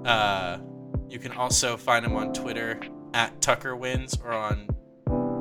Uh, 0.06 0.58
you 1.10 1.18
can 1.18 1.30
also 1.32 1.76
find 1.76 2.06
him 2.06 2.16
on 2.16 2.32
Twitter 2.32 2.80
at 3.12 3.38
Tucker 3.42 3.76
Wins 3.76 4.16
or 4.24 4.32
on 4.32 4.66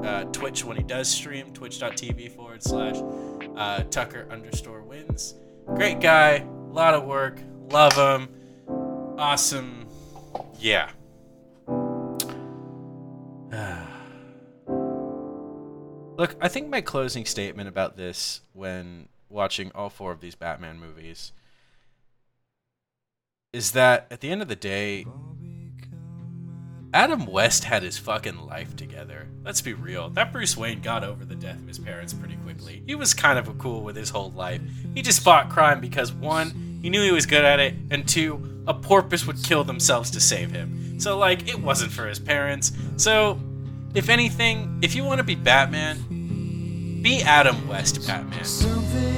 uh, 0.04 0.26
Twitch 0.34 0.66
when 0.66 0.76
he 0.76 0.84
does 0.84 1.08
stream, 1.10 1.54
twitch.tv 1.54 2.30
forward 2.36 2.62
slash 2.62 2.98
uh, 3.56 3.84
Tucker 3.84 4.28
underscore 4.30 4.84
wins. 4.84 5.36
Great 5.76 6.02
guy, 6.02 6.46
a 6.46 6.74
lot 6.74 6.94
of 6.94 7.06
work, 7.06 7.40
love 7.70 7.94
him, 7.94 8.28
awesome. 9.18 9.88
Yeah. 10.60 10.90
Look, 16.18 16.36
I 16.42 16.50
think 16.50 16.68
my 16.68 16.82
closing 16.82 17.24
statement 17.24 17.70
about 17.70 17.96
this 17.96 18.42
when 18.52 19.08
watching 19.34 19.72
all 19.74 19.90
four 19.90 20.12
of 20.12 20.22
these 20.22 20.36
Batman 20.36 20.80
movies 20.80 21.32
is 23.52 23.72
that 23.72 24.08
at 24.10 24.22
the 24.22 24.30
end 24.30 24.42
of 24.42 24.48
the 24.48 24.56
day, 24.56 25.06
Adam 26.94 27.26
West 27.26 27.64
had 27.64 27.82
his 27.84 27.98
fucking 27.98 28.46
life 28.46 28.76
together. 28.76 29.28
Let's 29.44 29.62
be 29.62 29.74
real. 29.74 30.10
That 30.12 30.32
Bruce 30.32 30.56
Wayne 30.56 30.82
got 30.82 31.04
over 31.04 31.26
the 31.26 31.36
death 31.36 31.60
of 31.60 31.68
his 31.68 31.80
parents 31.80 32.14
pretty 32.14 32.36
quickly. 32.38 32.84
He 32.86 32.96
was 32.96 33.14
kind 33.14 33.40
of 33.40 33.58
cool 33.58 33.82
with 33.82 33.96
his 33.96 34.12
whole 34.12 34.32
life. 34.32 34.62
He 34.94 35.02
just 35.02 35.22
fought 35.22 35.50
crime 35.50 35.82
because 35.82 36.12
one, 36.12 36.80
he 36.82 36.90
knew 36.90 37.02
he 37.02 37.12
was 37.12 37.26
good 37.26 37.46
at 37.46 37.60
it, 37.60 37.74
and 37.90 38.08
two, 38.08 38.64
a 38.68 38.74
porpoise 38.74 39.26
would 39.26 39.44
kill 39.44 39.64
themselves 39.64 40.12
to 40.12 40.20
save 40.20 40.52
him. 40.52 41.00
So 41.00 41.18
like, 41.18 41.48
it 41.48 41.60
wasn't 41.60 41.92
for 41.92 42.08
his 42.08 42.20
parents. 42.20 42.72
So, 42.98 43.40
if 43.96 44.10
anything, 44.10 44.80
if 44.82 44.96
you 44.96 45.04
want 45.04 45.20
to 45.20 45.24
be 45.24 45.36
Batman, 45.36 47.02
be 47.02 47.22
Adam 47.22 47.68
West 47.68 48.06
Batman. 48.08 49.13